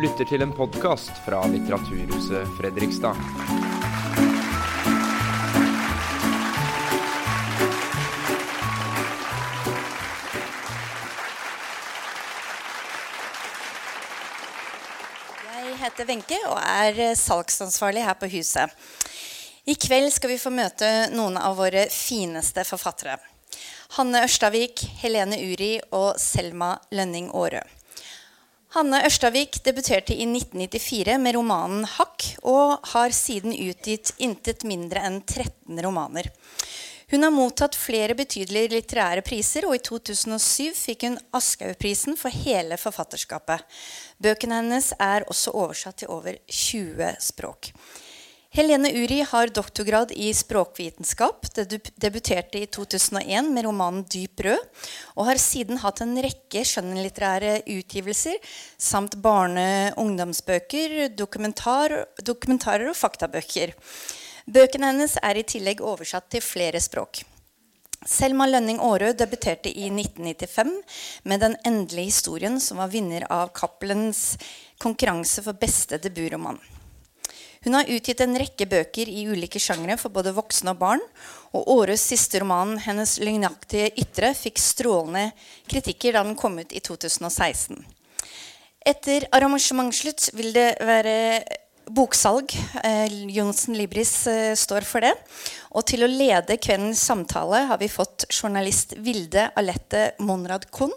lytter 0.00 0.24
til 0.24 0.40
en 0.40 0.52
podkast 0.56 1.10
fra 1.26 1.42
Litteraturhuset 1.50 2.48
Fredrikstad. 2.56 3.18
Jeg 15.44 15.74
heter 15.82 16.08
Wenche 16.08 16.38
og 16.48 16.60
er 16.60 17.02
salgsansvarlig 17.18 18.06
her 18.06 18.16
på 18.16 18.30
huset. 18.32 18.72
I 19.68 19.74
kveld 19.76 20.08
skal 20.14 20.32
vi 20.32 20.38
få 20.40 20.52
møte 20.54 21.10
noen 21.12 21.36
av 21.36 21.58
våre 21.60 21.84
fineste 21.92 22.64
forfattere. 22.64 23.18
Hanne 23.98 24.24
Ørstavik, 24.24 24.80
Helene 25.02 25.36
Uri 25.50 25.74
og 25.92 26.14
Selma 26.22 26.78
Lønning 26.94 27.28
Aarø. 27.34 27.60
Hanne 28.70 29.00
Ørstavik 29.02 29.56
debuterte 29.66 30.14
i 30.14 30.28
1994 30.30 31.16
med 31.18 31.34
romanen 31.34 31.80
'Hakk', 31.90 32.36
og 32.46 32.78
har 32.92 33.10
siden 33.10 33.50
utgitt 33.50 34.12
intet 34.22 34.62
mindre 34.62 35.02
enn 35.08 35.16
13 35.26 35.80
romaner. 35.82 36.28
Hun 37.10 37.26
har 37.26 37.34
mottatt 37.34 37.74
flere 37.74 38.14
betydelige 38.14 38.70
litterære 38.76 39.24
priser, 39.26 39.66
og 39.66 39.74
i 39.74 39.82
2007 39.82 40.70
fikk 40.78 41.02
hun 41.08 41.18
Aschehougprisen 41.34 42.14
for 42.14 42.30
hele 42.30 42.78
forfatterskapet. 42.78 43.66
Bøkene 44.22 44.62
hennes 44.62 44.92
er 45.00 45.26
også 45.26 45.50
oversatt 45.50 46.04
til 46.04 46.14
over 46.14 46.38
20 46.46 47.10
språk. 47.26 47.72
Helene 48.50 48.90
Uri 48.90 49.20
har 49.22 49.46
doktorgrad 49.54 50.10
i 50.10 50.32
språkvitenskap, 50.34 51.46
Det 51.54 51.92
debuterte 51.94 52.58
i 52.58 52.66
2001 52.66 53.46
med 53.54 53.64
romanen 53.64 54.02
'Dyp 54.04 54.40
rød', 54.42 54.66
og 55.16 55.26
har 55.26 55.38
siden 55.38 55.78
hatt 55.78 56.00
en 56.00 56.16
rekke 56.18 56.64
skjønnlitterære 56.66 57.62
utgivelser 57.62 58.42
samt 58.76 59.14
barne- 59.22 59.92
og 59.94 60.02
ungdomsbøker, 60.02 61.14
dokumentar, 61.14 62.06
dokumentarer 62.18 62.88
og 62.90 62.96
faktabøker. 62.96 63.70
Bøkene 64.50 64.90
hennes 64.90 65.16
er 65.22 65.38
i 65.38 65.46
tillegg 65.46 65.80
oversatt 65.80 66.28
til 66.30 66.40
flere 66.40 66.80
språk. 66.80 67.22
Selma 68.04 68.46
Lønning 68.46 68.80
Aarø 68.80 69.12
debuterte 69.12 69.70
i 69.70 69.90
1995 69.90 70.82
med 71.22 71.40
'Den 71.40 71.56
endelige 71.64 72.10
historien', 72.10 72.58
som 72.58 72.78
var 72.78 72.88
vinner 72.88 73.30
av 73.30 73.52
Cappelens 73.52 74.36
konkurranse 74.80 75.40
for 75.40 75.52
beste 75.52 75.98
debutroman. 75.98 76.58
Hun 77.60 77.74
har 77.76 77.90
utgitt 77.92 78.22
en 78.24 78.38
rekke 78.40 78.64
bøker 78.64 79.08
i 79.12 79.26
ulike 79.28 79.60
sjangre 79.60 79.98
for 80.00 80.08
både 80.14 80.32
voksne 80.32 80.72
og 80.72 80.78
barn. 80.80 81.02
Og 81.52 81.66
Aarøs 81.74 82.06
siste 82.08 82.40
roman, 82.40 82.78
'Hennes 82.78 83.18
løgnaktige 83.20 83.90
ytre', 84.00 84.32
fikk 84.32 84.56
strålende 84.56 85.32
kritikker 85.68 86.16
da 86.16 86.22
den 86.24 86.38
kom 86.40 86.56
ut 86.56 86.72
i 86.72 86.80
2016. 86.80 87.84
Etter 88.80 89.28
arrangementsslutt 89.28 90.30
vil 90.32 90.54
det 90.56 90.80
være 90.80 91.44
boksalg. 91.84 92.48
Eh, 92.82 93.12
Johnsen 93.28 93.76
Libris 93.76 94.26
eh, 94.26 94.54
står 94.56 94.88
for 94.88 95.04
det. 95.04 95.12
Og 95.76 95.84
til 95.84 96.06
å 96.06 96.08
lede 96.08 96.56
kveldens 96.56 97.04
samtale 97.04 97.66
har 97.68 97.76
vi 97.76 97.92
fått 97.92 98.24
journalist 98.32 98.96
Vilde 98.96 99.50
Alette 99.52 100.14
Monrad 100.18 100.70
Kohn. 100.72 100.96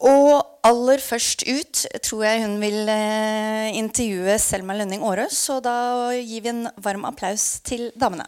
Og 0.00 0.40
aller 0.64 1.00
først 1.04 1.42
ut 1.44 1.82
tror 2.00 2.22
jeg 2.24 2.40
hun 2.46 2.54
vil 2.62 2.88
eh, 2.88 3.68
intervjue 3.76 4.38
Selma 4.40 4.72
Lønning 4.78 5.04
Aarøs. 5.04 5.36
Så 5.36 5.58
da 5.60 6.12
gir 6.16 6.44
vi 6.46 6.52
en 6.54 6.68
varm 6.80 7.04
applaus 7.04 7.58
til 7.68 7.90
damene. 8.00 8.24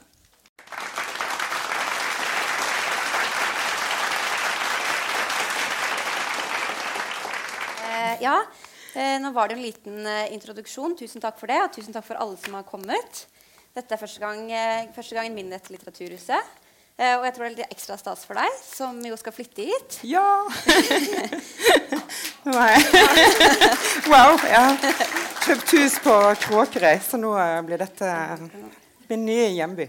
Eh, 7.88 8.14
ja, 8.20 8.36
eh, 8.92 9.16
nå 9.24 9.32
var 9.32 9.48
det 9.48 9.56
en 9.56 9.64
liten 9.64 10.04
eh, 10.04 10.28
introduksjon. 10.36 10.98
Tusen 11.00 11.24
takk 11.24 11.40
for 11.40 11.48
det, 11.48 11.62
og 11.64 11.72
tusen 11.72 11.96
takk 11.96 12.04
for 12.10 12.20
alle 12.20 12.36
som 12.36 12.60
har 12.60 12.68
kommet. 12.68 13.24
Dette 13.72 13.96
er 13.96 14.00
første, 14.00 14.20
gang, 14.20 14.44
eh, 14.52 14.92
første 14.92 15.16
gangen 15.16 15.40
min 15.40 15.56
etter 15.56 15.72
Litteraturhuset. 15.72 16.60
Eh, 17.00 17.14
og 17.16 17.24
jeg 17.24 17.34
tror 17.34 17.46
det 17.46 17.50
er 17.50 17.56
litt 17.56 17.74
ekstra 17.74 17.96
stas 17.96 18.24
for 18.28 18.36
deg, 18.36 18.56
som 18.62 18.98
jo 19.06 19.16
skal 19.16 19.34
flytte 19.34 19.64
hit. 19.64 19.98
Ja! 20.04 20.26
Nå 22.46 22.56
er 22.58 22.74
jeg 22.74 22.82
Wow. 24.10 24.36
Jeg 24.44 24.58
har 24.58 24.76
kjøpt 25.46 25.72
hus 25.78 25.96
på 26.04 26.16
Kråkerøy, 26.44 26.98
så 27.02 27.20
nå 27.20 27.32
eh, 27.38 27.60
blir 27.66 27.80
dette 27.80 28.10
min 29.08 29.24
nye 29.24 29.48
hjemby. 29.54 29.88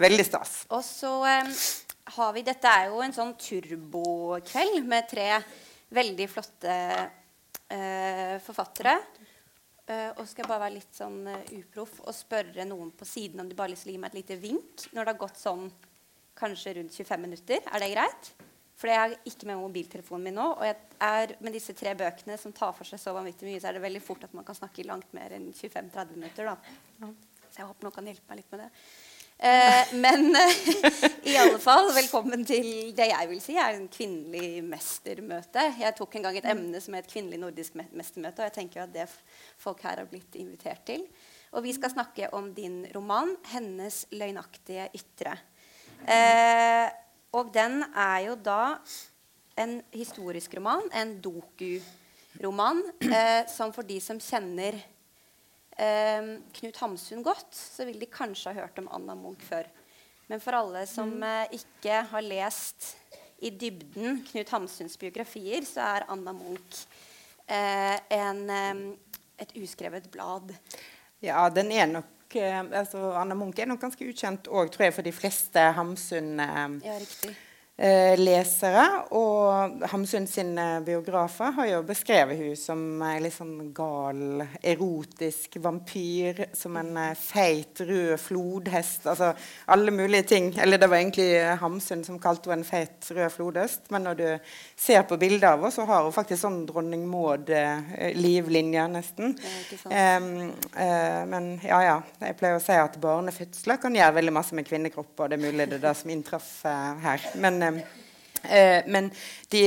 Veldig 0.00 0.26
stas. 0.26 0.54
Og 0.72 0.82
så 0.84 1.12
um, 1.24 1.52
har 2.16 2.32
vi 2.36 2.44
Dette 2.46 2.72
er 2.72 2.90
jo 2.92 3.02
en 3.04 3.14
sånn 3.16 3.34
turbokveld 3.40 4.80
med 4.88 5.08
tre 5.10 5.28
veldig 5.96 6.26
flotte 6.30 6.74
uh, 7.02 8.34
forfattere. 8.44 8.96
Eh, 9.86 10.08
og 10.16 10.24
så 10.24 10.32
skal 10.32 10.42
jeg 10.42 10.50
bare 10.50 10.64
være 10.64 10.76
litt 10.80 10.96
sånn 10.98 11.20
uh, 11.30 11.52
uproff 11.60 12.00
og 12.02 12.14
spørre 12.16 12.64
noen 12.66 12.88
på 12.90 13.06
siden 13.06 13.38
om 13.38 13.46
de 13.46 13.54
bare 13.54 13.68
har 13.68 13.76
lyst 13.76 13.86
til 13.86 13.92
å 13.92 13.94
gi 13.94 14.00
meg 14.02 14.10
et 14.10 14.18
lite 14.18 14.38
vink 14.42 14.88
når 14.90 14.98
det 14.98 15.12
har 15.12 15.20
gått 15.20 15.38
sånn 15.38 15.68
kanskje 16.36 16.74
rundt 16.80 16.96
25 16.98 17.22
minutter. 17.22 17.62
Er 17.70 17.84
det 17.84 17.92
greit? 17.94 18.32
For 18.76 18.90
jeg 18.90 18.98
har 19.00 19.14
ikke 19.24 19.48
med 19.48 19.60
mobiltelefonen 19.62 20.26
min 20.26 20.36
nå. 20.36 20.48
Og 20.58 20.64
jeg 20.66 20.76
er, 21.06 21.36
med 21.40 21.54
disse 21.56 21.72
tre 21.78 21.94
bøkene 21.96 22.36
som 22.40 22.52
tar 22.52 22.74
for 22.76 22.88
seg 22.88 23.00
så 23.00 23.14
vanvittig 23.16 23.48
mye, 23.48 23.60
så 23.62 23.70
er 23.70 23.78
det 23.78 23.84
veldig 23.86 24.02
fort 24.04 24.26
at 24.26 24.34
man 24.36 24.44
kan 24.44 24.58
snakke 24.58 24.84
langt 24.84 25.14
mer 25.16 25.32
enn 25.38 25.48
25-30 25.54 26.18
minutter. 26.18 26.50
Da. 26.50 27.08
Så 27.46 27.62
jeg 27.62 27.70
håper 27.70 27.86
noen 27.86 27.96
kan 27.96 28.10
hjelpe 28.10 28.28
meg 28.28 28.42
litt 28.42 28.52
med 28.52 28.66
det. 28.66 28.68
Eh, 29.38 29.94
men 29.94 30.36
eh, 30.36 30.70
i 31.32 31.36
alle 31.36 31.58
fall, 31.60 31.90
velkommen 31.92 32.44
til 32.48 32.94
det 32.96 33.10
jeg 33.10 33.28
vil 33.28 33.40
si 33.44 33.56
er 33.60 33.74
en 33.76 33.88
kvinnelig 33.92 34.62
mestermøte. 34.64 35.64
Jeg 35.76 35.96
tok 35.98 36.16
en 36.16 36.24
gang 36.24 36.38
et 36.40 36.48
emne 36.54 36.80
som 36.80 36.96
het 36.96 37.10
kvinnelig 37.10 37.42
nordisk 37.42 37.76
mestermøte, 37.76 38.40
og 38.40 38.48
jeg 38.48 38.54
tenker 38.56 38.86
at 38.86 38.94
det 38.94 39.04
folk 39.60 39.84
her 39.84 40.00
har 40.00 40.08
blitt 40.08 40.38
invitert 40.40 40.86
til. 40.88 41.04
Og 41.52 41.66
vi 41.66 41.74
skal 41.76 41.92
snakke 41.92 42.30
om 42.36 42.48
din 42.56 42.86
roman 42.94 43.36
'Hennes 43.52 44.06
løgnaktige 44.10 44.88
ytre'. 44.96 45.36
Eh, 46.08 46.88
og 47.32 47.52
den 47.52 47.84
er 47.92 48.18
jo 48.26 48.34
da 48.34 48.78
en 49.58 49.82
historisk 49.92 50.54
roman, 50.56 50.88
en 50.92 51.20
dokuroman, 51.20 52.82
eh, 53.00 53.44
som 53.48 53.72
for 53.72 53.82
de 53.82 54.00
som 54.00 54.20
kjenner 54.20 54.80
Knut 55.76 56.78
Hamsun 56.80 57.24
godt, 57.26 57.50
så 57.52 57.84
vil 57.84 57.98
de 58.00 58.08
kanskje 58.08 58.54
ha 58.54 58.62
hørt 58.62 58.78
om 58.80 58.88
Anna 58.96 59.16
Munch 59.18 59.42
før. 59.44 59.68
Men 60.26 60.40
for 60.42 60.56
alle 60.58 60.86
som 60.90 61.12
eh, 61.22 61.58
ikke 61.58 62.00
har 62.10 62.24
lest 62.24 62.94
i 63.38 63.52
dybden 63.52 64.22
Knut 64.30 64.50
Hamsuns 64.54 64.96
biografier, 64.98 65.64
så 65.68 65.84
er 65.96 66.06
Anna 66.10 66.32
Munch 66.34 66.82
eh, 67.46 67.96
en, 68.16 68.42
eh, 68.50 69.14
et 69.44 69.56
uskrevet 69.60 70.08
blad. 70.10 70.54
Ja, 71.24 71.46
den 71.52 71.70
er 71.72 71.86
nok 71.90 72.36
eh, 72.36 72.58
altså, 72.58 73.12
Anna 73.14 73.36
Munch 73.38 73.60
er 73.60 73.70
nok 73.70 73.84
ganske 73.84 74.08
ukjent 74.08 74.48
òg, 74.48 74.72
tror 74.74 74.88
jeg, 74.88 74.96
for 74.96 75.06
de 75.06 75.14
fleste 75.14 75.68
Hamsun-lesere. 75.78 76.80
Ja, 76.86 76.98
riktig. 77.02 77.36
Og 77.76 79.82
Hamsun 79.90 80.26
sine 80.26 80.80
biografer 80.80 81.50
har 81.58 81.66
jo 81.68 81.82
beskrevet 81.84 82.38
hun 82.40 82.54
som 82.56 83.02
en 83.04 83.20
litt 83.20 83.34
sånn 83.36 83.74
gal, 83.76 84.40
erotisk 84.64 85.58
vampyr. 85.60 86.46
Som 86.56 86.78
en 86.80 86.96
eh, 86.96 87.12
feit, 87.20 87.82
rød 87.84 88.16
flodhest. 88.20 89.04
Altså 89.12 89.34
alle 89.66 89.92
mulige 89.92 90.22
ting. 90.32 90.48
Eller 90.56 90.80
det 90.80 90.88
var 90.88 91.02
egentlig 91.02 91.28
Hamsun 91.60 92.04
som 92.06 92.20
kalte 92.22 92.48
henne 92.48 92.64
en 92.64 92.68
feit, 92.68 93.10
rød 93.12 93.34
flodhest. 93.34 93.90
Men 93.92 94.08
når 94.08 94.16
du 94.22 94.24
ser 94.72 95.04
på 95.04 95.20
bildet 95.20 95.50
av 95.50 95.60
henne, 95.60 95.74
så 95.74 95.84
har 95.84 96.06
hun 96.06 96.16
faktisk 96.16 96.46
sånn 96.46 96.62
dronning 96.68 97.04
Maud-livlinje, 97.10 98.86
nesten. 98.96 99.36
Ja, 99.36 99.52
ikke 99.66 99.92
eh, 99.92 101.20
men 101.28 101.52
ja, 101.60 101.82
ja. 101.84 102.00
Jeg 102.24 102.40
pleier 102.40 102.56
å 102.56 102.64
si 102.64 102.80
at 102.80 102.96
barnefødsler 103.02 103.76
kan 103.82 104.00
gjøre 104.00 104.16
veldig 104.16 104.36
masse 104.38 104.56
med 104.56 104.64
kvinnekropper. 104.68 105.28
Det 105.28 105.36
er 105.36 105.44
mulig 105.44 105.68
det 105.68 105.82
er 105.82 105.86
det 105.90 105.94
som 106.00 106.16
inntraff 106.16 106.50
eh, 106.64 107.04
her. 107.04 107.30
Men, 107.36 107.65
em, 107.68 107.80
eh, 108.42 108.86
men 108.86 109.10
de, 109.52 109.62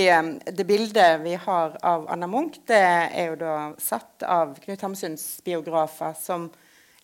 det 0.51 0.65
bildet 0.67 1.21
vi 1.23 1.35
har 1.35 1.77
av 1.85 2.07
Anna 2.11 2.27
Munch, 2.27 2.59
det 2.69 2.81
er 2.81 3.31
jo 3.31 3.39
da 3.41 3.55
satt 3.81 4.25
av 4.27 4.57
Knut 4.63 4.83
Hamsuns 4.85 5.25
biografer, 5.45 6.15
som 6.19 6.49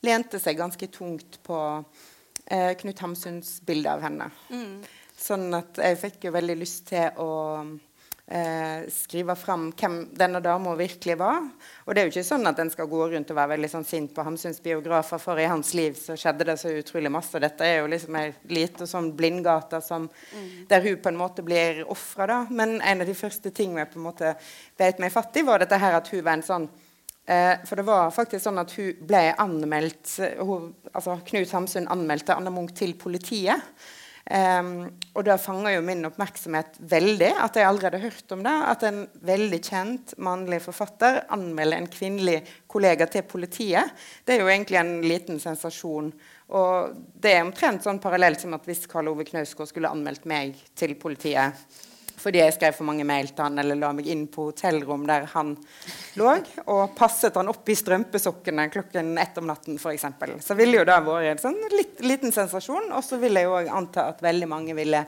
lente 0.06 0.39
seg 0.42 0.59
ganske 0.59 0.88
tungt 0.94 1.39
på 1.45 1.59
eh, 2.45 2.71
Knut 2.80 3.01
Hamsuns 3.03 3.57
bilde 3.65 3.92
av 3.94 4.06
henne. 4.06 4.30
Sånn 5.15 5.47
at 5.56 5.77
jeg 5.80 6.00
fikk 6.01 6.25
jo 6.27 6.36
veldig 6.36 6.56
lyst 6.59 6.89
til 6.92 7.21
å 7.24 7.30
eh, 8.27 8.86
skrive 8.92 9.36
fram 9.36 9.68
hvem 9.77 9.98
denne 10.18 10.42
dama 10.44 10.75
virkelig 10.75 11.18
var. 11.19 11.44
Og 11.86 11.94
det 11.94 12.01
er 12.01 12.07
jo 12.07 12.13
ikke 12.13 12.25
sånn 12.27 12.50
at 12.50 12.60
en 12.62 12.72
skal 12.74 12.89
gå 12.92 13.01
rundt 13.12 13.33
og 13.33 13.39
være 13.39 13.54
veldig 13.56 13.72
sånn 13.72 13.88
sint 13.88 14.16
på 14.16 14.25
Hamsuns 14.25 14.62
biografer, 14.63 15.22
for 15.22 15.42
i 15.42 15.50
hans 15.50 15.74
liv 15.77 15.98
så 16.00 16.18
skjedde 16.19 16.48
det 16.50 16.57
så 16.62 16.74
utrolig 16.75 17.12
masse. 17.13 17.42
Dette 17.42 17.68
er 17.68 17.81
jo 17.81 17.92
liksom 17.92 18.18
ei 18.22 18.31
lita 18.51 18.88
sånn 18.89 19.12
blindgate 19.18 19.81
som, 19.86 20.10
der 20.69 20.86
hun 20.86 20.98
på 21.04 21.13
en 21.13 21.22
måte 21.22 21.45
blir 21.45 21.83
ofra, 21.92 22.30
da. 22.31 22.42
Men 22.50 22.80
en 22.81 23.06
av 23.06 23.10
de 23.10 23.18
første 23.18 23.54
tingene 23.56 23.86
jeg 23.86 23.94
på 23.94 24.01
en 24.01 24.10
måte 24.10 24.36
beit 24.80 25.00
meg 25.04 25.13
fatt 25.13 25.38
i, 25.38 25.45
var 25.45 25.63
dette 25.63 25.80
her 25.81 26.00
at 26.00 26.12
hun 26.13 26.25
var 26.25 26.39
en 26.39 26.50
sånn 26.50 26.69
Eh, 27.25 27.56
for 27.66 27.80
det 27.80 27.88
var 27.88 28.12
faktisk 28.13 28.44
sånn 28.44 28.62
at 28.62 28.74
hun 28.78 29.00
ble 29.10 29.31
anmeldt 29.42 30.12
hun, 30.45 30.68
altså 30.92 31.18
Knut 31.25 31.54
Hamsun 31.56 31.88
anmeldte 31.89 32.36
Anna 32.38 32.51
Munch 32.54 32.75
til 32.78 32.94
politiet. 33.01 33.63
Um, 34.25 34.88
og 35.13 35.22
det 35.27 35.36
fanger 35.38 35.75
jo 35.75 35.81
min 35.86 36.07
oppmerksomhet 36.07 36.80
veldig 36.89 37.27
at 37.44 37.60
jeg 37.60 37.68
allerede 37.69 38.00
har 38.01 38.10
hørt 38.10 38.33
om 38.33 38.42
det. 38.45 38.54
At 38.72 38.86
en 38.88 39.01
veldig 39.25 39.60
kjent 39.62 40.16
mannlig 40.18 40.63
forfatter 40.66 41.22
anmelder 41.36 41.77
en 41.77 41.89
kvinnelig 41.94 42.39
kollega 42.72 43.06
til 43.12 43.27
politiet. 43.30 43.94
Det 44.25 44.36
er 44.36 44.42
jo 44.42 44.50
egentlig 44.50 44.81
en 44.81 44.95
liten 45.06 45.42
sensasjon. 45.42 46.10
Og 46.57 46.95
det 47.22 47.36
er 47.36 47.45
omtrent 47.45 47.86
sånn 47.86 48.01
parallelt 48.01 48.42
som 48.42 48.57
at 48.57 48.66
hvis 48.66 48.88
Karl 48.89 49.13
Ove 49.13 49.25
Knausgård 49.30 49.69
skulle 49.69 49.94
anmeldt 49.94 50.25
meg 50.30 50.57
til 50.78 50.98
politiet 50.98 51.66
fordi 52.22 52.42
jeg 52.42 52.56
skrev 52.56 52.76
for 52.78 52.88
mange 52.88 53.06
mail 53.08 53.30
til 53.32 53.46
han 53.46 53.60
eller 53.62 53.80
la 53.80 53.92
meg 53.96 54.10
inn 54.12 54.26
på 54.32 54.50
hotellrom 54.50 55.06
der 55.10 55.28
han 55.34 55.54
lå, 56.20 56.34
og 56.72 56.84
passet 56.98 57.38
han 57.40 57.52
opp 57.52 57.70
i 57.70 57.78
strømpesokkene 57.78 58.68
klokken 58.74 59.14
ett 59.22 59.38
om 59.42 59.50
natten 59.50 59.80
f.eks. 59.80 60.06
Så 60.46 60.58
ville 60.58 60.80
jo 60.80 60.88
det 60.88 61.00
vært 61.06 61.32
en 61.34 61.44
sånn 61.48 61.60
litt, 61.76 62.00
liten 62.06 62.34
sensasjon. 62.36 62.92
Og 62.96 63.04
så 63.06 63.20
vil 63.22 63.38
jeg 63.40 63.50
jo 63.50 63.58
anta 63.78 64.10
at 64.14 64.24
veldig 64.26 64.50
mange 64.50 64.78
ville 64.78 65.06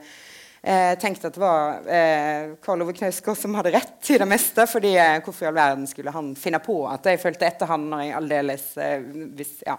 eh, 0.62 0.94
tenkte 1.00 1.30
at 1.30 1.38
det 1.38 1.42
var 1.42 1.90
eh, 1.90 2.56
Karl 2.64 2.84
Ove 2.86 2.96
Knausgård 2.98 3.38
som 3.40 3.58
hadde 3.60 3.74
rett 3.76 4.12
i 4.14 4.20
det 4.22 4.28
meste. 4.30 4.68
fordi 4.68 4.94
eh, 4.98 5.20
hvorfor 5.26 5.48
i 5.48 5.50
all 5.52 5.58
verden 5.58 5.88
skulle 5.90 6.14
han 6.16 6.34
finne 6.40 6.62
på 6.64 6.80
at 6.90 7.10
jeg 7.10 7.22
fulgte 7.22 7.50
etter 7.50 7.72
han 7.72 7.90
når 7.92 8.04
jeg 8.06 8.18
aldeles 8.22 8.66
eh, 8.84 9.08
hvis, 9.38 9.54
ja. 9.68 9.78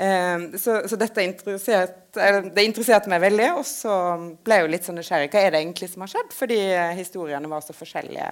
Ehm, 0.00 0.50
så, 0.58 0.80
så, 0.88 0.96
dette 1.00 1.24
interessert, 1.26 1.98
det 2.14 2.64
interesserte 2.64 3.10
meg 3.12 3.22
veldig. 3.24 3.50
Og 3.58 3.66
så 3.68 3.96
ble 4.44 4.60
jeg 4.60 4.66
jo 4.66 4.74
litt 4.74 4.86
sånn 4.88 5.00
nysgjerrig. 5.00 5.32
Hva 5.32 5.44
er 5.44 5.54
det 5.54 5.64
egentlig 5.64 5.90
som 5.92 6.06
har 6.06 6.14
skjedd? 6.14 6.32
Fordi 6.36 6.60
historiene 6.98 7.50
var 7.50 7.64
så 7.66 7.76
forskjellige. 7.76 8.30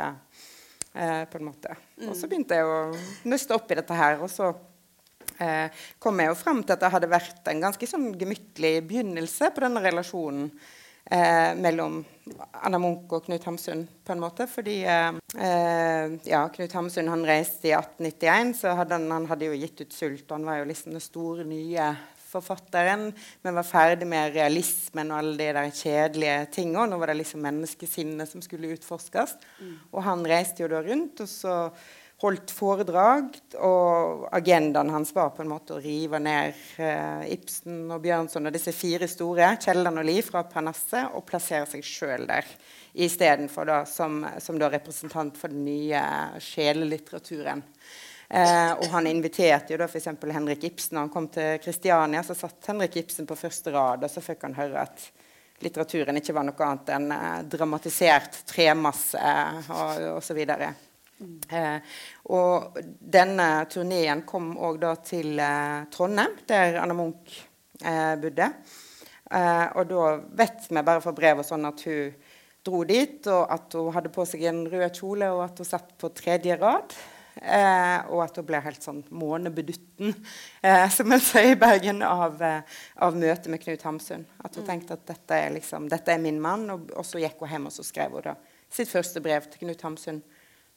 Eh, 0.99 1.25
på 1.25 1.39
en 1.39 1.45
måte. 1.45 1.77
Og 2.09 2.17
så 2.17 2.27
begynte 2.27 2.57
jeg 2.57 2.67
å 2.67 2.79
nøste 3.29 3.55
opp 3.55 3.71
i 3.71 3.77
dette 3.79 3.95
her. 3.95 4.17
Og 4.25 4.31
så 4.33 4.49
eh, 5.39 5.69
kom 6.03 6.19
jeg 6.19 6.33
jo 6.33 6.39
frem 6.41 6.63
til 6.65 6.75
at 6.75 6.83
det 6.83 6.91
hadde 6.95 7.11
vært 7.13 7.51
en 7.53 7.63
ganske 7.63 7.89
sånn 7.91 8.09
gemyttlig 8.19 8.73
begynnelse 8.89 9.53
på 9.55 9.63
denne 9.63 9.85
relasjonen 9.85 10.49
eh, 11.11 11.55
mellom 11.57 12.03
Anna 12.63 12.79
Munch 12.81 13.13
og 13.17 13.25
Knut 13.27 13.47
Hamsun, 13.49 13.87
på 14.05 14.15
en 14.15 14.23
måte. 14.23 14.49
Fordi 14.51 14.77
eh, 14.85 16.13
ja, 16.29 16.43
Knut 16.55 16.77
Hamsun 16.77 17.11
han 17.13 17.27
reiste 17.29 17.71
i 17.71 17.75
1891, 17.77 18.55
så 18.61 18.77
hadde 18.79 18.99
han, 18.99 19.11
han 19.15 19.27
hadde 19.31 19.51
jo 19.51 19.59
gitt 19.59 19.83
ut 19.83 19.97
'Sult'. 19.97 20.31
Han 20.37 20.47
var 20.49 20.61
jo 20.61 20.71
liksom 20.71 20.95
den 20.97 21.05
store, 21.05 21.49
nye 21.49 21.93
forfatteren, 22.29 23.09
men 23.43 23.57
var 23.57 23.65
ferdig 23.65 24.09
med 24.09 24.35
realismen 24.35 25.13
og 25.13 25.23
alle 25.23 25.39
de 25.39 25.47
der 25.57 25.71
kjedelige 25.73 26.43
tingene. 26.59 26.85
Nå 26.91 26.99
var 27.01 27.13
det 27.13 27.23
liksom 27.23 27.41
menneskesinnet 27.45 28.29
som 28.29 28.45
skulle 28.45 28.75
utforskes. 28.75 29.39
Mm. 29.61 29.79
Og 29.95 30.05
han 30.05 30.27
reiste 30.29 30.65
jo 30.65 30.69
da 30.73 30.83
rundt. 30.85 31.23
og 31.25 31.31
så 31.31 31.55
holdt 32.19 32.51
foredrag, 32.51 33.37
og 33.63 34.25
agendaen 34.35 34.91
hans 34.91 35.13
var 35.15 35.31
på 35.37 35.45
en 35.45 35.53
måte 35.53 35.77
å 35.77 35.83
rive 35.83 36.19
ned 36.19 36.57
eh, 36.83 37.29
Ibsen 37.37 37.85
og 37.95 38.03
Bjørnson 38.03 38.51
og 38.51 38.57
disse 38.57 38.75
fire 38.75 39.07
store, 39.11 39.53
Kielland 39.63 40.03
og 40.03 40.09
Lie, 40.09 40.25
fra 40.27 40.43
Parnasset 40.51 41.15
og 41.15 41.27
plassere 41.29 41.69
seg 41.71 41.87
sjøl 41.87 42.27
der 42.27 42.49
istedenfor 42.99 43.71
som, 43.87 44.25
som 44.43 44.59
da 44.59 44.71
representant 44.73 45.39
for 45.39 45.55
den 45.55 45.63
nye 45.69 46.03
sjelelitteraturen. 46.43 47.63
Eh, 48.29 48.73
og 48.75 48.91
han 48.93 49.07
inviterte 49.09 49.73
jo 49.73 49.79
da 49.81 49.87
f.eks. 49.89 50.11
Henrik 50.35 50.67
Ibsen. 50.67 50.97
Når 50.97 51.07
han 51.07 51.15
kom 51.15 51.31
til 51.33 51.63
Kristiania, 51.63 52.25
så 52.27 52.35
satt 52.37 52.67
Henrik 52.69 52.99
Ibsen 53.01 53.31
på 53.31 53.39
første 53.39 53.73
rad, 53.73 54.03
og 54.03 54.13
så 54.13 54.25
fikk 54.25 54.43
han 54.49 54.59
høre 54.59 54.83
at 54.89 55.07
litteraturen 55.63 56.19
ikke 56.21 56.35
var 56.37 56.47
noe 56.47 56.67
annet 56.67 56.93
enn 56.99 57.09
eh, 57.15 57.41
dramatisert 57.55 58.43
tremasse 58.51 59.23
eh, 59.23 59.73
og 59.73 60.19
osv. 60.19 60.45
Eh, 61.19 61.79
og 62.31 62.79
denne 63.01 63.49
turneen 63.71 64.23
kom 64.29 64.53
òg 64.55 64.85
til 65.07 65.39
eh, 65.43 65.87
Trondheim, 65.91 66.37
der 66.47 66.79
Anna 66.83 66.95
Munch 66.95 67.41
eh, 67.83 68.15
bodde. 68.23 68.53
Eh, 69.31 69.67
og 69.77 69.91
da 69.91 70.09
vet 70.39 70.69
vi 70.71 70.83
bare 70.83 71.03
fra 71.05 71.15
brev 71.17 71.43
og 71.43 71.49
sånn 71.49 71.69
at 71.69 71.85
hun 71.89 72.15
dro 72.69 72.83
dit, 72.87 73.27
og 73.33 73.47
at 73.55 73.77
hun 73.79 73.93
hadde 73.95 74.13
på 74.13 74.27
seg 74.29 74.45
en 74.49 74.65
rød 74.71 74.91
kjole, 74.95 75.31
og 75.35 75.47
at 75.49 75.63
hun 75.63 75.69
satt 75.69 75.95
på 75.99 76.13
tredje 76.17 76.59
rad. 76.61 76.95
Eh, 77.39 77.99
og 78.11 78.25
at 78.25 78.39
hun 78.39 78.47
ble 78.49 78.59
helt 78.65 78.83
sånn 78.83 79.05
månebedutten, 79.15 80.15
eh, 80.63 80.87
som 80.97 81.15
en 81.15 81.23
sier 81.23 81.53
i 81.53 81.59
Bergen, 81.61 82.03
av, 82.07 82.43
av 82.43 83.19
møtet 83.19 83.51
med 83.53 83.63
Knut 83.63 83.85
Hamsun. 83.87 84.27
At 84.43 84.59
hun 84.59 84.67
mm. 84.67 84.71
tenkte 84.71 84.99
at 84.99 85.07
dette 85.11 85.43
er, 85.47 85.53
liksom, 85.55 85.91
dette 85.91 86.15
er 86.15 86.23
min 86.23 86.41
mann. 86.43 86.67
Og, 86.75 86.91
og, 86.95 87.07
så 87.07 87.23
gikk 87.23 87.43
hun 87.43 87.55
hjem 87.55 87.71
og 87.71 87.75
så 87.75 87.87
skrev 87.87 88.19
hun 88.19 88.31
da 88.31 88.39
sitt 88.69 88.91
første 88.91 89.23
brev 89.25 89.47
til 89.49 89.63
Knut 89.63 89.85
Hamsun. 89.87 90.19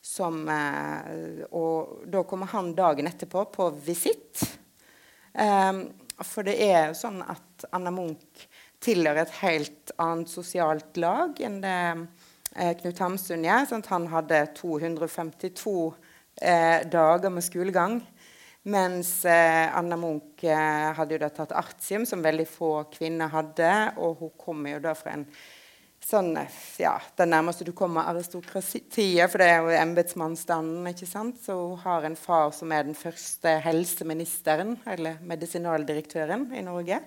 Som, 0.01 0.44
eh, 0.50 1.45
og 1.53 2.01
da 2.09 2.24
kommer 2.25 2.50
han 2.56 2.74
dagen 2.75 3.07
etterpå 3.07 3.45
på 3.53 3.69
visitt. 3.86 4.42
Um, 5.31 5.86
for 6.25 6.44
det 6.45 6.57
er 6.65 6.95
sånn 6.98 7.21
at 7.24 7.65
Anna 7.71 7.94
Munch 7.94 8.48
tilhører 8.81 9.24
et 9.24 9.38
helt 9.42 9.94
annet 10.01 10.31
sosialt 10.31 10.98
lag 11.00 11.38
enn 11.39 11.59
det 11.63 11.77
eh, 12.57 12.74
Knut 12.81 13.01
Hamsun 13.06 13.45
gjør. 13.45 13.68
Sånn 13.69 13.86
han 13.89 14.09
hadde 14.12 14.42
252 14.57 15.75
eh, 16.42 16.81
dager 16.89 17.33
med 17.33 17.45
skolegang. 17.45 18.01
Mens 18.69 19.24
eh, 19.25 19.69
Anna 19.77 19.98
Munch 19.98 20.44
eh, 20.45 20.92
hadde 20.98 21.15
jo 21.15 21.21
da 21.24 21.31
tatt 21.33 21.56
artium, 21.57 22.06
som 22.06 22.21
veldig 22.21 22.45
få 22.50 22.74
kvinner 22.94 23.31
hadde. 23.33 23.71
Og 24.01 24.21
hun 24.21 24.33
kommer 24.38 24.75
jo 24.75 24.83
da 24.83 24.94
fra 24.98 25.15
en 25.18 25.25
sånn, 26.06 26.33
ja, 26.81 26.95
det 27.18 27.27
nærmeste 27.30 27.65
du 27.68 27.71
kommer 27.77 28.09
aristokratiet, 28.09 29.25
for 29.31 29.42
det 29.42 29.50
er 29.50 29.59
jo 29.62 29.75
embetsmannsstanden. 29.81 30.88
ikke 30.92 31.09
sant? 31.09 31.42
Så 31.45 31.56
hun 31.56 31.81
har 31.83 32.07
en 32.07 32.18
far 32.19 32.51
som 32.56 32.71
er 32.71 32.88
den 32.88 32.98
første 32.98 33.57
helseministeren, 33.65 34.77
eller 34.89 35.21
medisinaldirektøren, 35.27 36.50
i 36.57 36.63
Norge. 36.65 37.01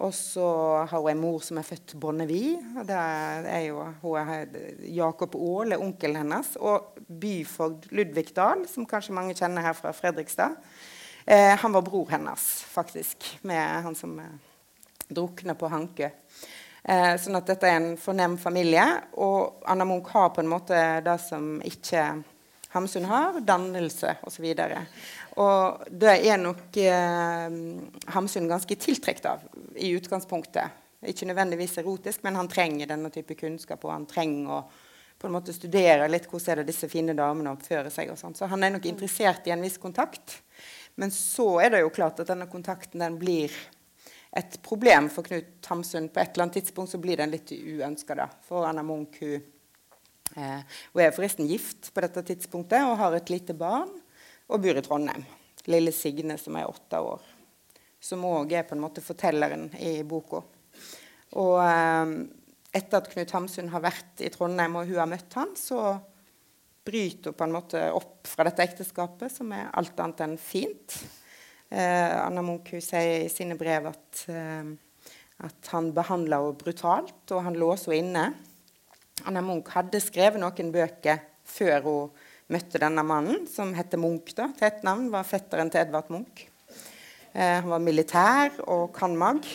Og 0.00 0.14
så 0.16 0.46
har 0.88 1.02
hun 1.02 1.10
en 1.10 1.20
mor 1.20 1.42
som 1.44 1.58
er 1.60 1.66
født 1.68 1.98
Bonnevie. 2.00 2.56
det 2.88 2.96
er 2.96 3.66
jo 3.66 3.82
hun 4.00 4.16
er 4.22 4.46
Jakob 4.88 5.36
Aale, 5.36 5.78
onkelen 5.78 6.22
hennes. 6.22 6.56
Og 6.56 6.96
byfogd 7.06 7.90
Ludvig 7.92 8.32
Dahl, 8.36 8.64
som 8.68 8.88
kanskje 8.88 9.14
mange 9.14 9.36
kjenner 9.36 9.62
her 9.62 9.76
fra 9.76 9.92
Fredrikstad. 9.92 10.56
Eh, 11.26 11.58
han 11.58 11.72
var 11.72 11.84
bror 11.86 12.08
hennes, 12.10 12.64
faktisk, 12.72 13.38
med 13.42 13.84
han 13.84 13.94
som 13.94 14.16
eh, 14.18 14.32
drukna 15.12 15.54
på 15.54 15.68
Hankø. 15.70 16.08
Eh, 16.82 17.14
sånn 17.22 17.38
at 17.38 17.46
dette 17.46 17.68
er 17.68 17.78
en 17.78 17.96
fornem 18.00 18.36
familie. 18.40 18.84
Og 19.22 19.62
Anna 19.70 19.86
Munch 19.86 20.10
har 20.14 20.32
på 20.34 20.42
en 20.42 20.50
måte 20.50 20.78
det 21.04 21.18
som 21.22 21.56
ikke 21.66 22.06
Hamsun 22.72 23.04
har, 23.04 23.36
dannelse 23.44 24.14
osv. 24.24 24.46
Og, 24.48 25.02
og 25.44 25.82
det 25.92 26.14
er 26.24 26.38
nok 26.40 26.78
eh, 26.80 27.58
Hamsun 28.14 28.48
ganske 28.50 28.78
tiltrukket 28.80 29.28
av 29.28 29.44
i 29.76 29.92
utgangspunktet. 29.96 30.80
Ikke 31.06 31.26
nødvendigvis 31.26 31.76
erotisk, 31.82 32.22
men 32.22 32.38
han 32.38 32.48
trenger 32.50 32.88
denne 32.94 33.10
type 33.12 33.36
kunnskap. 33.38 33.84
Og 33.84 33.92
han 33.94 34.08
trenger 34.08 34.56
å 34.56 34.62
på 35.22 35.28
en 35.28 35.36
måte 35.36 35.54
studere 35.54 36.08
litt 36.10 36.24
hvordan 36.26 36.50
er 36.50 36.60
det 36.60 36.72
disse 36.72 36.88
fine 36.90 37.14
damene 37.14 37.52
oppfører 37.54 37.92
seg. 37.94 38.10
og 38.10 38.18
sånt. 38.18 38.40
Så 38.40 38.48
han 38.50 38.64
er 38.64 38.72
nok 38.74 38.88
interessert 38.90 39.46
i 39.46 39.52
en 39.54 39.62
viss 39.62 39.78
kontakt. 39.78 40.40
Men 40.98 41.14
så 41.14 41.60
er 41.62 41.70
det 41.70 41.84
jo 41.84 41.92
klart 41.94 42.18
at 42.20 42.32
denne 42.32 42.48
kontakten 42.50 43.04
den 43.04 43.20
blir 43.20 43.54
et 44.32 44.56
problem 44.64 45.10
for 45.12 45.26
Knut 45.26 45.68
Hamsun. 45.68 46.08
På 46.08 46.20
et 46.22 46.32
eller 46.32 46.46
annet 46.46 46.60
tidspunkt 46.60 46.92
så 46.92 47.00
blir 47.00 47.20
den 47.20 47.34
litt 47.34 47.52
uønska. 47.52 48.28
For 48.46 48.64
Anna 48.68 48.84
Munch 48.86 49.20
hun, 49.20 49.42
eh, 50.36 50.62
hun 50.94 51.04
er 51.04 51.12
forresten 51.12 51.48
gift 51.50 51.92
på 51.92 52.04
dette 52.04 52.24
tidspunktet 52.32 52.86
og 52.86 52.96
har 53.00 53.16
et 53.16 53.32
lite 53.32 53.54
barn 53.54 53.92
og 54.48 54.62
bor 54.64 54.78
i 54.78 54.84
Trondheim. 54.84 55.26
Lille 55.68 55.92
Signe 55.92 56.38
som 56.40 56.56
er 56.56 56.70
åtte 56.70 56.98
år. 56.98 57.20
Som 58.02 58.24
òg 58.26 58.52
er 58.56 58.64
på 58.66 58.74
en 58.74 58.82
måte 58.82 59.04
fortelleren 59.04 59.68
i 59.78 60.00
boka. 60.02 60.42
Og 61.38 61.58
eh, 61.62 62.16
etter 62.72 63.02
at 63.02 63.12
Knut 63.12 63.36
Hamsun 63.36 63.68
har 63.68 63.84
vært 63.84 64.24
i 64.24 64.32
Trondheim 64.32 64.80
og 64.80 64.88
hun 64.88 65.02
har 65.02 65.10
møtt 65.12 65.36
han, 65.36 65.52
så 65.56 65.98
bryter 66.82 67.30
hun 67.30 67.36
på 67.36 67.46
en 67.46 67.54
måte 67.54 67.82
opp 67.94 68.26
fra 68.26 68.48
dette 68.48 68.64
ekteskapet, 68.64 69.30
som 69.30 69.52
er 69.54 69.68
alt 69.76 70.00
annet 70.00 70.24
enn 70.24 70.38
fint. 70.40 70.96
Eh, 71.72 72.16
Anna 72.20 72.42
Munch 72.44 72.68
sier 72.84 73.22
i 73.24 73.30
sine 73.32 73.56
brev 73.56 73.86
at, 73.88 74.24
eh, 74.28 74.66
at 75.46 75.68
han 75.72 75.92
behandla 75.96 76.42
henne 76.42 76.58
brutalt, 76.60 77.22
og 77.32 77.44
han 77.46 77.56
lå 77.56 77.70
henne 77.72 77.96
inne. 77.96 78.24
Anna 79.24 79.40
Munch 79.40 79.72
hadde 79.72 80.02
skrevet 80.04 80.40
noen 80.42 80.72
bøker 80.74 81.22
før 81.48 81.86
hun 81.86 82.10
møtte 82.52 82.80
denne 82.82 83.04
mannen, 83.06 83.46
som 83.48 83.72
heter 83.72 83.96
Munch. 83.96 84.34
da, 84.36 84.50
til 84.52 84.68
et 84.68 84.84
navn, 84.84 85.08
var 85.10 85.24
fetteren 85.24 85.70
til 85.70 85.80
Edvard 85.80 86.10
Munch. 86.10 86.46
Eh, 87.32 87.60
han 87.62 87.70
var 87.70 87.80
militær 87.80 88.60
og 88.68 88.92
cand.mag. 88.92 89.46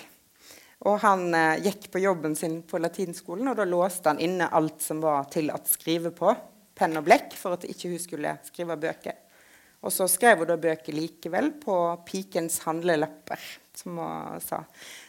Og 0.89 0.99
han 1.01 1.33
eh, 1.33 1.61
gikk 1.67 1.91
på 1.91 2.01
jobben 2.01 2.35
sin 2.35 2.63
på 2.63 2.81
latinskolen, 2.81 3.47
og 3.47 3.57
da 3.57 3.65
låste 3.65 4.09
han 4.09 4.19
inne 4.19 4.49
alt 4.49 4.81
som 4.81 5.01
var 5.01 5.29
til 5.29 5.51
å 5.53 5.61
skrive 5.65 6.09
på. 6.09 6.33
Penn 6.73 6.97
og 6.97 7.05
blekk, 7.05 7.37
for 7.37 7.57
at 7.57 7.65
ikke 7.69 7.93
hun 7.93 8.01
skulle 8.01 8.37
skrive 8.45 8.77
bøker. 8.77 9.26
Og 9.87 9.93
så 9.93 10.07
skrev 10.11 10.43
hun 10.43 10.49
da 10.49 10.59
bøker 10.59 10.95
likevel 10.95 11.53
på 11.61 11.75
pikens 12.07 12.59
handlelepper, 12.67 13.43
som 13.79 14.01
hun 14.01 14.43
sa. 14.43 14.65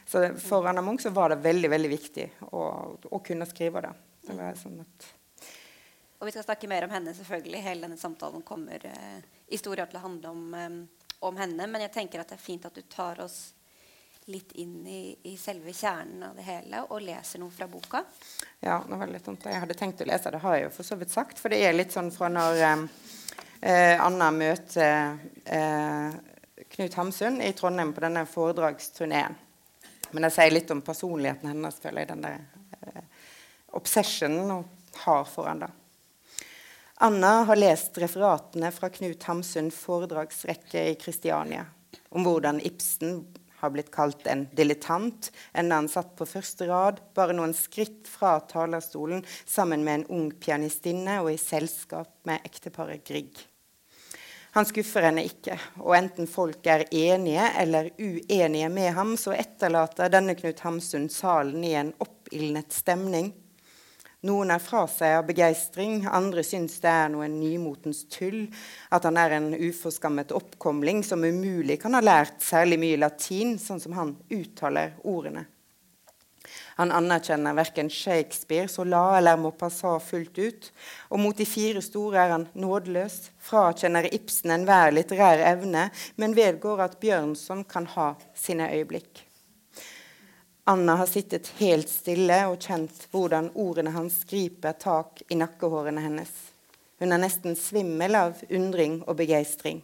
Så 0.06 0.22
for 0.38 0.70
Anna 0.70 0.84
Munch 0.86 1.02
så 1.02 1.10
var 1.10 1.34
det 1.34 1.42
veldig 1.42 1.70
veldig 1.74 1.90
viktig 1.90 2.28
å, 2.52 2.64
å 3.10 3.22
kunne 3.26 3.48
skrive 3.50 3.82
det. 3.88 3.94
det 4.30 4.52
sånn 4.62 4.78
og 6.18 6.26
vi 6.26 6.32
skal 6.34 6.44
snakke 6.44 6.68
mer 6.68 6.84
om 6.84 6.90
henne, 6.90 7.14
selvfølgelig. 7.14 7.60
Hele 7.62 7.86
denne 7.86 7.96
samtalen 7.96 8.42
kommer 8.42 8.86
eh, 8.86 9.20
i 9.46 9.58
stor 9.58 9.76
grad 9.76 9.92
til 9.92 10.00
å 10.00 10.02
handle 10.02 10.32
om, 10.32 10.40
eh, 10.54 11.04
om, 11.20 11.36
henne. 11.38 11.68
Men 11.70 11.84
jeg 11.86 11.94
tenker 11.94 12.22
at 12.22 12.32
det 12.32 12.40
er 12.40 12.42
fint 12.42 12.66
at 12.66 12.74
du 12.74 12.82
tar 12.90 13.20
oss 13.22 13.52
litt 14.28 14.50
inn 14.60 14.82
i, 14.84 15.14
i, 15.30 15.36
selve 15.40 15.72
kjernen 15.72 16.26
av 16.26 16.34
det 16.36 16.44
hele 16.44 16.82
og 16.90 17.00
leser 17.00 17.40
noe 17.40 17.54
fra 17.54 17.68
boka. 17.70 18.02
Ja, 18.60 18.82
det 18.84 18.98
var 18.98 19.08
litt 19.08 19.30
sånn 19.30 19.38
jeg 19.40 19.62
hadde 19.62 19.78
tenkt 19.78 20.02
å 20.02 20.08
lese. 20.10 20.34
Det 20.34 20.42
har 20.42 20.58
jeg 20.58 20.66
jo 20.66 20.74
for 20.74 20.90
så 20.90 20.98
vidt 21.00 21.14
sagt. 21.14 21.38
For 21.40 21.54
det 21.54 21.62
er 21.64 21.78
litt 21.78 21.94
sånn 21.94 22.10
fra 22.12 22.28
når 22.34 22.64
eh, 22.66 22.84
Anna 23.60 24.30
møter 24.30 25.18
eh, 25.44 26.12
Knut 26.68 26.94
Hamsun 26.94 27.40
i 27.42 27.52
Trondheim 27.52 27.92
på 27.92 28.04
denne 28.04 28.22
foredragsturneen. 28.28 29.34
Men 30.10 30.24
det 30.24 30.30
sier 30.34 30.52
litt 30.54 30.70
om 30.70 30.82
personligheten 30.84 31.50
hennes, 31.50 31.80
føler 31.82 32.04
jeg, 32.04 32.10
den 32.12 32.24
der 32.24 32.38
eh, 32.80 33.02
obsessionen 33.76 34.50
hun 34.50 34.64
har 35.04 35.26
for 35.28 35.50
han 35.50 35.64
da. 35.64 35.72
Anna 37.00 37.32
har 37.46 37.58
lest 37.58 37.98
referatene 38.02 38.70
fra 38.74 38.90
Knut 38.90 39.22
Hamsun 39.28 39.70
foredragsrekke 39.70 40.88
i 40.90 40.94
Kristiania 40.98 41.66
om 42.08 42.24
hvordan 42.26 42.58
Ibsen 42.64 43.20
har 43.60 43.74
blitt 43.74 43.90
kalt 43.94 44.26
en 44.26 44.46
dilettant, 44.56 45.30
en 45.52 45.88
satt 45.88 46.14
på 46.18 46.26
første 46.28 46.68
rad, 46.68 47.02
bare 47.14 47.36
noen 47.36 47.54
skritt 47.56 48.08
fra 48.08 48.38
talerstolen 48.50 49.24
sammen 49.44 49.84
med 49.84 50.00
en 50.00 50.08
ung 50.18 50.26
pianistinne 50.32 51.20
og 51.22 51.32
i 51.34 51.38
selskap 51.40 52.12
med 52.28 52.44
ekteparet 52.46 53.04
Grieg. 53.06 53.46
Han 54.56 54.66
skuffer 54.66 55.04
henne 55.04 55.22
ikke, 55.28 55.58
og 55.84 55.92
enten 55.98 56.26
folk 56.30 56.66
er 56.66 56.86
enige 56.88 57.44
eller 57.60 57.90
uenige 57.98 58.70
med 58.72 58.94
ham, 58.96 59.12
så 59.20 59.34
etterlater 59.36 60.10
denne 60.10 60.34
Knut 60.38 60.62
Hamsun 60.64 61.10
salen 61.12 61.62
i 61.66 61.74
en 61.78 61.92
oppildnet 62.00 62.72
stemning. 62.74 63.30
Noen 64.26 64.50
er 64.50 64.58
fra 64.58 64.80
seg 64.90 65.12
av 65.20 65.28
begeistring, 65.28 66.00
andre 66.10 66.42
syns 66.42 66.80
det 66.82 66.90
er 66.90 67.12
noe 67.12 67.28
nymotens 67.30 68.00
tull. 68.10 68.48
At 68.90 69.06
han 69.06 69.18
er 69.20 69.36
en 69.36 69.52
uforskammet 69.54 70.34
oppkomling 70.34 71.04
som 71.06 71.22
umulig 71.22 71.76
kan 71.84 71.94
ha 71.94 72.00
lært 72.02 72.42
særlig 72.42 72.80
mye 72.82 72.98
latin, 72.98 73.54
sånn 73.62 73.78
som 73.78 73.94
han 73.94 74.16
uttaler 74.34 74.96
ordene. 75.06 75.46
Han 76.80 76.90
anerkjenner 76.94 77.54
verken 77.58 77.90
Shakespeare, 77.90 78.66
Sola 78.70 79.18
eller 79.18 79.38
Maupassant 79.38 80.02
fullt 80.02 80.38
ut. 80.38 80.68
Og 81.14 81.22
mot 81.22 81.38
de 81.38 81.46
fire 81.46 81.82
store 81.84 82.24
er 82.24 82.34
han 82.34 82.48
nådeløs, 82.58 83.20
frakjenner 83.38 84.10
Ibsen 84.14 84.54
enhver 84.54 84.94
litterær 84.94 85.44
evne, 85.52 85.88
men 86.18 86.34
vedgår 86.38 86.86
at 86.88 86.98
Bjørnson 87.02 87.62
kan 87.70 87.86
ha 87.94 88.12
sine 88.34 88.70
øyeblikk. 88.74 89.27
Anna 90.70 90.96
har 90.96 91.06
sittet 91.06 91.48
helt 91.56 91.88
stille 91.88 92.36
og 92.44 92.58
kjent 92.60 93.06
hvordan 93.08 93.46
ordene 93.56 93.88
hans 93.94 94.18
griper 94.28 94.74
tak 94.76 95.22
i 95.32 95.38
nakkehårene 95.40 96.02
hennes. 96.04 96.28
Hun 97.00 97.14
er 97.16 97.22
nesten 97.22 97.54
svimmel 97.56 98.18
av 98.18 98.42
undring 98.52 98.98
og 99.06 99.16
begeistring. 99.16 99.78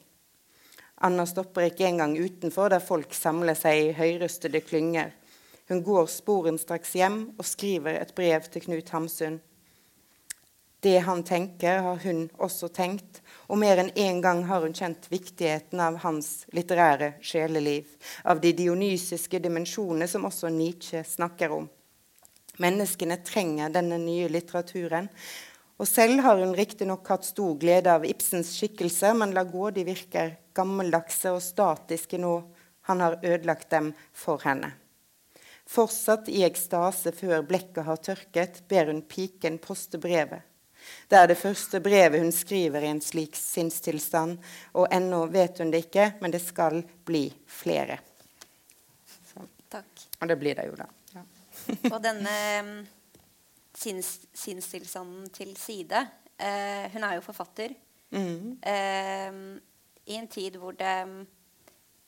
Anna 1.09 1.25
stopper 1.25 1.71
ikke 1.71 1.87
engang 1.89 2.19
utenfor 2.21 2.69
der 2.69 2.85
folk 2.85 3.17
samler 3.17 3.57
seg 3.57 3.81
i 3.81 3.95
høyrøstede 3.97 4.61
klynger. 4.61 5.15
Hun 5.73 5.81
går 5.89 6.13
sporenstraks 6.19 6.93
hjem 7.01 7.19
og 7.39 7.49
skriver 7.49 7.97
et 8.03 8.13
brev 8.13 8.45
til 8.53 8.67
Knut 8.69 8.93
Hamsun. 8.93 9.41
Det 10.85 10.99
han 11.09 11.25
tenker, 11.25 11.81
har 11.81 12.05
hun 12.05 12.27
også 12.37 12.69
tenkt, 12.69 13.23
og 13.49 13.59
mer 13.61 13.81
enn 13.83 13.93
én 13.93 14.17
en 14.17 14.21
gang 14.25 14.43
har 14.49 14.65
hun 14.65 14.75
kjent 14.75 15.09
viktigheten 15.13 15.81
av 15.81 15.99
hans 16.05 16.45
litterære 16.57 17.15
sjeleliv, 17.21 17.89
av 18.25 18.41
de 18.41 18.53
dionysiske 18.57 19.41
dimensjonene 19.43 20.09
som 20.09 20.25
også 20.29 20.53
Nietzsche 20.53 21.05
snakker 21.05 21.53
om. 21.53 21.69
Menneskene 22.63 23.19
trenger 23.27 23.73
denne 23.75 23.99
nye 23.99 24.29
litteraturen. 24.31 25.09
Og 25.83 25.89
selv 25.91 26.23
har 26.23 26.39
hun 26.39 26.55
riktignok 26.55 27.09
hatt 27.11 27.27
stor 27.27 27.57
glede 27.59 27.91
av 27.91 28.07
Ibsens 28.07 28.53
skikkelser, 28.55 29.17
men 29.19 29.35
la 29.35 29.43
gå, 29.45 29.71
de 29.75 29.83
virker 29.89 30.37
gammeldagse 30.55 31.35
og 31.35 31.43
statiske 31.43 32.21
nå. 32.23 32.37
Han 32.87 33.03
har 33.03 33.19
ødelagt 33.25 33.71
dem 33.75 33.91
for 34.15 34.39
henne. 34.45 34.71
Fortsatt 35.67 36.29
i 36.29 36.45
ekstase 36.47 37.11
før 37.17 37.43
blekket 37.49 37.87
har 37.89 38.03
tørket, 38.07 38.63
ber 38.69 38.93
hun 38.93 39.03
piken 39.03 39.59
poste 39.59 39.99
brevet. 39.99 40.45
Det 41.09 41.19
er 41.19 41.31
det 41.31 41.39
første 41.39 41.81
brevet 41.85 42.23
hun 42.23 42.33
skriver 42.35 42.85
i 42.85 42.91
en 42.93 43.03
slik 43.05 43.37
sinnstilstand. 43.39 44.39
Og 44.81 44.89
ennå 44.93 45.25
vet 45.33 45.61
hun 45.63 45.73
det 45.73 45.85
ikke, 45.87 46.11
men 46.21 46.35
det 46.35 46.43
skal 46.45 46.81
bli 47.07 47.27
flere. 47.47 47.99
Så. 49.31 49.45
Takk. 49.73 50.05
Og 50.21 50.31
det 50.31 50.39
blir 50.41 50.59
det 50.59 50.69
jo, 50.71 50.77
da. 50.81 50.89
Ja. 51.15 51.25
og 51.95 52.01
denne 52.05 52.35
um, 52.65 52.75
sinns, 53.79 54.17
sinnstilstanden 54.35 55.31
til 55.35 55.55
side 55.57 56.01
eh, 56.37 56.91
Hun 56.93 57.07
er 57.07 57.17
jo 57.19 57.25
forfatter. 57.25 57.75
Mm. 58.15 58.59
Eh, 58.63 59.39
I 60.11 60.19
en 60.21 60.29
tid 60.31 60.59
hvor 60.61 60.77
det 60.79 60.97
um, 61.09 61.23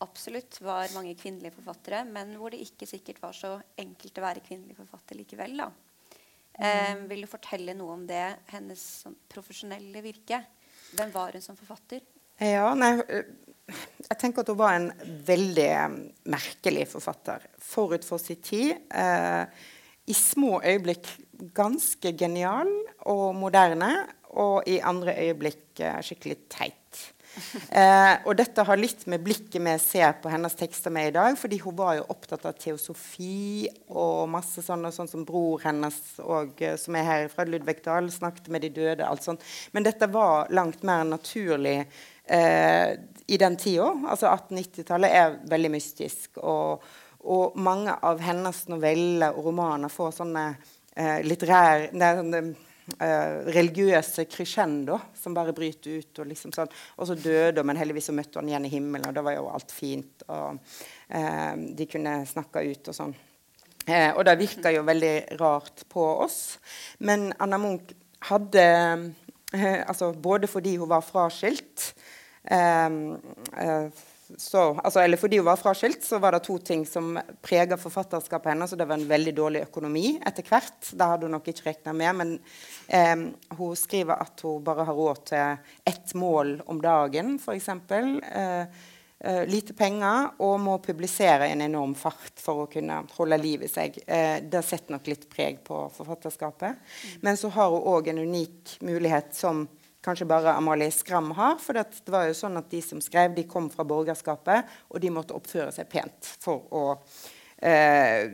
absolutt 0.05 0.61
var 0.61 0.93
mange 0.95 1.15
kvinnelige 1.17 1.57
forfattere, 1.57 2.05
men 2.05 2.35
hvor 2.37 2.53
det 2.53 2.61
ikke 2.65 2.89
sikkert 2.89 3.23
var 3.23 3.37
så 3.37 3.57
enkelt 3.79 4.19
å 4.19 4.25
være 4.27 4.45
kvinnelig 4.45 4.77
forfatter 4.77 5.19
likevel. 5.19 5.57
da. 5.63 5.71
Eh, 6.59 6.95
vil 7.11 7.25
du 7.25 7.29
fortelle 7.29 7.75
noe 7.77 7.97
om 7.99 8.05
det, 8.09 8.25
hennes 8.53 8.83
sånn, 9.03 9.17
profesjonelle 9.29 10.03
virke? 10.05 10.41
Hvem 10.97 11.13
var 11.13 11.37
hun 11.37 11.45
som 11.45 11.59
forfatter? 11.59 12.01
Ja, 12.41 12.71
nei, 12.77 12.93
eh, 13.09 13.29
jeg 14.07 14.19
tenker 14.21 14.45
at 14.45 14.53
hun 14.53 14.61
var 14.61 14.77
en 14.77 14.91
veldig 15.27 15.71
um, 15.87 15.97
merkelig 16.33 16.87
forfatter. 16.93 17.47
Forut 17.63 18.07
for 18.07 18.23
sin 18.23 18.39
tid. 18.45 18.77
Eh, 18.95 19.45
I 20.07 20.15
små 20.15 20.61
øyeblikk 20.63 21.09
ganske 21.57 22.13
genial 22.17 22.71
og 23.11 23.35
moderne, 23.37 23.91
og 24.37 24.69
i 24.69 24.79
andre 24.85 25.17
øyeblikk 25.17 25.81
eh, 25.81 25.99
skikkelig 26.05 26.39
teit. 26.53 26.86
Eh, 27.77 28.15
og 28.25 28.37
dette 28.39 28.63
har 28.65 28.79
litt 28.79 29.03
med 29.11 29.21
blikket 29.25 29.61
vi 29.61 29.73
ser 29.83 30.15
på 30.23 30.31
hennes 30.33 30.55
tekster 30.57 30.93
med 30.95 31.11
i 31.11 31.15
dag. 31.17 31.37
fordi 31.39 31.59
hun 31.61 31.77
var 31.77 31.97
jo 31.99 32.07
opptatt 32.09 32.47
av 32.49 32.57
teosofi 32.57 33.69
og 33.89 34.29
masse 34.33 34.63
sånn, 34.65 34.87
sånn 34.93 35.11
som 35.11 35.25
bror 35.29 35.61
hennes 35.65 35.99
og, 36.23 36.63
eh, 36.63 36.77
som 36.81 36.97
er 36.97 37.05
her 37.05 37.29
fra 37.29 37.45
Ludvig 37.45 37.83
Dahl, 37.85 38.09
snakket 38.11 38.49
med 38.49 38.63
de 38.63 38.71
døde. 38.71 39.07
alt 39.07 39.23
sånt. 39.23 39.43
Men 39.73 39.83
dette 39.83 40.07
var 40.07 40.49
langt 40.51 40.83
mer 40.83 41.05
naturlig 41.05 41.87
eh, 42.25 42.97
i 43.27 43.37
den 43.37 43.57
tida. 43.57 43.91
Altså 44.09 44.31
1890-tallet 44.31 45.11
er 45.11 45.37
veldig 45.51 45.71
mystisk. 45.71 46.39
Og, 46.39 46.83
og, 47.25 47.57
mange 47.59 47.95
av 48.03 48.21
hennes 48.21 48.69
noveller 48.69 49.37
og 49.37 49.51
romaner 49.51 49.93
får 49.93 50.17
sånne 50.21 50.47
eh, 50.97 51.21
litterære 51.27 51.91
Uh, 52.87 53.43
religiøse 53.51 54.29
crescendo 54.31 54.95
som 55.19 55.35
bare 55.35 55.55
bryter 55.55 55.99
ut. 55.99 56.21
Og, 56.23 56.29
liksom 56.31 56.53
sånn. 56.55 56.71
og 56.95 57.09
så 57.09 57.17
døde 57.19 57.59
hun, 57.59 57.67
men 57.67 57.81
heldigvis 57.81 58.11
så 58.13 58.15
møtte 58.15 58.39
hun 58.39 58.51
igjen 58.53 58.69
i 58.69 58.71
himmelen, 58.71 59.09
og 59.09 59.17
da 59.17 59.25
var 59.27 59.35
jo 59.35 59.49
alt 59.51 59.75
fint. 59.75 60.23
Og 60.31 60.61
eh, 61.09 61.55
de 61.79 61.87
kunne 61.91 62.21
snakke 62.31 62.63
ut 62.63 62.93
og 62.93 62.95
sånn. 62.95 63.15
Eh, 63.87 64.11
og 64.15 64.23
det 64.27 64.37
virka 64.39 64.71
jo 64.75 64.87
veldig 64.87 65.15
rart 65.41 65.83
på 65.91 66.05
oss. 66.27 66.39
Men 67.03 67.33
Anna 67.43 67.59
Munch 67.59 67.95
hadde 68.31 68.67
altså 69.57 70.11
Både 70.13 70.49
fordi 70.51 70.75
hun 70.77 70.91
var 70.91 71.05
fraskilt 71.07 71.93
så, 74.37 74.81
altså, 74.85 75.01
eller 75.01 75.17
fordi 75.17 75.39
hun 75.39 75.47
var 75.47 75.57
fraskilt, 75.57 76.05
så 76.05 76.19
var 76.19 76.35
det 76.35 76.43
to 76.47 76.59
ting 76.59 76.83
som 76.87 77.19
prega 77.45 77.77
forfatterskapet 77.79 78.51
hennes. 78.51 78.71
Det 78.71 78.85
var 78.89 78.99
en 78.99 79.09
veldig 79.09 79.35
dårlig 79.37 79.63
økonomi 79.69 80.17
etter 80.27 80.47
hvert. 80.49 80.91
Det 80.91 81.09
hadde 81.13 81.29
hun 81.29 81.37
nok 81.37 81.47
ikke 81.53 81.69
regna 81.69 81.95
med. 81.95 82.19
Men 82.19 82.33
eh, 82.89 83.15
hun 83.59 83.79
skriver 83.79 84.19
at 84.27 84.43
hun 84.43 84.65
bare 84.67 84.89
har 84.89 84.99
råd 84.99 85.23
til 85.31 85.73
ett 85.87 86.15
mål 86.19 86.57
om 86.67 86.83
dagen, 86.83 87.37
f.eks. 87.39 87.71
Eh, 87.71 88.83
eh, 89.21 89.43
lite 89.47 89.79
penger 89.79 90.33
og 90.43 90.59
må 90.65 90.77
publisere 90.83 91.47
i 91.47 91.55
en 91.55 91.63
enorm 91.69 91.95
fart 91.99 92.43
for 92.43 92.65
å 92.65 92.71
kunne 92.73 93.05
holde 93.15 93.41
liv 93.43 93.63
i 93.63 93.71
seg. 93.71 94.03
Eh, 94.07 94.43
det 94.43 94.67
setter 94.67 94.97
nok 94.97 95.07
litt 95.13 95.31
preg 95.31 95.63
på 95.67 95.87
forfatterskapet. 95.95 96.83
Mm. 96.83 97.19
Men 97.29 97.39
så 97.39 97.55
har 97.55 97.71
hun 97.71 97.91
òg 97.95 98.11
en 98.11 98.25
unik 98.27 98.79
mulighet 98.91 99.37
som 99.39 99.69
kanskje 100.07 100.29
bare 100.31 100.55
Amalie 100.55 100.93
Skram 100.95 101.33
har. 101.37 101.59
For 101.63 101.77
det 101.77 102.13
var 102.13 102.29
jo 102.29 102.37
sånn 102.39 102.61
at 102.61 102.71
de 102.73 102.83
som 102.85 103.03
skrev, 103.03 103.35
de 103.37 103.47
kom 103.51 103.71
fra 103.73 103.87
borgerskapet, 103.87 104.77
og 104.93 105.03
de 105.03 105.13
måtte 105.13 105.37
oppføre 105.37 105.73
seg 105.75 105.91
pent 105.91 106.37
for 106.43 106.71
å 106.75 106.85
eh, 107.59 108.27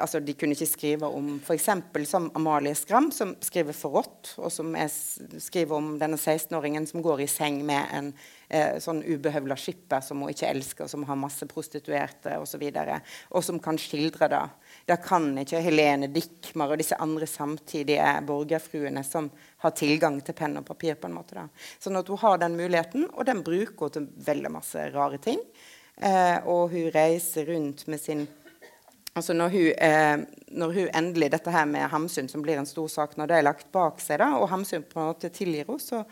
altså 0.00 0.20
De 0.24 0.34
kunne 0.38 0.56
ikke 0.56 0.68
skrive 0.68 1.08
om 1.12 1.34
f.eks. 1.38 1.68
som 2.08 2.30
Amalie 2.38 2.74
Skram, 2.78 3.10
som 3.14 3.34
skriver 3.44 3.76
forrådt, 3.76 4.34
og 4.40 4.50
som 4.52 4.74
er, 4.78 4.90
skriver 4.90 5.76
om 5.76 5.94
denne 6.00 6.18
16-åringen 6.18 6.88
som 6.88 7.04
går 7.04 7.24
i 7.24 7.30
seng 7.30 7.60
med 7.66 7.94
en 7.96 8.12
eh, 8.48 8.78
sånn 8.82 9.02
ubehøvla 9.04 9.58
skipper 9.60 10.04
som 10.04 10.24
hun 10.24 10.32
ikke 10.32 10.50
elsker, 10.50 10.90
som 10.90 11.06
har 11.08 11.20
masse 11.20 11.48
prostituerte 11.50 12.36
osv., 12.36 12.40
og, 12.40 12.48
så 12.50 12.62
videre, 12.62 13.00
og 13.30 13.44
som 13.46 13.60
kan 13.62 13.78
skildre 13.78 14.30
det. 14.32 14.44
Da 14.90 14.96
kan 14.98 15.28
ikke 15.38 15.60
Helene 15.62 16.08
Dickmar 16.10 16.72
og 16.72 16.80
disse 16.80 16.96
andre 16.98 17.26
samtidige 17.30 18.06
borgerfruene 18.26 19.04
som 19.06 19.28
har 19.62 19.74
tilgang 19.78 20.16
til 20.26 20.34
penn 20.34 20.58
og 20.58 20.66
papir. 20.66 20.96
på 20.98 21.06
en 21.06 21.14
måte 21.14 21.36
da. 21.36 21.44
Sånn 21.78 21.98
at 22.00 22.08
hun 22.10 22.18
har 22.18 22.40
den 22.42 22.56
muligheten, 22.58 23.06
og 23.14 23.26
den 23.26 23.44
bruker 23.46 23.86
hun 23.86 23.94
til 23.94 24.08
veldig 24.26 24.50
masse 24.50 24.88
rare 24.90 25.18
ting. 25.22 25.38
Eh, 25.96 26.38
og 26.46 26.72
hun 26.72 26.90
reiser 26.90 27.46
rundt 27.46 27.86
med 27.86 28.00
sin 28.00 28.28
Altså 29.14 29.34
når 29.34 29.48
hun, 29.48 29.72
eh, 29.74 30.18
når 30.54 30.72
hun, 30.72 30.88
endelig 30.94 31.32
Dette 31.32 31.50
her 31.50 31.64
med 31.66 31.88
Hamsun, 31.90 32.28
som 32.28 32.42
blir 32.42 32.58
en 32.58 32.66
stor 32.66 32.86
sak 32.88 33.16
når 33.16 33.26
det 33.26 33.36
er 33.36 33.42
lagt 33.42 33.72
bak 33.72 33.98
seg, 34.00 34.20
da, 34.22 34.36
og 34.38 34.48
Hamsun 34.48 34.84
på 34.86 35.00
en 35.00 35.08
måte 35.10 35.28
tilgir 35.34 35.66
henne, 35.66 35.82
så, 35.82 36.04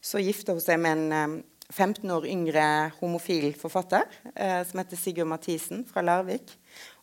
så 0.00 0.18
gifter 0.18 0.56
hun 0.56 0.64
seg 0.64 0.80
med 0.80 1.12
en, 1.12 1.42
15 1.70 2.10
år 2.10 2.26
yngre 2.30 2.64
homofil 3.00 3.50
forfatter 3.58 4.06
eh, 4.34 4.62
som 4.66 4.80
heter 4.80 4.98
Sigurd 4.98 5.30
Mathisen 5.30 5.82
fra 5.88 6.04
Larvik. 6.04 6.54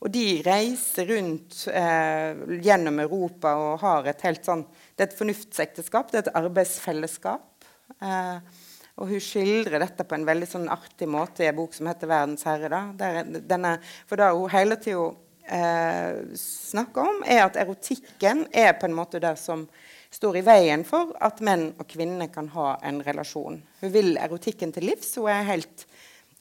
Og 0.03 0.11
de 0.11 0.25
reiser 0.43 1.07
rundt 1.07 1.61
eh, 1.71 2.43
gjennom 2.65 2.99
Europa 2.99 3.53
og 3.55 3.79
har 3.85 4.09
et 4.11 4.25
helt 4.27 4.43
sånn 4.43 4.65
Det 4.67 5.05
er 5.05 5.07
et 5.07 5.15
fornuftsekteskap, 5.15 6.11
det 6.11 6.19
er 6.19 6.25
et 6.25 6.37
arbeidsfellesskap. 6.41 7.67
Eh, 8.03 8.63
og 8.99 9.09
hun 9.09 9.23
skildrer 9.23 9.81
dette 9.81 10.05
på 10.05 10.17
en 10.17 10.27
veldig 10.27 10.49
sånn 10.49 10.67
artig 10.69 11.07
måte 11.09 11.45
i 11.45 11.49
en 11.49 11.57
bok 11.57 11.73
som 11.73 11.87
heter 11.89 12.09
'Verdens 12.09 12.43
herre'. 12.45 12.69
Da. 12.69 12.81
Der, 12.99 13.23
denne, 13.41 13.77
for 14.05 14.21
det 14.21 14.29
hun 14.29 14.51
hele 14.53 14.77
tida 14.77 15.07
eh, 15.47 16.19
snakker 16.37 17.09
om, 17.09 17.23
er 17.25 17.45
at 17.47 17.57
erotikken 17.57 18.45
er 18.51 18.75
på 18.77 18.85
en 18.85 18.97
måte 18.99 19.23
det 19.23 19.33
som 19.39 19.65
står 20.13 20.37
i 20.37 20.45
veien 20.45 20.83
for 20.85 21.15
at 21.25 21.41
menn 21.41 21.71
og 21.79 21.87
kvinner 21.89 22.29
kan 22.33 22.51
ha 22.53 22.75
en 22.85 23.01
relasjon. 23.01 23.61
Hun 23.81 23.93
vil 23.93 24.17
erotikken 24.21 24.73
til 24.75 24.85
livs. 24.91 25.15
Hun 25.17 25.31
er 25.33 25.47
helt, 25.47 25.87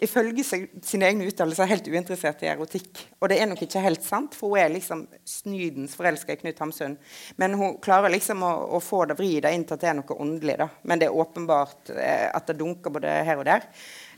ifølge 0.03 0.45
sine 0.45 1.09
egne 1.09 1.27
uttalelser 1.31 1.69
helt 1.71 1.89
uinteressert 1.89 2.43
i 2.45 2.51
erotikk. 2.53 3.05
Og 3.21 3.31
det 3.31 3.39
er 3.39 3.49
nok 3.51 3.63
ikke 3.65 3.83
helt 3.85 4.05
sant, 4.05 4.37
for 4.39 4.53
hun 4.53 4.63
er 4.63 4.73
liksom 4.75 5.05
snydens 5.29 5.95
forelska 5.99 6.35
i 6.35 6.41
Knut 6.41 6.63
Hamsun. 6.63 6.97
Men 7.41 7.57
hun 7.59 7.79
klarer 7.85 8.13
liksom 8.13 8.43
å, 8.47 8.53
å 8.77 8.83
få 8.83 9.05
det 9.11 9.19
vri 9.21 9.37
det 9.45 9.55
inn 9.55 9.67
til 9.69 9.79
at 9.79 9.85
det 9.85 9.91
er 9.93 9.99
noe 10.01 10.19
åndelig. 10.25 10.59
da. 10.61 10.69
Men 10.83 11.03
det 11.03 11.09
er 11.09 11.21
åpenbart 11.25 11.95
eh, 11.95 12.29
at 12.33 12.51
det 12.51 12.59
dunker 12.61 12.95
både 12.95 13.19
her 13.29 13.43
og 13.43 13.49
der. 13.49 13.69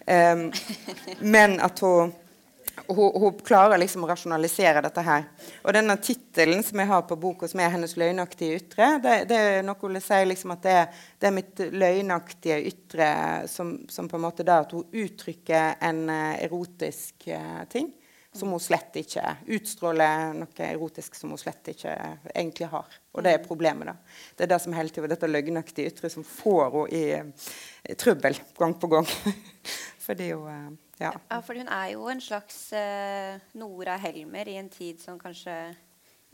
Um, 0.04 0.50
men 1.34 1.56
at 1.64 1.80
hun 1.80 2.12
hun, 2.86 3.20
hun, 3.20 3.38
klarer 3.46 3.78
liksom 3.78 4.04
å 4.04 4.08
rasjonalisere 4.10 4.82
dette 4.84 5.04
her. 5.06 5.26
Og 5.62 5.74
denne 5.76 5.96
tittelen 6.02 6.62
som 6.66 6.80
jeg 6.80 6.90
har 6.90 7.02
på 7.08 7.18
boka, 7.20 7.48
som 7.48 7.60
er 7.60 7.72
'Hennes 7.72 7.96
løgnaktige 7.96 8.60
ytre', 8.60 9.00
det, 9.02 9.16
det 9.30 9.38
er 9.38 9.62
noe 9.62 9.80
hun 9.80 10.00
sier 10.00 10.26
liksom 10.26 10.54
at 10.56 10.62
det, 10.62 10.78
det, 11.20 11.26
er 11.26 11.36
mitt 11.38 11.64
løgnaktige 11.72 12.60
ytre 12.70 13.08
som, 13.48 13.76
som, 13.88 14.08
på 14.08 14.16
en 14.16 14.26
måte 14.26 14.46
da 14.46 14.60
at 14.64 14.72
hun 14.72 14.84
uttrykker 14.92 15.76
en 15.80 16.08
uh, 16.10 16.34
erotisk 16.44 17.28
uh, 17.28 17.64
ting 17.70 17.92
som 18.34 18.50
hun 18.50 18.60
slett 18.60 18.96
ikke 18.98 19.22
utstråler 19.54 20.32
noe 20.34 20.66
erotisk 20.66 21.14
som 21.14 21.30
hun 21.30 21.38
slett 21.38 21.70
ikke 21.70 21.92
egentlig 22.34 22.66
har. 22.72 22.96
Og 23.14 23.22
det 23.22 23.34
er 23.34 23.44
problemet. 23.44 23.86
da. 23.86 23.94
Det 24.34 24.44
er 24.44 24.50
det 24.50 24.60
som 24.62 24.74
hele 24.74 24.90
tiden, 24.90 25.10
dette 25.12 25.30
løgnaktige 25.30 25.92
ytre 25.92 26.10
som 26.10 26.26
får 26.26 26.64
henne 26.74 26.88
i, 26.90 27.04
i 27.92 27.94
trøbbel 27.94 28.34
gang 28.58 28.74
på 28.74 28.90
gang. 28.90 29.06
Fordi 30.06 30.32
hun 30.32 30.74
ja. 31.00 31.10
ja, 31.12 31.40
for 31.42 31.58
hun 31.58 31.70
er 31.70 31.88
jo 31.94 32.06
en 32.10 32.22
slags 32.22 32.58
uh, 32.76 33.40
Nora 33.58 33.96
Helmer 34.02 34.50
i 34.50 34.58
en 34.60 34.70
tid 34.72 35.02
som 35.02 35.18
kanskje 35.20 35.54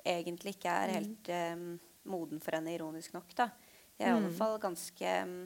egentlig 0.05 0.57
ikke 0.57 0.75
er 0.83 0.95
helt 0.99 1.33
um, 1.55 1.65
moden 2.11 2.41
for 2.43 2.57
henne, 2.57 2.75
ironisk 2.75 3.15
nok. 3.17 3.33
da. 3.37 3.51
Jeg 3.97 4.09
er 4.09 4.15
i 4.15 4.17
alle 4.17 4.31
mm. 4.33 4.39
fall 4.39 4.61
ganske 4.63 5.17
um, 5.25 5.41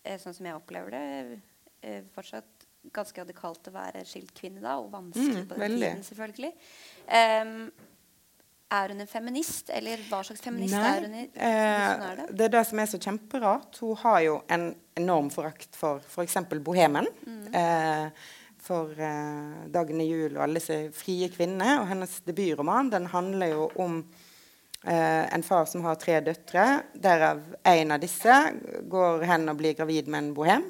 Sånn 0.00 0.32
som 0.32 0.46
jeg 0.48 0.56
opplever 0.56 0.94
det, 0.94 1.40
uh, 1.84 2.00
fortsatt 2.14 2.66
ganske 2.88 3.20
radikalt 3.20 3.68
å 3.68 3.74
være 3.74 4.04
skilt 4.08 4.32
kvinne 4.36 4.62
da, 4.64 4.78
og 4.80 4.88
vanskelig 4.92 5.42
mm, 5.42 5.48
på 5.50 5.56
den 5.58 5.64
veldig. 5.66 5.88
tiden, 5.90 6.04
selvfølgelig. 6.06 6.52
Um, 7.12 7.88
er 8.70 8.92
hun 8.92 9.02
en 9.02 9.10
feminist, 9.10 9.70
eller 9.74 10.02
hva 10.06 10.20
slags 10.26 10.42
feminist 10.44 10.76
Nei, 10.76 10.90
er 10.90 11.06
hun? 11.06 11.14
I, 11.18 11.24
eh, 11.34 12.04
er 12.06 12.20
det? 12.20 12.26
det? 12.30 12.44
er 12.46 12.52
det 12.54 12.62
som 12.68 12.82
er 12.82 12.90
så 12.92 13.00
kjemperart. 13.02 13.80
Hun 13.82 13.98
har 14.04 14.20
jo 14.22 14.36
en 14.54 14.68
enorm 15.00 15.30
forakt 15.34 15.74
for 15.78 16.04
f.eks. 16.06 16.38
For 16.52 16.62
bohemen. 16.62 17.08
Mm. 17.26 17.39
Eh, 17.54 18.06
for 18.60 18.92
eh, 19.00 19.68
Dagny 19.72 20.06
Juel 20.08 20.36
og 20.36 20.44
alle 20.44 20.60
disse 20.60 20.80
frie 20.96 21.30
kvinnene. 21.32 21.80
Og 21.82 21.88
hennes 21.90 22.18
debutroman 22.26 22.90
den 22.92 23.08
handler 23.10 23.54
jo 23.54 23.68
om 23.82 24.00
eh, 24.84 25.24
en 25.26 25.46
far 25.46 25.68
som 25.70 25.86
har 25.86 25.98
tre 26.00 26.20
døtre. 26.24 26.66
Derav 26.94 27.42
en 27.72 27.96
av 27.96 28.02
disse 28.02 28.36
går 28.90 29.26
hen 29.30 29.48
og 29.50 29.58
blir 29.60 29.78
gravid 29.78 30.10
med 30.10 30.24
en 30.24 30.36
bohem. 30.36 30.68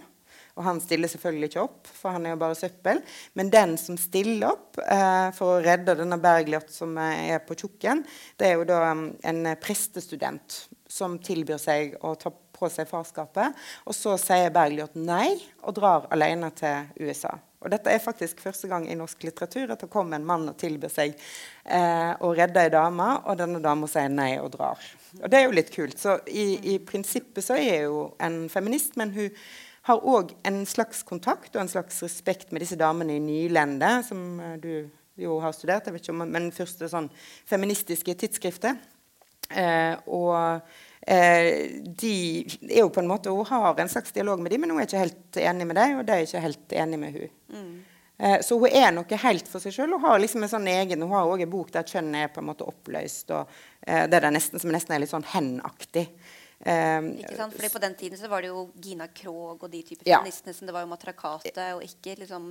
Og 0.58 0.64
han 0.66 0.80
stiller 0.82 1.08
selvfølgelig 1.08 1.48
ikke 1.48 1.62
opp, 1.62 1.88
for 1.88 2.12
han 2.12 2.26
er 2.26 2.34
jo 2.34 2.40
bare 2.40 2.58
søppel. 2.58 2.98
Men 3.38 3.52
den 3.52 3.76
som 3.80 3.96
stiller 4.00 4.50
opp 4.50 4.80
eh, 4.82 5.30
for 5.36 5.56
å 5.56 5.62
redde 5.64 5.96
denne 5.96 6.18
Bergljot 6.20 6.72
som 6.74 6.98
er 7.00 7.38
på 7.46 7.56
tjukken, 7.56 8.02
det 8.36 8.50
er 8.50 8.58
jo 8.58 8.66
da 8.68 8.82
um, 8.90 9.06
en 9.24 9.54
prestestudent 9.62 10.64
som 10.90 11.16
tilbyr 11.22 11.60
seg 11.62 11.94
å 12.04 12.16
ta 12.18 12.34
på 12.60 12.68
seg 12.72 12.88
farskapet. 12.90 13.56
Og 13.88 13.96
så 13.96 14.16
sier 14.20 14.52
Bergljot 14.54 14.98
nei 15.00 15.38
og 15.64 15.76
drar 15.80 16.10
alene 16.12 16.52
til 16.56 16.90
USA. 17.00 17.32
Og 17.60 17.68
dette 17.72 17.92
er 17.92 18.00
faktisk 18.00 18.40
første 18.40 18.70
gang 18.70 18.86
i 18.88 18.96
norsk 18.96 19.26
litteratur 19.26 19.74
at 19.74 19.82
det 19.84 19.90
kommer 19.92 20.16
en 20.16 20.28
mann 20.28 20.48
og 20.48 20.56
tilbyr 20.60 20.92
seg 20.92 21.12
eh, 21.12 22.12
å 22.16 22.30
redde 22.36 22.62
ei 22.62 22.70
dame, 22.72 23.08
og 23.28 23.36
denne 23.36 23.60
dama 23.60 23.88
sier 23.90 24.08
nei 24.12 24.32
og 24.40 24.54
drar. 24.54 24.80
Og 25.20 25.26
det 25.28 25.40
er 25.40 25.44
jo 25.44 25.56
litt 25.58 25.72
kult. 25.74 25.98
Så 26.00 26.16
i, 26.32 26.54
i 26.72 26.78
prinsippet 26.80 27.44
så 27.44 27.58
er 27.60 27.90
hun 27.90 28.14
en 28.24 28.46
feminist, 28.52 28.96
men 29.00 29.12
hun 29.12 29.28
har 29.90 30.08
òg 30.08 30.32
en 30.48 30.62
slags 30.68 31.02
kontakt 31.08 31.54
og 31.54 31.64
en 31.64 31.72
slags 31.72 32.00
respekt 32.04 32.52
med 32.52 32.64
disse 32.64 32.78
damene 32.80 33.18
i 33.18 33.22
Nylende, 33.24 33.92
som 34.08 34.40
eh, 34.40 34.56
du 34.60 34.72
jo 35.20 35.36
har 35.42 35.52
studert, 35.52 35.84
jeg 35.84 35.92
vet 35.92 36.06
ikke 36.06 36.16
om, 36.16 36.24
men 36.32 36.48
første 36.56 36.88
sånn 36.88 37.10
feministiske 37.48 38.14
tidsskriftet. 38.22 38.80
Eh, 39.50 39.98
og 40.08 40.62
de 41.00 42.14
er 42.68 42.82
jo 42.82 42.90
på 42.92 43.00
en 43.00 43.08
måte, 43.08 43.32
Hun 43.32 43.46
har 43.48 43.78
en 43.80 43.88
slags 43.88 44.12
dialog 44.12 44.40
med 44.40 44.52
dem, 44.52 44.60
men 44.60 44.70
hun 44.70 44.82
er 44.82 44.86
ikke 44.86 45.00
helt 45.00 45.38
enig 45.40 45.66
med 45.66 45.78
dem, 45.80 45.94
og 45.98 46.04
de 46.06 46.12
er 46.12 46.26
ikke 46.26 46.42
helt 46.44 46.74
enig 46.76 46.98
med 47.00 47.16
hun. 47.16 47.30
Mm. 47.56 47.78
Eh, 48.20 48.40
så 48.40 48.58
hun 48.58 48.68
er 48.68 48.90
noe 48.92 49.20
helt 49.22 49.48
for 49.48 49.64
seg 49.64 49.72
sjøl. 49.72 49.94
Hun 49.96 50.04
har 50.04 50.20
liksom 50.20 50.44
en 50.44 50.52
sånn 50.52 50.68
egen, 50.68 51.00
hun 51.06 51.14
har 51.16 51.28
òg 51.30 51.46
en 51.46 51.52
bok 51.52 51.70
der 51.72 51.86
kjønnet 51.88 52.26
er 52.26 52.34
på 52.34 52.42
en 52.42 52.50
måte 52.50 52.66
oppløst. 52.68 53.32
og 53.32 53.48
eh, 53.86 54.04
det 54.12 54.20
er 54.20 54.34
nesten, 54.34 54.60
som 54.60 54.72
nesten 54.74 54.94
er 54.94 55.00
litt 55.00 55.12
sånn 55.12 55.24
hen-aktig. 55.32 56.10
Um, 56.60 57.14
ikke 57.16 57.38
sant? 57.38 57.54
Fordi 57.56 57.70
På 57.72 57.80
den 57.80 57.94
tiden 57.96 58.20
så 58.20 58.28
var 58.28 58.44
det 58.44 58.50
jo 58.50 58.66
Gina 58.84 59.06
Krog 59.16 59.62
og 59.64 59.70
de 59.72 59.80
typer 59.80 60.04
ja. 60.04 60.18
feministene 60.20 60.52
som 60.52 60.68
det 60.68 60.74
var 60.76 60.84
jo 60.84 60.90
matrakate, 60.90 61.68
og 61.78 61.86
ikke 61.86 62.18
liksom 62.20 62.50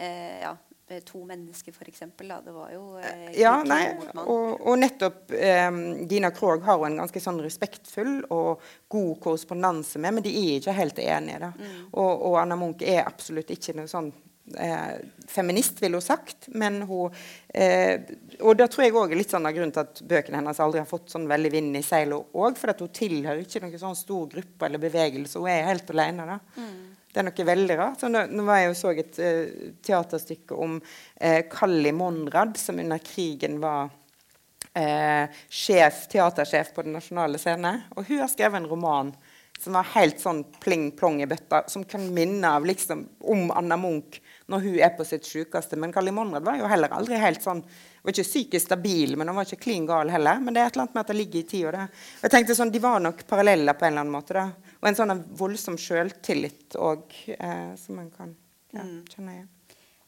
eh, 0.00 0.38
ja, 0.40 0.54
to 0.86 1.24
mennesker, 1.26 1.72
f.eks. 1.72 2.02
Det 2.18 2.52
var 2.54 2.70
jo 2.70 2.98
eh, 3.00 3.32
Ja, 3.40 3.56
nei, 3.66 3.88
og, 4.22 4.60
og, 4.60 4.74
nettopp 4.78 5.32
eh, 5.34 5.80
Gina 6.06 6.30
Krog 6.34 6.62
har 6.66 6.78
jo 6.78 6.86
en 6.86 7.00
ganske 7.02 7.22
sånn 7.22 7.40
respektfull 7.42 8.20
og 8.30 8.62
god 8.92 9.16
korrespondanse 9.24 9.98
med, 9.98 10.14
men 10.18 10.26
de 10.26 10.30
er 10.30 10.60
ikke 10.60 10.76
helt 10.76 11.02
enige. 11.02 11.42
da. 11.42 11.50
Mm. 11.58 11.82
Og, 11.90 12.12
og, 12.12 12.38
Anna 12.42 12.58
Munch 12.60 12.86
er 12.86 13.02
absolutt 13.02 13.50
ikke 13.56 13.74
noe 13.80 13.90
sånn 13.90 14.12
eh, 14.54 15.02
feminist, 15.26 15.82
ville 15.82 15.98
hun 15.98 16.06
sagt. 16.06 16.52
Men 16.54 16.82
hun 16.86 17.14
eh, 17.48 18.06
Og 18.38 18.54
det 18.58 18.70
tror 18.70 18.86
jeg 18.86 18.94
òg 18.94 19.10
er 19.10 19.20
litt 19.24 19.34
sånn 19.34 19.48
av 19.48 19.56
grunnen 19.56 19.74
til 19.74 19.82
at 19.82 20.02
bøkene 20.06 20.38
hennes 20.38 20.62
aldri 20.62 20.84
har 20.84 20.90
fått 20.90 21.10
sånn 21.16 21.26
veldig 21.30 21.50
vind 21.56 21.80
i 21.80 21.82
seilet 21.86 22.36
òg. 22.36 22.58
For 22.60 22.70
at 22.70 22.84
hun 22.84 22.94
tilhører 22.94 23.42
ikke 23.42 23.64
noen 23.64 23.80
sånn 23.82 23.98
stor 23.98 24.28
gruppe 24.36 24.68
eller 24.68 24.82
bevegelse. 24.86 25.42
Hun 25.42 25.50
er 25.50 25.72
helt 25.72 25.90
alene. 25.96 26.28
da. 26.36 26.38
Mm. 26.60 26.84
Det 27.16 27.22
er 27.22 27.30
noe 27.30 27.44
veldig 27.48 27.76
rart. 27.80 28.02
Så 28.02 28.10
nå, 28.12 28.26
nå 28.28 28.42
var 28.44 28.58
jeg 28.60 28.66
jo 28.68 28.72
så 28.76 28.90
et 28.92 29.20
uh, 29.24 29.70
teaterstykke 29.88 30.58
om 30.60 30.74
uh, 30.76 31.38
Kalli 31.48 31.92
Monrad, 31.96 32.58
som 32.60 32.76
under 32.82 33.00
krigen 33.00 33.56
var 33.62 33.88
uh, 33.88 35.38
sjef, 35.48 36.02
teatersjef 36.12 36.74
på 36.76 36.84
Den 36.84 36.98
nasjonale 36.98 37.40
scene. 37.40 37.72
Og 37.96 38.04
hun 38.10 38.20
har 38.20 38.28
skrevet 38.28 38.60
en 38.60 38.68
roman 38.68 39.14
som 39.56 39.78
var 39.78 39.88
helt 39.94 40.20
sånn 40.20 40.42
pling-plong 40.60 41.22
i 41.24 41.30
bøtta, 41.30 41.62
som 41.72 41.86
kan 41.88 42.04
minne 42.12 42.50
av 42.58 42.68
liksom, 42.68 43.06
om 43.32 43.48
Anna 43.56 43.80
Munch 43.80 44.20
når 44.52 44.66
hun 44.66 44.76
er 44.84 44.92
på 44.98 45.08
sitt 45.08 45.24
sykeste. 45.24 45.80
Men 45.80 45.96
Kali 45.96 46.12
Monrad 46.12 46.44
var 46.44 46.60
jo 46.60 46.68
heller 46.68 46.92
aldri 46.92 47.16
helt 47.16 47.40
sånn 47.40 47.64
var 48.04 48.12
ikke 48.12 48.28
psykisk 48.28 48.68
stabil, 48.68 49.16
men 49.16 49.32
hun 49.32 49.40
var 49.40 49.48
ikke 49.48 49.64
klin 49.64 49.86
gal 49.88 50.12
heller. 50.12 50.38
Men 50.38 50.54
det 50.54 50.60
er 50.60 50.68
et 50.68 50.76
eller 50.76 50.84
annet 50.84 50.94
med 50.94 51.02
at 51.02 51.08
det 51.10 51.16
ligger 51.18 51.40
i 51.40 51.48
tid. 51.48 51.64
Og 51.66 51.72
det. 51.74 51.86
Og 52.20 52.28
jeg 52.28 52.34
tenkte 52.36 52.54
sånn, 52.54 52.70
De 52.70 52.84
var 52.84 53.00
nok 53.02 53.24
paralleller 53.26 53.74
på 53.74 53.88
en 53.88 53.96
eller 53.96 54.04
annen 54.04 54.14
måte. 54.14 54.36
da. 54.36 54.65
Og 54.86 54.92
en 54.92 54.98
sånn 55.00 55.18
voldsom 55.34 55.74
sjøltillit 55.82 56.76
òg, 56.78 57.10
eh, 57.34 57.72
som 57.74 57.98
en 57.98 58.10
kan 58.14 58.36
ja, 58.70 58.84
mm. 58.86 59.00
kjenne 59.10 59.32
igjen. 59.32 59.48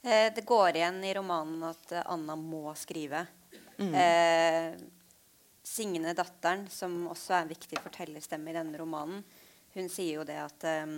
Eh, 0.06 0.28
det 0.36 0.44
går 0.46 0.78
igjen 0.78 1.00
i 1.02 1.10
romanen 1.18 1.64
at 1.66 1.96
eh, 1.98 2.04
Anna 2.06 2.36
må 2.38 2.70
skrive. 2.78 3.24
Mm. 3.82 3.90
Eh, 3.90 4.76
Signe, 5.66 6.14
datteren, 6.14 6.68
som 6.70 6.94
også 7.10 7.34
er 7.34 7.42
en 7.42 7.50
viktig 7.50 7.82
fortellerstemme 7.82 8.52
i 8.52 8.54
denne 8.54 8.78
romanen, 8.78 9.26
hun 9.74 9.90
sier 9.90 10.20
jo 10.20 10.28
det 10.28 10.38
at 10.46 10.68
um, 10.86 10.94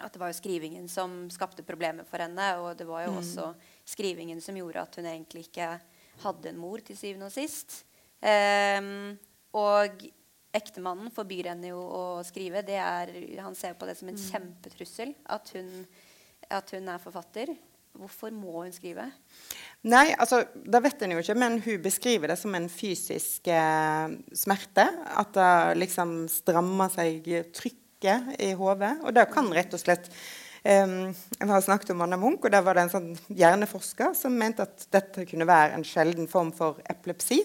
at 0.00 0.12
det 0.12 0.20
var 0.20 0.32
jo 0.32 0.36
skrivingen 0.40 0.88
som 0.88 1.26
skapte 1.32 1.64
problemer 1.68 2.08
for 2.08 2.20
henne. 2.24 2.48
Og 2.64 2.80
det 2.80 2.88
var 2.88 3.06
jo 3.06 3.12
mm. 3.14 3.20
også 3.20 3.46
skrivingen 3.92 4.40
som 4.44 4.56
gjorde 4.56 4.82
at 4.82 4.98
hun 4.98 5.08
egentlig 5.08 5.46
ikke 5.46 5.70
hadde 6.24 6.50
en 6.50 6.60
mor 6.60 6.80
til 6.84 6.98
syvende 6.98 7.28
og 7.28 7.36
sist. 7.36 7.82
Um, 8.20 9.16
og 9.56 10.04
ektemannen 10.56 11.12
forbyr 11.14 11.52
henne 11.52 11.70
jo 11.70 11.80
å 11.80 12.02
skrive. 12.26 12.64
Er, 12.66 13.12
han 13.42 13.56
ser 13.58 13.76
på 13.78 13.88
det 13.88 13.96
som 13.98 14.10
en 14.10 14.18
mm. 14.18 14.26
kjempetrussel 14.30 15.14
at 15.36 15.52
hun, 15.56 15.72
at 16.52 16.76
hun 16.76 16.92
er 16.92 17.02
forfatter. 17.02 17.54
Hvorfor 17.96 18.32
må 18.34 18.60
hun 18.60 18.74
skrive? 18.74 19.06
Nei, 19.88 20.10
altså, 20.18 20.42
det 20.52 20.82
vet 20.84 21.02
en 21.04 21.14
jo 21.14 21.22
ikke, 21.22 21.36
men 21.38 21.60
hun 21.64 21.82
beskriver 21.84 22.32
det 22.32 22.38
som 22.40 22.54
en 22.58 22.68
fysisk 22.72 23.48
eh, 23.48 24.16
smerte. 24.36 24.86
At 25.16 25.32
det 25.36 25.52
liksom 25.80 26.18
strammer 26.32 26.92
seg 26.92 27.24
trykket 27.56 28.36
i 28.42 28.52
hodet. 28.58 28.96
Og 29.06 29.16
det 29.16 29.28
kan 29.32 29.48
rett 29.54 29.72
og 29.72 29.80
slett 29.80 30.10
um, 30.10 31.14
Jeg 31.14 31.48
har 31.48 31.64
snakket 31.64 31.94
om 31.94 32.04
Anna 32.04 32.18
Munch, 32.20 32.44
og 32.44 32.52
der 32.52 32.64
var 32.66 32.76
det 32.76 32.86
en 32.86 32.94
sånn 32.98 33.10
hjerneforsker 33.32 34.12
som 34.18 34.36
mente 34.36 34.66
at 34.66 34.88
dette 34.92 35.24
kunne 35.30 35.48
være 35.48 35.78
en 35.78 35.86
sjelden 35.86 36.28
form 36.30 36.52
for 36.56 36.82
epilepsi. 36.92 37.40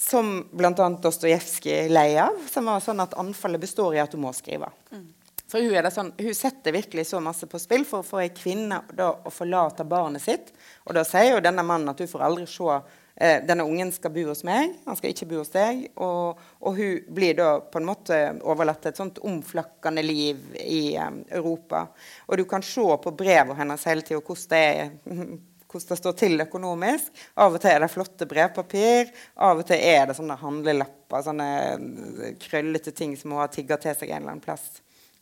Som 0.00 0.48
bl.a. 0.56 0.90
Dostojevskij 1.02 1.90
lei 1.92 2.14
av. 2.18 2.38
Som 2.48 2.70
var 2.72 2.80
sånn 2.80 3.02
at 3.04 3.16
anfallet 3.20 3.60
består 3.60 3.98
i 3.98 4.00
at 4.00 4.14
du 4.14 4.20
må 4.22 4.32
skrive. 4.32 4.70
Mm. 4.94 5.08
For 5.50 5.58
hun, 5.58 5.74
er 5.74 5.82
det 5.82 5.90
sånn, 5.90 6.12
hun 6.14 6.36
setter 6.36 6.74
virkelig 6.74 7.08
så 7.08 7.18
masse 7.22 7.48
på 7.50 7.58
spill 7.58 7.82
for 7.88 8.04
å 8.04 8.06
få 8.06 8.20
ei 8.22 8.30
kvinne 8.30 8.84
da, 8.94 9.10
å 9.10 9.32
forlate 9.34 9.86
barnet 9.88 10.22
sitt. 10.22 10.52
Og 10.86 10.94
da 10.94 11.02
sier 11.06 11.34
jo 11.34 11.42
denne 11.42 11.64
mannen 11.66 11.90
at 11.90 11.98
du 11.98 12.06
får 12.06 12.22
aldri 12.22 12.46
se 12.48 12.68
eh, 12.70 13.40
denne 13.48 13.66
ungen 13.66 13.90
skal 13.90 14.14
bo 14.14 14.28
hos 14.28 14.44
meg, 14.46 14.76
han 14.86 14.98
skal 14.98 15.10
ikke 15.10 15.26
bo 15.32 15.40
hos 15.40 15.50
deg. 15.50 15.88
Og, 16.06 16.38
og 16.62 16.78
hun 16.78 17.10
blir 17.18 17.34
da 17.40 17.50
på 17.66 17.82
en 17.82 17.88
måte 17.90 18.20
overlatt 18.46 18.84
til 18.84 18.94
et 18.94 19.02
sånt 19.02 19.18
omflakkende 19.26 20.06
liv 20.06 20.54
i 20.62 20.94
eh, 20.94 21.20
Europa. 21.40 21.88
Og 22.30 22.38
du 22.38 22.46
kan 22.46 22.62
se 22.62 22.86
på 23.02 23.16
brevene 23.18 23.58
hennes 23.58 23.88
hele 23.90 24.06
tida 24.06 24.22
hvordan 24.22 24.50
det 24.54 24.64
er 24.70 25.40
hvordan 25.70 25.88
det 25.88 25.98
står 26.00 26.18
til 26.18 26.44
økonomisk. 26.44 27.22
Av 27.40 27.54
og 27.54 27.62
til 27.62 27.70
er 27.70 27.84
det 27.84 27.90
flotte 27.92 28.28
brevpapir. 28.30 29.10
Av 29.46 29.62
og 29.62 29.66
til 29.68 29.82
er 29.92 30.06
det 30.10 30.16
sånne 30.18 30.36
handlelapper, 30.40 31.24
sånne 31.26 31.48
krøllete 32.42 32.94
ting 32.96 33.16
som 33.18 33.34
hun 33.34 33.42
har 33.44 33.52
tigga 33.54 33.78
til 33.80 33.94
seg 33.96 34.10
en 34.10 34.22
eller 34.22 34.34
annen 34.34 34.44
plass. 34.44 34.68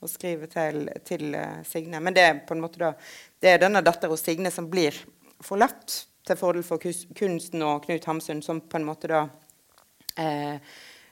Og 0.01 0.11
skriver 0.11 0.51
til, 0.53 0.85
til 1.05 1.33
uh, 1.35 1.61
Signe. 1.67 2.01
Men 2.01 2.15
det 2.15 2.25
er 2.25 2.43
på 2.47 2.55
en 2.55 2.63
måte 2.63 2.81
da, 2.81 2.93
det 3.43 3.51
er 3.51 3.65
denne 3.65 3.83
dattera 3.83 4.17
Signe 4.17 4.53
som 4.55 4.71
blir 4.71 4.97
forlatt 5.45 6.05
til 6.29 6.39
fordel 6.39 6.65
for 6.67 6.83
kunsten 7.19 7.65
og 7.67 7.85
Knut 7.87 8.07
Hamsun, 8.09 8.43
som 8.45 8.61
på 8.61 8.79
en 8.79 8.87
måte 8.87 9.11
da 9.11 9.23
eh, 10.19 10.57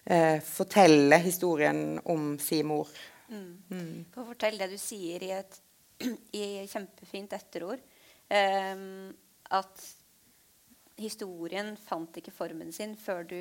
eh, 0.05 0.39
forteller 0.45 1.23
historien 1.25 2.01
om 2.05 2.35
sin 2.43 2.69
mor. 2.69 2.91
Mm. 3.29 3.53
Mm. 3.71 4.05
Fortell 4.15 4.59
det 4.61 4.71
du 4.75 4.79
sier 4.81 5.25
i 5.25 5.33
et 5.39 5.61
i 6.37 6.67
kjempefint 6.69 7.33
etterord. 7.37 7.81
Um, 8.27 9.15
at 9.55 9.87
historien 10.97 11.75
fant 11.77 12.17
ikke 12.17 12.35
formen 12.35 12.73
sin 12.73 12.97
før 12.97 13.25
du 13.29 13.41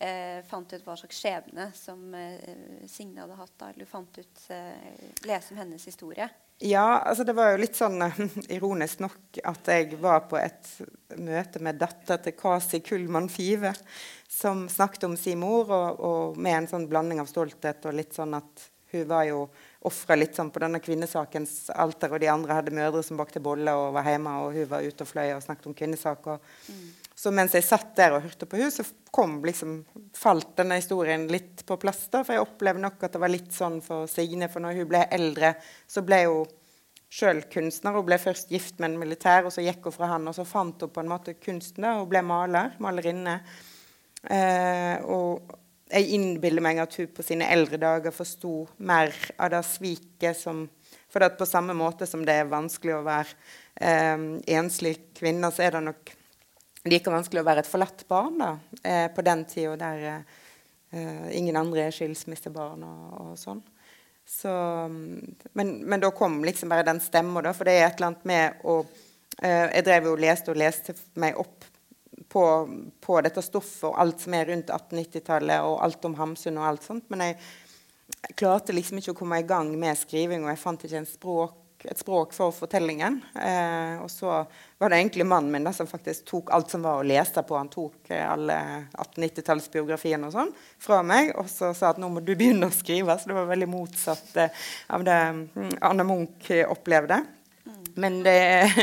eh, 0.00 0.40
fant 0.48 0.72
ut 0.72 0.86
hva 0.86 0.96
slags 0.98 1.20
skjebne 1.22 1.70
som 1.76 2.14
eh, 2.18 2.86
Signe 2.90 3.22
hadde 3.22 3.38
hatt. 3.38 3.56
da, 3.60 3.72
du 3.76 3.86
fant 3.88 4.18
ut 4.18 4.46
eh, 4.50 5.10
lese 5.28 5.54
om 5.54 5.60
hennes 5.62 5.86
historie. 5.86 6.28
Ja, 6.60 6.98
altså 6.98 7.24
det 7.24 7.32
var 7.32 7.54
jo 7.54 7.60
litt 7.62 7.78
sånn 7.78 8.02
uh, 8.04 8.16
ironisk 8.52 9.00
nok 9.00 9.38
at 9.48 9.70
jeg 9.72 9.96
var 10.00 10.26
på 10.28 10.36
et 10.36 10.68
møte 11.16 11.62
med 11.64 11.78
datter 11.80 12.20
til 12.20 12.36
Kasi 12.36 12.82
Kullmann 12.84 13.30
Five, 13.32 13.72
som 14.28 14.66
snakket 14.68 15.06
om 15.08 15.16
sin 15.16 15.40
mor, 15.40 15.72
og, 15.72 16.02
og, 16.04 16.36
med 16.36 16.58
en 16.58 16.68
sånn 16.74 16.84
blanding 16.90 17.22
av 17.22 17.30
stolthet 17.30 17.88
og 17.88 17.96
litt 17.96 18.12
sånn 18.16 18.36
at 18.36 18.68
hun 18.92 19.08
var 19.08 19.24
jo 19.30 19.46
ofra 19.88 20.16
litt 20.18 20.36
sånn 20.36 20.50
på 20.52 20.60
denne 20.60 20.80
kvinnesakens 20.82 21.70
alter, 21.72 22.12
og 22.12 22.20
de 22.20 22.28
andre 22.28 22.56
hadde 22.58 22.74
mødre 22.76 23.00
som 23.04 23.16
bakte 23.20 23.40
boller 23.40 23.78
og 23.78 23.94
var 23.96 24.08
hjemme, 24.10 24.34
og 24.42 24.56
hun 24.56 24.68
var 24.68 24.84
ute 24.84 25.06
og 25.06 25.08
fløy 25.08 25.30
og 25.32 25.44
snakket 25.44 25.70
om 25.70 25.76
kvinnesaker. 25.76 26.42
Mm. 26.68 26.82
Så 27.20 27.32
mens 27.36 27.56
jeg 27.56 27.64
satt 27.64 27.94
der 27.96 28.16
og 28.16 28.24
hørte 28.24 28.48
på 28.48 28.60
hun, 28.60 28.70
så 28.72 28.84
kom 29.12 29.38
liksom, 29.44 29.80
falt 30.16 30.54
denne 30.60 30.78
historien 30.80 31.26
litt 31.32 31.64
på 31.68 31.76
plass. 31.80 32.06
da, 32.12 32.22
For 32.24 32.36
jeg 32.36 32.44
opplevde 32.44 32.84
nok 32.84 33.02
at 33.04 33.16
det 33.16 33.20
var 33.20 33.32
litt 33.32 33.52
sånn 33.52 33.80
for 33.84 34.08
Signe. 34.08 34.48
For 34.52 34.64
når 34.64 34.78
hun 34.78 34.88
ble 34.88 35.02
eldre, 35.16 35.54
så 35.88 36.04
ble 36.04 36.22
hun 36.24 36.54
sjøl 37.12 37.42
kunstner. 37.52 37.96
Hun 37.96 38.06
ble 38.08 38.20
først 38.22 38.52
gift 38.52 38.80
med 38.80 38.92
en 38.92 39.00
militær, 39.02 39.44
og 39.44 39.52
så 39.52 39.64
gikk 39.64 39.88
hun 39.88 39.96
fra 39.96 40.12
han, 40.14 40.28
og 40.30 40.36
så 40.36 40.46
fant 40.48 40.80
hun 40.80 40.92
på 40.92 41.04
en 41.04 41.12
måte 41.12 41.36
kunsten. 41.40 41.84
da, 41.84 41.98
Hun 41.98 42.08
ble 42.08 42.24
maler, 42.24 42.76
malerinne. 42.80 43.40
Eh, 44.24 44.96
og 45.08 45.56
jeg 45.90 46.14
innbiller 46.14 46.62
meg 46.64 46.78
at 46.82 46.94
hun 46.98 47.10
på 47.14 47.24
sine 47.26 47.48
eldre 47.50 47.80
dager 47.80 48.14
forsto 48.14 48.54
mer 48.86 49.14
av 49.38 49.50
det 49.54 49.64
sviket 49.68 50.38
som 50.38 50.68
For 51.10 51.26
på 51.34 51.46
samme 51.46 51.74
måte 51.74 52.06
som 52.06 52.22
det 52.26 52.36
er 52.38 52.50
vanskelig 52.50 52.94
å 52.94 53.02
være 53.02 53.32
eh, 53.82 54.20
enslig 54.54 54.92
kvinne, 55.18 55.50
så 55.50 55.64
er 55.66 55.74
det 55.74 55.80
nok 55.88 56.12
like 56.86 57.10
vanskelig 57.10 57.42
å 57.42 57.46
være 57.48 57.64
et 57.64 57.70
forlatt 57.70 58.04
barn 58.08 58.38
da, 58.38 58.50
eh, 58.84 59.08
på 59.10 59.24
den 59.26 59.42
tida 59.50 59.74
der 59.80 60.04
eh, 60.06 61.26
ingen 61.34 61.58
andre 61.58 61.88
er 61.88 61.96
skilsmissebarn 61.96 62.86
og, 62.86 63.02
og 63.24 63.34
sånn. 63.38 63.62
Så, 64.30 64.52
men, 65.58 65.72
men, 65.82 65.98
da 66.00 66.12
kom 66.14 66.38
liksom 66.46 66.70
bare 66.70 66.86
den 66.86 67.02
stemma, 67.02 67.42
da. 67.42 67.50
For 67.56 67.66
det 67.66 67.74
er 67.74 67.88
et 67.88 67.98
eller 67.98 68.12
annet 68.12 68.28
med 68.30 68.62
å 68.62 68.76
eh, 69.42 69.66
Jeg 69.74 69.86
drev 69.88 70.12
og 70.12 70.22
leste 70.22 70.52
og 70.52 70.60
leste 70.60 70.94
meg 71.18 71.40
opp 71.42 71.66
på, 72.30 72.44
på, 73.02 73.16
dette 73.26 73.42
stoffet 73.42 73.88
og 73.90 73.98
alt 73.98 74.22
som 74.22 74.36
er 74.38 74.50
rundt 74.52 74.70
1890-tallet, 74.70 75.64
og 75.66 75.80
alt 75.84 76.06
om 76.06 76.14
Hamsun 76.18 76.60
og 76.60 76.68
alt 76.68 76.86
sånt. 76.86 77.08
Men 77.10 77.26
jeg, 77.26 77.40
klarte 78.38 78.74
liksom 78.74 79.00
ikke 79.00 79.14
å 79.14 79.18
komme 79.22 79.40
i 79.40 79.48
gang 79.48 79.72
med 79.78 79.98
skriving, 79.98 80.44
og 80.44 80.52
jeg 80.52 80.60
fant 80.60 80.84
ikke 80.86 81.02
språk, 81.08 81.56
et 81.88 81.98
språk 81.98 82.34
for 82.36 82.52
fortellingen. 82.52 83.20
Eh, 83.40 83.96
og 84.02 84.10
så 84.12 84.42
var 84.78 84.92
det 84.92 84.98
egentlig 85.00 85.24
mannen 85.24 85.54
min 85.54 85.64
da, 85.64 85.72
som 85.72 85.88
faktisk 85.88 86.26
tok 86.28 86.52
alt 86.54 86.72
som 86.72 86.84
var 86.84 87.00
å 87.00 87.06
lese 87.06 87.42
på. 87.46 87.56
Han 87.56 87.72
tok 87.72 88.10
eh, 88.12 88.26
alle 88.26 88.58
1890-tallsbiografiene 88.92 90.28
og 90.28 90.36
sånn 90.36 90.54
fra 90.82 91.00
meg, 91.06 91.32
og 91.40 91.48
så 91.50 91.72
sa 91.76 91.94
at 91.94 92.02
nå 92.02 92.12
må 92.12 92.22
du 92.22 92.34
begynne 92.34 92.68
å 92.68 92.74
skrive. 92.74 93.16
Så 93.16 93.32
det 93.32 93.38
var 93.38 93.48
veldig 93.50 93.70
motsatt 93.72 94.36
eh, 94.44 94.66
av 94.92 95.06
det 95.08 95.20
mm, 95.40 95.76
Anne 95.88 96.06
Munch 96.06 96.52
opplevde. 96.68 97.22
Men 98.00 98.22
det, 98.24 98.38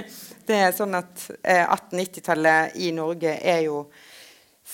det 0.47 0.59
er 0.61 0.75
sånn 0.75 0.97
at 0.97 1.25
eh, 1.41 1.63
1890-tallet 1.65 2.77
i 2.85 2.91
Norge 2.95 3.33
er 3.41 3.63
jo 3.65 3.87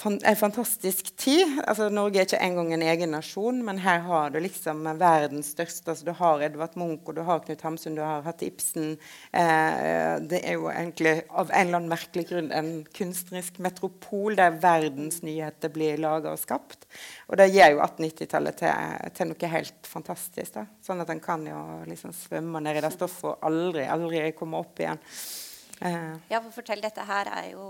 en 0.02 0.36
fantastisk 0.36 1.16
tid. 1.16 1.60
Altså, 1.68 1.86
Norge 1.94 2.18
er 2.18 2.26
ikke 2.26 2.40
engang 2.42 2.72
en 2.74 2.82
egen 2.82 3.12
nasjon, 3.14 3.60
men 3.66 3.78
her 3.84 4.00
har 4.08 4.32
du 4.34 4.40
liksom 4.42 4.82
verdens 5.00 5.52
største. 5.54 5.92
Altså, 5.92 6.08
du 6.08 6.12
har 6.18 6.42
Edvard 6.42 6.74
Munch, 6.80 7.06
og 7.06 7.16
du 7.16 7.22
har 7.28 7.44
Knut 7.46 7.62
Hamsun, 7.62 7.96
du 7.96 8.02
har 8.02 8.26
hatt 8.26 8.42
Ibsen. 8.46 8.96
Eh, 9.32 10.16
det 10.26 10.42
er 10.42 10.58
jo 10.58 10.68
egentlig 10.72 11.14
av 11.30 11.54
en 11.54 11.68
eller 11.68 11.80
annen 11.80 11.94
merkelig 11.94 12.26
grunn 12.32 12.50
en 12.52 12.74
kunstnerisk 12.98 13.62
metropol 13.64 14.40
der 14.40 14.58
verdens 14.64 15.22
nyheter 15.22 15.72
blir 15.74 16.02
laga 16.02 16.34
og 16.34 16.42
skapt. 16.42 16.90
Og 17.30 17.38
det 17.38 17.52
gir 17.54 17.76
jo 17.76 17.86
1890-tallet 17.86 18.62
til, 18.64 19.08
til, 19.14 19.30
noe 19.30 19.54
helt 19.56 19.90
fantastisk. 19.94 20.58
Da. 20.58 20.68
Sånn 20.84 21.06
at 21.06 21.14
en 21.14 21.24
kan 21.24 21.46
jo 21.48 21.64
liksom 21.88 22.18
svømme 22.18 22.66
ned 22.66 22.82
i 22.82 22.86
det 22.86 22.96
stoffet 22.98 23.30
og 23.36 23.46
aldri, 23.46 23.86
aldri 23.86 24.26
komme 24.38 24.58
opp 24.66 24.82
igjen. 24.82 25.02
Uh. 25.84 26.16
Ja, 26.30 26.40
for 26.40 26.54
fortell, 26.56 26.80
dette 26.84 27.04
her 27.04 27.28
er 27.28 27.50
jo 27.52 27.66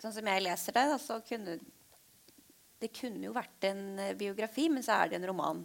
Sånn 0.00 0.14
som 0.14 0.28
jeg 0.30 0.40
leser 0.40 0.72
det, 0.72 0.86
så 1.02 1.18
kunne 1.26 1.58
det 2.78 2.92
kunne 2.94 3.26
jo 3.26 3.32
vært 3.34 3.66
en 3.66 3.80
uh, 3.98 4.12
biografi, 4.14 4.68
men 4.70 4.84
så 4.86 5.00
er 5.00 5.10
det 5.10 5.18
en 5.18 5.26
roman. 5.26 5.64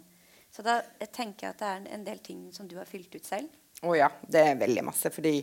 Så 0.50 0.64
da 0.66 0.80
jeg 0.98 1.12
tenker 1.14 1.46
jeg 1.46 1.54
at 1.54 1.60
det 1.60 1.68
er 1.68 1.76
en, 1.78 1.86
en 1.96 2.06
del 2.08 2.18
ting 2.26 2.40
som 2.54 2.66
du 2.66 2.74
har 2.80 2.88
fylt 2.90 3.14
ut 3.14 3.26
selv. 3.26 3.52
Å 3.84 3.90
oh 3.90 3.94
ja, 3.98 4.08
det 4.30 4.42
er 4.42 4.58
veldig 4.58 4.84
masse. 4.86 5.10
Fordi, 5.14 5.36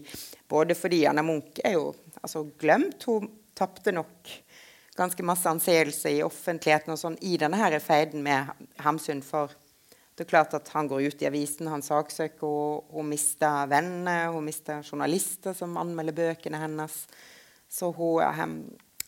både 0.49 0.75
fordi 0.75 1.05
Anna 1.07 1.23
Munch 1.23 1.61
er 1.63 1.77
jo 1.77 1.91
altså, 2.21 2.43
glemt. 2.59 3.07
Hun 3.07 3.29
tapte 3.57 3.93
nok 3.95 4.31
ganske 4.97 5.23
masse 5.23 5.49
anseelse 5.49 6.11
i 6.11 6.23
offentligheten 6.25 6.93
og 6.93 6.99
sånn 6.99 7.17
i 7.27 7.37
denne 7.39 7.59
her 7.59 7.77
feiden 7.83 8.23
med 8.25 8.51
Hamsun. 8.83 9.23
For 9.25 9.53
det 10.21 10.27
er 10.27 10.35
klart 10.35 10.51
at 10.53 10.67
han 10.75 10.85
går 10.85 11.07
ut 11.09 11.21
i 11.23 11.25
avisen, 11.25 11.65
han 11.71 11.81
saksøker, 11.81 12.45
og 12.45 12.91
hun 12.93 13.07
mister 13.09 13.65
venner, 13.71 14.27
hun 14.29 14.45
mister 14.45 14.83
journalister 14.85 15.55
som 15.57 15.79
anmelder 15.81 16.13
bøkene 16.13 16.59
hennes. 16.61 16.97
Så 17.65 17.87
hun, 17.95 18.67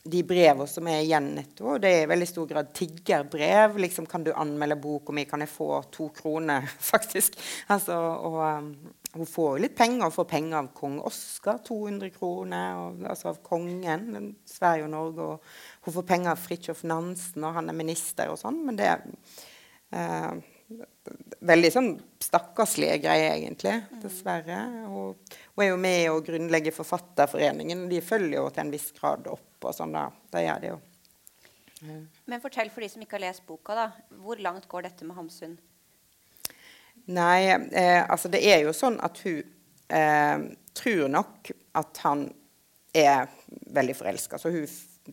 de 0.10 0.24
brevene 0.26 0.66
som 0.68 0.88
er 0.90 1.04
igjen 1.04 1.28
etterpå, 1.38 1.76
det 1.84 1.92
er 1.94 2.06
i 2.08 2.08
veldig 2.10 2.28
stor 2.32 2.48
grad 2.50 2.72
tiggerbrev. 2.74 3.78
Liksom, 3.78 4.08
'Kan 4.10 4.24
du 4.24 4.32
anmelde 4.34 4.76
boka 4.76 5.14
mi? 5.14 5.26
Kan 5.26 5.42
jeg 5.46 5.50
få 5.50 5.84
to 5.92 6.10
kroner?' 6.10 6.66
faktisk. 6.92 7.38
Altså, 7.70 7.94
og 7.94 8.58
um, 8.58 8.74
hun 9.14 9.26
får 9.26 9.60
litt 9.60 9.76
penger. 9.78 10.04
Hun 10.04 10.12
får 10.12 10.26
penger 10.26 10.58
av 10.58 10.72
kong 10.74 11.00
Oskar, 11.00 11.60
200 11.62 12.10
kroner. 12.10 12.74
Og, 12.80 13.06
altså 13.06 13.30
av 13.30 13.38
kongen, 13.44 14.34
Sverige 14.46 14.84
og 14.84 14.90
Norge. 14.90 15.22
Og 15.22 15.40
hun 15.86 15.94
får 15.94 16.10
penger 16.10 16.32
av 16.32 16.42
Fridtjof 16.42 16.84
Nansen, 16.84 17.44
og 17.44 17.54
han 17.54 17.70
er 17.70 17.78
minister 17.78 18.34
og 18.34 18.42
sånn. 18.42 18.66
Men 18.66 18.82
det 18.82 18.98
uh, 19.94 20.42
veldig 21.44 21.72
sånn 21.74 21.90
stakkarslige 22.24 22.98
greier, 23.04 23.36
egentlig. 23.36 23.76
Dessverre. 24.04 24.62
Hun, 24.88 25.14
hun 25.56 25.66
er 25.66 25.70
jo 25.70 25.82
med 25.82 26.08
å 26.12 26.22
grunnlegge 26.26 26.74
Forfatterforeningen. 26.76 27.86
De 27.92 28.02
følger 28.04 28.40
jo 28.40 28.48
til 28.50 28.66
en 28.66 28.74
viss 28.74 28.90
grad 28.98 29.28
opp 29.32 29.68
og 29.68 29.76
sånn. 29.76 29.96
da. 29.96 30.08
Det 30.34 30.46
gjør 30.46 30.64
de 30.64 30.74
jo. 30.74 30.80
Men 32.32 32.42
fortell 32.44 32.72
for 32.72 32.84
de 32.84 32.90
som 32.92 33.04
ikke 33.04 33.18
har 33.18 33.26
lest 33.26 33.46
boka, 33.48 33.76
da. 33.76 33.90
Hvor 34.24 34.40
langt 34.40 34.70
går 34.72 34.88
dette 34.88 35.08
med 35.08 35.18
Hamsun? 35.18 35.58
Nei, 37.12 37.52
eh, 37.52 38.00
altså 38.08 38.32
det 38.32 38.40
er 38.48 38.64
jo 38.64 38.72
sånn 38.76 38.96
at 39.04 39.20
hun 39.26 39.42
eh, 39.92 40.46
tror 40.78 41.10
nok 41.12 41.52
at 41.76 42.04
han 42.06 42.28
er 42.96 43.28
veldig 43.76 43.96
forelska. 43.98 44.40
Så 44.40 44.54
hun 44.54 44.68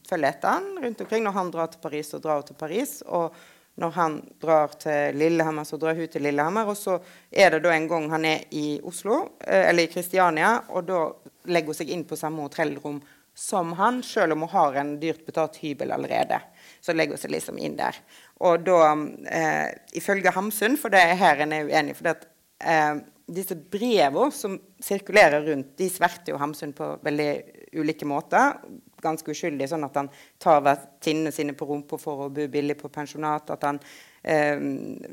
følger 0.06 0.30
etter 0.30 0.54
han 0.54 0.68
rundt 0.84 1.02
omkring 1.02 1.24
når 1.26 1.34
han 1.34 1.50
drar 1.50 1.72
til 1.72 1.82
Paris 1.82 2.14
og 2.14 2.22
drar 2.22 2.44
til 2.46 2.58
Paris. 2.60 3.00
og 3.06 3.34
når 3.80 3.94
han 3.96 4.16
drar 4.40 4.74
til 4.80 5.16
Lillehammer, 5.16 5.64
så 5.64 5.78
drar 5.80 5.96
hun 5.96 6.08
til 6.10 6.24
Lillehammer. 6.26 6.68
Og 6.68 6.76
så 6.76 6.98
er 7.30 7.54
det 7.54 7.62
da 7.64 7.72
en 7.74 7.88
gang 7.88 8.10
han 8.12 8.26
er 8.28 8.44
i 8.56 8.80
Oslo, 8.86 9.22
eh, 9.40 9.70
eller 9.70 9.86
i 9.86 9.92
Kristiania, 9.92 10.58
og 10.68 10.84
da 10.90 11.06
legger 11.48 11.72
hun 11.72 11.80
seg 11.80 11.92
inn 11.94 12.04
på 12.08 12.18
samme 12.20 12.44
hotellrom 12.44 13.00
som 13.40 13.72
han, 13.78 14.02
selv 14.04 14.34
om 14.34 14.44
hun 14.44 14.52
har 14.52 14.76
en 14.82 14.96
dyrt 15.00 15.22
betalt 15.24 15.56
hybel 15.62 15.94
allerede. 15.94 16.42
Så 16.84 16.92
legger 16.92 17.16
hun 17.16 17.22
seg 17.22 17.32
liksom 17.32 17.60
inn 17.62 17.78
der. 17.78 17.96
Og 18.44 18.66
da, 18.66 18.92
eh, 19.30 19.70
ifølge 19.96 20.34
Hamsun, 20.34 20.76
for 20.80 20.92
det 20.92 21.00
er 21.00 21.16
her 21.20 21.40
en 21.40 21.56
er 21.56 21.70
uenig 21.70 21.96
for 21.96 22.08
det 22.08 22.16
at 22.18 22.28
eh, 22.60 23.00
disse 23.30 23.56
brevene 23.56 24.28
som 24.34 24.58
sirkulerer 24.82 25.46
rundt, 25.46 25.72
de 25.78 25.88
sverter 25.88 26.34
jo 26.34 26.40
Hamsun 26.42 26.74
på 26.76 26.96
veldig 27.06 27.30
ulike 27.80 28.08
måter 28.08 28.58
ganske 29.02 29.32
uskyldig, 29.32 29.68
sånn 29.70 29.86
at 29.86 29.98
han 30.00 30.10
tar 30.42 30.62
vertinnene 30.66 31.32
sine 31.34 31.56
på 31.56 31.68
rumpa 31.68 31.98
for 32.00 32.26
å 32.26 32.30
bo 32.32 32.46
billig 32.50 32.78
på 32.80 32.90
pensjonat. 32.92 33.52
At 33.54 33.66
han 33.68 33.80
eh, 34.22 34.56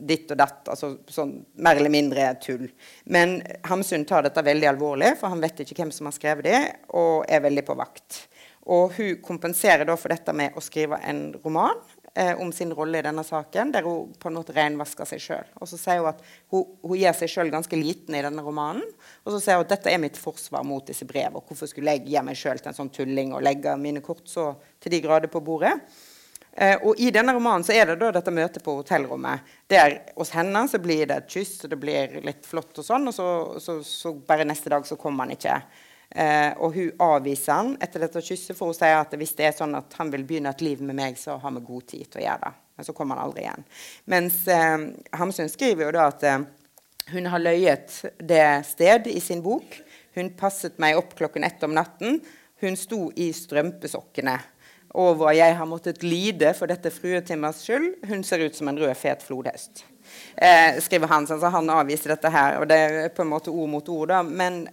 ditt 0.09 0.31
og 0.33 0.39
datt. 0.39 0.63
Altså 0.73 0.93
sånn 1.11 1.35
mer 1.63 1.79
eller 1.79 1.93
mindre 1.93 2.29
tull. 2.43 2.67
Men 3.05 3.39
Hamsun 3.67 4.05
tar 4.07 4.27
dette 4.27 4.45
veldig 4.45 4.71
alvorlig, 4.73 5.15
for 5.19 5.33
han 5.33 5.43
vet 5.43 5.63
ikke 5.63 5.81
hvem 5.81 5.93
som 5.95 6.09
har 6.09 6.17
skrevet 6.17 6.49
det, 6.49 6.63
og 6.95 7.25
er 7.29 7.45
veldig 7.47 7.65
på 7.67 7.77
vakt. 7.79 8.23
Og 8.67 8.97
hun 8.97 9.21
kompenserer 9.23 9.87
da 9.87 9.95
for 9.95 10.11
dette 10.11 10.33
med 10.35 10.55
å 10.57 10.63
skrive 10.63 10.99
en 11.07 11.29
roman 11.43 11.79
eh, 12.17 12.33
om 12.41 12.51
sin 12.51 12.73
rolle 12.73 12.99
i 12.99 13.05
denne 13.05 13.23
saken, 13.23 13.71
der 13.75 13.85
hun 13.85 14.13
på 14.17 14.29
en 14.31 14.37
måte 14.39 14.55
renvasker 14.55 15.07
seg 15.09 15.21
sjøl. 15.21 15.53
Og 15.61 15.69
så 15.69 15.79
sier 15.79 16.01
hun 16.01 16.09
at 16.11 16.23
hun, 16.53 16.65
hun 16.81 16.97
gir 16.97 17.15
seg 17.17 17.31
sjøl 17.31 17.53
ganske 17.53 17.79
liten 17.79 18.17
i 18.17 18.23
denne 18.25 18.43
romanen. 18.43 18.83
Og 19.23 19.35
så 19.35 19.41
sier 19.43 19.59
hun 19.59 19.67
at 19.67 19.75
dette 19.75 19.93
er 19.93 20.01
mitt 20.01 20.19
forsvar 20.19 20.65
mot 20.67 20.85
disse 20.87 21.05
brevene. 21.07 21.43
Hvorfor 21.45 21.69
skulle 21.69 21.93
jeg 21.95 22.07
gi 22.09 22.25
meg 22.25 22.39
sjøl 22.39 22.61
til 22.61 22.73
en 22.73 22.79
sånn 22.81 22.93
tulling 22.93 23.35
og 23.37 23.45
legge 23.45 23.77
mine 23.79 24.03
kort 24.05 24.25
så 24.29 24.51
til 24.81 24.95
de 24.95 25.03
grader 25.05 25.31
på 25.31 25.43
bordet? 25.45 25.77
Eh, 26.57 26.79
og 26.81 26.97
I 26.97 27.11
denne 27.13 27.35
romanen 27.37 27.61
så 27.65 27.75
er 27.77 27.91
det 27.91 27.99
da 28.01 28.09
dette 28.15 28.33
møtet 28.33 28.63
på 28.65 28.79
hotellrommet. 28.79 29.45
Der 29.69 29.99
Hos 30.15 30.31
henne 30.33 30.63
så 30.71 30.81
blir 30.81 31.05
det 31.05 31.19
et 31.19 31.35
kyss, 31.35 31.59
og 31.65 31.73
det 31.73 31.77
blir 31.77 32.17
litt 32.25 32.49
flott, 32.49 32.73
og 32.73 32.85
sånn, 32.85 33.05
og 33.11 33.13
så, 33.13 33.27
så, 33.61 33.77
så 33.85 34.15
bare 34.25 34.47
neste 34.47 34.73
dag 34.73 34.87
så 34.89 34.97
kommer 34.97 35.27
han 35.27 35.35
ikke. 35.37 35.59
Eh, 36.09 36.53
og 36.63 36.75
hun 36.75 37.03
avviser 37.03 37.53
han 37.53 37.73
etter 37.83 38.05
dette 38.05 38.23
kysset, 38.23 38.55
for 38.57 38.71
hun 38.71 38.77
sier 38.77 38.95
at 38.99 39.13
hvis 39.19 39.35
det 39.37 39.49
er 39.49 39.57
sånn 39.57 39.75
at 39.77 39.97
han 39.99 40.11
vil 40.13 40.23
begynne 40.27 40.53
et 40.55 40.63
liv 40.63 40.81
med 40.81 40.95
meg, 40.97 41.19
så 41.19 41.35
har 41.41 41.55
vi 41.57 41.65
god 41.67 41.87
tid 41.91 42.07
til 42.07 42.21
å 42.21 42.25
gjøre 42.27 42.43
det. 42.45 42.53
Men 42.77 42.87
så 42.87 42.93
kommer 42.93 43.17
han 43.17 43.27
aldri 43.27 43.43
igjen. 43.43 43.67
Mens 44.13 44.39
eh, 44.53 44.77
Hamsun 45.19 45.51
skriver 45.51 45.87
jo 45.87 45.95
da 45.97 46.07
at 46.11 46.25
eh, 46.27 46.43
hun 47.13 47.29
har 47.31 47.43
løyet 47.43 48.01
det 48.19 48.45
sted 48.67 49.07
i 49.11 49.19
sin 49.23 49.43
bok. 49.43 49.79
Hun 50.17 50.33
passet 50.37 50.79
meg 50.81 50.99
opp 50.99 51.15
klokken 51.17 51.45
ett 51.47 51.63
om 51.63 51.75
natten. 51.75 52.21
Hun 52.61 52.77
sto 52.79 53.07
i 53.15 53.29
strømpesokkene 53.35 54.37
over 54.97 55.35
jeg 55.35 55.53
har 55.59 55.67
måttet 55.69 56.01
lide 56.03 56.53
for 56.57 56.69
dette 56.69 56.89
fruetimmers 56.93 57.61
skyld. 57.65 57.99
Hun 58.07 58.23
ser 58.25 58.41
ut 58.47 58.55
som 58.55 58.71
en 58.71 58.79
rød, 58.79 58.93
fet 58.97 59.23
flodhest. 59.23 59.83
Eh, 60.35 60.79
skriver 60.81 61.11
han, 61.11 61.27
så 61.27 61.37
han 61.53 61.69
avviser 61.69 62.15
dette 62.15 62.31
her. 62.33 62.57
Og 62.61 62.69
det 62.69 62.77
er 62.77 63.09
på 63.13 63.25
en 63.25 63.31
måte 63.31 63.53
ord 63.53 63.69
mot 63.69 63.89
ord, 63.93 64.09
da. 64.13 64.23
Men 64.23 64.63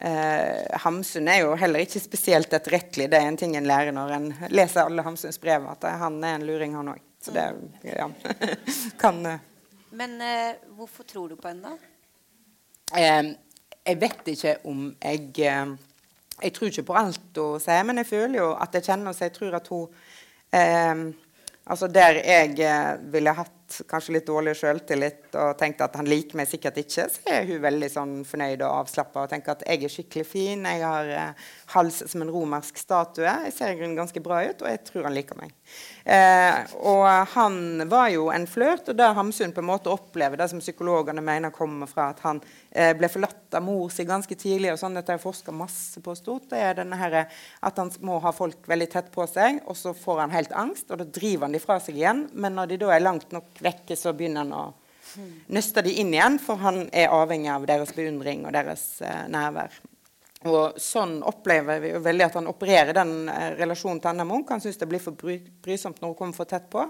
eh, 0.00 0.10
eh, 0.10 0.80
Hamsun 0.84 1.28
er 1.28 1.42
jo 1.44 1.54
heller 1.58 1.84
ikke 1.84 2.00
spesielt 2.02 2.52
etterrettelig. 2.52 3.08
Det 3.10 3.18
er 3.18 3.28
en 3.28 3.38
ting 3.40 3.56
en 3.56 3.68
lærer 3.68 3.94
når 3.94 4.16
en 4.16 4.28
leser 4.50 4.84
alle 4.84 5.04
Hamsuns 5.06 5.40
brev, 5.42 5.66
at 5.70 5.86
han 6.00 6.18
er 6.24 6.38
en 6.38 6.46
luring, 6.48 6.76
han 6.78 6.94
òg. 6.94 7.00
Så 7.22 7.34
det 7.34 7.46
ja, 7.86 8.08
kan 9.02 9.24
eh. 9.26 9.48
Men 9.92 10.16
eh, 10.24 10.54
hvorfor 10.74 11.04
tror 11.04 11.28
du 11.28 11.36
på 11.36 11.50
henne, 11.50 11.74
da? 11.74 11.76
Eh, 12.98 13.34
jeg 13.82 14.00
vet 14.00 14.32
ikke 14.34 14.56
om 14.68 14.88
jeg 15.02 15.28
jeg 16.42 16.54
tror 16.54 16.70
ikke 16.70 16.86
på 16.88 16.96
alt 16.98 17.38
hun 17.38 17.60
sier, 17.62 17.84
men 17.86 18.00
jeg 18.00 18.08
føler 18.08 18.38
jo 18.40 18.48
at 18.58 18.74
jeg 18.74 18.86
kjenner 18.88 19.14
så 19.14 19.28
jeg 19.28 19.34
tror 19.36 19.58
at 19.58 19.68
hun 19.70 20.00
eh, 20.54 21.12
Altså 21.62 21.86
Der 21.86 22.18
jeg 22.26 22.58
eh, 22.58 23.12
ville 23.12 23.30
hatt 23.38 23.61
kanskje 23.88 24.16
litt 24.16 24.28
dårlig 24.28 24.54
sjøltillit 24.58 25.36
og 25.38 25.56
tenkte 25.60 25.86
at 25.86 25.96
han 25.98 26.08
liker 26.08 26.38
meg 26.38 26.48
sikkert 26.50 26.80
ikke, 26.82 27.06
så 27.12 27.32
er 27.32 27.46
hun 27.48 27.62
veldig 27.64 27.88
sånn 27.92 28.14
fornøyd 28.28 28.62
og 28.62 28.82
avslappa 28.82 29.24
og 29.24 29.32
tenker 29.32 29.54
at 29.54 29.64
jeg 29.66 29.86
er 29.86 29.92
skikkelig 29.92 30.26
fin. 30.28 30.66
Jeg 30.68 30.84
har 30.84 31.10
eh, 31.16 31.48
hals 31.74 32.02
som 32.10 32.24
en 32.24 32.32
romersk 32.32 32.80
statue. 32.80 33.28
Jeg 33.46 33.54
ser 33.56 33.72
i 33.72 33.78
grunnen 33.80 33.98
ganske 33.98 34.22
bra 34.24 34.42
ut, 34.44 34.64
og 34.64 34.70
jeg 34.70 34.82
tror 34.88 35.08
han 35.08 35.16
liker 35.16 35.38
meg. 35.40 35.54
Eh, 36.04 36.74
og 36.82 37.06
han 37.34 37.86
var 37.90 38.10
jo 38.12 38.28
en 38.34 38.46
flørt, 38.50 38.90
og 38.90 38.98
det 38.98 39.10
Hamsun 39.16 39.54
på 39.54 39.62
en 39.62 39.70
måte 39.70 39.92
opplever 39.92 40.40
det 40.40 40.50
som 40.52 40.62
psykologene 40.62 41.24
mener 41.24 41.54
kommer 41.54 41.90
fra 41.90 42.10
at 42.12 42.22
han 42.26 42.42
eh, 42.70 42.92
ble 42.98 43.10
forlatt 43.12 43.56
av 43.56 43.64
mor 43.64 43.90
si 43.92 44.06
ganske 44.08 44.36
tidlig, 44.38 44.72
og 44.72 44.80
sånn 44.80 44.98
dette 44.98 45.12
har 45.12 45.20
jeg 45.20 45.26
forska 45.26 45.54
masse 45.54 46.02
på 46.02 46.16
stort, 46.18 46.48
det 46.52 46.60
er 46.60 46.78
denne 46.80 46.98
her, 46.98 47.18
at 47.62 47.78
han 47.80 47.92
må 48.04 48.18
ha 48.22 48.32
folk 48.34 48.66
veldig 48.68 48.88
tett 48.92 49.12
på 49.14 49.26
seg, 49.30 49.62
og 49.66 49.78
så 49.78 49.94
får 49.96 50.24
han 50.24 50.34
helt 50.34 50.54
angst, 50.56 50.90
og 50.90 51.00
da 51.00 51.08
driver 51.08 51.46
han 51.46 51.56
de 51.56 51.62
fra 51.62 51.78
seg 51.82 51.98
igjen. 52.00 52.26
Men 52.32 52.56
når 52.58 52.72
de 52.72 52.80
da 52.82 52.92
er 52.94 53.04
langt 53.04 53.32
nok 53.34 53.61
vekke, 53.64 53.96
så 53.98 54.14
begynner 54.16 54.44
han 54.44 54.56
å 54.56 54.64
nøste 55.52 55.82
de 55.84 55.94
inn 56.00 56.12
igjen, 56.14 56.38
for 56.40 56.60
han 56.62 56.86
er 56.92 57.12
avhengig 57.12 57.50
av 57.52 57.66
deres 57.68 57.92
beundring 57.96 58.46
og 58.46 58.54
deres 58.54 58.84
eh, 59.04 59.24
nærvær. 59.32 59.74
Og 60.50 60.78
sånn 60.80 61.20
opplever 61.26 61.78
vi 61.82 61.92
jo 61.92 62.00
veldig 62.02 62.26
at 62.26 62.36
han 62.40 62.50
opererer 62.50 62.96
den 62.96 63.28
eh, 63.30 63.52
relasjonen 63.60 64.00
til 64.02 64.10
Anna 64.10 64.26
Munch. 64.26 64.50
Han 64.50 64.62
syns 64.62 64.80
det 64.80 64.88
blir 64.90 65.02
for 65.02 65.14
bry 65.18 65.38
brysomt 65.62 66.00
når 66.02 66.12
hun 66.12 66.18
kommer 66.18 66.38
for 66.38 66.50
tett 66.50 66.68
på. 66.72 66.86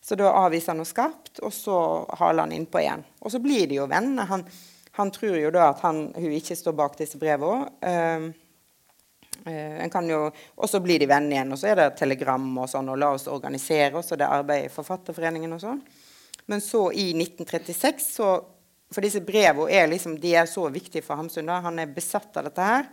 Så 0.00 0.16
da 0.16 0.32
avviser 0.32 0.72
han 0.72 0.80
henne 0.80 0.88
skarpt, 0.88 1.42
og 1.44 1.52
så 1.52 1.78
haler 2.18 2.46
han 2.46 2.54
innpå 2.56 2.80
igjen. 2.80 3.02
Og 3.20 3.34
så 3.34 3.40
blir 3.42 3.68
de 3.68 3.76
jo 3.78 3.88
venner. 3.90 4.26
Han, 4.30 4.46
han, 4.96 5.10
tror 5.12 5.36
jo 5.36 5.50
da 5.54 5.68
at 5.74 5.82
han, 5.84 6.06
hun 6.16 6.36
ikke 6.38 6.56
står 6.56 6.76
bak 6.78 6.96
disse 6.98 7.20
brevene. 7.20 7.68
Uh, 7.84 8.30
uh, 9.44 10.30
og 10.56 10.70
så 10.72 10.80
blir 10.80 11.04
de 11.04 11.08
venner 11.10 11.36
igjen, 11.36 11.52
og 11.52 11.60
så 11.60 11.68
er 11.68 11.82
det 11.82 11.90
telegram 12.00 12.48
og 12.64 12.70
sånn, 12.72 12.88
og 12.88 12.96
la 12.96 13.12
oss 13.12 13.28
organisere 13.28 14.00
oss, 14.00 14.08
og 14.14 14.22
det 14.22 14.24
er 14.24 14.40
arbeid 14.40 14.70
i 14.70 14.72
Forfatterforeningen 14.72 15.52
og 15.58 15.60
sånn. 15.66 15.84
Men 16.46 16.60
så, 16.64 16.88
i 16.92 17.10
1936, 17.12 18.08
så 18.16 18.32
for 18.90 19.06
disse 19.06 19.22
brevene 19.22 19.70
er, 19.70 19.86
liksom, 19.90 20.16
er 20.18 20.48
så 20.50 20.66
viktige 20.72 21.04
for 21.06 21.20
Hamsun. 21.20 21.46
Da. 21.46 21.60
Han 21.66 21.78
er 21.78 21.92
besatt 21.94 22.36
av 22.40 22.48
dette 22.48 22.66
her. 22.72 22.90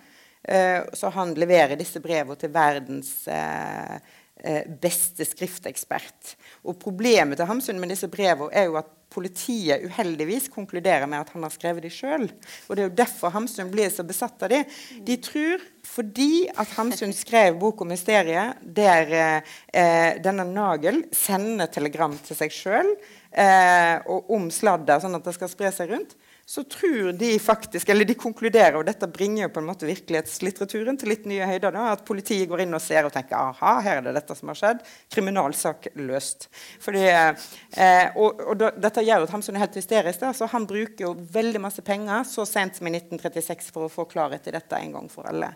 Uh, 0.47 0.86
så 0.93 1.10
han 1.12 1.33
leverer 1.36 1.79
disse 1.79 1.99
brevene 1.99 2.38
til 2.39 2.53
verdens 2.53 3.10
uh, 3.27 3.97
uh, 3.97 4.62
beste 4.79 5.25
skriftekspert. 5.27 6.38
Og 6.69 6.77
problemet 6.79 7.39
til 7.39 7.49
Hamsun 7.49 7.81
med 7.81 7.91
disse 7.91 8.10
brevene 8.12 8.53
er 8.53 8.69
jo 8.69 8.77
at 8.79 8.93
politiet 9.12 9.86
uheldigvis 9.88 10.49
konkluderer 10.53 11.07
med 11.10 11.23
at 11.23 11.31
han 11.33 11.43
har 11.47 11.51
skrevet 11.51 11.88
dem 11.88 11.91
sjøl. 11.95 12.27
Og 12.67 12.75
det 12.75 12.83
er 12.83 12.89
jo 12.89 12.97
derfor 12.99 13.33
Hamsun 13.33 13.71
blir 13.73 13.89
så 13.89 14.05
besatt 14.05 14.43
av 14.45 14.51
dem. 14.53 14.67
De 15.07 15.15
tror 15.23 15.63
fordi 15.88 16.45
at 16.53 16.75
Hamsun 16.77 17.15
skrev 17.25 17.57
bok 17.57 17.81
om 17.81 17.89
mysteriet, 17.95 18.60
der 18.62 19.41
denne 20.21 20.45
Nagel 20.51 21.05
sender 21.15 21.71
telegram 21.71 22.13
til 22.27 22.38
seg 22.38 22.53
sjøl 22.53 22.91
eh, 23.31 23.97
og 24.07 24.31
om 24.37 24.49
sladder, 24.53 25.01
sånn 25.03 25.17
at 25.17 25.27
det 25.27 25.35
skal 25.37 25.51
spre 25.51 25.73
seg 25.75 25.93
rundt, 25.93 26.17
så 26.49 26.63
tror 26.63 27.11
de 27.11 27.33
faktisk, 27.43 27.89
eller 27.91 28.07
de 28.07 28.13
konkluderer, 28.15 28.77
og 28.79 28.85
dette 28.87 29.07
bringer 29.11 29.41
jo 29.41 29.49
på 29.51 29.59
en 29.59 29.65
måte 29.67 29.87
virkelighetslitteraturen 29.89 30.95
til 30.95 31.11
litt 31.11 31.25
nye 31.27 31.43
høyder, 31.43 31.73
da, 31.75 31.89
at 31.91 32.05
politiet 32.07 32.47
går 32.47 32.63
inn 32.63 32.77
og 32.77 32.79
ser 32.79 33.03
og 33.03 33.11
tenker 33.11 33.35
aha, 33.35 33.73
her 33.83 33.99
er 33.99 34.05
det 34.05 34.13
dette 34.15 34.37
som 34.37 34.53
har 34.53 34.55
skjedd. 34.55 34.85
Kriminalsak 35.11 35.89
løst. 35.99 36.47
Fordi, 36.79 37.03
eh, 37.03 38.15
og, 38.15 38.39
og 38.39 38.61
da, 38.61 38.71
dette 38.79 39.03
gjør 39.03 39.27
at 39.27 39.35
Hamsun 39.35 39.59
er 39.59 39.65
helt 39.65 39.75
hysterisk. 39.75 40.23
Da, 40.23 40.31
så 40.31 40.47
han 40.53 40.69
bruker 40.71 41.09
jo 41.09 41.11
veldig 41.35 41.65
masse 41.67 41.83
penger 41.83 42.23
så 42.31 42.47
sent 42.47 42.79
som 42.79 42.87
i 42.87 42.95
1936 42.95 43.67
for 43.75 43.89
å 43.89 43.91
få 43.91 44.07
klarhet 44.07 44.47
i 44.47 44.55
dette 44.55 44.79
en 44.79 44.95
gang 44.95 45.11
for 45.11 45.27
alle. 45.27 45.51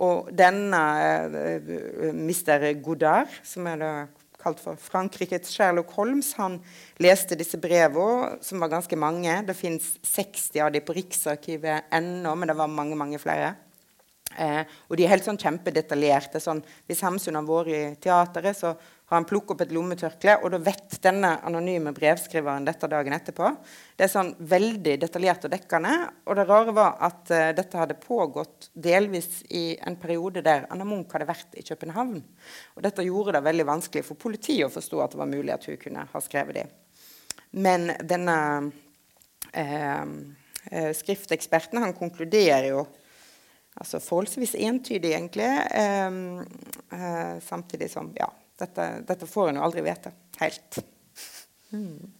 Og 0.00 0.32
denne 0.32 0.82
eh, 1.28 1.72
mister 2.16 2.70
Godard, 2.80 3.36
som 3.44 3.68
er 3.68 3.84
det 3.84 3.94
kalt 4.42 4.60
for 4.62 4.78
Frankrikes 4.80 5.54
Sherlock 5.54 5.94
Holmes, 5.96 6.32
han 6.38 6.58
leste 7.02 7.38
disse 7.38 7.60
brevene, 7.62 8.36
som 8.44 8.62
var 8.62 8.72
ganske 8.74 8.98
mange. 8.98 9.38
Det 9.46 9.56
fins 9.56 9.94
60 10.02 10.64
av 10.66 10.72
dem 10.74 10.84
på 10.86 10.96
Riksarkivet 10.98 11.92
ennå, 11.94 12.34
men 12.36 12.52
det 12.52 12.58
var 12.58 12.72
mange, 12.72 12.98
mange 12.98 13.20
flere. 13.22 13.54
Eh, 14.38 14.62
og 14.88 14.96
de 14.96 15.04
er 15.04 15.12
helt 15.12 15.26
sånn 15.26 15.40
kjempedetaljerte. 15.40 16.40
Sånn, 16.42 16.62
hvis 16.88 17.02
Hamsun 17.04 17.36
har 17.38 17.46
vært 17.48 17.72
i 17.72 17.82
teateret, 18.02 18.58
så 18.58 18.74
har 19.12 19.20
han 19.20 19.28
plukket 19.28 19.50
opp 19.52 19.62
et 19.66 19.72
lommetørkle, 19.76 20.34
og 20.40 20.54
da 20.54 20.58
vet 20.64 20.94
denne 21.04 21.34
anonyme 21.44 21.90
brevskriveren 21.92 22.64
dette 22.64 22.88
dagen 22.88 23.12
etterpå. 23.12 23.50
Det 23.92 24.06
er 24.06 24.08
sånn 24.08 24.30
veldig 24.48 24.94
detaljert 25.02 25.44
og 25.44 25.52
dekkende. 25.52 25.90
Og 26.24 26.38
det 26.38 26.46
rare 26.48 26.72
var 26.72 26.96
at 27.04 27.28
uh, 27.28 27.50
dette 27.52 27.76
hadde 27.76 27.98
pågått 28.00 28.70
delvis 28.72 29.42
i 29.52 29.74
en 29.84 29.98
periode 30.00 30.40
der 30.46 30.64
Anna 30.72 30.86
Munch 30.88 31.12
hadde 31.12 31.28
vært 31.28 31.60
i 31.60 31.66
København. 31.68 32.22
Og 32.78 32.86
dette 32.86 33.04
gjorde 33.04 33.36
det 33.36 33.44
veldig 33.44 33.68
vanskelig 33.68 34.06
for 34.06 34.22
politiet 34.24 34.64
å 34.64 34.72
forstå 34.72 35.04
at 35.04 35.12
det 35.12 35.20
var 35.20 35.32
mulig 35.34 35.52
at 35.52 35.68
hun 35.68 35.80
kunne 35.84 36.08
ha 36.08 36.24
skrevet 36.24 36.62
det. 36.62 36.66
Men 37.52 37.90
denne 38.00 38.36
uh, 39.52 40.08
uh, 40.72 40.92
skrifteksperten 41.02 41.84
han 41.84 41.92
konkluderer 42.00 42.70
jo 42.72 42.86
altså 43.76 44.00
forholdsvis 44.04 44.56
entydig, 44.56 45.14
egentlig. 45.16 45.48
samtidig 47.40 47.86
som 47.88 48.10
ja, 48.18 48.26
dette, 48.62 48.88
dette 49.08 49.28
får 49.28 49.50
en 49.50 49.60
jo 49.60 49.66
aldri 49.66 49.84
vite 49.84 50.12
helt. 50.40 50.78
Mm. 51.72 52.12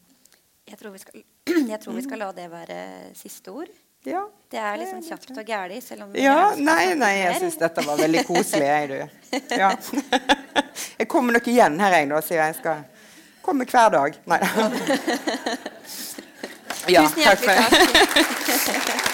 Jeg, 0.69 0.79
tror 0.81 0.99
skal, 1.03 1.25
jeg, 1.73 1.81
tror 1.83 1.97
vi 1.97 2.05
skal, 2.05 2.23
la 2.25 2.31
det 2.37 2.49
være 2.53 2.83
siste 3.19 3.55
ord. 3.55 3.73
Ja, 4.03 4.25
det 4.51 4.59
er 4.59 4.81
liksom 4.81 5.03
kjapt 5.07 5.31
og 5.39 5.47
gæli. 5.47 5.79
Ja, 6.19 6.39
nei, 6.59 6.95
nei, 6.99 7.13
jeg 7.21 7.39
syns 7.45 7.61
dette 7.61 7.85
var 7.87 8.01
veldig 8.01 8.25
koselig, 8.27 8.67
jeg, 8.67 8.89
du. 8.91 8.99
Ja. 9.55 9.71
Jeg 11.03 11.09
kommer 11.11 11.35
nok 11.35 11.47
igjen 11.51 11.81
her, 11.83 11.95
jeg, 11.97 12.07
da, 12.13 12.19
sier 12.23 12.39
jeg 12.45 12.55
skal 12.61 12.83
komme 13.43 13.67
hver 13.67 13.89
dag. 13.91 14.19
Nei. 14.31 14.39
Ja, 16.91 17.05
Tusen 17.07 17.23
hjertelig 17.23 17.55
takk. 17.63 19.09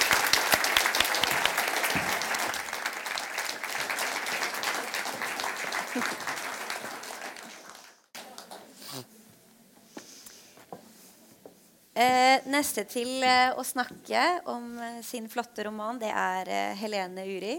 Eh, 11.99 12.41
neste 12.59 12.85
til 12.89 13.23
eh, 13.25 13.51
å 13.55 13.65
snakke 13.67 14.25
om 14.51 14.73
eh, 14.83 15.01
sin 15.07 15.29
flotte 15.31 15.67
roman, 15.69 16.01
det 16.01 16.11
er 16.13 16.51
eh, 16.53 16.79
Helene 16.83 17.27
Uri. 17.29 17.59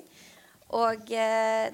Og 0.70 1.10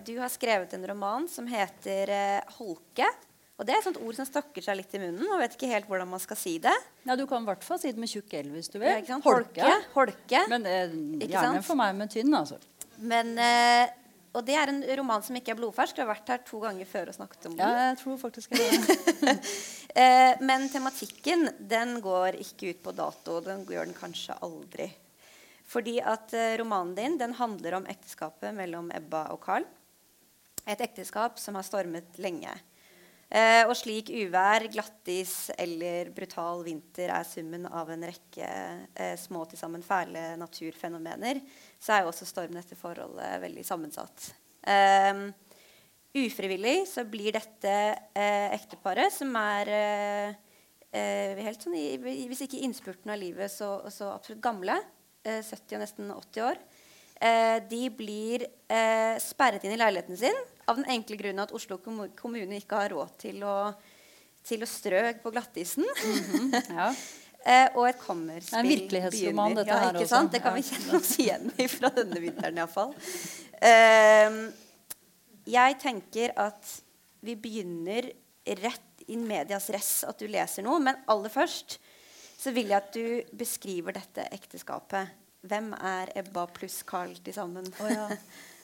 du 0.07 0.11
har 0.21 0.29
skrevet 0.31 0.71
en 0.77 0.85
roman 0.87 1.25
som 1.27 1.43
heter 1.51 2.07
'Holke'. 2.55 3.09
Og 3.55 3.67
det 3.67 3.73
er 3.73 3.79
et 3.79 3.87
sånt 3.87 3.99
ord 4.03 4.15
som 4.17 4.27
stokker 4.27 4.63
seg 4.63 4.77
litt 4.79 4.95
i 4.97 4.99
munnen. 4.99 5.27
og 5.31 5.39
vet 5.39 5.55
ikke 5.55 5.69
helt 5.71 5.87
hvordan 5.87 6.09
man 6.11 6.21
skal 6.23 6.39
si 6.39 6.57
det. 6.63 6.73
Ja, 7.07 7.15
Du 7.15 7.25
kan 7.27 7.43
i 7.43 7.49
hvert 7.49 7.63
fall 7.63 7.79
si 7.79 7.91
det 7.91 7.99
med 7.99 8.11
tjukk 8.11 8.33
L 8.41 8.51
hvis 8.55 8.71
du 8.71 8.79
vil. 8.79 8.87
Ja, 8.87 9.03
sant? 9.07 9.23
Holke. 9.23 9.69
Holke. 9.93 10.41
Men 10.51 10.67
eh, 10.67 10.95
gjerne 11.23 11.63
for 11.63 11.79
meg 11.79 11.95
med 11.95 12.11
tynn, 12.11 12.33
altså. 12.35 12.59
Men, 12.99 13.37
eh, 13.39 13.91
og 14.35 14.43
det 14.47 14.57
er 14.59 14.71
en 14.71 14.81
roman 14.99 15.23
som 15.23 15.37
ikke 15.39 15.53
er 15.53 15.59
blodfersk. 15.59 15.95
Du 15.95 16.03
har 16.03 16.11
vært 16.11 16.29
her 16.33 16.41
to 16.43 16.59
ganger 16.63 16.89
før 16.89 17.11
og 17.11 17.17
snakket 17.17 17.47
om 17.49 17.55
den. 17.55 17.63
Ja, 17.63 17.87
jeg 17.91 18.01
tror 18.03 18.21
faktisk 18.27 18.57
det. 18.57 19.39
Eh, 19.95 20.41
men 20.43 20.65
tematikken 20.67 21.45
den 21.71 22.01
går 22.03 22.35
ikke 22.43 22.73
ut 22.73 22.81
på 22.83 22.91
dato. 22.91 23.37
Den 23.39 23.61
gjør 23.63 23.85
den 23.87 23.95
kanskje 23.95 24.35
aldri. 24.43 24.89
Fordi 25.71 25.93
at 26.03 26.33
eh, 26.35 26.57
romanen 26.59 26.91
din 26.97 27.15
den 27.21 27.31
handler 27.37 27.77
om 27.77 27.87
ekteskapet 27.87 28.51
mellom 28.57 28.89
Ebba 28.91 29.21
og 29.31 29.39
Carl. 29.45 29.63
Et 30.67 30.83
ekteskap 30.83 31.39
som 31.39 31.55
har 31.55 31.63
stormet 31.63 32.19
lenge. 32.19 32.51
Eh, 33.35 33.65
og 33.67 33.73
slik 33.75 34.13
uvær, 34.15 34.63
glattis 34.71 35.49
eller 35.59 36.07
brutal 36.15 36.61
vinter 36.63 37.11
er 37.11 37.25
summen 37.27 37.65
av 37.67 37.89
en 37.91 38.05
rekke 38.07 38.47
eh, 38.95 39.15
små 39.19 39.41
til 39.51 39.59
sammen 39.59 39.83
fæle 39.83 40.37
naturfenomener, 40.39 41.41
så 41.75 41.97
er 41.97 42.05
jo 42.05 42.13
også 42.13 42.29
stormen 42.29 42.61
etter 42.61 42.79
forholdet 42.79 43.41
veldig 43.43 43.65
sammensatt. 43.67 44.29
Eh, 44.63 45.25
ufrivillig 46.15 46.85
så 46.87 47.03
blir 47.11 47.35
dette 47.35 47.75
eh, 48.15 48.55
ekteparet, 48.55 49.11
som 49.11 49.35
er 49.41 49.73
eh, 49.81 50.55
eh, 50.95 51.43
helt 51.43 51.67
sånn 51.67 51.75
i, 51.75 51.89
Hvis 51.99 52.45
ikke 52.47 52.63
innspurten 52.63 53.11
av 53.11 53.19
livet, 53.19 53.51
så, 53.51 53.81
så 53.91 54.13
absolutt 54.15 54.43
gamle. 54.47 54.79
Eh, 55.27 55.43
70 55.43 55.75
og 55.75 55.83
nesten 55.83 56.19
80 56.21 56.47
år. 56.53 56.65
Eh, 57.19 57.59
de 57.67 57.83
blir 57.99 58.47
eh, 58.47 59.15
sperret 59.19 59.67
inn 59.67 59.75
i 59.75 59.81
leiligheten 59.83 60.23
sin 60.23 60.45
av 60.69 60.79
den 60.79 60.87
enkle 60.95 61.17
grunn 61.19 61.43
at 61.43 61.53
Oslo 61.55 61.77
kommune 61.81 62.57
ikke 62.59 62.79
har 62.79 62.93
råd 62.95 63.13
til 63.21 63.43
å, 63.45 63.57
til 64.45 64.65
å 64.65 64.69
strø 64.69 65.03
på 65.21 65.35
glattisen. 65.35 65.87
Ja. 66.69 66.91
Eh, 67.45 67.67
og 67.77 67.85
et 67.85 67.99
Det 68.01 68.55
er 68.57 68.57
en 68.57 68.65
virkelighetsroman, 68.65 69.51
begynner. 69.53 69.59
dette 69.59 69.69
ja, 69.69 69.81
her 69.83 69.91
ikke 69.91 69.99
også. 70.01 70.15
Sant? 70.15 70.31
Det 70.33 70.39
kan 70.41 70.55
vi 70.55 70.63
kjenne 70.65 70.95
oss 70.97 71.11
igjen 71.21 71.51
i 71.61 71.67
fra 71.69 71.91
denne 71.93 72.21
vinteren 72.23 72.57
iallfall. 72.57 72.95
Uh, 73.61 74.39
jeg 75.53 75.75
tenker 75.77 76.33
at 76.41 76.71
vi 77.21 77.35
begynner 77.37 78.09
rett 78.63 79.05
in 79.13 79.27
medias 79.29 79.69
res, 79.69 79.91
at 80.09 80.17
du 80.17 80.25
leser 80.25 80.65
noe. 80.65 80.81
Men 80.81 80.97
aller 81.05 81.29
først 81.29 81.77
så 82.33 82.53
vil 82.55 82.73
jeg 82.73 82.79
at 82.79 82.97
du 82.97 83.37
beskriver 83.37 83.93
dette 83.93 84.25
ekteskapet. 84.33 85.13
Hvem 85.45 85.71
er 85.77 86.11
Ebba 86.17 86.47
pluss 86.49 86.81
Carl 86.87 87.13
til 87.21 87.37
sammen? 87.37 87.69
Oh, 87.77 87.91
ja. 87.93 88.09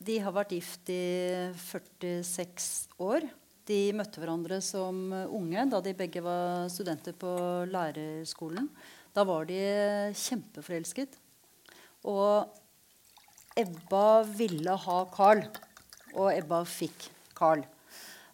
De 0.00 0.16
har 0.24 0.32
vært 0.32 0.54
gift 0.56 0.88
i 0.92 1.52
46 1.60 2.70
år. 3.04 3.26
De 3.68 3.80
møtte 3.92 4.22
hverandre 4.22 4.60
som 4.64 5.10
unge 5.12 5.66
da 5.68 5.80
de 5.84 5.92
begge 5.96 6.22
var 6.24 6.70
studenter 6.72 7.12
på 7.12 7.32
lærerskolen. 7.68 8.70
Da 9.12 9.26
var 9.28 9.44
de 9.50 9.60
kjempeforelsket. 10.16 11.18
Og 12.08 12.48
Ebba 13.60 14.22
ville 14.24 14.76
ha 14.86 14.96
Carl, 15.12 15.42
og 16.14 16.30
Ebba 16.32 16.62
fikk 16.64 17.10
Carl. 17.36 17.66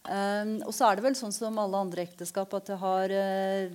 Um, 0.07 0.61
og 0.63 0.71
så 0.71 0.87
er 0.87 0.99
det 0.99 1.07
vel 1.09 1.17
sånn 1.19 1.35
som 1.35 1.57
alle 1.59 1.81
andre 1.83 2.05
ekteskap 2.07 2.53
at 2.55 2.69
det 2.71 2.77
har 2.79 3.11
eh, 3.11 3.73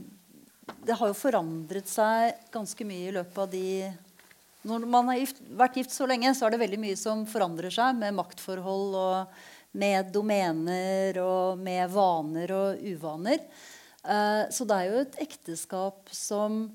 Det 0.87 0.95
har 0.95 1.09
jo 1.09 1.17
forandret 1.17 1.89
seg 1.91 2.37
ganske 2.53 2.85
mye 2.87 3.09
i 3.09 3.15
løpet 3.17 3.41
av 3.43 3.49
de 3.51 3.65
Når 4.67 4.85
man 4.85 5.09
har 5.09 5.17
gift, 5.21 5.41
vært 5.57 5.79
gift 5.79 5.93
så 5.95 6.05
lenge, 6.09 6.33
så 6.37 6.45
er 6.45 6.53
det 6.53 6.61
veldig 6.61 6.79
mye 6.83 6.99
som 6.99 7.25
forandrer 7.29 7.73
seg 7.73 7.97
med 7.97 8.17
maktforhold 8.17 8.97
og 8.99 9.41
med 9.81 10.11
domener 10.13 11.17
og 11.23 11.59
med 11.61 11.89
vaner 11.93 12.53
og 12.53 12.83
uvaner. 12.85 13.41
Eh, 14.03 14.43
så 14.53 14.67
det 14.67 14.77
er 14.77 14.89
jo 14.89 15.03
et 15.05 15.19
ekteskap 15.27 16.11
som 16.13 16.65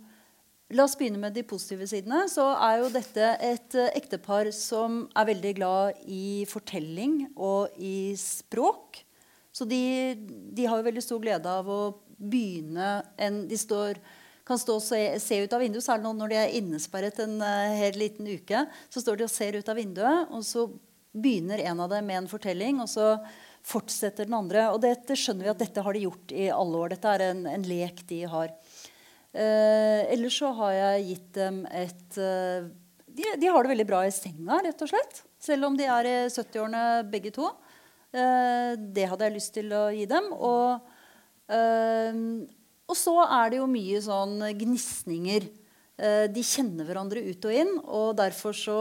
La 0.74 0.82
oss 0.82 0.96
begynne 0.98 1.20
med 1.22 1.30
de 1.36 1.44
positive 1.46 1.86
sidene. 1.86 2.24
Så 2.26 2.42
er 2.42 2.80
jo 2.80 2.88
dette 2.90 3.26
et 3.38 3.76
eh, 3.78 3.92
ektepar 4.00 4.48
som 4.50 5.04
er 5.14 5.28
veldig 5.28 5.52
glad 5.60 6.00
i 6.10 6.42
fortelling 6.50 7.20
og 7.36 7.76
i 7.78 8.16
språk. 8.18 8.98
Så 9.54 9.64
de, 9.68 10.16
de 10.26 10.66
har 10.66 10.80
jo 10.80 10.88
veldig 10.88 11.04
stor 11.04 11.22
glede 11.22 11.52
av 11.60 11.70
å 11.70 11.80
begynne 12.18 13.04
en, 13.20 13.44
De 13.46 13.58
står, 13.60 14.00
kan 14.46 14.60
stå 14.60 14.78
og 14.78 14.84
se, 14.84 15.00
se 15.22 15.40
ut 15.42 15.54
av 15.56 15.62
vinduet, 15.64 15.84
særlig 15.84 16.06
nå 16.06 16.12
når 16.20 16.32
de 16.32 16.38
er 16.40 16.54
innesperret 16.60 17.18
en 17.24 17.40
uh, 17.42 17.74
hel 17.76 17.98
liten 17.98 18.28
uke. 18.30 18.62
Så 18.92 19.02
står 19.02 19.18
de 19.18 19.26
og 19.26 19.32
ser 19.32 19.58
ut 19.58 19.72
av 19.72 19.78
vinduet, 19.78 20.30
og 20.30 20.44
så 20.46 20.68
begynner 21.16 21.64
en 21.64 21.82
av 21.82 21.90
dem 21.90 22.06
med 22.06 22.22
en 22.22 22.30
fortelling, 22.30 22.80
og 22.84 22.90
så 22.92 23.16
fortsetter 23.66 24.28
den 24.28 24.38
andre. 24.38 24.68
Og 24.70 24.80
dette 24.84 25.16
skjønner 25.18 25.48
vi 25.48 25.54
at 25.54 25.62
dette 25.64 25.82
har 25.82 25.96
de 25.96 26.04
gjort 26.06 26.34
i 26.34 26.48
alle 26.54 26.82
år. 26.82 26.94
Dette 26.94 27.14
er 27.16 27.28
en, 27.32 27.46
en 27.50 27.66
lek 27.66 28.04
de 28.10 28.22
har. 28.30 28.52
Eh, 29.36 30.02
ellers 30.14 30.38
så 30.38 30.52
har 30.60 30.74
jeg 30.76 31.06
gitt 31.10 31.30
dem 31.36 31.64
et 31.74 32.20
eh, 32.22 32.68
de, 33.16 33.24
de 33.40 33.48
har 33.48 33.64
det 33.64 33.72
veldig 33.72 33.88
bra 33.88 34.02
i 34.06 34.12
senga, 34.12 34.60
rett 34.64 34.82
og 34.84 34.90
slett. 34.90 35.22
Selv 35.40 35.68
om 35.68 35.76
de 35.78 35.86
er 35.88 36.08
i 36.08 36.14
70-årene 36.28 36.84
begge 37.10 37.32
to. 37.34 37.48
Eh, 38.12 38.72
det 38.76 39.08
hadde 39.10 39.28
jeg 39.28 39.36
lyst 39.36 39.54
til 39.56 39.72
å 39.72 39.86
gi 39.94 40.04
dem. 40.10 40.28
Og, 40.36 40.84
eh, 41.48 42.20
og 42.86 42.98
så 42.98 43.16
er 43.24 43.50
det 43.52 43.60
jo 43.60 43.70
mye 43.70 44.00
sånn 44.02 44.38
gnisninger. 44.60 45.48
Eh, 45.96 46.26
de 46.30 46.44
kjenner 46.44 46.86
hverandre 46.86 47.24
ut 47.26 47.48
og 47.48 47.58
inn, 47.62 47.72
og 47.82 48.14
derfor 48.18 48.56
så 48.56 48.80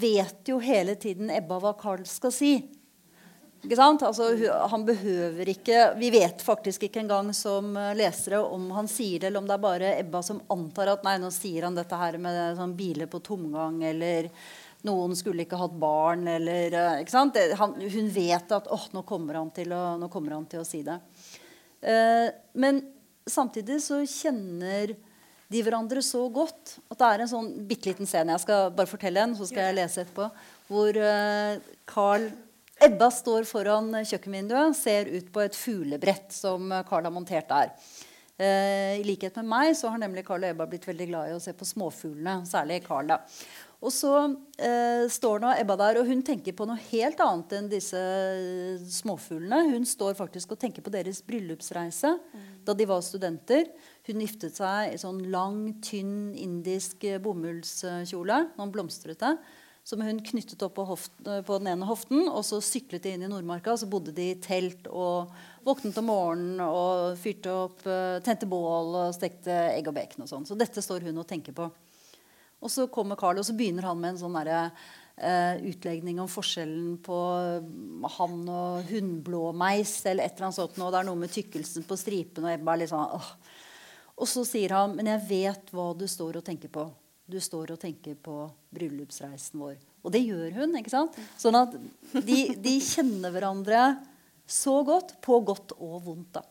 vet 0.00 0.48
jo 0.48 0.60
hele 0.62 0.94
tiden 0.96 1.32
Ebba 1.34 1.58
hva 1.60 1.74
Carl 1.76 2.06
skal 2.08 2.32
si. 2.32 2.54
Ikke 3.64 3.78
sant? 3.78 4.02
Altså, 4.04 4.28
han 4.68 4.82
behøver 4.84 5.48
ikke 5.54 5.78
Vi 5.96 6.10
vet 6.12 6.42
faktisk 6.44 6.84
ikke 6.84 7.00
engang 7.00 7.30
som 7.36 7.72
eh, 7.80 7.94
lesere 7.96 8.42
om 8.44 8.68
han 8.76 8.88
sier 8.90 9.22
det, 9.22 9.30
eller 9.30 9.40
om 9.40 9.48
det 9.48 9.56
er 9.56 9.64
bare 9.64 9.94
Ebba 10.02 10.20
som 10.24 10.42
antar 10.52 10.92
at 10.92 11.06
nei, 11.06 11.16
nå 11.20 11.32
sier 11.32 11.64
han 11.68 11.76
dette 11.76 11.98
her 12.00 12.20
med 12.20 12.58
sånn 12.58 12.76
biler 12.76 13.08
på 13.10 13.22
tomgang, 13.24 13.80
eller 13.88 14.28
noen 14.84 15.16
skulle 15.16 15.46
ikke 15.46 15.56
hatt 15.56 15.76
barn, 15.80 16.26
eller 16.28 16.76
eh, 16.76 16.98
ikke 17.04 17.14
sant? 17.14 17.40
Han, 17.60 17.78
Hun 17.80 18.10
vet 18.12 18.52
at 18.52 18.68
åh, 18.68 18.90
nå, 18.92 19.04
kommer 19.08 19.40
han 19.40 19.52
til 19.56 19.72
å, 19.72 19.96
nå 20.00 20.10
kommer 20.12 20.36
han 20.36 20.44
til 20.50 20.60
å 20.60 20.68
si 20.68 20.82
det. 20.84 20.98
Eh, 21.84 22.28
men 22.56 22.80
samtidig 23.28 23.80
så 23.84 24.00
kjenner 24.08 24.94
de 25.52 25.60
hverandre 25.62 26.00
så 26.02 26.24
godt 26.32 26.78
at 26.90 26.98
det 26.98 27.10
er 27.10 27.24
en 27.24 27.30
sånn 27.30 27.50
bitte 27.68 27.90
liten 27.90 28.08
scene. 28.08 28.34
Jeg 28.34 28.44
skal 28.46 28.72
bare 28.74 28.90
fortelle 28.90 29.22
en, 29.22 29.36
så 29.36 29.46
skal 29.48 29.68
jeg 29.68 29.78
lese 29.78 30.04
etterpå. 30.04 30.30
Hvor 30.70 30.98
eh, 30.98 31.60
Carl 31.88 32.30
Ebba 32.82 33.10
står 33.14 33.46
foran 33.46 33.92
kjøkkenvinduet, 34.02 34.74
ser 34.76 35.12
ut 35.12 35.28
på 35.32 35.44
et 35.44 35.56
fuglebrett 35.56 36.34
som 36.34 36.72
eh, 36.72 36.82
Carl 36.88 37.06
har 37.06 37.14
montert 37.14 37.48
der. 37.52 37.74
Eh, 38.34 38.98
I 38.98 39.04
likhet 39.06 39.36
med 39.38 39.50
meg 39.52 39.76
så 39.78 39.92
har 39.92 40.00
nemlig 40.02 40.24
Carl 40.26 40.42
og 40.42 40.50
Ebba 40.50 40.66
blitt 40.66 40.88
veldig 40.88 41.06
glad 41.12 41.30
i 41.30 41.36
å 41.36 41.42
se 41.42 41.54
på 41.54 41.68
småfuglene. 41.68 42.40
Særlig 42.50 42.80
Carl. 42.86 43.12
da. 43.12 43.20
Og 43.84 43.92
så 43.92 44.10
eh, 44.64 45.04
står 45.12 45.42
nå 45.42 45.50
Ebba 45.60 45.76
der, 45.76 45.98
og 46.00 46.08
hun 46.08 46.22
tenker 46.24 46.54
på 46.56 46.64
noe 46.68 46.80
helt 46.88 47.18
annet 47.20 47.52
enn 47.58 47.66
disse 47.68 47.98
eh, 48.00 48.80
småfuglene. 48.80 49.74
Hun 49.74 49.84
står 49.88 50.16
faktisk 50.16 50.54
og 50.54 50.60
tenker 50.62 50.84
på 50.84 50.92
deres 50.94 51.20
bryllupsreise 51.26 52.14
da 52.64 52.72
de 52.72 52.86
var 52.88 53.04
studenter. 53.04 53.68
Hun 54.08 54.24
giftet 54.24 54.56
seg 54.56 54.94
i 54.94 55.00
sånn 55.00 55.20
lang, 55.28 55.66
tynn 55.84 56.32
indisk 56.32 57.04
eh, 57.04 57.20
bomullskjole. 57.20 58.40
Noen 58.56 58.72
blomstrete. 58.72 59.36
Som 59.84 60.00
hun 60.00 60.22
knyttet 60.24 60.62
opp 60.64 60.78
på, 60.78 60.88
hoft, 60.88 61.12
eh, 61.28 61.42
på 61.44 61.60
den 61.60 61.74
ene 61.74 61.84
hoften, 61.84 62.24
og 62.24 62.40
så 62.48 62.64
syklet 62.64 63.04
de 63.04 63.12
inn 63.18 63.28
i 63.28 63.28
Nordmarka. 63.28 63.74
og 63.76 63.84
Så 63.84 63.90
bodde 63.92 64.16
de 64.16 64.30
i 64.32 64.40
telt 64.40 64.88
og 64.88 65.28
våknet 65.66 66.00
om 66.00 66.08
morgenen 66.08 66.64
og 66.64 67.20
fyrte 67.20 67.52
opp, 67.52 67.84
tente 68.24 68.48
bål 68.48 68.94
og 69.04 69.16
stekte 69.16 69.52
egg 69.74 69.92
og 69.92 69.98
bacon 70.00 70.24
og 70.24 70.32
sånn. 70.32 70.48
Så 70.48 70.56
dette 70.56 70.80
står 70.80 71.04
hun 71.04 71.20
og 71.20 71.28
tenker 71.28 71.52
på. 71.52 71.68
Og 72.64 72.72
så 72.72 72.88
kommer 72.92 73.20
Carl, 73.20 73.38
og 73.40 73.46
så 73.46 73.56
begynner 73.56 73.86
han 73.90 74.00
med 74.00 74.14
en 74.14 74.22
sånn 74.26 74.38
derre 74.40 74.68
Uh, 75.14 75.60
utlegning 75.70 76.16
om 76.18 76.26
forskjellen 76.26 76.96
på 77.06 77.16
mm, 77.62 78.06
han 78.16 78.32
og 78.50 78.88
hunnblåmeis 78.88 79.92
eller 80.10 80.26
et 80.26 80.32
eller 80.34 80.48
annet 80.48 80.56
sånt. 80.56 80.80
Og 80.82 80.90
det 80.90 80.98
er 80.98 81.06
noe 81.06 81.20
med 81.20 81.30
tykkelsen 81.30 81.86
på 81.86 81.94
stripen, 81.94 82.42
og 82.42 82.50
er 82.50 82.80
litt 82.80 82.90
sånn 82.90 83.12
åh. 83.14 83.28
Og 84.18 84.26
så 84.26 84.42
sier 84.42 84.74
han, 84.74 84.96
men 84.98 85.12
jeg 85.12 85.22
vet 85.28 85.70
hva 85.70 85.92
du 85.94 86.02
står 86.10 86.40
og 86.40 86.46
tenker 86.46 86.72
på. 86.74 86.88
Du 87.30 87.38
står 87.38 87.76
og 87.76 87.78
tenker 87.84 88.18
på 88.18 88.40
bryllupsreisen 88.74 89.62
vår. 89.62 89.76
Og 90.02 90.12
det 90.16 90.24
gjør 90.26 90.58
hun. 90.58 90.74
ikke 90.78 90.92
sant? 90.92 91.14
Sånn 91.38 91.56
at 91.62 91.78
de, 92.12 92.40
de 92.66 92.74
kjenner 92.82 93.32
hverandre 93.32 93.84
så 94.50 94.80
godt, 94.82 95.14
på 95.24 95.38
godt 95.46 95.76
og 95.78 96.00
vondt. 96.08 96.40
da. 96.40 96.44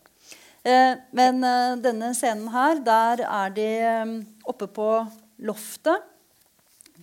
Uh, 0.63 0.95
men 1.11 1.43
uh, 1.43 1.75
denne 1.83 2.13
scenen 2.15 2.47
her, 2.55 2.79
der 2.79 3.25
er 3.27 3.53
de 3.59 3.69
um, 4.07 4.15
oppe 4.47 4.71
på 4.71 4.87
loftet. 5.45 6.09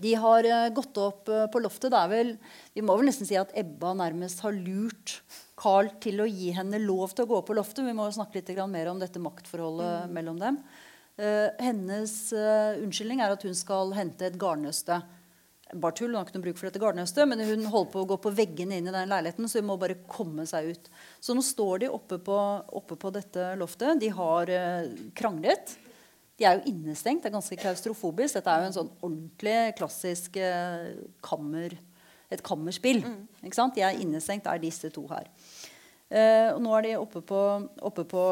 De 0.01 0.15
har 0.15 0.47
eh, 0.47 0.69
gått 0.73 0.97
opp 1.01 1.29
eh, 1.29 1.47
på 1.53 1.61
loftet. 1.63 1.91
Det 1.93 2.01
er 2.01 2.11
vel, 2.11 2.35
vi 2.77 2.85
må 2.85 2.97
vel 2.97 3.11
nesten 3.11 3.29
si 3.29 3.37
at 3.39 3.53
Ebba 3.59 3.93
nærmest 3.99 4.43
har 4.45 4.57
lurt 4.57 5.19
Carl 5.61 5.91
til 6.01 6.23
å 6.23 6.29
gi 6.29 6.55
henne 6.57 6.81
lov 6.81 7.13
til 7.13 7.27
å 7.27 7.31
gå 7.31 7.41
opp 7.41 7.51
på 7.51 7.57
loftet. 7.59 7.85
Vi 7.85 7.97
må 7.97 8.09
snakke 8.15 8.41
litt 8.41 8.53
mer 8.71 8.93
om 8.93 9.01
dette 9.03 9.21
maktforholdet 9.23 10.13
mellom 10.15 10.41
dem. 10.41 10.61
Uh, 11.21 11.53
hennes 11.61 12.13
uh, 12.33 12.79
unnskyldning 12.81 13.19
er 13.21 13.35
at 13.35 13.43
hun 13.45 13.57
skal 13.59 13.91
hente 13.93 14.25
et 14.25 14.39
garnnøste. 14.41 15.03
bare 15.75 15.93
tull, 15.99 16.15
hun 16.15 16.17
har 16.17 16.25
ikke 16.25 16.39
noe 16.39 16.45
bruk 16.47 16.57
for 16.57 16.69
dette 16.71 16.81
garnnøstet, 16.81 17.29
men 17.29 17.43
hun 17.45 17.67
holder 17.69 17.91
på 17.93 18.05
å 18.07 18.09
gå 18.09 18.17
på 18.25 18.33
veggene 18.39 18.79
inn 18.81 18.89
i 18.89 18.95
den 18.95 19.11
leiligheten, 19.11 19.51
så 19.51 19.61
hun 19.61 19.69
må 19.69 19.77
bare 19.77 19.99
komme 20.09 20.47
seg 20.49 20.71
ut. 20.71 20.89
Så 21.21 21.37
nå 21.37 21.45
står 21.45 21.83
de 21.83 21.91
oppe 21.93 22.17
på, 22.25 22.39
oppe 22.81 22.97
på 22.97 23.13
dette 23.13 23.51
loftet. 23.61 24.01
De 24.01 24.09
har 24.17 24.55
uh, 24.55 24.89
kranglet. 25.19 25.77
De 26.41 26.47
er 26.49 26.57
jo 26.57 26.73
innestengt. 26.73 27.21
Det 27.23 27.29
er 27.29 27.37
ganske 27.37 27.59
klaustrofobisk. 27.61 28.39
Dette 28.39 28.53
er 28.53 28.63
jo 28.63 28.71
en 28.71 28.77
sånn 28.79 28.93
ordentlig 29.05 29.59
klassisk 29.77 30.39
eh, 30.41 30.95
kammer, 31.25 31.77
et 32.33 32.43
kammerspill. 32.47 33.03
Ikke 33.45 33.59
sant? 33.59 33.77
De 33.77 33.85
er 33.85 34.01
innestengt, 34.01 34.49
er 34.49 34.63
disse 34.63 34.89
to 34.95 35.05
her. 35.11 35.29
Eh, 36.11 36.49
og 36.55 36.63
nå 36.65 36.73
er 36.75 36.89
de 36.89 36.95
oppe 36.99 37.21
på, 37.23 37.41
oppe 37.87 38.07
på 38.09 38.25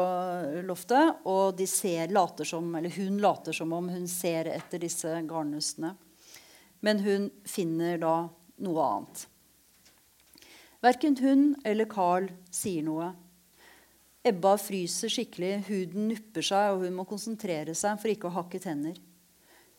loftet, 0.67 1.21
og 1.29 1.53
de 1.55 1.69
ser, 1.69 2.09
later 2.11 2.49
som, 2.49 2.73
eller 2.75 2.91
hun 2.97 3.21
later 3.21 3.55
som 3.55 3.71
om 3.77 3.87
hun 3.93 4.07
ser 4.09 4.49
etter 4.51 4.81
disse 4.81 5.13
garnnøstene. 5.29 5.93
Men 6.83 7.05
hun 7.05 7.29
finner 7.47 8.01
da 8.01 8.15
noe 8.65 8.89
annet. 8.97 9.23
Verken 10.83 11.15
hun 11.19 11.49
eller 11.67 11.87
Carl 11.91 12.29
sier 12.55 12.83
noe. 12.87 13.13
Ebba 14.27 14.57
fryser 14.59 15.11
skikkelig, 15.11 15.53
huden 15.69 16.09
nupper 16.09 16.43
seg, 16.43 16.73
og 16.73 16.83
hun 16.83 16.97
må 16.97 17.05
konsentrere 17.07 17.75
seg 17.77 18.01
for 18.01 18.11
ikke 18.11 18.27
å 18.27 18.35
hakke 18.35 18.59
tenner. 18.59 18.97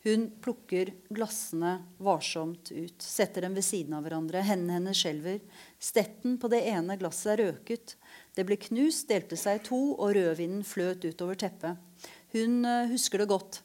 Hun 0.01 0.31
plukker 0.41 0.95
glassene 1.13 1.75
varsomt 2.01 2.71
ut, 2.73 3.03
setter 3.05 3.45
dem 3.45 3.57
ved 3.59 3.67
siden 3.67 3.99
av 3.99 4.07
hverandre. 4.07 4.41
Hendene 4.49 4.79
hennes 4.79 4.97
skjelver. 4.97 5.43
Stetten 5.77 6.39
på 6.41 6.49
det 6.49 6.63
ene 6.71 6.97
glasset 6.97 7.35
er 7.35 7.43
røket. 7.45 7.99
Det 8.33 8.47
ble 8.49 8.57
knust, 8.65 9.11
delte 9.11 9.37
seg 9.37 9.59
i 9.59 9.65
to, 9.67 9.81
og 9.93 10.15
rødvinen 10.17 10.63
fløt 10.65 11.05
utover 11.05 11.37
teppet. 11.43 12.09
Hun 12.33 12.63
uh, 12.65 12.89
husker 12.89 13.21
det 13.21 13.29
godt. 13.29 13.61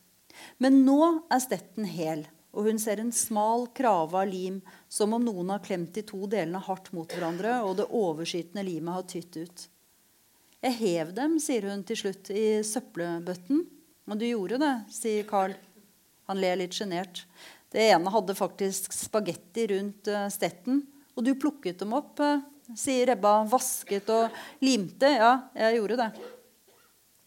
Men 0.60 0.82
nå 0.84 1.00
er 1.32 1.40
stetten 1.40 1.88
hel, 1.88 2.26
og 2.52 2.68
hun 2.68 2.82
ser 2.84 3.00
en 3.00 3.16
smal 3.16 3.70
krave 3.78 4.20
av 4.20 4.28
lim, 4.28 4.60
som 4.92 5.16
om 5.16 5.24
noen 5.24 5.54
har 5.56 5.64
klemt 5.64 5.96
de 5.96 6.04
to 6.04 6.26
delene 6.28 6.60
hardt 6.68 6.92
mot 6.92 7.16
hverandre, 7.16 7.62
og 7.64 7.80
det 7.80 7.88
overskytende 7.96 8.68
limet 8.68 8.98
har 8.98 9.08
tytt 9.08 9.40
ut. 9.40 9.66
Jeg 10.66 10.80
hev 10.80 11.12
dem, 11.14 11.36
sier 11.38 11.68
hun 11.70 11.84
til 11.86 12.00
slutt, 12.00 12.32
i 12.34 12.64
søppelbøtten. 12.66 13.60
Og 14.10 14.18
du 14.18 14.26
gjorde 14.26 14.58
det, 14.64 14.74
sier 14.96 15.28
Carl. 15.30 15.54
Han 16.26 16.40
ler 16.42 16.58
litt 16.58 16.74
sjenert. 16.74 17.22
Det 17.70 17.84
ene 17.92 18.10
hadde 18.10 18.34
faktisk 18.38 18.94
spagetti 18.96 19.68
rundt 19.76 20.10
uh, 20.10 20.26
stetten. 20.34 20.82
Og 21.14 21.28
du 21.28 21.36
plukket 21.38 21.84
dem 21.84 21.94
opp, 21.94 22.18
uh, 22.18 22.42
sier 22.74 23.14
Ebba. 23.14 23.44
Vasket 23.52 24.10
og 24.10 24.34
limte. 24.66 25.12
Ja, 25.14 25.36
jeg 25.54 25.78
gjorde 25.78 26.00
det. 26.02 26.10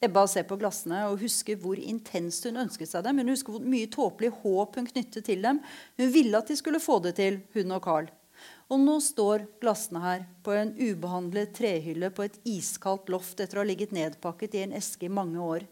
Ebba 0.08 0.26
ser 0.30 0.46
på 0.50 0.58
glassene 0.58 1.04
og 1.06 1.22
husker 1.22 1.58
hvor 1.62 1.78
intenst 1.78 2.46
hun 2.46 2.58
ønsket 2.64 2.90
seg 2.90 3.06
dem. 3.06 3.22
Hun 3.22 3.34
husker 3.36 3.54
hvor 3.54 3.70
mye 3.70 3.90
tåpelig 3.90 4.34
håp 4.42 4.80
hun 4.80 4.90
knyttet 4.90 5.30
til 5.30 5.46
dem. 5.46 5.62
Hun 5.98 6.14
ville 6.14 6.42
at 6.42 6.50
de 6.50 6.58
skulle 6.58 6.82
få 6.82 6.98
det 7.06 7.14
til, 7.22 7.38
hun 7.54 7.78
og 7.78 7.86
Carl. 7.86 8.10
Og 8.68 8.80
nå 8.82 8.98
står 9.00 9.46
glassene 9.62 10.00
her 10.02 10.24
på 10.44 10.52
en 10.52 10.74
ubehandlet 10.76 11.54
trehylle 11.56 12.10
på 12.12 12.26
et 12.26 12.36
iskaldt 12.44 13.08
loft 13.08 13.40
etter 13.40 13.56
å 13.56 13.62
ha 13.62 13.68
ligget 13.68 13.94
nedpakket 13.96 14.58
i 14.58 14.64
en 14.66 14.74
eske 14.76 15.08
i 15.08 15.12
mange 15.12 15.40
år. 15.40 15.64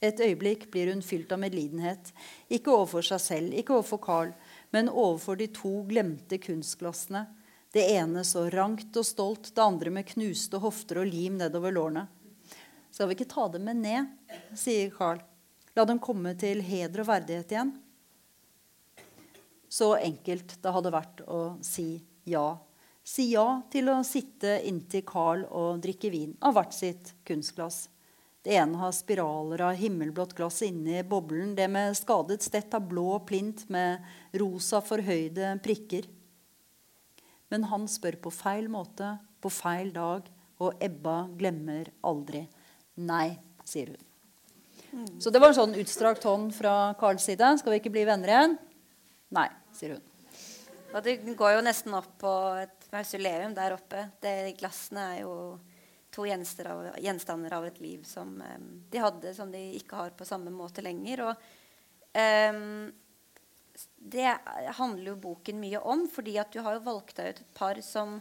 Et 0.00 0.20
øyeblikk 0.22 0.68
blir 0.70 0.92
hun 0.92 1.02
fylt 1.02 1.32
av 1.34 1.40
medlidenhet. 1.42 2.12
Ikke 2.48 2.72
overfor 2.72 3.04
seg 3.04 3.20
selv, 3.20 3.54
ikke 3.54 3.74
overfor 3.76 4.00
Carl, 4.00 4.30
men 4.72 4.88
overfor 4.88 5.36
de 5.40 5.50
to 5.52 5.82
glemte 5.90 6.38
kunstglassene. 6.40 7.26
Det 7.74 7.82
ene 7.98 8.22
så 8.24 8.46
rankt 8.54 8.96
og 8.96 9.04
stolt, 9.04 9.50
det 9.52 9.60
andre 9.64 9.92
med 9.92 10.06
knuste 10.08 10.60
hofter 10.62 11.02
og 11.02 11.10
lim 11.10 11.36
nedover 11.42 11.74
lårene. 11.74 12.06
Skal 12.94 13.10
vi 13.10 13.18
ikke 13.18 13.28
ta 13.28 13.50
dem 13.52 13.66
med 13.68 13.82
ned, 13.82 14.08
sier 14.56 14.88
Carl. 14.94 15.20
La 15.76 15.84
dem 15.84 16.00
komme 16.00 16.32
til 16.40 16.62
heder 16.64 17.04
og 17.04 17.10
verdighet 17.10 17.52
igjen. 17.52 17.74
Så 19.68 19.92
enkelt 20.00 20.56
det 20.62 20.72
hadde 20.72 20.94
vært 20.94 21.22
å 21.28 21.42
si 21.64 21.98
ja. 22.28 22.56
Si 23.04 23.30
ja 23.32 23.62
til 23.72 23.88
å 23.88 24.00
sitte 24.04 24.58
inntil 24.68 25.04
Carl 25.08 25.44
og 25.48 25.80
drikke 25.84 26.10
vin 26.12 26.34
av 26.44 26.56
hvert 26.56 26.74
sitt 26.76 27.14
kunstglass. 27.28 27.86
Det 28.44 28.54
ene 28.56 28.78
har 28.80 28.92
spiraler 28.96 29.62
av 29.66 29.76
himmelblått 29.76 30.34
glass 30.36 30.62
inni 30.64 31.02
boblen. 31.04 31.54
Det 31.56 31.66
med 31.72 31.96
skadet 31.98 32.44
stett 32.44 32.72
har 32.72 32.84
blå 32.84 33.18
plint 33.28 33.64
med 33.72 34.04
rosa 34.40 34.80
forhøyde 34.84 35.56
prikker. 35.64 36.08
Men 37.52 37.64
han 37.68 37.88
spør 37.88 38.18
på 38.24 38.32
feil 38.32 38.68
måte, 38.72 39.16
på 39.40 39.52
feil 39.52 39.90
dag, 39.94 40.28
og 40.60 40.80
Ebba 40.82 41.22
glemmer 41.38 41.90
aldri. 42.04 42.44
Nei, 43.00 43.38
sier 43.68 43.94
hun. 43.94 45.16
Så 45.20 45.32
det 45.32 45.40
var 45.40 45.52
en 45.52 45.58
sånn 45.58 45.76
utstrakt 45.80 46.24
hånd 46.24 46.52
fra 46.56 46.94
Carls 47.00 47.26
side. 47.28 47.52
Skal 47.60 47.74
vi 47.74 47.80
ikke 47.82 47.92
bli 47.92 48.06
venner 48.08 48.32
igjen? 48.32 48.56
Nei, 49.36 49.48
sier 49.78 49.96
hun. 49.96 50.14
Og 50.96 51.04
det 51.04 51.18
går 51.36 51.58
jo 51.58 51.64
nesten 51.64 51.96
opp 51.96 52.14
på 52.20 52.34
et 52.62 52.86
mausoleum 52.92 53.52
der 53.56 53.74
oppe. 53.76 54.06
Det, 54.22 54.54
glassene 54.60 55.08
er 55.12 55.18
jo 55.26 55.34
to 56.14 56.24
av, 56.24 56.86
gjenstander 56.96 57.52
av 57.52 57.66
et 57.68 57.80
liv 57.84 58.06
som 58.08 58.38
um, 58.40 58.70
de 58.88 59.02
hadde, 59.02 59.34
som 59.36 59.52
de 59.52 59.60
ikke 59.76 60.00
har 60.00 60.16
på 60.16 60.26
samme 60.28 60.50
måte 60.54 60.82
lenger. 60.84 61.26
Og 61.28 61.44
um, 62.16 62.88
det 63.98 64.30
handler 64.78 65.12
jo 65.12 65.20
boken 65.28 65.60
mye 65.60 65.82
om, 65.84 66.06
fordi 66.10 66.38
at 66.40 66.52
du 66.54 66.62
har 66.64 66.78
jo 66.78 66.86
valgt 66.88 67.18
deg 67.20 67.34
ut 67.34 67.44
et 67.44 67.54
par 67.58 67.82
som 67.84 68.16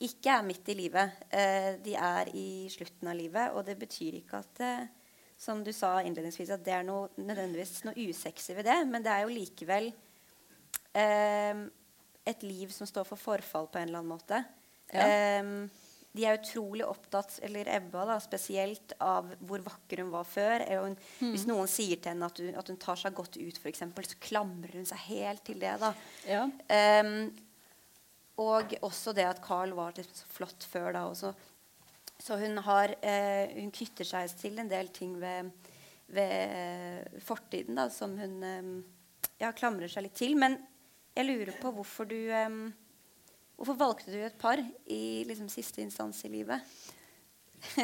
ikke 0.00 0.32
er 0.32 0.48
midt 0.48 0.72
i 0.72 0.78
livet. 0.80 1.20
Uh, 1.28 1.76
de 1.84 1.98
er 2.00 2.32
i 2.32 2.48
slutten 2.72 3.12
av 3.12 3.20
livet, 3.20 3.52
og 3.52 3.68
det 3.68 3.76
betyr 3.84 4.22
ikke 4.22 4.40
at 4.40 4.64
uh, 4.64 5.12
som 5.36 5.60
du 5.60 5.72
sa 5.76 5.98
innledningsvis, 6.00 6.54
at 6.56 6.64
det 6.64 6.72
er 6.78 6.88
noe, 6.88 7.10
nødvendigvis 7.20 7.82
noe 7.84 8.08
usexy 8.08 8.56
ved 8.56 8.64
det, 8.70 8.80
men 8.88 9.04
det 9.04 9.12
er 9.12 9.26
jo 9.26 9.36
likevel 9.36 9.92
et 10.96 12.46
liv 12.46 12.70
som 12.72 12.88
står 12.88 13.04
for 13.08 13.20
forfall 13.20 13.68
på 13.70 13.80
en 13.80 13.88
eller 13.88 14.00
annen 14.02 14.14
måte. 14.16 14.40
Ja. 14.94 15.42
Um, 15.42 15.68
de 16.16 16.24
er 16.24 16.38
utrolig 16.38 16.84
opptatt, 16.86 17.34
eller 17.44 17.68
Ebba 17.68 18.06
da, 18.08 18.14
spesielt, 18.24 18.94
av 19.04 19.28
hvor 19.44 19.60
vakker 19.64 20.00
hun 20.00 20.12
var 20.14 20.24
før. 20.28 20.64
Hun, 20.86 20.94
mm. 21.20 21.32
Hvis 21.34 21.44
noen 21.48 21.68
sier 21.68 22.00
til 22.00 22.14
henne 22.14 22.30
at 22.30 22.40
hun, 22.40 22.54
at 22.56 22.70
hun 22.72 22.78
tar 22.80 22.96
seg 23.00 23.16
godt 23.16 23.36
ut, 23.36 23.58
eksempel, 23.68 24.06
så 24.08 24.16
klamrer 24.22 24.78
hun 24.78 24.88
seg 24.88 25.02
helt 25.10 25.44
til 25.44 25.60
det. 25.60 25.74
da. 25.82 25.92
Ja. 26.24 26.46
Um, 27.04 27.28
og 28.40 28.72
også 28.84 29.12
det 29.16 29.26
at 29.28 29.42
Carl 29.44 29.74
var 29.76 29.96
litt 29.96 30.22
flott 30.32 30.64
før 30.68 30.96
da 30.96 31.04
også. 31.10 31.34
Så 32.16 32.38
hun, 32.40 32.62
har, 32.64 32.96
uh, 33.04 33.44
hun 33.58 33.74
knytter 33.76 34.08
seg 34.08 34.32
til 34.40 34.56
en 34.62 34.72
del 34.72 34.88
ting 34.96 35.18
ved, 35.20 35.52
ved 36.16 37.20
fortiden 37.28 37.76
da, 37.76 37.90
som 37.92 38.16
hun 38.16 38.40
um, 38.40 38.72
ja, 39.42 39.52
klamrer 39.52 39.92
seg 39.92 40.08
litt 40.08 40.16
til. 40.16 40.32
Men 40.40 40.56
jeg 41.16 41.28
lurer 41.30 41.54
på 41.60 41.72
hvorfor 41.72 42.08
du 42.08 42.18
um, 42.46 42.66
Hvorfor 43.56 43.78
valgte 43.80 44.12
du 44.12 44.18
et 44.20 44.36
par 44.36 44.60
i 44.60 45.24
liksom, 45.24 45.48
siste 45.48 45.80
instans 45.80 46.18
i 46.28 46.28
livet? 46.28 46.60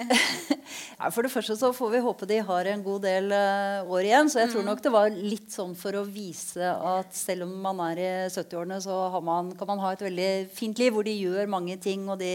ja, 1.01 1.09
for 1.09 1.25
det 1.25 1.31
første 1.33 1.55
så 1.57 1.71
får 1.75 1.93
vi 1.95 2.01
håpe 2.05 2.27
de 2.29 2.39
har 2.45 2.69
en 2.69 2.83
god 2.85 3.07
del 3.07 3.31
uh, 3.33 3.89
år 3.89 4.09
igjen. 4.09 4.29
Så 4.29 4.43
jeg 4.43 4.51
mm. 4.51 4.53
tror 4.55 4.67
nok 4.67 4.83
det 4.85 4.93
var 4.93 5.17
litt 5.17 5.49
sånn 5.55 5.73
for 5.79 5.97
å 5.97 6.05
vise 6.05 6.69
at 6.73 7.17
selv 7.17 7.47
om 7.47 7.55
man 7.65 7.81
er 7.89 8.03
i 8.03 8.11
70-årene, 8.33 8.83
så 8.85 8.99
man, 9.25 9.49
kan 9.57 9.71
man 9.73 9.81
ha 9.85 9.95
et 9.95 10.05
veldig 10.05 10.29
fint 10.53 10.83
liv 10.83 10.93
hvor 10.93 11.09
de 11.09 11.17
gjør 11.17 11.51
mange 11.57 11.79
ting. 11.83 12.05
Og 12.13 12.21
de, 12.21 12.35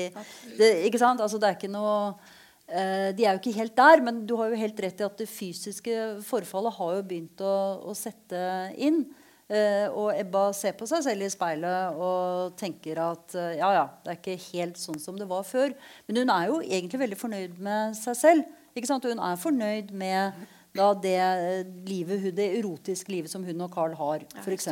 det, 0.57 0.71
ikke 0.89 1.01
sant? 1.01 1.21
Altså, 1.23 1.37
det 1.41 1.51
er 1.51 1.59
ikke 1.59 1.71
noe 1.71 1.93
uh, 2.09 3.09
De 3.13 3.27
er 3.27 3.31
jo 3.31 3.43
ikke 3.43 3.57
helt 3.59 3.77
der, 3.77 4.03
men 4.09 4.25
du 4.25 4.33
har 4.41 4.49
jo 4.49 4.63
helt 4.65 4.83
rett 4.87 5.05
i 5.05 5.07
at 5.07 5.21
det 5.21 5.29
fysiske 5.29 5.95
forfallet 6.27 6.77
har 6.81 6.97
jo 6.97 7.07
begynt 7.13 7.45
å, 7.45 7.55
å 7.85 7.95
sette 7.97 8.41
inn. 8.81 9.05
Uh, 9.47 9.87
og 9.95 10.07
Ebba 10.11 10.49
ser 10.51 10.73
på 10.75 10.83
seg 10.89 11.05
selv 11.05 11.23
i 11.23 11.29
speilet 11.31 11.95
og 12.03 12.57
tenker 12.59 12.99
at 12.99 13.31
uh, 13.37 13.53
ja, 13.55 13.69
ja, 13.77 13.83
det 14.03 14.11
er 14.11 14.17
ikke 14.19 14.49
helt 14.49 14.79
sånn 14.81 14.99
som 14.99 15.15
det 15.15 15.27
var 15.29 15.45
før. 15.47 15.71
Men 16.09 16.19
hun 16.19 16.31
er 16.33 16.49
jo 16.49 16.57
egentlig 16.65 16.99
veldig 16.99 17.19
fornøyd 17.21 17.61
med 17.63 17.95
seg 17.95 18.17
selv. 18.19 18.49
Ikke 18.75 18.89
sant? 18.89 19.07
Hun 19.07 19.21
er 19.23 19.39
fornøyd 19.39 19.93
med 19.95 20.41
da, 20.75 20.89
det 20.99 21.15
uh, 21.15 21.61
livet, 21.87 22.27
det 22.35 22.49
erotiske 22.57 23.13
livet 23.13 23.31
som 23.31 23.45
hun 23.47 23.63
og 23.63 23.71
Carl 23.71 23.95
har, 23.95 24.25
f.eks. 24.43 24.67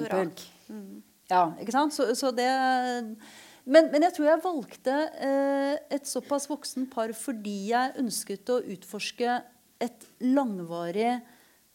Mm. 0.67 0.99
Ja, 1.31 1.45
ikke 1.55 1.75
sant? 1.77 1.95
Så, 1.95 2.09
så 2.19 2.33
det 2.35 2.49
men, 3.65 3.87
men, 3.93 4.03
jeg 4.03 4.11
tror 4.13 4.27
jeg 4.27 4.43
valgte 4.43 4.97
et 5.95 6.05
såpass 6.05 6.49
voksen 6.51 6.85
par 6.91 7.15
fordi 7.17 7.71
jeg 7.71 7.95
ønsket 8.03 8.51
å 8.53 8.59
utforske 8.75 9.39
et 9.81 10.05
langvarig 10.21 11.15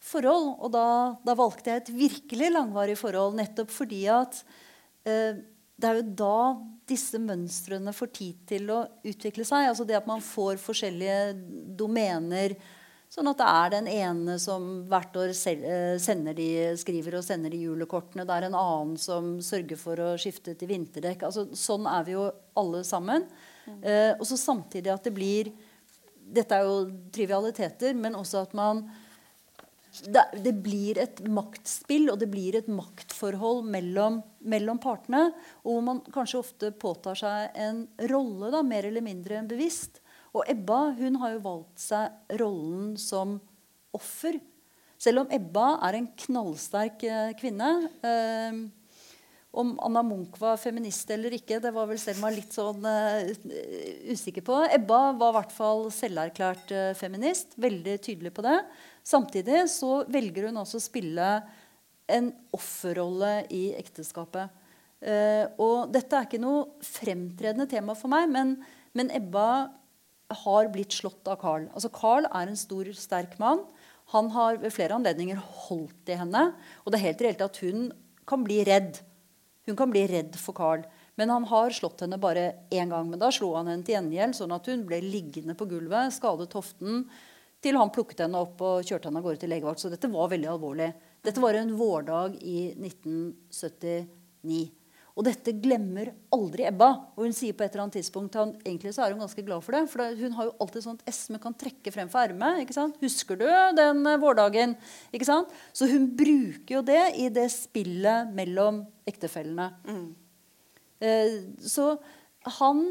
forhold. 0.01 0.55
Og 0.59 0.73
da, 0.73 0.87
da, 1.25 1.37
valgte 1.37 1.71
jeg 1.71 1.83
et 1.83 1.95
virkelig 1.95 2.51
langvarig 2.53 2.97
forhold 2.99 3.37
nettopp 3.39 3.71
fordi 3.73 4.03
at 4.11 4.43
eh, 5.07 5.39
det 5.81 5.89
er 5.89 5.97
jo 5.97 6.11
da 6.21 6.35
disse 6.91 7.17
mønstrene 7.21 7.93
får 7.95 8.11
tid 8.13 8.43
til 8.49 8.69
å 8.73 8.83
utvikle 9.07 9.45
seg. 9.47 9.71
Altså 9.71 9.87
det 9.87 9.97
at 9.97 10.09
man 10.09 10.21
får 10.23 10.59
forskjellige 10.61 11.33
domener. 11.79 12.57
Sånn 13.11 13.27
at 13.27 13.41
det 13.41 13.47
er 13.49 13.71
den 13.73 13.87
ene 13.91 14.37
som 14.39 14.67
hvert 14.87 15.17
år 15.19 15.33
eh, 15.33 15.97
sender 15.99 16.37
de, 16.37 16.47
skriver 16.79 17.17
og 17.19 17.25
sender 17.25 17.51
de 17.51 17.63
julekortene. 17.65 18.23
Det 18.27 18.37
er 18.37 18.47
en 18.47 18.55
annen 18.55 18.93
som 19.01 19.33
sørger 19.43 19.79
for 19.79 19.99
å 19.99 20.13
skifte 20.21 20.55
til 20.55 20.71
vinterdekk. 20.71 21.25
Altså, 21.27 21.49
sånn 21.57 21.89
er 21.91 22.05
vi 22.07 22.15
jo 22.15 22.29
alle 22.61 22.85
sammen. 22.87 23.25
Mm. 23.65 23.81
Eh, 23.83 24.11
og 24.15 24.23
så 24.29 24.39
samtidig 24.39 24.93
at 24.93 25.05
det 25.07 25.15
blir 25.15 25.51
Dette 26.31 26.55
er 26.55 26.63
jo 26.63 26.85
trivialiteter, 27.11 27.91
men 27.97 28.13
også 28.15 28.45
at 28.45 28.53
man 28.55 28.85
det, 29.91 30.23
det, 30.45 30.53
blir 30.63 30.99
et 31.01 31.19
maktspill 31.27 32.09
og 32.13 32.19
det 32.21 32.29
blir 32.31 32.55
et 32.55 32.69
maktforhold 32.71 33.65
mellom, 33.67 34.21
mellom, 34.39 34.79
partene. 34.81 35.27
Og 35.65 35.75
hvor 35.75 35.85
man 35.89 36.01
kanskje 36.13 36.39
ofte 36.39 36.71
påtar 36.71 37.19
seg 37.19 37.59
en 37.59 37.83
rolle, 38.11 38.53
da, 38.53 38.63
mer 38.63 38.87
eller 38.87 39.03
mindre 39.05 39.39
enn 39.39 39.51
bevisst. 39.51 39.99
Og 40.31 40.47
Ebba 40.51 40.93
hun 40.95 41.19
har 41.19 41.35
jo 41.35 41.43
valgt 41.43 41.83
seg 41.83 42.37
rollen 42.39 42.95
som 43.01 43.35
offer. 43.95 44.39
Selv 45.01 45.25
om 45.25 45.33
Ebba 45.33 45.73
er 45.89 45.97
en 45.97 46.11
knallsterk 46.23 47.03
eh, 47.09 47.33
kvinne. 47.39 47.73
Eh, 48.05 48.61
om 49.51 49.73
Anna 49.83 49.99
Munch 50.03 50.37
var 50.39 50.55
feminist 50.55 51.09
eller 51.11 51.33
ikke, 51.35 51.57
det 51.59 51.73
var 51.75 51.89
vel 51.89 51.99
Selma 51.99 52.29
litt 52.31 52.53
sånn 52.55 52.85
eh, 52.87 53.33
usikker 54.13 54.45
på. 54.47 54.61
Ebba 54.71 54.99
var 55.19 55.33
i 55.33 55.37
hvert 55.41 55.55
fall 55.55 55.89
selverklært 55.91 56.71
eh, 56.71 56.91
feminist. 56.95 57.57
Veldig 57.59 57.97
tydelig 58.05 58.31
på 58.37 58.45
det. 58.45 58.55
Samtidig 59.03 59.65
så 59.71 60.01
velger 60.11 60.49
hun 60.49 60.61
også 60.61 60.79
å 60.79 60.83
spille 60.83 61.29
en 62.11 62.31
offerrolle 62.53 63.45
i 63.53 63.71
ekteskapet. 63.79 64.51
Uh, 65.01 65.45
og 65.57 65.93
dette 65.93 66.13
er 66.13 66.27
ikke 66.27 66.41
noe 66.41 66.67
fremtredende 66.85 67.65
tema 67.69 67.95
for 67.97 68.11
meg, 68.11 68.27
men, 68.29 68.57
men 68.93 69.09
Ebba 69.17 69.71
har 70.43 70.69
blitt 70.73 70.93
slått 70.95 71.27
av 71.31 71.39
Carl. 71.41 71.67
Altså 71.73 71.89
Carl 71.93 72.27
er 72.29 72.51
en 72.51 72.59
stor, 72.59 72.91
sterk 72.95 73.37
mann. 73.41 73.63
Han 74.13 74.29
har 74.35 74.59
ved 74.61 74.73
flere 74.75 74.97
anledninger 74.97 75.39
holdt 75.65 76.11
i 76.11 76.17
henne. 76.19 76.51
Og 76.83 76.91
det 76.91 76.99
er 76.99 77.07
helt 77.09 77.23
reelt 77.25 77.45
at 77.45 77.59
hun 77.63 77.89
kan 78.29 78.43
bli 78.45 78.61
redd. 78.67 78.99
Hun 79.67 79.77
kan 79.79 79.91
bli 79.91 80.05
redd 80.09 80.37
for 80.39 80.55
Carl. 80.57 80.85
Men 81.19 81.31
han 81.33 81.45
har 81.49 81.73
slått 81.75 82.03
henne 82.05 82.19
bare 82.21 82.45
én 82.73 82.91
gang. 82.91 83.09
Men 83.11 83.21
da 83.21 83.31
slo 83.33 83.53
han 83.57 83.69
henne 83.71 83.85
til 83.87 83.97
gjengjeld, 83.97 84.37
sånn 84.37 84.55
at 84.55 84.67
hun 84.71 84.85
ble 84.87 85.01
liggende 85.03 85.55
på 85.57 85.67
gulvet, 85.69 86.15
skadet 86.15 86.55
hoften, 86.57 87.05
til 87.61 87.77
han 87.77 87.93
plukket 87.93 88.25
henne 88.25 88.41
opp 88.41 88.61
og 88.65 88.85
kjørte 88.85 89.09
henne 89.09 89.21
av 89.21 89.25
gårde 89.27 89.43
til 89.43 89.51
legevakt. 89.53 89.81
Så 89.83 89.91
dette 89.91 90.09
var 90.11 90.31
veldig 90.31 90.49
alvorlig. 90.49 90.91
Dette 91.21 91.43
var 91.43 91.57
en 91.57 91.73
vårdag 91.77 92.37
i 92.41 92.71
1979. 92.73 94.61
Og 95.11 95.25
dette 95.27 95.53
glemmer 95.59 96.13
aldri 96.33 96.65
Ebba. 96.69 96.87
Og 97.17 97.25
hun 97.27 97.35
sier 97.35 97.55
på 97.57 97.65
et 97.65 97.73
eller 97.73 97.85
annet 97.85 97.97
tidspunkt 97.99 98.37
han, 98.39 98.53
egentlig 98.63 98.93
så 98.95 99.03
er 99.05 99.13
hun 99.13 99.21
ganske 99.21 99.43
glad 99.45 99.63
for 99.65 99.75
det. 99.75 99.83
For 99.91 100.21
hun 100.21 100.37
har 100.37 100.47
jo 100.47 100.55
alltid 100.63 100.85
sånt 100.85 101.03
S 101.05 101.11
Esme 101.11 101.37
hun 101.37 101.43
kan 101.43 101.57
trekke 101.65 101.93
frem 101.93 102.09
for 102.11 102.23
ermet. 102.23 102.71
Husker 103.03 103.39
du 103.39 103.45
den 103.77 104.01
eh, 104.07 104.19
vårdagen? 104.21 104.77
Ikke 105.11 105.27
sant? 105.27 105.51
Så 105.75 105.89
hun 105.91 106.07
bruker 106.17 106.79
jo 106.79 106.81
det 106.87 107.03
i 107.19 107.27
det 107.33 107.49
spillet 107.53 108.31
mellom 108.37 108.81
ektefellene. 109.09 109.69
Mm. 109.85 110.07
Eh, 111.03 111.37
så 111.59 111.93
han, 112.57 112.85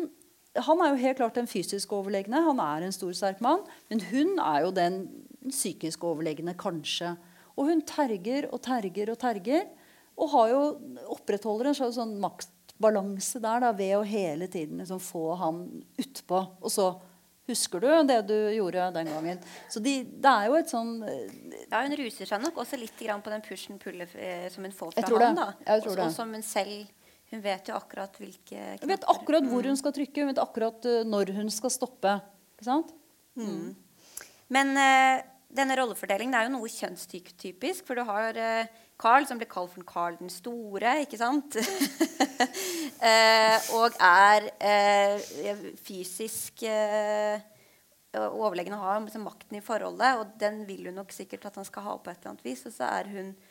han, 0.58 0.80
er 0.82 0.92
jo 0.92 1.02
helt 1.04 1.18
klart 1.20 1.36
den 1.38 1.50
fysisk 1.50 1.92
overlegne. 1.94 2.42
Han 2.42 2.62
er 2.62 2.86
en 2.86 2.94
stor, 2.94 3.12
sterk 3.14 3.42
mann. 3.44 3.62
Men 3.90 4.02
hun 4.10 4.38
er 4.42 4.64
jo 4.64 4.72
den 4.74 5.02
psykisk 5.46 6.04
overlegne, 6.08 6.56
kanskje. 6.58 7.14
Og 7.56 7.68
hun 7.70 7.84
terger 7.86 8.48
og 8.50 8.62
terger 8.64 9.12
og 9.12 9.20
terger. 9.20 9.68
Og 10.20 10.32
har 10.34 10.48
jo 10.50 10.64
opprettholder 11.14 11.70
en 11.70 11.78
sånn 11.78 12.16
maktbalanse 12.22 13.40
der 13.42 13.62
da, 13.62 13.70
ved 13.76 13.94
å 14.00 14.02
hele 14.06 14.50
tiden 14.50 14.82
liksom 14.82 15.00
få 15.02 15.36
han 15.40 15.62
utpå. 16.00 16.42
Og 16.60 16.74
så 16.74 16.90
Husker 17.50 17.82
du 17.82 17.88
det 18.06 18.20
du 18.28 18.36
gjorde 18.54 18.84
den 18.94 19.08
gangen? 19.10 19.38
Så 19.66 19.80
de, 19.82 19.96
det 20.06 20.30
er 20.30 20.46
jo 20.46 20.58
et 20.60 20.70
sånn 20.70 20.92
eh, 21.02 21.32
Ja, 21.64 21.80
Hun 21.82 21.96
ruser 21.98 22.28
seg 22.28 22.44
nok 22.44 22.60
også 22.62 22.78
litt 22.78 22.94
på 23.00 23.32
den 23.32 23.42
pushen 23.42 23.80
pulle 23.80 24.06
eh, 24.14 24.46
som 24.52 24.62
hun 24.62 24.74
får 24.76 24.92
fra 24.94 25.22
han. 25.24 25.38
da. 25.38 25.48
Og 25.74 26.12
som 26.14 26.30
hun 26.30 26.44
selv 26.46 26.86
Hun 27.30 27.42
vet 27.44 27.68
jo 27.70 27.76
akkurat 27.78 28.16
hvilke 28.18 28.56
knapper. 28.56 28.82
Hun 28.82 28.90
vet 28.90 29.08
akkurat 29.12 29.50
hvor 29.52 29.68
hun 29.70 29.78
skal 29.78 29.94
trykke, 29.94 30.22
hun 30.22 30.32
vet 30.32 30.42
akkurat 30.42 30.88
uh, 30.90 31.02
når 31.06 31.34
hun 31.36 31.50
skal 31.54 31.72
stoppe. 31.72 32.16
Ikke 32.56 32.66
sant? 32.66 32.90
Mm. 33.38 33.50
Mm. 33.50 34.22
Men 34.50 34.72
uh, 34.74 35.22
denne 35.54 35.76
rollefordelingen 35.78 36.34
er 36.34 36.48
jo 36.48 36.54
noe 36.56 36.70
kjønnstypisk. 36.70 37.86
For 37.86 37.98
du 37.98 38.02
har 38.08 38.38
uh, 38.38 38.80
Carl, 39.00 39.26
som 39.26 39.38
blir 39.40 39.48
kalt 39.50 39.72
for 39.72 39.86
Carl 39.88 40.18
den 40.18 40.32
store, 40.32 40.98
ikke 41.04 41.20
sant? 41.20 41.56
uh, 43.00 43.56
og 43.78 43.96
er 43.96 44.50
eh, 44.60 45.62
fysisk 45.86 46.66
eh, 46.68 47.40
overlegen 48.12 48.74
og 48.76 48.82
har 48.84 49.00
liksom, 49.06 49.24
makten 49.24 49.56
i 49.56 49.64
forholdet. 49.64 50.20
Og 50.20 50.34
den 50.40 50.66
vil 50.68 50.90
hun 50.90 51.00
nok 51.00 51.14
sikkert 51.14 51.46
at 51.48 51.56
han 51.60 51.68
skal 51.68 51.86
ha 51.86 51.96
på 51.96 52.12
et 52.12 52.20
eller 52.20 52.34
annet 52.34 52.44
vis. 52.44 52.66
Og 52.68 52.74
så 52.76 52.90
er 52.90 53.10
hun 53.14 53.32
eh, 53.32 53.49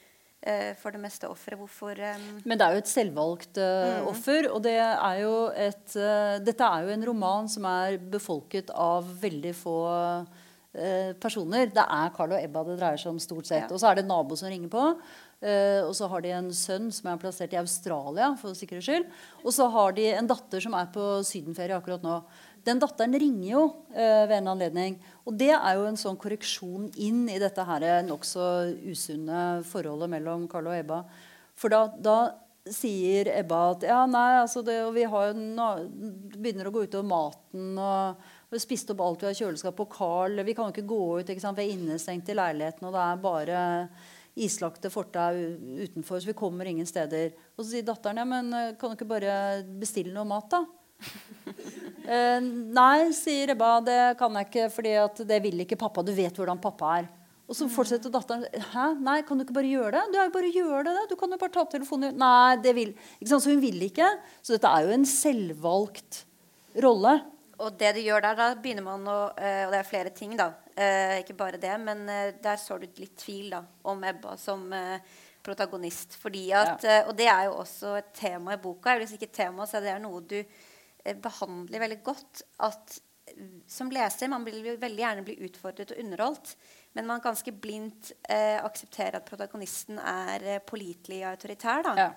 for 0.79 0.95
det 0.95 1.01
meste 1.03 1.27
offeret. 1.27 1.59
Hvorfor 1.59 1.99
um... 1.99 2.27
Men 2.47 2.59
det 2.59 2.65
er 2.65 2.75
jo 2.77 2.83
et 2.83 2.91
selvvalgt 2.91 3.59
uh, 3.59 3.99
mm. 3.99 4.09
offer. 4.11 4.47
Og 4.53 4.61
det 4.63 4.75
er 4.79 5.17
jo 5.19 5.33
et, 5.51 5.87
uh, 5.99 6.35
dette 6.43 6.69
er 6.69 6.85
jo 6.85 6.93
en 6.95 7.07
roman 7.11 7.49
som 7.51 7.67
er 7.67 7.97
befolket 7.99 8.71
av 8.71 9.09
veldig 9.23 9.55
få 9.57 9.79
personer. 11.19 11.71
Det 11.73 11.81
er 11.81 12.11
Carl 12.13 12.35
og 12.35 12.43
Ebba 12.45 12.61
det 12.67 12.75
dreier 12.77 12.99
seg 13.01 13.09
om 13.09 13.17
stort 13.19 13.47
sett. 13.49 13.65
Ja. 13.65 13.73
Og 13.73 13.81
så 13.81 13.87
er 13.89 13.97
det 13.97 14.03
en 14.03 14.11
nabo 14.13 14.37
som 14.37 14.51
ringer 14.51 14.69
på. 14.69 14.83
Uh, 15.39 15.87
og 15.87 15.93
så 15.95 16.09
har 16.11 16.19
de 16.19 16.33
en 16.35 16.49
sønn 16.51 16.89
som 16.91 17.07
er 17.07 17.19
plassert 17.21 17.53
i 17.55 17.59
Australia. 17.61 18.33
for 18.35 18.53
sikkerhets 18.53 18.89
skyld. 18.89 19.05
Og 19.45 19.53
så 19.55 19.69
har 19.71 19.93
de 19.95 20.09
en 20.11 20.27
datter 20.27 20.59
som 20.59 20.75
er 20.75 20.89
på 20.91 21.23
sydenferie 21.23 21.77
akkurat 21.77 22.03
nå. 22.03 22.17
Den 22.65 22.81
datteren 22.81 23.15
ringer 23.21 23.47
jo 23.51 23.63
eh, 23.93 24.25
ved 24.27 24.37
en 24.39 24.51
anledning. 24.53 24.99
Og 25.27 25.37
det 25.39 25.53
er 25.55 25.77
jo 25.77 25.87
en 25.89 25.99
sånn 25.99 26.19
korreksjon 26.19 26.89
inn 27.01 27.25
i 27.31 27.39
dette 27.41 27.63
her 27.65 27.87
nokså 28.07 28.45
usunne 28.89 29.63
forholdet 29.69 30.11
mellom 30.11 30.47
Carl 30.51 30.71
og 30.71 30.77
Ebba. 30.77 31.03
For 31.59 31.71
da, 31.73 31.85
da 31.95 32.17
sier 32.69 33.29
Ebba 33.33 33.61
at 33.73 33.85
ja, 33.87 34.01
nei, 34.09 34.41
altså 34.41 34.61
det, 34.65 34.77
vi 34.95 35.05
har 35.09 35.31
jo 35.31 35.69
begynner 36.35 36.69
å 36.69 36.73
gå 36.75 36.85
utover 36.85 37.07
maten. 37.07 37.73
og 37.77 38.49
vi 38.49 38.57
har 38.57 38.63
spist 38.63 38.89
opp 38.93 39.03
alt 39.05 39.21
vi 39.21 39.29
har 39.29 39.35
i 39.35 39.39
kjøleskapet. 39.39 39.83
Og 39.85 39.93
Carl, 39.93 40.39
vi 40.45 40.55
kan 40.57 40.69
jo 40.69 40.75
ikke 40.75 40.89
gå 40.89 41.03
ut. 41.19 41.29
ikke 41.29 41.43
sant? 41.43 41.59
Vi 41.59 41.67
er 41.67 41.75
innestengt 41.75 42.31
i 42.31 42.37
leiligheten, 42.37 42.87
og 42.87 42.95
det 42.95 43.03
er 43.05 43.21
bare 43.25 43.59
islagte 44.39 44.91
fortau 44.93 45.35
utenfor, 45.83 46.19
så 46.21 46.29
vi 46.29 46.37
kommer 46.37 46.69
ingen 46.69 46.87
steder. 46.87 47.33
Og 47.57 47.63
så 47.63 47.73
sier 47.73 47.87
datteren 47.87 48.21
ja, 48.21 48.25
men 48.27 48.53
eh, 48.55 48.75
kan 48.79 48.91
du 48.91 48.97
ikke 48.97 49.09
bare 49.09 49.33
bestille 49.81 50.13
noe 50.15 50.27
mat, 50.29 50.47
da? 50.53 50.63
eh, 52.13 52.39
nei, 52.41 53.11
sier 53.15 53.53
Ebba, 53.55 53.77
det 53.85 54.01
kan 54.19 54.35
jeg 54.39 54.49
ikke, 54.49 54.67
for 54.73 55.23
det 55.29 55.39
vil 55.43 55.65
ikke 55.65 55.79
pappa. 55.79 56.03
Du 56.05 56.13
vet 56.15 56.35
hvordan 56.35 56.61
pappa 56.61 56.97
er. 56.99 57.09
Og 57.49 57.57
så 57.57 57.65
fortsetter 57.73 58.11
datteren. 58.13 58.45
Hæ? 58.75 58.91
Nei, 59.01 59.21
kan 59.25 59.39
du 59.39 59.41
ikke 59.41 59.55
bare 59.57 59.71
gjøre 59.71 59.91
det? 59.95 60.03
Du 60.13 60.19
er 60.19 60.27
jo 60.27 60.33
bare 60.35 60.51
gjør 60.53 60.85
det. 60.85 60.97
Du 61.09 61.15
kan 61.17 61.31
jo 61.33 61.39
bare 61.41 61.53
ta 61.55 61.63
opp 61.63 61.71
telefonen. 61.73 62.13
Nei, 62.21 62.59
det 62.61 62.75
vil 62.77 62.91
ikke 62.93 63.31
sant? 63.31 63.45
Så 63.45 63.55
hun 63.55 63.63
vil 63.63 63.81
ikke. 63.87 64.09
Så 64.45 64.53
dette 64.53 64.69
er 64.69 64.85
jo 64.85 64.93
en 64.93 65.07
selvvalgt 65.09 66.19
rolle. 66.85 67.15
Og 67.59 67.73
det 67.79 67.95
du 67.97 68.03
gjør 68.05 68.21
der, 68.23 68.37
da 68.37 68.51
begynner 68.53 68.85
man 68.85 69.09
å 69.09 69.17
eh, 69.33 69.63
Og 69.65 69.73
det 69.73 69.79
er 69.79 69.89
flere 69.89 70.13
ting, 70.13 70.37
da. 70.37 70.51
Eh, 70.77 71.15
ikke 71.23 71.39
bare 71.41 71.59
det, 71.59 71.73
men 71.81 72.05
der 72.39 72.61
sår 72.61 72.85
du 72.85 73.01
litt 73.01 73.17
tvil 73.19 73.49
da, 73.57 73.63
om 73.89 74.05
Ebba 74.05 74.37
som 74.39 74.69
protagonist. 75.43 76.19
Fordi 76.21 76.51
at, 76.53 76.85
ja. 76.85 77.01
Og 77.09 77.17
det 77.17 77.31
er 77.33 77.49
jo 77.49 77.57
også 77.63 77.97
et 77.97 78.13
tema 78.13 78.53
i 78.53 78.61
boka. 78.61 78.93
Hvis 79.01 79.17
ikke 79.17 79.33
tema, 79.41 79.65
så 79.65 79.81
er 79.81 79.89
det 79.89 80.01
noe 80.05 80.21
du 80.21 80.37
behandler 81.23 81.85
veldig 81.85 82.01
godt. 82.05 82.43
At 82.65 82.99
som 83.67 83.91
leser 83.93 84.29
man 84.31 84.45
vil 84.47 84.61
veldig 84.81 85.03
gjerne 85.03 85.23
bli 85.25 85.37
utfordret 85.45 85.93
og 85.93 86.03
underholdt. 86.03 86.55
Men 86.97 87.07
man 87.09 87.23
ganske 87.23 87.53
blindt 87.53 88.11
eh, 88.29 88.57
aksepterer 88.65 89.19
at 89.19 89.27
protagonisten 89.29 89.99
er 90.01 90.45
eh, 90.55 90.61
pålitelig 90.65 91.21
og 91.23 91.33
autoritær. 91.35 91.89
Ja. 91.99 92.11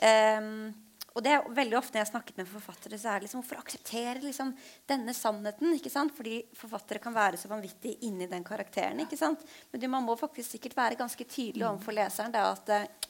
Um, 0.00 0.72
og 1.10 1.24
det 1.26 1.32
er 1.34 1.46
veldig 1.54 1.76
ofte 1.78 1.94
når 1.94 2.00
jeg 2.00 2.06
har 2.06 2.10
snakket 2.12 2.36
med 2.38 2.48
forfattere, 2.48 2.98
så 3.00 3.10
er 3.10 3.18
det 3.18 3.26
liksom 3.26 3.40
hvorfor 3.42 3.60
akseptere 3.60 4.20
liksom, 4.22 4.52
denne 4.88 5.14
sannheten? 5.16 5.74
ikke 5.74 5.90
sant? 5.90 6.14
Fordi 6.14 6.38
forfattere 6.58 7.02
kan 7.02 7.14
være 7.14 7.40
så 7.40 7.50
vanvittig 7.50 7.96
inni 8.06 8.28
den 8.30 8.46
karakteren. 8.46 9.02
ikke 9.02 9.18
sant? 9.18 9.42
Men 9.72 9.88
man 9.90 10.06
må 10.06 10.16
faktisk 10.18 10.54
sikkert 10.54 10.76
være 10.78 10.98
ganske 11.00 11.26
tydelig 11.26 11.66
overfor 11.66 11.98
leseren. 11.98 12.34
Det 12.34 12.44
at 12.46 12.74
eh, 12.76 13.09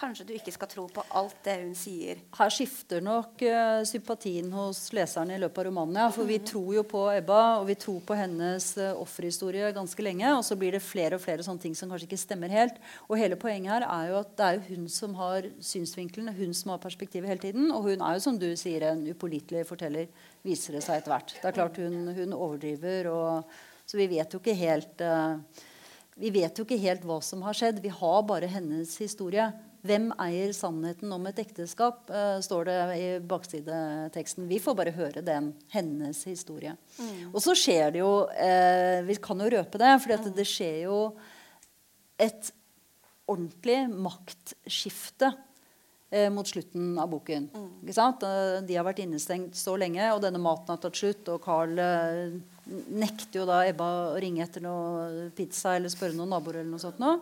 kanskje 0.00 0.26
du 0.28 0.32
ikke 0.34 0.52
skal 0.54 0.68
tro 0.70 0.86
på 0.92 1.02
alt 1.18 1.36
det 1.44 1.56
hun 1.60 1.74
sier. 1.76 2.20
Her 2.36 2.52
skifter 2.52 3.02
nok 3.04 3.42
uh, 3.44 3.82
sympatien 3.88 4.48
hos 4.54 4.82
leserne 4.96 5.36
i 5.36 5.40
løpet 5.42 5.60
av 5.60 5.68
romanen. 5.68 5.98
Ja, 6.00 6.08
for 6.14 6.28
vi 6.28 6.38
mm. 6.40 6.46
tror 6.50 6.70
jo 6.78 6.84
på 6.88 7.04
Ebba, 7.12 7.40
og 7.60 7.66
vi 7.68 7.76
tror 7.80 8.00
på 8.08 8.16
hennes 8.18 8.70
uh, 8.80 8.92
offerhistorie 9.00 9.72
ganske 9.76 10.04
lenge. 10.04 10.26
Og 10.38 10.44
så 10.46 10.56
blir 10.60 10.76
det 10.76 10.82
flere 10.84 11.18
og 11.18 11.24
flere 11.24 11.44
sånne 11.46 11.64
ting 11.66 11.76
som 11.78 11.92
kanskje 11.92 12.08
ikke 12.08 12.20
stemmer 12.22 12.52
helt. 12.52 12.80
Og 13.08 13.18
hele 13.20 13.38
poenget 13.40 13.76
her 13.76 13.88
er 13.88 14.10
jo 14.10 14.20
at 14.22 14.34
det 14.40 14.48
er 14.48 14.58
jo 14.58 14.66
hun 14.70 14.90
som 14.92 15.16
har 15.20 15.50
synsvinkelen, 15.70 16.32
hun 16.40 16.56
som 16.56 16.74
har 16.74 16.82
perspektivet 16.82 17.30
hele 17.30 17.44
tiden. 17.44 17.68
Og 17.74 17.90
hun 17.90 18.00
er 18.00 18.16
jo, 18.16 18.24
som 18.24 18.40
du 18.40 18.48
sier, 18.58 18.88
en 18.90 19.04
upålitelig 19.12 19.66
forteller, 19.68 20.08
viser 20.46 20.78
det 20.78 20.84
seg 20.86 21.00
etter 21.00 21.12
hvert. 21.12 21.36
Det 21.36 21.50
er 21.50 21.58
klart 21.60 21.82
hun, 21.82 22.06
hun 22.16 22.36
overdriver, 22.36 23.10
og, 23.12 23.58
så 23.84 23.98
vi 23.98 24.08
vet 24.12 24.32
jo 24.32 24.40
ikke 24.40 24.54
helt 24.56 25.02
uh, 25.04 25.34
vi 26.20 26.28
vet 26.34 26.58
jo 26.58 26.66
ikke 26.66 26.76
helt 26.82 27.04
hva 27.08 27.16
som 27.24 27.40
har 27.46 27.56
skjedd. 27.56 27.78
Vi 27.80 27.92
har 27.94 28.22
bare 28.28 28.48
hennes 28.50 28.92
historie. 29.00 29.46
'Hvem 29.80 30.10
eier 30.20 30.52
sannheten 30.52 31.12
om 31.14 31.26
et 31.30 31.38
ekteskap?' 31.40 32.10
Uh, 32.10 32.38
står 32.44 32.68
det 32.68 32.78
i 33.00 33.08
baksideteksten. 33.24 34.48
Vi 34.48 34.60
får 34.60 34.76
bare 34.76 34.92
høre 34.92 35.24
den, 35.24 35.54
hennes 35.72 36.24
historie. 36.28 36.76
Mm. 36.98 37.32
Og 37.32 37.40
så 37.40 37.56
skjer 37.56 37.94
det 37.94 38.02
jo 38.02 38.28
uh, 38.28 38.98
Vi 39.08 39.16
kan 39.22 39.40
jo 39.40 39.52
røpe 39.56 39.80
det, 39.80 39.92
for 40.02 40.32
det 40.36 40.48
skjer 40.48 40.82
jo 40.84 40.98
et 42.20 42.52
ordentlig 43.30 43.86
maktskifte 43.88 45.32
uh, 45.32 46.28
mot 46.28 46.44
slutten 46.44 46.98
av 47.00 47.08
boken. 47.08 47.48
Mm. 47.48 48.64
De 48.68 48.76
har 48.76 48.84
vært 48.84 49.00
innestengt 49.06 49.56
så 49.56 49.78
lenge, 49.80 50.12
og 50.12 50.20
denne 50.20 50.42
maten 50.42 50.74
har 50.74 50.82
tatt 50.82 51.00
slutt, 51.00 51.24
og 51.32 51.40
Carl 51.40 51.72
nekter 52.90 53.40
jo 53.40 53.46
da 53.48 53.64
Ebba 53.66 53.88
å 54.12 54.18
ringe 54.20 54.44
etter 54.44 54.62
noe 54.62 55.30
pizza 55.34 55.78
eller 55.78 55.88
spørre 55.88 56.14
noen 56.18 56.36
naboer. 56.36 56.60
eller 56.60 56.74
noe 56.74 56.82
sånt 56.82 57.00
nå. 57.00 57.16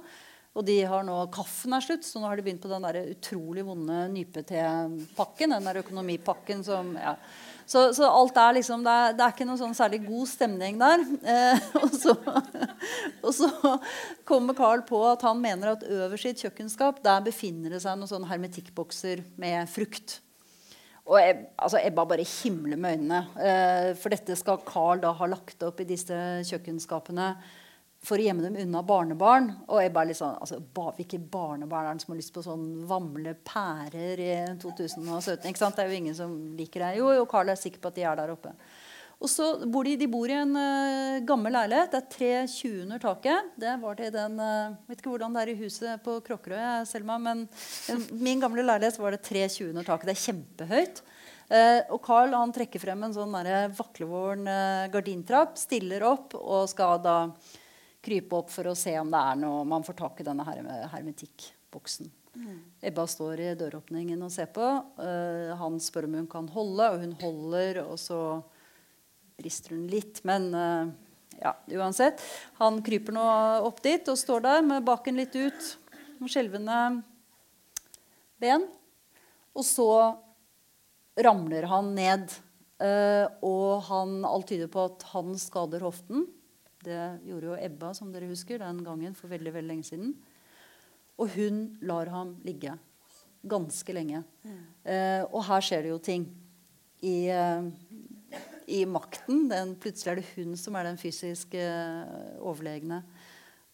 Og 0.56 0.64
de 0.66 0.78
har 0.88 1.04
nå, 1.06 1.14
kaffen 1.30 1.76
er 1.76 1.84
slutt, 1.84 2.06
så 2.06 2.18
nå 2.18 2.26
har 2.26 2.38
de 2.38 2.44
begynt 2.46 2.64
på 2.64 2.70
den 2.70 2.86
der 2.86 3.12
utrolig 3.12 3.62
vonde 3.66 4.00
nype-te-pakken. 4.10 5.54
Den 5.54 5.68
der 5.68 5.80
økonomipakken 5.84 6.64
som 6.66 6.94
ja. 6.98 7.12
så, 7.68 7.84
så, 7.94 8.08
alt 8.08 8.40
er 8.42 8.56
liksom 8.56 8.82
det 8.86 8.94
er, 8.94 9.12
det 9.18 9.26
er, 9.26 9.34
ikke 9.36 9.46
noe 9.46 9.60
sånn 9.60 9.76
særlig 9.78 10.00
god 10.06 10.30
stemning 10.30 10.80
der. 10.80 11.04
Eh, 11.34 11.68
og, 11.82 11.92
så, 11.94 12.16
og, 13.22 13.30
så, 13.36 13.50
kommer 14.28 14.56
Carl 14.58 14.82
på 14.88 15.02
at 15.10 15.22
han 15.28 15.38
mener 15.42 15.76
at 15.76 15.84
øverst 15.84 16.26
i 16.26 16.32
et 16.32 16.42
kjøkkenskap 16.46 17.04
der 17.04 17.22
befinner 17.28 17.76
det 17.76 17.84
seg 17.84 18.00
noen 18.00 18.10
sånne 18.10 18.32
hermetikkbokser 18.32 19.22
med 19.38 19.70
frukt. 19.70 20.18
Og 21.08 21.16
jeg, 21.22 21.38
altså 21.56 21.78
Ebba 21.80 22.02
bare 22.08 22.26
himler 22.26 22.76
med 22.76 22.98
øynene. 22.98 23.22
Eh, 23.40 23.94
for 24.00 24.12
dette 24.12 24.34
skal 24.36 24.60
Carl 24.66 25.00
da 25.06 25.14
ha 25.16 25.30
lagt 25.30 25.62
opp 25.64 25.78
i 25.80 25.88
disse 25.88 26.18
kjøkkenskapene 26.50 27.30
for 28.04 28.20
å 28.20 28.24
gjemme 28.24 28.44
dem 28.44 28.58
unna 28.62 28.82
barnebarn. 28.86 29.50
Og 29.66 29.82
Ebba 29.82 30.04
er 30.04 30.12
litt 30.12 30.20
sånn 30.20 30.36
altså, 30.38 30.60
Hvilke 30.98 31.18
barnebarn 31.18 31.88
er 31.88 31.98
det 31.98 32.04
som 32.04 32.14
har 32.14 32.20
lyst 32.20 32.34
på 32.34 32.44
sånn 32.46 32.68
vamle 32.88 33.34
pærer 33.46 34.22
i 34.22 34.34
2017? 34.62 35.48
Ikke 35.50 35.60
sant? 35.60 35.78
Det 35.78 35.84
er 35.84 35.90
jo 35.90 35.98
ingen 36.02 36.16
som 36.18 36.36
liker 36.58 36.86
det. 36.86 36.92
Jo, 37.00 37.10
jo, 37.18 37.26
Carl 37.30 37.50
er 37.50 37.58
sikker 37.58 37.82
på 37.82 37.90
at 37.90 37.98
de 37.98 38.06
er 38.06 38.20
der 38.20 38.34
oppe. 38.34 38.54
Og 39.18 39.26
så 39.26 39.48
bor 39.66 39.82
de, 39.82 39.96
de 39.98 40.06
bor 40.06 40.30
i 40.30 40.36
en 40.38 40.54
uh, 40.54 41.18
gammel 41.26 41.56
leilighet. 41.56 41.90
Det 41.90 41.98
er 41.98 42.10
tre 42.12 42.30
20 42.46 42.84
under 42.84 43.02
taket. 43.02 43.48
Det 43.58 43.72
var 43.82 43.98
til 43.98 44.12
den 44.14 44.38
uh, 44.38 44.76
vet 44.86 45.00
ikke 45.02 45.10
hvordan 45.10 45.34
det 45.34 45.42
er 45.42 45.50
i 45.50 45.58
huset 45.58 46.04
på 46.04 46.20
Kråkerøy, 46.28 46.84
Selma, 46.86 47.16
men 47.18 47.42
uh, 47.50 48.04
min 48.14 48.38
gamle 48.38 48.62
leilighet 48.62 49.00
var 49.02 49.16
det 49.16 49.24
tre 49.26 49.42
20 49.42 49.72
under 49.72 49.88
taket. 49.88 50.06
Det 50.06 50.14
er 50.14 50.22
kjempehøyt. 50.22 51.02
Uh, 51.50 51.80
og 51.96 51.98
Carl 52.06 52.36
han 52.38 52.54
trekker 52.54 52.78
frem 52.78 53.08
en 53.08 53.16
sånn 53.16 53.34
vaklevoren 53.74 54.46
gardintrapp, 54.94 55.58
stiller 55.58 56.06
opp 56.06 56.38
og 56.38 56.70
skal 56.70 57.02
da 57.02 57.18
krype 58.04 58.38
opp 58.38 58.52
for 58.52 58.70
å 58.70 58.76
se 58.78 58.94
om 59.00 59.10
det 59.10 59.20
er 59.30 59.40
noe 59.40 59.64
man 59.68 59.84
får 59.86 59.96
tak 59.98 60.20
i 60.22 60.26
denne 60.26 60.46
her 60.46 60.62
hermetikkboksen. 60.92 62.12
Mm. 62.38 62.58
Ebba 62.90 63.06
står 63.10 63.40
i 63.42 63.48
døråpningen 63.58 64.20
og 64.22 64.30
ser 64.30 64.46
på. 64.54 64.66
han 65.58 65.80
spør 65.82 66.06
om 66.06 66.14
hun 66.20 66.28
kan 66.30 66.46
holde, 66.54 66.90
og 66.92 67.02
hun 67.02 67.16
holder. 67.18 67.82
og 67.82 67.98
så 67.98 68.20
rister 69.42 69.76
hun 69.76 69.86
litt, 69.90 70.22
men 70.26 70.48
uh, 70.54 70.88
ja, 71.38 71.54
uansett. 71.78 72.22
Han 72.58 72.80
kryper 72.84 73.14
nå 73.14 73.26
opp 73.66 73.82
dit 73.84 74.08
og 74.10 74.18
står 74.18 74.44
der 74.46 74.64
med 74.66 74.86
baken 74.86 75.18
litt 75.18 75.36
ut, 75.38 75.70
med 76.18 76.32
skjelvende 76.32 76.78
ben. 78.42 78.66
Og 79.54 79.66
så 79.66 79.90
ramler 81.18 81.68
han 81.70 81.94
ned. 81.96 82.34
Uh, 82.78 83.26
og 83.42 83.88
han, 83.88 84.20
alt 84.26 84.50
tyder 84.52 84.70
på 84.70 84.84
at 84.86 85.06
han 85.12 85.32
skader 85.38 85.82
hoften. 85.82 86.28
Det 86.84 86.98
gjorde 87.26 87.50
jo 87.50 87.56
Ebba, 87.58 87.92
som 87.96 88.12
dere 88.14 88.28
husker, 88.30 88.60
den 88.62 88.82
gangen 88.86 89.16
for 89.18 89.30
veldig, 89.32 89.54
veldig 89.54 89.72
lenge 89.72 89.88
siden. 89.88 90.12
Og 91.18 91.32
hun 91.34 91.64
lar 91.82 92.10
ham 92.12 92.36
ligge 92.46 92.76
ganske 93.48 93.94
lenge. 93.94 94.22
Mm. 94.44 94.60
Eh, 94.84 95.22
og 95.26 95.42
her 95.48 95.64
skjer 95.64 95.86
det 95.86 95.92
jo 95.92 95.98
ting. 96.02 96.28
I, 96.98 97.30
uh, 97.30 97.62
i 98.66 98.80
makten. 98.90 99.44
Den, 99.50 99.76
plutselig 99.78 100.10
er 100.10 100.18
det 100.18 100.32
hun 100.32 100.56
som 100.58 100.74
er 100.74 100.88
den 100.88 100.98
fysisk 100.98 101.54
uh, 101.54 102.34
overlegne. 102.42 103.04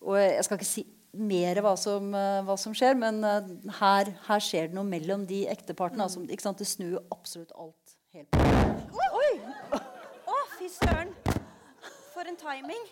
Og 0.05 0.19
jeg 0.21 0.45
skal 0.45 0.61
ikke 0.61 0.69
si 0.69 0.85
mer 1.17 1.61
hva 1.65 1.73
som, 1.81 2.11
uh, 2.13 2.43
hva 2.45 2.59
som 2.61 2.75
skjer, 2.77 2.99
men 3.01 3.23
uh, 3.25 3.49
her, 3.81 4.13
her, 4.29 4.45
skjer 4.45 4.69
det 4.69 4.77
noe 4.77 4.85
mellom 4.89 5.25
de 5.31 5.45
ektepartene. 5.51 6.05
Mm. 6.05 6.29
Altså, 6.29 6.55
det 6.59 6.69
snur 6.69 6.99
jo 6.99 7.05
absolutt 7.15 7.55
alt 7.57 7.97
helt 8.15 8.31
på 8.35 9.11
Oi! 9.23 9.31
Å, 9.73 10.41
fy 10.59 10.69
søren. 10.71 11.14
For 12.25 12.31
en 12.31 12.37
timing. 12.37 12.85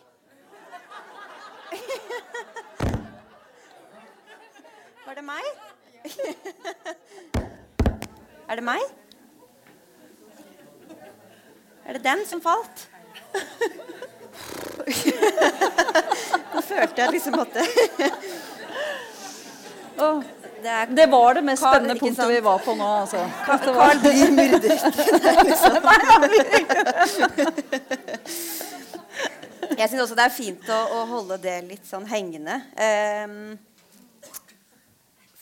Var 5.07 5.15
det 5.15 5.25
meg? 5.25 5.47
er 8.49 8.55
det 8.55 8.65
meg? 8.65 8.81
Er 11.87 11.93
det 11.93 12.05
den 12.05 12.27
som 12.29 12.43
falt? 12.45 12.91
Nå 16.53 16.61
følte 16.61 17.01
jeg 17.01 17.11
liksom 17.17 17.41
at 17.41 17.57
det 17.57 17.67
oh, 19.97 20.23
det, 20.63 20.97
det, 20.97 21.07
var 21.07 21.35
det 21.35 21.43
mest 21.43 21.63
Carl, 21.63 21.75
spennende 21.75 22.01
punktet 22.01 22.29
vi 22.29 22.41
var 22.41 22.59
på 22.59 22.75
nå. 22.75 22.91
Altså. 23.01 23.31
Carl 23.47 23.99
blir 24.05 24.31
myrdet. 24.37 24.63
liksom. 25.49 25.77
Jeg 29.83 29.91
syns 29.91 30.05
også 30.07 30.17
det 30.19 30.25
er 30.29 30.35
fint 30.35 30.73
å, 30.73 30.79
å, 30.95 31.03
holde 31.11 31.39
det 31.43 31.59
litt 31.67 31.87
sånn 31.89 32.07
hengende. 32.11 32.57
Um, 32.79 33.59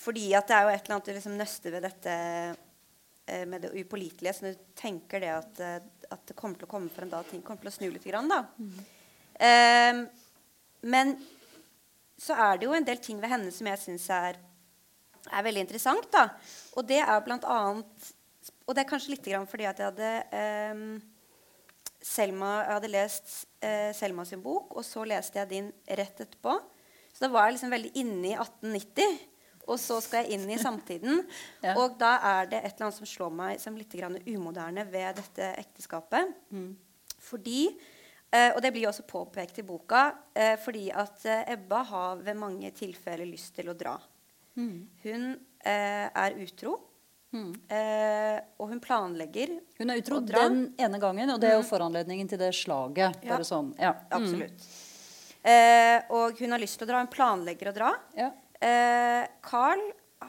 fordi 0.01 0.31
at 0.37 0.49
det 0.49 0.57
er 0.57 0.67
jo 0.67 0.75
et 0.75 0.83
eller 0.85 0.97
annet 0.97 1.09
du 1.09 1.15
liksom 1.15 1.39
nøster 1.39 1.75
ved 1.77 1.85
dette 1.85 2.19
uh, 2.57 3.45
med 3.47 3.67
det 3.67 3.75
upålitelige. 3.77 4.37
Så 4.37 4.53
du 4.53 4.63
tenker 4.81 5.23
det 5.23 5.35
at 5.37 5.65
uh, 5.65 5.81
at 6.11 6.23
det 6.27 6.37
kommer 6.39 6.59
til 6.59 6.67
å 6.67 6.71
komme 6.71 6.91
for 6.93 7.07
en 7.07 7.13
dag 7.13 7.27
ting 7.31 7.43
kommer 7.45 7.65
til 7.65 7.71
å 7.71 7.75
snu 7.75 7.89
litt. 7.91 8.07
Grann, 8.07 8.31
mm. 8.31 8.79
um, 9.47 10.01
men 10.91 11.15
så 12.21 12.37
er 12.37 12.59
det 12.59 12.67
jo 12.67 12.75
en 12.77 12.87
del 12.87 13.01
ting 13.03 13.21
ved 13.23 13.33
henne 13.33 13.53
som 13.55 13.69
jeg 13.71 13.81
syns 13.81 14.09
er, 14.13 14.41
er, 15.29 15.45
veldig 15.47 15.65
interessant. 15.67 16.11
Da. 16.13 16.27
Og 16.77 16.89
det 16.89 17.01
er 17.05 17.23
blant 17.25 17.47
annet 17.49 18.11
Og 18.67 18.75
det 18.75 18.83
er 18.83 18.89
kanskje 18.89 19.15
litt 19.15 19.29
fordi 19.51 19.67
at 19.69 19.81
jeg 19.81 19.91
hadde 19.91 20.75
um, 20.75 21.01
Selma, 22.01 22.53
jeg 22.65 22.77
hadde 22.79 22.93
lest 22.95 23.33
uh, 23.65 23.91
Selma 23.97 24.27
sin 24.29 24.43
bok, 24.45 24.75
og 24.77 24.87
så 24.87 25.07
leste 25.09 25.41
jeg 25.41 25.51
din 25.51 25.73
rett 25.89 26.25
etterpå. 26.27 26.57
Så 27.11 27.25
da 27.25 27.33
var 27.33 27.49
jeg 27.49 27.59
liksom 27.59 27.75
veldig 27.75 27.93
inne 28.01 28.33
i 28.33 28.37
1890 28.39 29.29
og 29.71 29.79
så 29.79 30.01
skal 30.03 30.25
jeg 30.25 30.39
inn 30.39 30.51
i 30.51 30.59
samtiden. 30.61 31.23
ja. 31.67 31.77
Og 31.79 31.97
da 32.01 32.17
er 32.33 32.51
det 32.51 32.61
et 32.63 32.75
eller 32.75 32.89
annet 32.89 32.99
som 32.99 33.09
slår 33.09 33.33
meg 33.35 33.63
som 33.63 33.79
litt 33.79 33.95
umoderne 34.27 34.87
ved 34.91 35.21
dette 35.21 35.53
ekteskapet. 35.61 36.35
Mm. 36.51 36.73
Fordi 37.21 37.67
eh, 37.69 38.51
Og 38.55 38.61
det 38.65 38.73
blir 38.75 38.89
også 38.89 39.07
påpekt 39.09 39.61
i 39.61 39.67
boka. 39.67 40.11
Eh, 40.35 40.57
fordi 40.59 40.89
at 40.91 41.25
eh, 41.27 41.53
Ebba 41.55 41.83
har 41.93 42.23
ved 42.25 42.39
mange 42.39 42.71
tilfeller 42.75 43.29
lyst 43.29 43.55
til 43.55 43.71
å 43.71 43.77
dra. 43.79 43.97
Mm. 44.57 44.89
Hun 45.05 45.27
eh, 45.63 46.09
er 46.09 46.39
utro. 46.41 46.79
Mm. 47.31 47.51
Eh, 47.71 48.39
og 48.59 48.73
hun 48.73 48.81
planlegger 48.83 49.53
Hun 49.79 49.93
er 49.93 50.01
utro 50.01 50.19
den 50.27 50.65
ene 50.75 50.99
gangen, 50.99 51.31
og 51.31 51.39
det 51.39 51.53
er 51.53 51.59
jo 51.61 51.63
mm. 51.63 51.69
foranledningen 51.69 52.31
til 52.31 52.41
det 52.43 52.51
slaget. 52.59 53.21
Ja. 53.27 53.39
Sånn. 53.47 53.71
ja. 53.79 53.95
Absolutt. 54.11 54.65
Eh, 55.47 55.99
og 56.13 56.41
hun 56.43 56.53
har 56.53 56.61
lyst 56.61 56.81
til 56.81 56.89
å 56.89 56.91
dra. 56.91 57.05
Hun 57.05 57.13
planlegger 57.13 57.71
å 57.71 57.77
dra. 57.77 57.93
Ja. 58.19 58.33
Eh, 58.61 59.29
Carl 59.47 59.85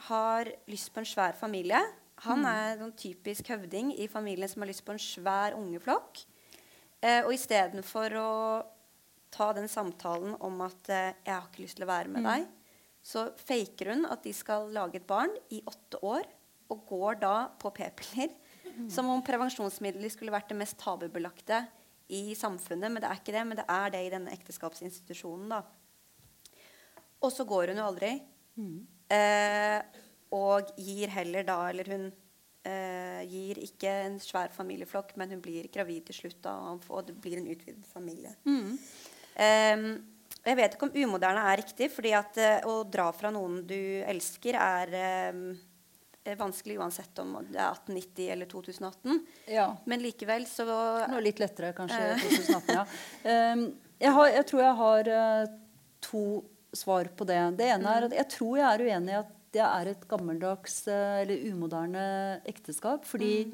har 0.08 0.48
lyst 0.70 0.92
på 0.94 1.02
en 1.02 1.08
svær 1.08 1.36
familie. 1.36 1.82
Han 2.24 2.44
mm. 2.44 2.50
er 2.52 2.84
en 2.86 2.94
typisk 2.96 3.50
høvding 3.50 3.92
i 3.98 4.06
familien 4.08 4.48
som 4.48 4.62
har 4.62 4.70
lyst 4.70 4.84
på 4.86 4.94
en 4.94 5.02
svær 5.02 5.58
ungeflokk. 5.58 6.22
Eh, 7.02 7.20
og 7.26 7.34
istedenfor 7.34 8.14
å 8.20 8.32
ta 9.32 9.50
den 9.56 9.68
samtalen 9.68 10.36
om 10.44 10.60
at 10.62 10.88
eh, 10.92 11.14
'jeg 11.24 11.34
har 11.34 11.48
ikke 11.48 11.64
lyst 11.64 11.80
til 11.80 11.86
å 11.86 11.92
være 11.92 12.12
med 12.12 12.22
mm. 12.22 12.28
deg', 12.30 12.46
så 13.02 13.24
faker 13.34 13.90
hun 13.90 14.06
at 14.06 14.22
de 14.22 14.32
skal 14.32 14.70
lage 14.70 15.00
et 15.00 15.06
barn 15.06 15.32
i 15.50 15.58
åtte 15.66 15.98
år, 16.06 16.22
og 16.72 16.86
går 16.88 17.20
da 17.22 17.36
på 17.60 17.72
p-piller. 17.76 18.32
Som 18.88 19.10
om 19.12 19.20
prevensjonsmidler 19.24 20.08
skulle 20.12 20.32
vært 20.32 20.48
det 20.48 20.56
mest 20.56 20.78
tabubelagte 20.80 21.58
i 22.12 22.32
samfunnet. 22.38 22.88
Men 22.88 23.02
det 23.02 23.10
er 23.10 23.20
ikke 23.20 23.34
det, 23.34 23.44
men 23.48 23.58
det 23.60 23.66
er 23.68 23.92
det 23.92 24.00
i 24.06 24.12
denne 24.14 24.32
ekteskapsinstitusjonen. 24.32 25.52
da. 25.52 25.60
Og 27.22 27.32
så 27.32 27.44
går 27.48 27.72
hun 27.72 27.82
jo 27.82 27.88
aldri. 27.90 28.14
Mm. 28.56 28.78
Eh, 29.12 30.00
og 30.32 30.72
gir 30.80 31.08
heller 31.12 31.44
da 31.44 31.54
Eller 31.70 31.88
hun 31.88 32.04
eh, 32.68 33.22
gir 33.28 33.60
ikke 33.64 33.92
en 34.06 34.18
svær 34.22 34.52
familieflokk, 34.54 35.14
men 35.20 35.34
hun 35.34 35.42
blir 35.44 35.68
gravid 35.72 36.08
til 36.08 36.22
slutt, 36.22 36.40
da, 36.44 36.54
og 36.72 37.06
det 37.08 37.16
blir 37.20 37.40
en 37.40 37.50
utvidet 37.52 37.86
familie. 37.88 38.34
Mm. 38.48 38.78
Eh, 39.36 39.84
jeg 40.42 40.58
vet 40.58 40.74
ikke 40.74 40.88
om 40.88 40.96
umoderne 41.04 41.44
er 41.52 41.60
riktig, 41.62 41.90
fordi 41.92 42.14
at 42.18 42.40
eh, 42.40 42.64
å 42.66 42.82
dra 42.88 43.10
fra 43.14 43.30
noen 43.34 43.60
du 43.68 43.78
elsker, 44.08 44.58
er 44.58 44.96
eh, 44.98 45.42
vanskelig 46.38 46.78
uansett 46.78 47.18
om 47.18 47.34
det 47.50 47.58
er 47.58 47.72
1890 47.72 48.28
eller 48.34 48.46
2018. 48.50 49.18
Ja. 49.50 49.66
Men 49.90 50.02
likevel 50.02 50.46
så 50.46 50.66
Noe 50.66 51.22
litt 51.24 51.42
lettere 51.42 51.72
kanskje 51.76 52.14
2018, 52.22 52.70
ja. 52.76 52.84
Um, 53.26 53.64
jeg, 53.98 54.14
har, 54.16 54.30
jeg, 54.36 54.46
tror 54.50 54.62
jeg 54.62 54.78
har 54.82 55.10
uh, 55.16 55.50
to 56.02 56.24
svar 56.72 57.10
på 57.16 57.26
det. 57.28 57.40
Det 57.58 57.68
ene 57.74 57.96
er 57.96 58.08
at 58.08 58.16
jeg 58.16 58.30
tror 58.36 58.54
jeg 58.60 58.68
er 58.68 58.86
uenig 58.86 59.14
i 59.14 59.20
at 59.20 59.34
det 59.52 59.66
er 59.66 59.90
et 59.90 60.06
gammeldags 60.08 60.78
uh, 60.88 61.20
eller 61.24 61.44
umoderne 61.50 62.06
ekteskap. 62.48 63.04
fordi 63.08 63.34
mm. 63.50 63.52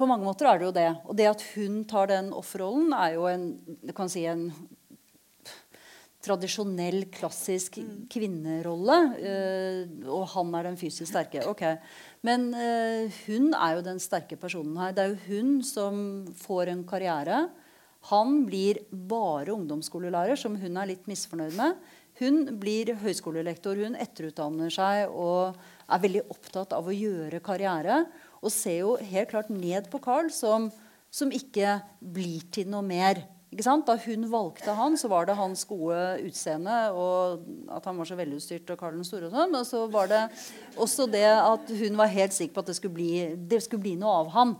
på 0.00 0.08
mange 0.10 0.26
måter 0.26 0.48
er 0.48 0.58
det 0.60 0.68
jo 0.70 0.74
det. 0.80 0.90
Og 1.04 1.20
det 1.20 1.30
at 1.30 1.46
hun 1.54 1.82
tar 1.88 2.10
den 2.12 2.32
offerrollen, 2.36 2.92
er 2.96 3.16
jo 3.18 3.28
en, 3.28 3.48
kan 3.96 4.12
si 4.12 4.24
en 4.28 4.48
tradisjonell, 6.24 7.06
klassisk 7.14 7.78
mm. 7.80 8.04
kvinnerolle. 8.12 8.98
Uh, 9.20 10.10
og 10.12 10.26
han 10.34 10.52
er 10.58 10.68
den 10.68 10.78
fysisk 10.80 11.08
sterke. 11.12 11.46
ok. 11.48 11.64
Men 12.26 12.50
uh, 12.54 13.20
hun 13.26 13.50
er 13.54 13.78
jo 13.78 13.86
den 13.86 14.02
sterke 14.02 14.38
personen 14.40 14.76
her. 14.80 14.94
Det 14.96 15.04
er 15.04 15.14
jo 15.14 15.24
hun 15.30 15.56
som 15.66 16.04
får 16.42 16.74
en 16.74 16.84
karriere. 16.88 17.46
Han 18.08 18.44
blir 18.48 18.80
bare 18.90 19.52
ungdomsskolelærer, 19.52 20.38
som 20.40 20.56
hun 20.56 20.78
er 20.80 20.92
litt 20.92 21.08
misfornøyd 21.08 21.56
med. 21.58 21.80
Hun 22.20 22.42
blir 22.60 22.94
høyskolelektor. 23.00 23.80
Hun 23.80 23.96
etterutdanner 23.96 24.72
seg 24.72 25.12
og 25.12 25.56
er 25.88 26.02
veldig 26.02 26.26
opptatt 26.32 26.74
av 26.76 26.88
å 26.88 26.94
gjøre 26.94 27.42
karriere. 27.44 28.04
Og 28.40 28.52
ser 28.52 28.82
jo 28.82 28.94
helt 29.00 29.32
klart 29.32 29.52
ned 29.52 29.88
på 29.92 30.00
Carl 30.04 30.28
som, 30.32 30.68
som 31.12 31.32
ikke 31.32 31.78
blir 32.00 32.44
til 32.52 32.68
noe 32.72 32.84
mer. 32.84 33.22
Da 33.50 33.96
hun 34.04 34.28
valgte 34.30 34.72
han, 34.78 34.96
så 34.96 35.08
var 35.10 35.26
det 35.26 35.34
hans 35.34 35.64
gode 35.66 35.98
utseende 36.22 36.74
og 36.94 37.40
at 37.74 37.84
han 37.88 37.96
var 37.98 38.06
så 38.06 38.14
velutstyrt 38.14 38.70
og 38.70 38.78
Karl 38.78 38.94
den 38.94 39.04
store. 39.04 39.26
og 39.26 39.32
sånn, 39.34 39.50
Men 39.50 39.64
så 39.66 39.86
var 39.90 40.06
det 40.06 40.20
også 40.76 41.08
det 41.10 41.26
at 41.26 41.72
hun 41.80 41.96
var 41.98 42.06
helt 42.06 42.32
sikker 42.32 42.54
på 42.54 42.60
at 42.62 42.70
det 42.70 42.76
skulle 42.78 42.94
bli, 42.94 43.34
det 43.34 43.58
skulle 43.64 43.82
bli 43.82 43.96
noe 43.98 44.20
av 44.22 44.30
han. 44.36 44.54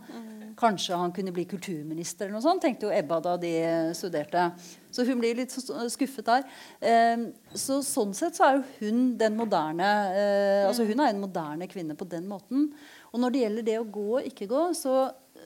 Kanskje 0.59 0.97
han 0.99 1.13
kunne 1.15 1.31
bli 1.31 1.45
kulturminister, 1.47 2.25
eller 2.25 2.35
noe 2.35 2.43
sånt, 2.43 2.61
tenkte 2.61 2.89
jo 2.89 2.91
Ebba 2.91 3.21
da 3.23 3.37
de 3.39 3.53
studerte. 3.95 4.49
Så 4.91 5.05
hun 5.07 5.21
blir 5.21 5.39
litt 5.39 5.55
skuffet 5.55 6.27
der. 6.27 6.43
Eh, 6.83 7.23
så 7.55 7.79
sånn 7.87 8.11
sett 8.13 8.35
så 8.35 8.49
er 8.49 8.57
jo 8.57 8.65
hun 8.81 9.13
den 9.17 9.37
moderne 9.39 9.87
eh, 10.11 10.67
altså 10.67 10.83
Hun 10.83 10.99
er 10.99 11.13
en 11.13 11.23
moderne 11.23 11.69
kvinne 11.71 11.95
på 11.95 12.09
den 12.11 12.27
måten. 12.27 12.73
Og 13.13 13.23
når 13.23 13.31
det 13.31 13.45
gjelder 13.45 13.67
det 13.69 13.77
å 13.79 13.87
gå 13.87 14.09
og 14.19 14.27
ikke 14.27 14.49
gå, 14.51 14.65
så, 14.75 14.97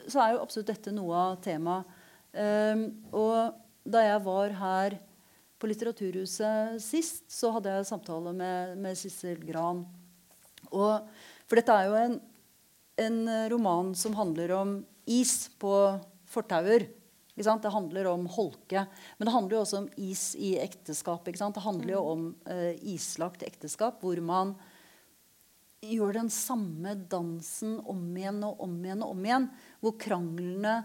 så 0.09 0.23
er 0.23 0.33
jo 0.33 0.41
absolutt 0.41 0.73
dette 0.73 0.95
noe 0.97 1.21
av 1.27 1.37
temaet. 1.45 1.94
Um, 2.35 2.87
og 3.15 3.55
da 3.87 4.01
jeg 4.03 4.23
var 4.25 4.55
her 4.59 4.97
på 5.61 5.69
Litteraturhuset 5.69 6.81
sist, 6.83 7.23
så 7.31 7.53
hadde 7.55 7.71
jeg 7.71 7.87
samtale 7.87 8.33
med, 8.35 8.75
med 8.81 8.97
Sissel 8.99 9.39
Gran. 9.45 9.85
Og, 10.73 11.07
for 11.47 11.59
dette 11.59 11.77
er 11.77 11.87
jo 11.87 11.95
en, 12.01 12.19
en, 13.05 13.21
roman 13.53 13.93
som 13.95 14.17
handler 14.17 14.51
om 14.57 14.75
is 15.07 15.47
på 15.61 15.71
fortauer. 16.27 16.89
Det 17.35 17.71
handler 17.71 18.07
om 18.11 18.27
holke. 18.31 18.85
Men 19.17 19.27
det 19.27 19.33
handler 19.35 19.57
jo 19.57 19.63
også 19.63 19.81
om 19.83 19.89
is 19.99 20.33
i 20.35 20.55
ekteskap. 20.59 21.25
Det 21.27 21.63
handler 21.63 21.95
jo 21.95 22.03
om 22.13 22.29
uh, 22.47 22.73
islagt 22.83 23.43
ekteskap 23.47 24.03
hvor 24.03 24.19
man 24.23 24.55
gjør 25.85 26.15
den 26.17 26.31
samme 26.33 26.95
dansen 27.11 27.77
om 27.85 28.05
igjen 28.17 28.39
og 28.47 28.63
om 28.65 28.77
igjen 28.83 29.03
og 29.05 29.15
om 29.15 29.25
igjen. 29.27 29.49
Hvor 29.83 29.97
kranglene 30.01 30.77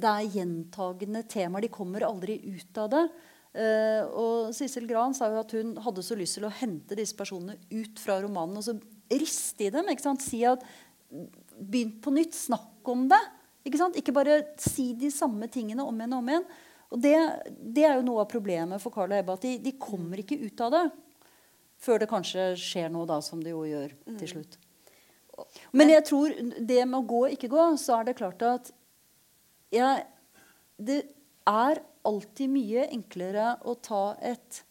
det 0.00 0.10
er 0.10 0.38
gjentagende 0.38 1.24
temaer. 1.30 1.66
De 1.66 1.72
kommer 1.72 2.06
aldri 2.06 2.38
ut 2.50 2.80
av 2.80 2.90
det. 2.92 3.04
Uh, 3.50 4.02
og 4.14 4.54
Sissel 4.54 4.86
Gran 4.86 5.14
sa 5.16 5.26
jo 5.32 5.40
at 5.40 5.52
hun 5.56 5.74
hadde 5.82 6.04
så 6.06 6.14
lyst 6.18 6.38
til 6.38 6.46
å 6.46 6.54
hente 6.54 6.94
disse 6.98 7.16
personene 7.18 7.58
ut 7.72 7.98
fra 7.98 8.20
romanen 8.22 8.60
og 8.60 8.66
så 8.66 8.76
riste 9.10 9.66
i 9.66 9.72
dem. 9.74 9.90
ikke 9.90 10.06
sant? 10.06 10.24
Si 10.24 10.44
at 10.46 10.64
Begynn 11.10 11.96
på 11.98 12.12
nytt. 12.14 12.36
Snakk 12.38 12.86
om 12.88 13.08
det. 13.10 13.18
Ikke, 13.66 13.80
sant? 13.80 13.96
ikke 13.98 14.14
bare 14.14 14.40
si 14.62 14.92
de 14.96 15.10
samme 15.12 15.48
tingene 15.52 15.84
om 15.84 15.96
igjen 15.98 16.14
og 16.14 16.22
om 16.22 16.30
igjen. 16.30 16.46
Og 16.90 17.02
det, 17.02 17.14
det 17.60 17.84
er 17.86 17.98
jo 17.98 18.06
noe 18.06 18.24
av 18.24 18.30
problemet 18.30 18.82
for 18.82 18.94
Carl 18.94 19.12
og 19.12 19.18
Ebba. 19.18 19.36
At 19.36 19.44
de, 19.46 19.56
de, 19.62 19.74
kommer 19.78 20.22
ikke 20.22 20.38
ut 20.40 20.62
av 20.66 20.74
det 20.74 20.84
før 21.80 22.02
det 22.02 22.10
kanskje 22.10 22.50
skjer 22.60 22.90
noe, 22.92 23.06
da, 23.08 23.20
som 23.24 23.40
det 23.42 23.54
jo 23.54 23.62
gjør 23.64 23.92
til 24.04 24.16
mm. 24.26 24.30
slutt. 24.32 24.58
Men 25.72 25.92
jeg 25.92 26.04
tror 26.10 26.34
det 26.58 26.82
med 26.84 26.98
å 26.98 27.06
gå 27.08 27.20
og 27.24 27.36
ikke 27.36 27.48
gå, 27.52 27.62
så 27.80 27.98
er 27.98 28.10
det 28.10 28.18
klart 28.18 28.42
at 28.44 28.72
jeg, 29.70 30.04
Det 30.76 31.00
er 31.50 31.82
alltid 32.06 32.52
mye 32.52 32.86
enklere 32.88 33.54
å 33.68 33.74
ta 33.82 34.16
et 34.24 34.62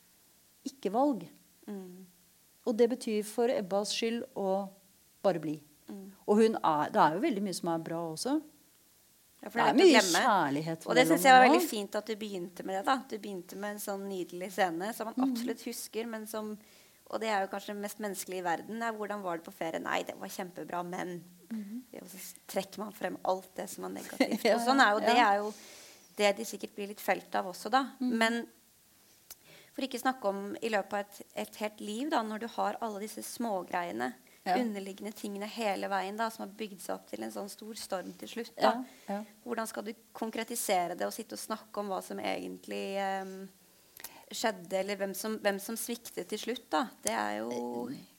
ikke-valg. 0.67 1.25
Mm. 1.69 2.05
Og 2.67 2.77
det 2.77 2.89
betyr 2.91 3.25
for 3.27 3.51
Ebbas 3.53 3.93
skyld 3.95 4.23
å 4.37 4.67
bare 5.23 5.41
bli. 5.41 5.57
Mm. 5.89 6.07
Og 6.29 6.41
er, 6.45 6.89
det 6.93 7.01
er 7.01 7.17
jo 7.17 7.21
veldig 7.23 7.43
mye 7.45 7.57
som 7.57 7.71
er 7.73 7.83
bra 7.85 8.01
også. 8.11 8.39
Ja, 9.39 9.47
det, 9.47 9.53
det, 9.55 9.67
er 9.69 9.77
mye 9.77 10.01
kjærlighet. 10.03 10.85
Og 10.89 10.97
det 10.97 11.05
syns 11.07 11.25
jeg 11.25 11.35
var 11.37 11.45
veldig 11.45 11.63
fint 11.63 11.93
at 11.95 12.09
du 12.09 12.15
begynte 12.19 12.65
med 12.67 12.75
det. 12.79 12.83
da. 12.89 12.97
Du 13.07 13.15
begynte 13.15 13.59
med 13.59 13.77
en 13.77 13.81
sånn 13.81 14.03
nydelig 14.09 14.51
scene 14.57 14.91
som 14.95 15.09
man 15.09 15.15
mm. 15.15 15.25
absolutt 15.29 15.63
husker, 15.69 16.09
men 16.11 16.27
som 16.27 16.51
Og 17.09 17.21
det 17.21 17.29
er 17.33 17.41
jo 17.41 17.49
kanskje 17.51 17.73
det 17.73 17.81
mest 17.81 18.01
menneskelige 18.03 18.43
i 18.43 18.45
verden. 18.45 18.81
Er, 18.85 18.95
hvordan 18.95 19.23
var 19.25 19.39
det 19.39 19.47
på 19.47 19.55
ferie? 19.55 19.81
Nei, 19.81 20.03
det 20.07 20.17
var 20.19 20.31
kjempebra, 20.31 20.83
men 20.85 21.19
Mm 21.49 21.63
-hmm. 21.91 22.07
Så 22.07 22.35
trekker 22.45 22.79
man 22.79 22.93
frem 22.93 23.17
alt 23.23 23.55
det 23.55 23.67
som 23.69 23.83
er 23.83 23.89
negativt. 23.99 24.45
ja, 24.45 24.55
og 24.55 24.61
sånn 24.61 24.79
er 24.79 24.91
jo, 24.91 24.99
Det 24.99 25.17
er 25.17 25.35
jo 25.37 25.53
det 26.15 26.37
de 26.37 26.45
sikkert 26.45 26.75
blir 26.75 26.87
litt 26.87 27.01
felt 27.01 27.35
av 27.35 27.47
også, 27.47 27.69
da. 27.69 27.85
Mm. 27.99 28.17
Men 28.17 28.47
for 29.73 29.81
ikke 29.81 29.99
snakke 29.99 30.27
om 30.27 30.55
i 30.61 30.69
løpet 30.69 30.93
av 30.93 30.99
et, 30.99 31.21
et 31.35 31.55
helt 31.55 31.79
liv, 31.81 32.09
da, 32.09 32.21
når 32.21 32.39
du 32.39 32.47
har 32.47 32.77
alle 32.81 32.99
disse 32.99 33.23
smågreiene, 33.23 34.13
ja. 34.43 34.57
underliggende 34.57 35.11
tingene 35.15 35.47
hele 35.51 35.89
veien 35.91 36.17
da, 36.17 36.29
som 36.29 36.45
har 36.45 36.55
bygd 36.59 36.81
seg 36.81 36.95
opp 36.95 37.07
til 37.09 37.23
en 37.23 37.31
sånn 37.31 37.49
stor 37.51 37.79
storm 37.79 38.13
til 38.19 38.31
slutt. 38.33 38.55
da. 38.57 38.83
Ja, 39.07 39.21
Hvordan 39.43 39.67
skal 39.67 39.87
du 39.87 39.93
konkretisere 40.13 40.95
det 40.95 41.07
og 41.07 41.13
sitte 41.13 41.37
og 41.37 41.43
snakke 41.43 41.79
om 41.79 41.91
hva 41.91 42.01
som 42.05 42.19
egentlig 42.19 42.97
um, 43.23 43.49
skjedde, 44.29 44.77
eller 44.79 44.97
hvem 44.99 45.13
som, 45.17 45.35
hvem 45.41 45.57
som, 45.61 45.77
sviktet 45.79 46.27
til 46.29 46.39
slutt, 46.41 46.65
da. 46.71 46.83
Det 47.03 47.13
er 47.15 47.39
jo 47.39 47.49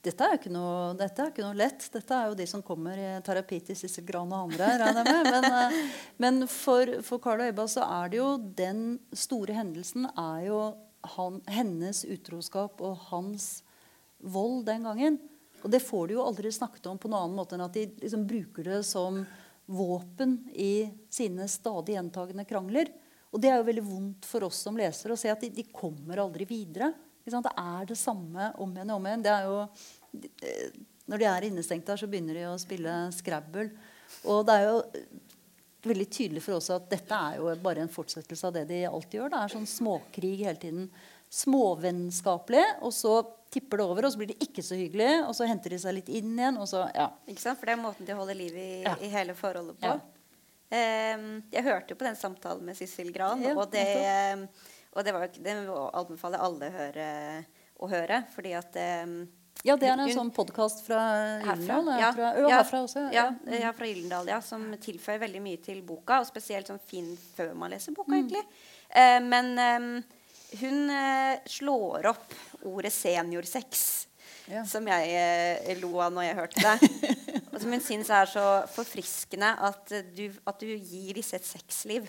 dette 0.03 0.27
er, 0.27 0.37
jo 0.43 0.51
noe, 0.53 0.91
dette 0.99 1.23
er 1.23 1.31
ikke 1.31 1.45
noe, 1.45 1.57
lett. 1.57 1.85
Dette 1.93 2.17
er 2.17 2.29
jo 2.29 2.37
de 2.39 2.47
som 2.49 2.63
kommer 2.65 2.99
i 2.99 3.09
terapi 3.25 3.61
til 3.67 3.77
Sissel 3.79 4.05
Gran 4.07 4.31
og 4.33 4.49
andre. 4.49 4.69
regner 4.81 5.07
jeg 5.07 5.25
med. 5.25 5.31
Men, 5.31 5.49
eh, 5.57 5.97
men 6.23 6.47
for, 6.51 6.93
for 7.07 7.23
Carl 7.23 7.43
og 7.43 7.51
Ebba 7.53 7.67
så 7.71 7.85
er 7.87 8.11
det 8.11 8.21
jo 8.21 8.29
den 8.59 8.85
store 9.15 9.55
hendelsen 9.57 10.09
er 10.11 10.47
jo 10.49 10.61
han, 11.15 11.39
hennes 11.49 12.03
utroskap 12.05 12.81
og 12.83 12.97
hans 13.09 13.61
vold 14.21 14.65
den 14.67 14.89
gangen. 14.89 15.19
Og 15.61 15.69
det 15.71 15.83
får 15.85 16.09
de 16.09 16.17
jo 16.17 16.25
aldri 16.25 16.51
snakket 16.53 16.89
om 16.89 16.99
på 16.99 17.09
noen 17.09 17.27
annen 17.27 17.37
måte 17.37 17.57
enn 17.57 17.65
at 17.65 17.77
de 17.77 17.85
liksom 18.01 18.25
bruker 18.29 18.67
det 18.67 18.81
som 18.89 19.21
våpen 19.71 20.39
i 20.57 20.89
sine 21.13 21.47
stadig 21.49 21.95
gjentagende 21.95 22.45
krangler. 22.49 22.89
Og 23.31 23.39
det 23.39 23.51
er 23.51 23.61
jo 23.61 23.67
veldig 23.69 23.85
vondt 23.87 24.27
for 24.27 24.47
oss 24.47 24.59
som 24.65 24.77
lesere 24.79 25.15
å 25.15 25.19
se 25.19 25.31
at 25.31 25.43
de, 25.43 25.51
de 25.55 25.67
kommer 25.71 26.19
aldri 26.19 26.47
videre. 26.49 26.91
Det 27.23 27.37
er 27.37 27.85
det 27.87 27.97
samme 27.99 28.51
om 28.59 28.71
igjen 28.75 28.91
og 28.91 28.99
om 28.99 29.07
igjen. 29.07 29.23
Det 29.23 29.33
er 29.33 29.47
jo, 29.47 29.57
når 31.11 31.21
de 31.21 31.27
er 31.29 31.47
innestengt 31.47 31.87
der, 31.87 32.01
så 32.01 32.09
begynner 32.11 32.39
de 32.39 32.47
å 32.49 32.59
spille 32.59 32.95
Scrabble. 33.15 33.69
Og 34.27 34.43
det 34.47 34.57
er 34.57 34.67
jo 34.67 34.81
veldig 35.87 36.07
tydelig 36.13 36.43
for 36.45 36.59
oss 36.59 36.69
at 36.73 36.89
dette 36.91 37.17
er 37.17 37.39
jo 37.39 37.49
bare 37.63 37.85
en 37.85 37.91
fortsettelse 37.91 38.49
av 38.49 38.57
det 38.57 38.67
de 38.69 38.83
alltid 38.89 39.21
gjør. 39.21 39.33
Det 39.33 39.41
er 39.41 39.53
sånn 39.55 39.69
småkrig 39.69 40.33
hele 40.43 40.59
tiden. 40.61 40.89
Småvennskapelig, 41.31 42.65
og 42.83 42.91
så 42.91 43.21
tipper 43.51 43.79
det 43.79 43.85
over, 43.87 44.07
og 44.07 44.13
så 44.13 44.19
blir 44.19 44.31
det 44.33 44.41
ikke 44.43 44.63
så 44.65 44.77
hyggelig. 44.79 45.11
Og 45.27 45.35
så 45.37 45.47
henter 45.47 45.73
de 45.73 45.79
seg 45.81 45.95
litt 45.97 46.11
inn 46.11 46.33
igjen. 46.35 46.59
og 46.59 46.67
så, 46.69 46.83
ja. 46.95 47.07
Ikke 47.31 47.43
sant? 47.43 47.59
For 47.59 47.69
det 47.69 47.77
er 47.77 47.83
måten 47.83 48.07
de 48.07 48.17
holder 48.17 48.37
liv 48.37 48.57
i, 48.59 48.71
ja. 48.83 48.97
i 48.99 49.11
hele 49.13 49.35
forholdet 49.37 49.79
på. 49.79 49.93
Ja. 49.93 50.10
Ehm, 50.71 51.41
jeg 51.51 51.65
hørte 51.67 51.91
jo 51.91 51.99
på 51.99 52.07
den 52.07 52.15
samtalen 52.15 52.63
med 52.63 52.77
Sissel 52.79 53.11
Gran, 53.11 53.41
ja, 53.43 53.51
og, 53.57 53.67
det, 53.73 53.83
ehm, 54.07 54.45
og 54.95 55.03
det, 55.03 55.13
var, 55.15 55.27
det 55.35 55.55
anbefaler 55.67 56.43
alle 56.45 56.71
høre, 56.71 57.11
å 57.81 57.89
høre. 57.91 58.21
fordi 58.31 58.53
at 58.55 58.77
ehm, 58.79 59.17
ja, 59.67 59.75
det 59.77 59.89
er 59.91 59.99
en 59.99 60.09
sånn 60.09 60.31
podkast 60.33 60.79
fra 60.87 61.01
Gyldendal? 61.43 61.89
Ja, 61.99 62.11
ja, 62.17 62.47
herfra 62.55 62.79
også. 62.85 63.03
Ja, 63.13 63.27
ja, 63.45 63.59
ja 63.67 63.73
fra 63.77 63.89
Gyldendal, 63.89 64.31
ja, 64.31 64.39
som 64.41 64.63
tilføyer 64.81 65.19
veldig 65.21 65.41
mye 65.43 65.59
til 65.61 65.83
boka. 65.85 66.21
Og 66.23 66.29
spesielt 66.29 66.71
sånn 66.71 66.81
fin 66.81 67.11
før 67.35 67.51
man 67.59 67.75
leser 67.75 67.93
boka, 67.93 68.09
mm. 68.09 68.17
egentlig. 68.23 68.41
Uh, 68.95 69.19
men 69.27 69.51
eh, 69.61 70.15
hun 70.63 70.95
slår 71.45 72.09
opp 72.09 72.33
ordet 72.71 72.93
seniorsex, 72.95 73.83
ja. 74.49 74.65
som 74.65 74.87
jeg 74.89 75.13
eh, 75.19 75.77
lo 75.83 75.93
av 76.01 76.15
når 76.15 76.31
jeg 76.31 76.39
hørte 76.41 76.65
det. 76.65 77.13
og 77.61 77.67
som 77.67 77.75
hun 77.75 77.83
syns 77.85 78.09
er 78.09 78.25
så 78.25 78.43
forfriskende 78.73 79.51
at 79.67 79.91
du, 80.17 80.23
at 80.49 80.63
du 80.63 80.71
gir 80.71 81.13
disse 81.13 81.37
et 81.37 81.45
sexliv. 81.45 82.07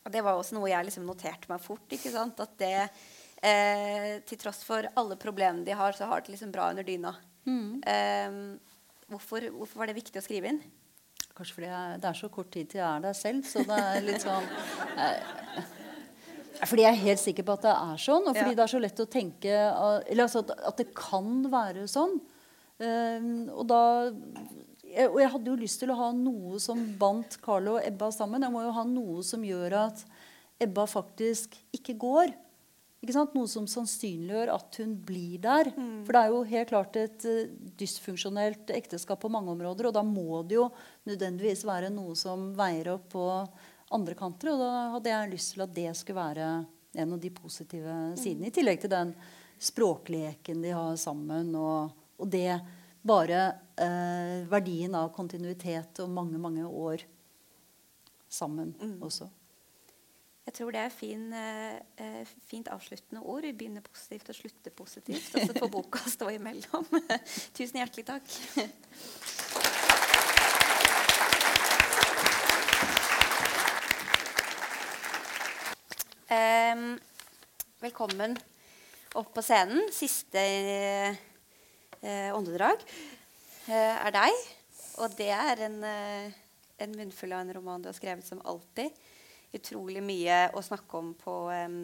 Og 0.00 0.14
det 0.14 0.22
var 0.24 0.38
også 0.38 0.56
noe 0.56 0.70
jeg 0.70 0.86
liksom 0.88 1.04
noterte 1.04 1.50
meg 1.50 1.60
fort. 1.60 1.84
ikke 1.92 2.08
sant? 2.14 2.40
At 2.40 2.54
det, 2.56 2.88
eh, 3.44 4.24
til 4.24 4.40
tross 4.40 4.62
for 4.64 4.88
alle 4.96 5.18
problemene 5.20 5.66
de 5.66 5.76
har, 5.76 5.92
så 5.92 6.08
har 6.08 6.24
det 6.24 6.32
liksom 6.32 6.54
bra 6.54 6.70
under 6.72 6.88
dyna. 6.88 7.12
Mm. 7.44 7.82
Eh, 7.84 8.40
hvorfor, 9.12 9.44
hvorfor, 9.52 9.82
var 9.82 9.92
det 9.92 9.98
viktig 10.00 10.16
å 10.22 10.24
skrive 10.24 10.54
inn? 10.54 10.64
Kanskje 11.36 11.58
fordi 11.58 11.68
jeg, 11.68 12.00
det 12.00 12.08
er 12.08 12.20
så 12.24 12.32
kort 12.32 12.50
tid 12.56 12.72
til 12.72 12.80
jeg 12.80 12.88
er 12.88 13.04
der 13.04 13.20
selv. 13.20 13.44
Så 13.44 13.68
det 13.68 13.84
er 13.92 14.08
litt 14.08 14.24
sånn 14.24 14.48
eh, 14.96 15.62
Fordi 16.64 16.86
jeg 16.86 16.96
er 16.96 17.04
helt 17.04 17.20
sikker 17.20 17.44
på 17.44 17.60
at 17.60 17.68
det 17.68 17.76
er 17.76 18.04
sånn, 18.08 18.24
og 18.24 18.36
fordi 18.36 18.54
ja. 18.54 18.56
det 18.56 18.64
er 18.64 18.72
så 18.72 18.80
lett 18.80 19.00
å 19.04 19.10
tenke 19.10 19.54
Eller 20.06 20.24
altså 20.24 20.46
at 20.48 20.80
det 20.80 20.92
kan 20.96 21.42
være 21.52 21.84
sånn. 21.90 22.22
Ehm, 22.82 23.48
og 23.52 23.66
da 23.70 23.82
og 24.92 25.18
jeg 25.22 25.32
hadde 25.32 25.48
jo 25.48 25.56
lyst 25.56 25.80
til 25.80 25.92
å 25.92 25.96
ha 25.96 26.10
noe 26.12 26.58
som 26.60 26.80
bandt 27.00 27.38
Carlo 27.40 27.78
og 27.78 27.86
Ebba 27.86 28.10
sammen. 28.12 28.44
Jeg 28.44 28.52
må 28.52 28.64
jo 28.64 28.74
ha 28.76 28.84
noe 28.84 29.22
som 29.24 29.44
gjør 29.46 29.78
at 29.86 30.02
Ebba 30.60 30.84
faktisk 30.90 31.56
ikke 31.74 31.94
går. 32.00 32.34
Ikke 33.02 33.16
sant? 33.16 33.32
Noe 33.34 33.48
som 33.50 33.64
sannsynliggjør 33.66 34.52
at 34.52 34.78
hun 34.82 34.92
blir 35.06 35.40
der. 35.42 35.72
Mm. 35.74 36.02
For 36.04 36.14
det 36.14 36.20
er 36.20 36.34
jo 36.34 36.42
helt 36.52 36.70
klart 36.70 36.98
et 37.00 37.24
uh, 37.26 37.54
dysfunksjonelt 37.80 38.70
ekteskap 38.76 39.22
på 39.24 39.32
mange 39.32 39.50
områder. 39.54 39.88
Og 39.88 39.96
da 39.96 40.04
må 40.06 40.42
det 40.46 40.60
jo 40.60 40.68
nødvendigvis 41.08 41.64
være 41.66 41.90
noe 41.94 42.14
som 42.18 42.50
veier 42.58 42.92
opp 42.92 43.08
på 43.16 43.26
andre 43.96 44.18
kanter. 44.18 44.52
Og 44.52 44.60
da 44.60 44.70
hadde 44.98 45.14
jeg 45.14 45.32
lyst 45.32 45.56
til 45.56 45.64
at 45.64 45.74
det 45.80 45.88
skulle 45.98 46.20
være 46.20 46.52
en 47.02 47.16
av 47.16 47.24
de 47.24 47.32
positive 47.32 47.96
sidene. 48.20 48.52
I 48.52 48.54
tillegg 48.54 48.84
til 48.84 48.92
den 48.92 49.16
språkleken 49.62 50.62
de 50.62 50.76
har 50.76 50.94
sammen. 51.00 51.56
og 51.56 52.01
og 52.22 52.30
det 52.30 52.60
bare 53.02 53.42
eh, 53.82 54.42
verdien 54.50 54.94
av 54.94 55.10
kontinuitet 55.14 55.98
og 56.04 56.10
mange, 56.14 56.38
mange 56.38 56.66
år 56.66 57.02
sammen 58.30 58.74
mm. 58.78 58.98
også. 59.02 59.28
Jeg 60.46 60.56
tror 60.56 60.72
det 60.74 60.80
er 60.82 60.94
fin, 60.94 61.26
eh, 61.38 61.76
eh, 62.02 62.30
fint 62.46 62.70
avsluttende 62.70 63.22
ord. 63.22 63.42
Vi 63.46 63.52
begynner 63.54 63.82
positivt 63.86 64.30
og 64.30 64.38
slutter 64.38 64.74
positivt. 64.74 65.34
Og 65.34 65.46
så 65.46 65.58
får 65.58 65.70
boka 65.76 66.02
stå 66.10 66.30
imellom. 66.34 66.86
Tusen 67.58 67.82
hjertelig 67.82 68.06
takk. 68.10 68.26
Velkommen 77.82 78.36
opp 79.18 79.32
på 79.34 79.42
scenen. 79.42 79.88
Siste 79.92 80.38
åndedrag 82.02 82.82
eh, 83.68 83.96
er 84.06 84.14
deg. 84.14 84.38
Og 85.02 85.14
det 85.16 85.30
er 85.32 85.64
en, 85.68 85.78
eh, 85.86 86.32
en 86.82 86.96
munnfull 86.98 87.32
av 87.32 87.44
en 87.44 87.54
roman 87.54 87.82
du 87.82 87.88
har 87.88 87.96
skrevet 87.96 88.26
som 88.26 88.42
alltid. 88.44 88.90
Utrolig 89.54 90.02
mye 90.02 90.48
å 90.56 90.62
snakke 90.64 90.98
om 90.98 91.12
på 91.14 91.34
em, 91.54 91.76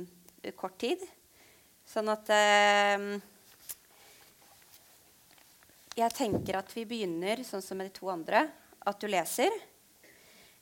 kort 0.56 0.78
tid. 0.80 1.04
Sånn 1.88 2.08
at 2.12 2.30
em, 2.34 3.10
Jeg 5.98 6.14
tenker 6.14 6.60
at 6.60 6.70
vi 6.76 6.84
begynner 6.86 7.40
sånn 7.42 7.62
som 7.62 7.78
med 7.78 7.88
de 7.88 7.96
to 7.96 8.06
andre, 8.12 8.44
at 8.86 9.00
du 9.02 9.08
leser. 9.10 9.50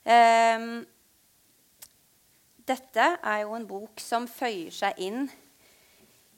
Em, 0.01 0.81
dette 2.65 3.05
er 3.21 3.43
jo 3.43 3.53
en 3.53 3.67
bok 3.69 4.01
som 4.01 4.25
føyer 4.25 4.73
seg 4.73 4.97
inn 4.97 5.27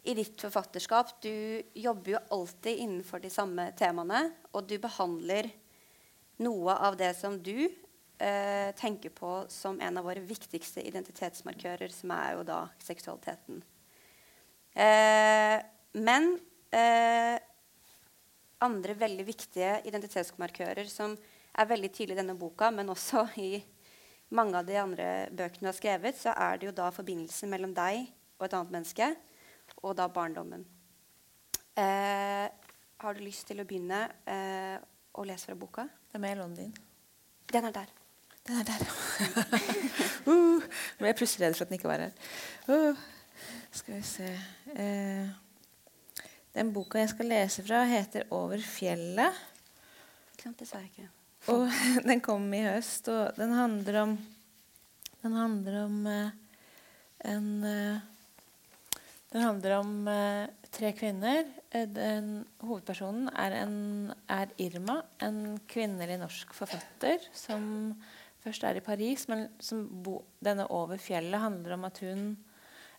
i 0.03 0.13
ditt 0.13 0.41
forfatterskap. 0.41 1.21
Du 1.21 1.61
jobber 1.73 2.15
jo 2.15 2.21
alltid 2.37 2.83
innenfor 2.85 3.19
de 3.19 3.31
samme 3.33 3.69
temaene, 3.77 4.29
og 4.53 4.67
du 4.69 4.77
behandler 4.81 5.49
noe 6.43 6.75
av 6.87 6.97
det 6.99 7.11
som 7.19 7.35
du 7.43 7.67
eh, 7.67 8.69
tenker 8.79 9.11
på 9.15 9.33
som 9.51 9.79
en 9.81 9.99
av 9.99 10.07
våre 10.07 10.23
viktigste 10.23 10.83
identitetsmarkører, 10.87 11.91
som 11.91 12.13
er 12.15 12.37
jo 12.37 12.45
da 12.47 12.61
seksualiteten. 12.83 13.61
Eh, 14.73 15.57
men 15.99 16.31
eh, 16.71 17.35
andre 18.63 18.95
veldig 18.99 19.25
viktige 19.27 19.79
identitetsmarkører 19.89 20.87
som 20.91 21.17
er 21.59 21.67
veldig 21.67 21.91
tydelige 21.91 22.19
i 22.19 22.21
denne 22.21 22.37
boka, 22.39 22.69
men 22.71 22.91
også 22.93 23.25
i 23.41 23.57
mange 24.35 24.59
av 24.59 24.67
de 24.67 24.77
andre 24.77 25.09
bøkene 25.33 25.65
du 25.65 25.71
har 25.71 25.77
skrevet, 25.77 26.17
så 26.19 26.35
er 26.37 26.59
det 26.59 26.69
jo 26.69 26.75
da 26.77 26.91
forbindelsen 26.93 27.49
mellom 27.51 27.73
deg 27.75 28.05
og 28.39 28.45
et 28.45 28.55
annet 28.55 28.75
menneske, 28.75 29.09
og 29.83 29.95
da 29.97 30.07
barndommen. 30.11 30.65
Eh, 31.79 32.47
har 32.99 33.15
du 33.15 33.23
lyst 33.23 33.47
til 33.47 33.61
å 33.61 33.67
begynne 33.67 34.01
eh, 34.27 34.75
å 35.15 35.25
lese 35.27 35.51
fra 35.51 35.59
boka? 35.59 35.85
Det 36.09 36.19
er 36.19 36.23
mailen 36.23 36.57
din. 36.57 36.73
Den 37.49 37.69
er 37.69 37.75
der. 37.75 37.93
Den 38.47 38.59
er 38.61 38.67
der, 38.67 38.83
ja. 38.83 39.45
uh, 40.31 40.63
ble 40.97 41.11
jeg 41.11 41.17
plutselig 41.19 41.45
redd 41.45 41.57
for 41.57 41.65
at 41.65 41.71
den 41.71 41.79
ikke 41.79 41.91
var 41.91 42.03
her. 42.07 42.13
Uh, 42.69 43.07
skal 43.71 43.95
vi 43.95 44.01
se 44.03 44.27
eh, 44.75 45.29
Den 46.55 46.73
boka 46.73 46.99
jeg 47.01 47.11
skal 47.13 47.29
lese 47.29 47.63
fra, 47.63 47.83
heter 47.85 48.25
'Over 48.31 48.57
fjellet'. 48.57 49.37
Ikke 50.33 50.43
sant? 50.43 50.59
Det 50.59 50.67
sa 50.67 50.81
jeg 50.81 50.91
ikke. 50.91 51.09
Og 51.53 51.69
den 52.09 52.21
kom 52.21 52.53
i 52.53 52.63
høst, 52.65 53.07
og 53.07 53.37
den 53.37 53.53
handler 53.53 54.01
om 54.01 54.17
Den 55.21 55.33
handler 55.35 55.83
om 55.83 56.07
eh, 56.07 56.31
en 57.25 57.63
eh, 57.63 57.99
Den 59.29 59.45
handler 59.45 59.75
om 59.77 60.07
eh, 60.09 60.49
tre 60.73 60.91
kvinner. 60.97 61.45
Eh, 61.69 61.87
Den, 61.87 62.45
hovedpersonen 62.65 63.29
er, 63.37 63.59
en, 63.61 64.13
er 64.29 64.53
Irma, 64.57 65.03
en 65.21 65.59
kvinnelig 65.69 66.17
norsk 66.21 66.53
forfatter 66.57 67.27
som 67.33 67.93
først 68.43 68.63
er 68.65 68.79
i 68.79 68.85
Paris, 68.85 69.27
men 69.29 69.47
som 69.61 69.83
bo, 70.03 70.23
denne 70.41 70.65
'Over 70.65 70.97
fjellet' 70.97 71.43
handler 71.43 71.75
om 71.75 71.85
at 71.85 72.01
hun 72.01 72.23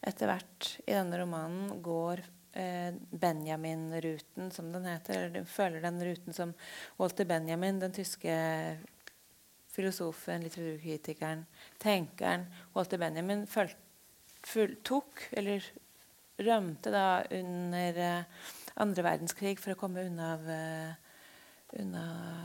etter 0.07 0.31
hvert 0.31 0.69
i 0.87 0.95
denne 0.95 1.19
romanen 1.21 1.83
går 1.83 2.23
eh, 2.55 2.95
Benjamin-ruten, 3.11 4.53
som 4.53 4.71
den 4.73 4.87
heter. 4.89 5.27
Eller 5.27 5.43
hun 5.43 5.51
følger 5.51 5.83
den 5.83 6.01
ruten 6.05 6.37
som 6.37 6.55
Walter 6.99 7.25
Benjamin, 7.25 7.81
den 7.83 7.93
tyske 7.93 8.33
filosofen, 9.71 10.43
litteraturkritikeren, 10.45 11.45
tenkeren 11.79 12.47
Walter 12.75 12.99
Benjamin 12.99 13.47
full, 13.47 14.77
tok, 14.85 15.29
eller 15.33 15.65
rømte 16.45 16.93
da 16.93 17.23
under 17.37 18.01
eh, 18.05 18.49
andre 18.81 19.05
verdenskrig 19.05 19.59
for 19.61 19.75
å 19.75 19.81
komme 19.81 20.05
unna, 20.09 20.33
av, 20.37 20.49
eh, 20.49 21.19
unna 21.83 22.05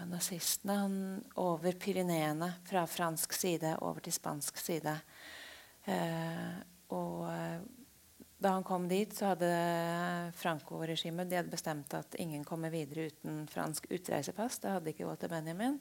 nazistene. 0.09 0.77
Han 0.81 0.97
over 1.41 1.77
Pyreneene 1.79 2.51
fra 2.67 2.85
fransk 2.89 3.33
side 3.35 3.77
over 3.81 4.03
til 4.05 4.15
spansk 4.15 4.59
side. 4.61 4.97
Eh, 5.85 6.51
og 6.95 7.25
eh, 7.29 7.63
da 8.45 8.51
han 8.57 8.65
kom 8.67 8.89
dit, 8.91 9.13
så 9.15 9.31
hadde 9.31 9.49
Franco-regimet 10.37 11.29
de 11.31 11.39
hadde 11.39 11.53
bestemt 11.53 11.93
at 11.97 12.17
ingen 12.21 12.43
kommer 12.45 12.73
videre 12.73 13.07
uten 13.09 13.45
fransk 13.49 13.87
utreisepass. 13.89 14.59
Det 14.61 14.75
hadde 14.75 14.91
ikke 14.91 15.07
Walter 15.07 15.31
Benjamin. 15.31 15.79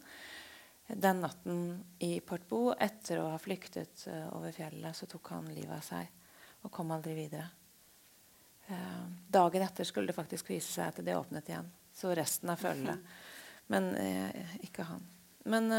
Den 0.87 1.23
natten 1.25 1.59
i 2.05 2.19
Portbo, 2.25 2.69
etter 2.77 3.21
å 3.21 3.31
ha 3.33 3.41
flyktet 3.41 4.05
over 4.37 4.53
fjellet, 4.53 4.97
så 4.97 5.09
tok 5.11 5.33
han 5.33 5.49
livet 5.51 5.77
av 5.81 5.85
seg 5.85 6.65
og 6.65 6.73
kom 6.73 6.93
aldri 6.95 7.17
videre. 7.17 7.49
Uh, 8.69 9.05
dagen 9.29 9.62
etter 9.62 9.85
skulle 9.85 10.11
det 10.11 10.17
faktisk 10.17 10.51
vise 10.51 10.71
seg 10.73 10.91
at 10.91 11.05
det 11.05 11.17
åpnet 11.17 11.49
igjen. 11.49 11.71
Så 11.95 12.15
resten 12.17 12.51
av 12.51 12.59
følget. 12.59 13.15
Men 13.71 13.95
eh, 13.97 14.57
ikke 14.67 14.85
han. 14.85 15.05
Men 15.49 15.71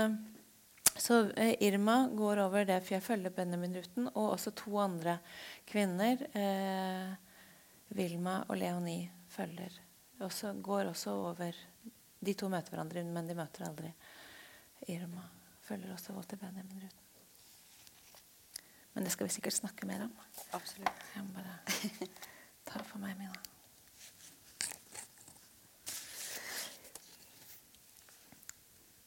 så 0.96 1.32
Irma 1.60 2.08
går 2.08 2.38
over 2.38 2.66
det, 2.66 2.80
for 2.86 2.96
jeg 2.96 3.04
følger 3.04 3.34
Benjamin-ruten, 3.36 4.08
og 4.14 4.32
også 4.38 4.54
to 4.56 4.78
andre 4.80 5.18
kvinner, 5.68 6.22
eh, 6.40 7.12
Vilma 7.96 8.38
og 8.48 8.58
Leonie, 8.58 9.10
følger. 9.30 9.76
Også, 10.24 10.54
går 10.64 10.94
også 10.94 11.12
over 11.12 11.56
De 12.26 12.34
to 12.34 12.48
møter 12.50 12.72
hverandre, 12.72 13.04
men 13.04 13.28
de 13.28 13.36
møter 13.38 13.68
aldri. 13.68 13.92
Irma 14.88 15.22
følger 15.68 15.92
også 15.94 16.16
Walter 16.16 16.40
Benjamin-ruten. 16.42 17.04
Men 18.94 19.04
det 19.04 19.12
skal 19.12 19.28
vi 19.28 19.36
sikkert 19.36 19.54
snakke 19.60 19.86
mer 19.86 20.08
om. 20.08 20.16
Absolutt. 20.56 21.04
Jeg 21.14 21.26
må 21.28 21.36
bare 21.36 22.08
ta 22.76 22.84
for 22.84 23.00
meg 23.00 23.16
Mina. 23.20 23.36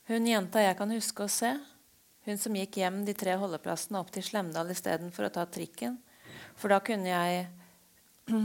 Hun 0.09 0.25
jenta 0.25 0.63
jeg 0.65 0.77
kan 0.79 0.95
huske 0.95 1.27
å 1.27 1.33
se, 1.33 1.51
hun 2.25 2.41
som 2.41 2.57
gikk 2.57 2.79
hjem 2.81 3.03
de 3.05 3.13
tre 3.17 3.35
holdeplassene 3.41 4.01
opp 4.01 4.13
til 4.15 4.25
Slemdal 4.25 4.73
istedenfor 4.73 5.29
å 5.29 5.35
ta 5.35 5.45
trikken. 5.45 5.99
For 6.57 6.73
da 6.73 6.81
kunne 6.85 7.13
jeg 7.13 7.47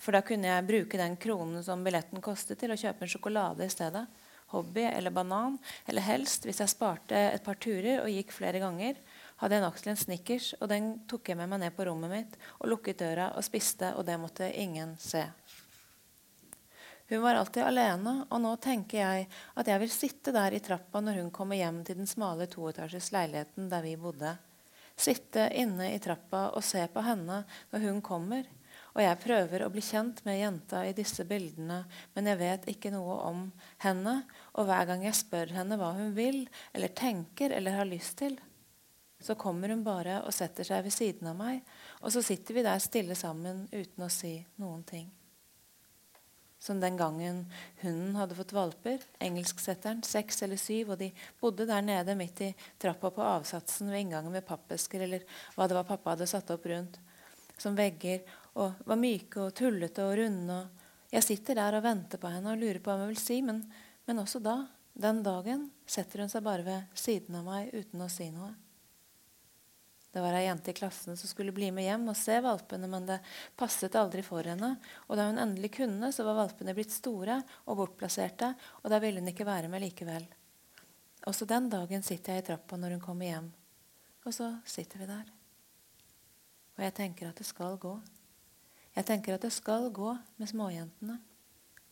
For 0.00 0.16
da 0.16 0.22
kunne 0.24 0.48
jeg 0.48 0.64
bruke 0.64 0.96
den 0.96 1.18
kronen 1.20 1.60
som 1.60 1.82
billetten 1.84 2.22
kostet, 2.24 2.56
til 2.56 2.72
å 2.72 2.76
kjøpe 2.80 3.04
en 3.04 3.10
sjokolade 3.12 3.66
i 3.66 3.72
stedet. 3.72 4.06
Hobby 4.48 4.86
eller 4.88 5.12
banan. 5.12 5.58
Eller 5.84 6.06
helst, 6.06 6.46
hvis 6.48 6.62
jeg 6.62 6.72
sparte 6.72 7.18
et 7.34 7.44
par 7.44 7.58
turer 7.60 8.00
og 8.00 8.08
gikk 8.08 8.32
flere 8.32 8.62
ganger, 8.62 8.96
hadde 9.40 9.56
jeg 9.56 9.64
nok 9.64 9.80
til 9.80 9.92
en 9.92 10.00
Snickers, 10.00 10.50
og 10.60 10.68
den 10.72 10.92
tok 11.08 11.32
jeg 11.32 11.38
med 11.40 11.48
meg 11.50 11.62
ned 11.64 11.76
på 11.76 11.86
rommet 11.88 12.12
mitt 12.12 12.36
og 12.58 12.68
lukket 12.74 13.00
døra 13.00 13.30
og 13.36 13.46
spiste, 13.46 13.94
og 13.96 14.04
det 14.08 14.18
måtte 14.20 14.50
ingen 14.52 14.96
se. 15.00 15.24
Hun 17.10 17.24
var 17.24 17.40
alltid 17.40 17.64
alene, 17.66 18.12
og 18.30 18.38
nå 18.38 18.52
tenker 18.62 19.00
jeg 19.00 19.24
at 19.58 19.66
jeg 19.66 19.82
vil 19.82 19.90
sitte 19.90 20.34
der 20.34 20.54
i 20.54 20.60
trappa 20.62 21.00
når 21.02 21.16
hun 21.18 21.32
kommer 21.34 21.58
hjem 21.58 21.80
til 21.86 21.98
den 21.98 22.06
smale 22.06 22.46
toetasjes 22.46 23.10
leiligheten 23.10 23.66
der 23.72 23.82
vi 23.82 23.96
bodde. 23.98 24.36
Sitte 24.94 25.48
inne 25.58 25.88
i 25.90 25.98
trappa 25.98 26.50
og 26.54 26.62
se 26.62 26.84
på 26.92 27.02
henne 27.02 27.40
når 27.72 27.86
hun 27.88 27.98
kommer. 28.04 28.46
Og 28.94 29.02
jeg 29.02 29.18
prøver 29.24 29.64
å 29.64 29.70
bli 29.72 29.82
kjent 29.82 30.20
med 30.26 30.38
jenta 30.38 30.84
i 30.86 30.94
disse 30.94 31.24
bildene, 31.26 31.80
men 32.14 32.30
jeg 32.30 32.38
vet 32.38 32.70
ikke 32.70 32.92
noe 32.94 33.16
om 33.26 33.42
henne. 33.82 34.16
Og 34.54 34.70
hver 34.70 34.86
gang 34.92 35.02
jeg 35.06 35.18
spør 35.18 35.56
henne 35.56 35.78
hva 35.80 35.90
hun 35.98 36.14
vil, 36.14 36.44
eller 36.74 36.94
tenker 36.94 37.54
eller 37.56 37.78
har 37.80 37.90
lyst 37.90 38.20
til, 38.22 38.38
så 39.20 39.36
kommer 39.38 39.72
hun 39.72 39.84
bare 39.84 40.20
og 40.24 40.34
setter 40.34 40.66
seg 40.66 40.84
ved 40.86 40.94
siden 40.94 41.30
av 41.30 41.38
meg, 41.38 41.62
og 42.00 42.12
så 42.14 42.22
sitter 42.24 42.56
vi 42.56 42.66
der 42.66 42.82
stille 42.82 43.16
sammen 43.18 43.66
uten 43.72 44.06
å 44.06 44.12
si 44.12 44.38
noen 44.60 44.82
ting. 44.88 45.10
Som 46.60 46.80
den 46.80 46.98
gangen 47.00 47.46
hunden 47.80 48.16
hadde 48.20 48.36
fått 48.36 48.52
valper, 48.52 49.00
engelsksetteren, 49.24 50.02
seks 50.04 50.42
eller 50.44 50.60
syv, 50.60 50.92
og 50.92 51.00
de 51.00 51.08
bodde 51.40 51.64
der 51.68 51.84
nede 51.84 52.16
midt 52.16 52.42
i 52.44 52.50
trappa 52.80 53.12
på 53.16 53.24
avsatsen 53.24 53.88
ved 53.92 54.04
inngangen 54.04 54.34
med 54.34 54.44
pappesker 54.48 55.06
eller 55.06 55.24
hva 55.54 55.68
det 55.68 55.78
var 55.78 55.88
pappa 55.88 56.16
hadde 56.16 56.28
satt 56.28 56.52
opp 56.52 56.68
rundt 56.68 57.00
som 57.60 57.76
vegger, 57.76 58.24
og 58.60 58.82
var 58.88 58.98
myke 58.98 59.44
og 59.44 59.54
tullete 59.56 60.04
og 60.04 60.16
runde. 60.20 60.58
Og 60.64 61.14
jeg 61.16 61.26
sitter 61.26 61.58
der 61.60 61.76
og 61.78 61.84
venter 61.84 62.20
på 62.20 62.32
henne 62.32 62.54
og 62.54 62.60
lurer 62.60 62.80
på 62.82 62.92
hva 62.92 63.04
hun 63.04 63.12
vil 63.12 63.20
si, 63.20 63.40
men, 63.44 63.62
men 64.08 64.22
også 64.22 64.40
da, 64.44 64.56
den 65.00 65.22
dagen, 65.26 65.68
setter 65.88 66.24
hun 66.24 66.32
seg 66.32 66.44
bare 66.46 66.66
ved 66.66 66.98
siden 66.98 67.40
av 67.40 67.46
meg 67.46 67.72
uten 67.76 68.04
å 68.04 68.10
si 68.12 68.30
noe. 68.32 68.52
Det 70.10 70.22
var 70.22 70.34
ei 70.34 70.46
jente 70.48 70.72
i 70.72 70.74
klassen 70.74 71.16
som 71.16 71.30
skulle 71.30 71.54
bli 71.54 71.68
med 71.70 71.86
hjem 71.86 72.08
og 72.10 72.18
se 72.18 72.40
valpene, 72.42 72.88
men 72.90 73.06
det 73.06 73.20
passet 73.58 73.94
aldri 73.94 74.24
for 74.26 74.42
henne. 74.42 74.72
Og 75.06 75.18
da 75.18 75.28
hun 75.28 75.38
endelig 75.38 75.70
kunne, 75.76 76.10
så 76.10 76.26
var 76.26 76.38
valpene 76.40 76.74
blitt 76.74 76.90
store 76.94 77.38
og 77.70 77.78
bortplasserte, 77.78 78.50
og 78.82 78.90
da 78.90 78.98
ville 79.02 79.22
hun 79.22 79.30
ikke 79.30 79.46
være 79.46 79.70
med 79.70 79.84
likevel. 79.86 80.26
Også 81.30 81.46
den 81.46 81.68
dagen 81.70 82.02
sitter 82.02 82.34
jeg 82.34 82.42
i 82.42 82.46
trappa 82.48 82.78
når 82.80 82.96
hun 82.96 83.04
kommer 83.04 83.28
hjem. 83.28 83.50
Og 84.26 84.34
så 84.34 84.50
sitter 84.68 85.02
vi 85.02 85.10
der. 85.10 85.30
Og 86.78 86.84
jeg 86.86 86.96
tenker 86.96 87.28
at 87.28 87.38
det 87.38 87.46
skal 87.46 87.78
gå. 87.78 87.92
Jeg 88.96 89.06
tenker 89.06 89.36
at 89.36 89.44
det 89.44 89.52
skal 89.54 89.90
gå 89.94 90.14
med 90.40 90.50
småjentene. 90.50 91.20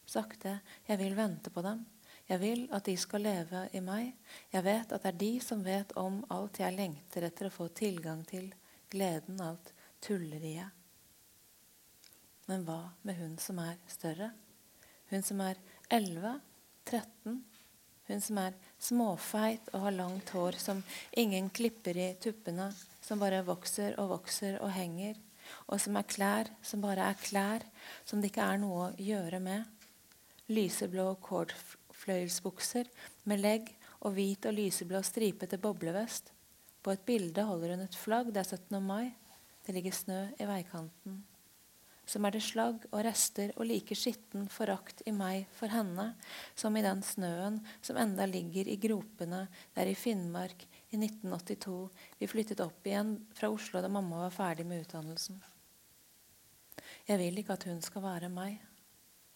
Sakte. 0.08 0.58
Jeg 0.88 0.98
vil 0.98 1.14
vente 1.14 1.52
på 1.52 1.62
dem. 1.62 1.84
Jeg 2.29 2.41
vil 2.43 2.66
at 2.76 2.85
de 2.85 2.95
skal 3.01 3.24
leve 3.24 3.62
i 3.72 3.81
meg. 3.81 4.12
Jeg 4.53 4.64
vet 4.66 4.91
at 4.93 5.05
det 5.05 5.12
er 5.14 5.20
de 5.22 5.31
som 5.41 5.62
vet 5.64 5.95
om 5.97 6.20
alt 6.35 6.61
jeg 6.61 6.76
lengter 6.76 7.24
etter 7.29 7.49
å 7.49 7.55
få 7.55 7.70
tilgang 7.72 8.20
til. 8.29 8.51
Gleden, 8.93 9.41
alt 9.41 9.72
tulleriet. 10.05 10.74
Men 12.49 12.64
hva 12.64 12.81
med 13.05 13.16
hun 13.20 13.37
som 13.41 13.61
er 13.61 13.76
større? 13.89 14.31
Hun 15.09 15.24
som 15.24 15.41
er 15.45 15.61
11, 15.93 16.35
13, 16.89 17.41
hun 18.09 18.22
som 18.24 18.41
er 18.41 18.57
småfeit 18.81 19.68
og 19.74 19.83
har 19.87 19.97
langt 19.97 20.33
hår 20.33 20.57
som 20.61 20.81
ingen 21.12 21.51
klipper 21.53 21.97
i 21.97 22.11
tuppene, 22.20 22.70
som 23.05 23.20
bare 23.20 23.43
vokser 23.45 23.97
og 24.01 24.14
vokser 24.14 24.57
og 24.64 24.72
henger, 24.72 25.16
og 25.68 25.81
som 25.81 25.97
er 25.97 26.09
klær 26.09 26.53
som 26.64 26.85
bare 26.85 27.09
er 27.09 27.20
klær, 27.20 27.64
som 28.05 28.20
det 28.20 28.33
ikke 28.33 28.49
er 28.49 28.61
noe 28.61 28.87
å 28.87 28.95
gjøre 28.97 29.41
med. 29.45 29.64
Lyseblå 30.49 31.11
kordfløyelsbukser 32.09 32.88
med 33.28 33.42
legg 33.42 33.70
og 34.00 34.14
hvit 34.16 34.46
og 34.48 34.56
lyseblå 34.56 35.02
stripete 35.04 35.59
boblevest. 35.61 36.32
På 36.82 36.92
et 36.94 37.04
bilde 37.04 37.42
holder 37.44 37.74
hun 37.74 37.84
et 37.84 37.96
flagg. 37.96 38.32
Det 38.32 38.40
er 38.40 38.56
17. 38.56 38.82
mai. 38.82 39.12
Det 39.66 39.74
ligger 39.74 39.92
snø 39.92 40.22
i 40.38 40.46
veikanten 40.48 41.24
som 42.09 42.24
er 42.24 42.32
det 42.32 42.40
slagg 42.40 42.86
og 42.88 43.02
rester 43.04 43.50
og 43.59 43.66
like 43.68 43.92
skitten 43.92 44.46
forakt 44.48 45.02
i 45.04 45.12
meg 45.12 45.42
for 45.52 45.68
henne, 45.68 46.14
som 46.56 46.72
i 46.72 46.80
den 46.80 47.02
snøen 47.04 47.59
som 47.84 47.98
enda 48.00 48.24
ligger 48.24 48.64
i 48.64 48.78
gropene 48.80 49.42
der 49.76 49.90
i 49.90 49.92
Finnmark 49.92 50.64
i 50.88 50.96
1982 50.96 51.74
vi 52.16 52.30
flyttet 52.32 52.62
opp 52.64 52.88
igjen 52.88 53.12
fra 53.36 53.50
Oslo 53.52 53.82
da 53.84 53.90
mamma 53.92 54.22
var 54.22 54.32
ferdig 54.32 54.64
med 54.64 54.86
utdannelsen. 54.86 55.36
Jeg 57.12 57.20
vil 57.20 57.42
ikke 57.42 57.59
at 57.59 57.68
hun 57.68 57.84
skal 57.84 58.06
være 58.06 58.32
meg. 58.32 58.56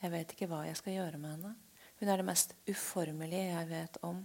Jeg 0.00 0.16
vet 0.16 0.32
ikke 0.32 0.48
hva 0.48 0.64
jeg 0.64 0.80
skal 0.80 0.96
gjøre 0.96 1.20
med 1.20 1.36
henne. 1.36 1.52
Hun 2.03 2.11
er 2.11 2.18
det 2.18 2.26
mest 2.26 2.57
uformelige 2.66 3.53
jeg 3.53 3.66
vet 3.68 3.98
om. 4.03 4.24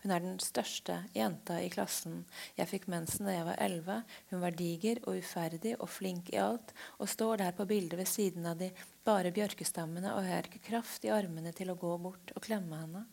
Hun 0.00 0.12
er 0.14 0.22
den 0.24 0.38
største 0.40 0.94
jenta 1.12 1.58
i 1.60 1.68
klassen. 1.68 2.22
Jeg 2.56 2.70
fikk 2.70 2.86
mensen 2.88 3.28
da 3.28 3.34
jeg 3.34 3.44
var 3.44 3.60
elleve. 3.60 3.98
Hun 4.30 4.40
var 4.40 4.56
diger 4.56 5.02
og 5.04 5.20
uferdig 5.20 5.74
og 5.76 5.90
flink 5.92 6.32
i 6.32 6.40
alt, 6.40 6.72
og 6.96 7.12
står 7.12 7.42
der 7.42 7.52
på 7.58 7.68
bildet 7.68 8.00
ved 8.00 8.08
siden 8.08 8.48
av 8.48 8.56
de 8.56 8.70
bare 9.04 9.34
bjørkestammene, 9.36 10.16
og 10.16 10.24
har 10.24 10.48
ikke 10.48 10.64
kraft 10.70 11.04
i 11.04 11.12
armene 11.12 11.52
til 11.52 11.68
å 11.68 11.76
gå 11.76 11.92
bort 12.00 12.32
og 12.32 12.48
klemme 12.48 12.80
henne. 12.80 13.04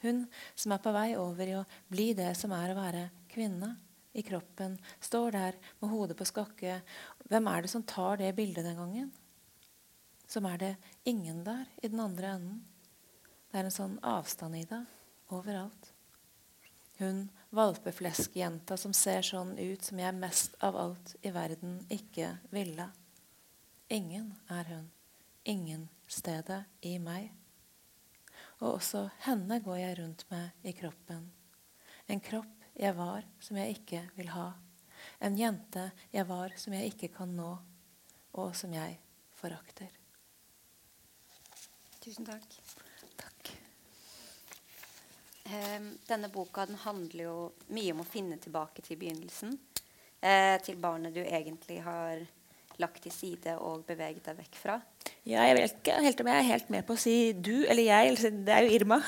Hun 0.00 0.26
som 0.56 0.72
er 0.72 0.80
på 0.88 0.96
vei 0.96 1.08
over 1.20 1.52
i 1.52 1.56
å 1.60 1.64
bli 1.92 2.10
det 2.16 2.32
som 2.40 2.56
er 2.56 2.72
å 2.72 2.80
være 2.80 3.06
kvinne 3.28 3.74
i 4.16 4.24
kroppen, 4.24 4.80
står 5.04 5.36
der 5.36 5.62
med 5.82 5.92
hodet 5.92 6.16
på 6.16 6.32
skakke. 6.32 6.80
Hvem 7.28 7.52
er 7.52 7.64
det 7.64 7.76
som 7.76 7.84
tar 7.84 8.24
det 8.24 8.36
bildet 8.40 8.64
den 8.64 8.80
gangen? 8.80 9.08
Som 10.24 10.48
er 10.48 10.60
det 10.60 10.76
ingen 11.04 11.44
der 11.44 11.68
i 11.82 11.92
den 11.92 12.00
andre 12.00 12.38
enden. 12.38 12.62
Det 13.54 13.60
er 13.60 13.68
en 13.68 13.70
sånn 13.70 13.92
avstand 14.02 14.56
i 14.58 14.64
det 14.66 14.80
overalt. 15.30 15.92
Hun 16.98 17.28
valpefleskjenta 17.54 18.74
som 18.74 18.90
ser 18.90 19.22
sånn 19.22 19.52
ut 19.54 19.86
som 19.86 20.00
jeg 20.02 20.16
mest 20.18 20.56
av 20.58 20.74
alt 20.74 21.12
i 21.22 21.30
verden 21.30 21.76
ikke 21.86 22.32
ville. 22.50 22.88
Ingen 23.94 24.32
er 24.50 24.66
hun. 24.72 24.90
Ingen 25.46 25.86
stedet 26.10 26.64
i 26.82 26.96
meg. 26.98 27.30
Og 28.58 28.72
også 28.72 29.04
henne 29.28 29.62
går 29.62 29.78
jeg 29.84 29.98
rundt 30.02 30.26
med 30.34 30.66
i 30.66 30.74
kroppen. 30.74 31.30
En 32.10 32.26
kropp 32.26 32.66
jeg 32.74 32.98
var 32.98 33.22
som 33.38 33.62
jeg 33.62 33.78
ikke 33.78 34.02
vil 34.18 34.34
ha. 34.34 34.48
En 35.22 35.38
jente 35.38 35.92
jeg 36.10 36.26
var 36.26 36.58
som 36.58 36.74
jeg 36.74 36.90
ikke 36.90 37.14
kan 37.20 37.38
nå, 37.38 37.52
og 38.34 38.58
som 38.58 38.74
jeg 38.74 38.98
forakter. 39.38 39.94
Tusen 42.02 42.26
takk. 42.26 42.63
Ehm, 45.44 45.98
denne 46.08 46.30
boka 46.32 46.64
den 46.66 46.78
handler 46.80 47.24
jo 47.24 47.36
mye 47.76 47.92
om 47.92 48.00
å 48.00 48.08
finne 48.08 48.38
tilbake 48.40 48.84
til 48.84 48.96
begynnelsen. 49.00 49.52
Eh, 50.24 50.56
til 50.64 50.78
barnet 50.80 51.12
du 51.12 51.20
egentlig 51.20 51.82
har 51.84 52.22
lagt 52.80 53.02
til 53.04 53.12
side 53.12 53.54
og 53.62 53.84
beveget 53.86 54.24
deg 54.24 54.38
vekk 54.40 54.56
fra. 54.58 54.78
Ja, 55.22 55.44
jeg 55.46 55.58
vet 55.58 55.74
ikke 55.76 55.98
helt 56.04 56.22
om 56.22 56.30
jeg 56.32 56.40
er 56.40 56.48
helt 56.48 56.70
med 56.72 56.86
på 56.88 56.96
å 56.96 57.00
si 57.00 57.16
du 57.36 57.66
eller 57.68 57.84
jeg. 57.84 58.14
Eller, 58.14 58.38
det 58.48 58.54
er 58.56 58.66
jo 58.66 58.78
Irma. 58.78 58.98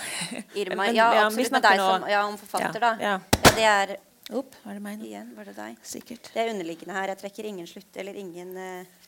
Irma, 0.62 0.82
Men, 0.84 0.98
ja, 0.98 1.08
absolutt 1.24 1.56
med 1.56 1.66
deg 1.66 1.80
som 1.82 2.06
ja, 2.12 2.20
om 2.28 2.36
forfatter, 2.40 2.78
ja, 2.78 2.84
da. 2.84 2.92
Ja. 3.00 3.16
ja. 3.16 3.54
det 3.56 3.70
er 3.72 3.96
Opp, 4.34 4.56
var 4.64 4.74
det 4.74 4.82
meg 4.82 4.96
nå? 4.98 5.04
Igjen, 5.06 5.28
var 5.36 5.46
det 5.46 5.52
deg? 5.54 5.76
Sikkert. 5.86 6.32
Det 6.34 6.40
er 6.42 6.48
underliggende 6.50 6.96
her. 6.96 7.12
Jeg 7.12 7.20
trekker 7.20 7.46
ingen 7.46 7.68
slutt 7.70 7.98
eller 8.02 8.16
ingen 8.18 8.56
uh, 8.58 9.04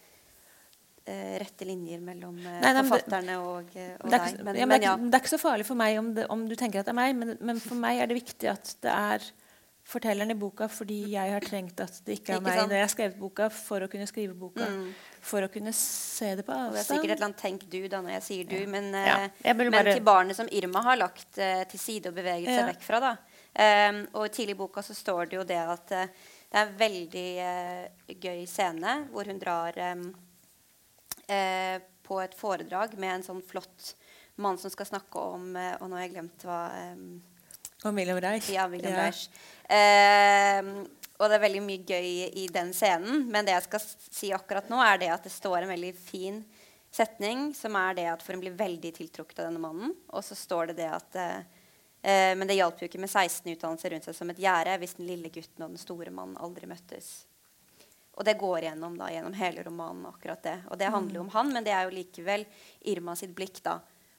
rette 1.41 1.67
linjer 1.69 2.01
mellom 2.05 2.37
uh, 2.39 2.47
nei, 2.63 2.73
nei, 2.77 2.85
forfatterne 2.85 3.37
og, 3.43 3.75
og 3.75 4.15
deg. 4.15 4.39
Men, 4.45 4.59
ja, 4.61 4.69
men, 4.71 4.87
ja. 4.87 4.95
det, 5.01 5.13
er 5.13 5.23
ikke 5.23 5.35
så 5.35 5.43
farlig 5.43 5.67
for 5.69 5.79
meg 5.81 5.99
om, 6.01 6.15
det, 6.17 6.29
om, 6.33 6.47
du 6.49 6.57
tenker 6.59 6.83
at 6.83 6.89
det 6.89 6.95
er 6.95 6.99
meg, 7.01 7.15
men, 7.19 7.37
men, 7.41 7.61
for 7.63 7.79
meg 7.81 8.03
er 8.03 8.11
det 8.11 8.19
viktig 8.21 8.51
at 8.53 8.75
det 8.85 8.95
er 8.95 9.29
fortelleren 9.89 10.35
i 10.35 10.37
boka 10.37 10.67
fordi 10.69 10.99
jeg 11.15 11.33
har 11.33 11.45
trengt 11.45 11.81
at 11.81 12.01
det 12.05 12.19
ikke 12.19 12.35
er 12.35 12.43
ikke 12.43 12.45
meg 12.45 12.59
sant? 12.59 12.69
når 12.69 12.77
jeg 12.77 12.85
har 12.85 12.93
skrevet 12.93 13.21
boka, 13.21 13.49
for 13.55 13.87
å 13.87 13.89
kunne 13.89 14.09
skrive 14.11 14.37
boka. 14.37 14.69
Mm. 14.69 14.91
For 15.29 15.47
å 15.47 15.49
kunne 15.53 15.73
se 15.77 16.35
det 16.37 16.45
på 16.45 16.53
avstand. 16.53 16.77
Det 16.77 16.83
er 16.83 16.89
sikkert 16.91 17.11
et 17.11 17.17
eller 17.17 17.29
annet 17.31 17.43
'tenk 17.43 17.65
du' 17.73 17.89
da 17.89 18.03
når 18.05 18.15
jeg 18.19 18.27
sier 18.27 18.51
du, 18.53 18.59
men, 18.69 18.91
ja. 18.93 19.17
men 19.55 19.73
bare... 19.73 19.97
til 19.97 20.05
barnet 20.05 20.37
som 20.37 20.51
Irma 20.53 20.85
har 20.91 21.01
lagt 21.01 21.41
uh, 21.41 21.65
til 21.73 21.81
side 21.81 22.13
og 22.13 22.19
beveget 22.21 22.53
seg 22.53 22.69
vekk 22.75 22.85
fra. 22.85 23.01
da. 23.07 23.15
Um, 23.59 24.05
og 24.21 24.29
tidlig 24.31 24.55
i 24.55 24.59
boka 24.61 24.85
så 24.87 24.95
står 24.95 25.31
det 25.31 25.39
jo 25.41 25.45
det 25.49 25.59
at 25.59 25.95
uh, 25.97 26.27
det 26.49 26.61
er 26.61 26.67
en 26.67 26.77
veldig 26.79 27.29
uh, 27.43 28.13
gøy 28.15 28.45
scene 28.49 28.93
hvor 29.13 29.29
hun 29.29 29.41
drar 29.41 29.77
um, 29.97 30.05
eh, 31.29 31.79
på 32.09 32.21
et 32.23 32.37
foredrag 32.37 32.97
med 33.01 33.19
en 33.19 33.27
sånn 33.27 33.43
flott 33.45 33.93
mann 34.41 34.59
som 34.59 34.73
skal 34.73 34.89
snakke 34.89 35.25
om 35.35 35.57
eh, 35.57 35.75
Og 35.81 35.91
nå 35.91 35.99
har 35.99 36.07
jeg 36.07 36.15
glemt 36.15 36.47
hva 36.47 36.61
eh, 36.79 36.95
Om 37.89 37.99
William 37.99 38.21
Reich. 38.23 38.49
Ja, 38.55 38.69
William 38.71 38.95
ja. 38.97 39.09
Reich. 39.09 39.27
Eh, 39.69 40.89
og 41.19 41.27
det 41.27 41.37
er 41.37 41.43
veldig 41.43 41.65
mye 41.67 41.83
gøy 41.83 42.09
i 42.39 42.47
den 42.55 42.73
scenen. 42.75 43.27
Men 43.31 43.47
det 43.47 43.57
jeg 43.57 43.67
skal 43.67 43.83
si 43.83 44.33
akkurat 44.35 44.71
nå, 44.71 44.79
er 44.83 45.01
det 45.03 45.13
at 45.15 45.27
det 45.27 45.35
står 45.35 45.65
en 45.65 45.73
veldig 45.73 45.93
fin 45.99 46.41
setning, 46.95 47.53
som 47.55 47.77
er 47.79 47.97
det 47.99 48.07
at 48.13 48.23
for 48.25 48.35
hun 48.35 48.43
blir 48.43 48.57
veldig 48.59 48.93
tiltrukket 48.97 49.43
av 49.43 49.49
denne 49.51 49.63
mannen. 49.63 49.95
Og 50.15 50.25
så 50.27 50.39
står 50.39 50.71
det 50.71 50.79
det 50.81 50.91
at 50.95 51.19
eh, 51.19 52.35
Men 52.39 52.47
det 52.49 52.59
hjalp 52.59 52.79
jo 52.81 52.89
ikke 52.89 53.03
med 53.03 53.11
16 53.11 53.51
utdannelser 53.53 53.95
rundt 53.95 54.07
seg 54.07 54.17
som 54.17 54.31
et 54.31 54.43
gjerde 54.43 54.79
hvis 54.79 54.95
den 54.99 55.11
lille 55.11 55.31
gutten 55.35 55.67
og 55.67 55.75
den 55.75 55.83
store 55.83 56.15
mannen 56.15 56.39
aldri 56.41 56.71
møttes. 56.71 57.28
Og 58.19 58.25
det 58.27 58.35
går 58.35 58.65
gjennom, 58.67 58.97
da, 58.99 59.13
gjennom 59.15 59.35
hele 59.39 59.63
romanen. 59.63 60.07
akkurat 60.07 60.43
det. 60.43 60.57
Og 60.71 60.79
det 60.79 60.91
handler 60.91 61.21
jo 61.21 61.21
om 61.21 61.31
han, 61.37 61.53
men 61.55 61.65
det 61.65 61.71
er 61.71 61.87
jo 61.87 61.95
likevel 61.95 62.45
Irma 62.91 63.15
sitt 63.17 63.31
blikk 63.37 63.61
da, 63.63 63.77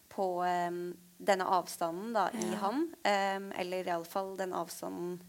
på 0.08 0.28
um, 0.39 0.93
denne 1.18 1.47
avstanden 1.52 2.14
da, 2.16 2.30
i 2.32 2.45
ja. 2.54 2.62
han. 2.62 2.86
Um, 3.04 3.52
eller 3.60 3.91
iallfall 3.91 4.38
den 4.39 4.56
avstanden 4.56 5.20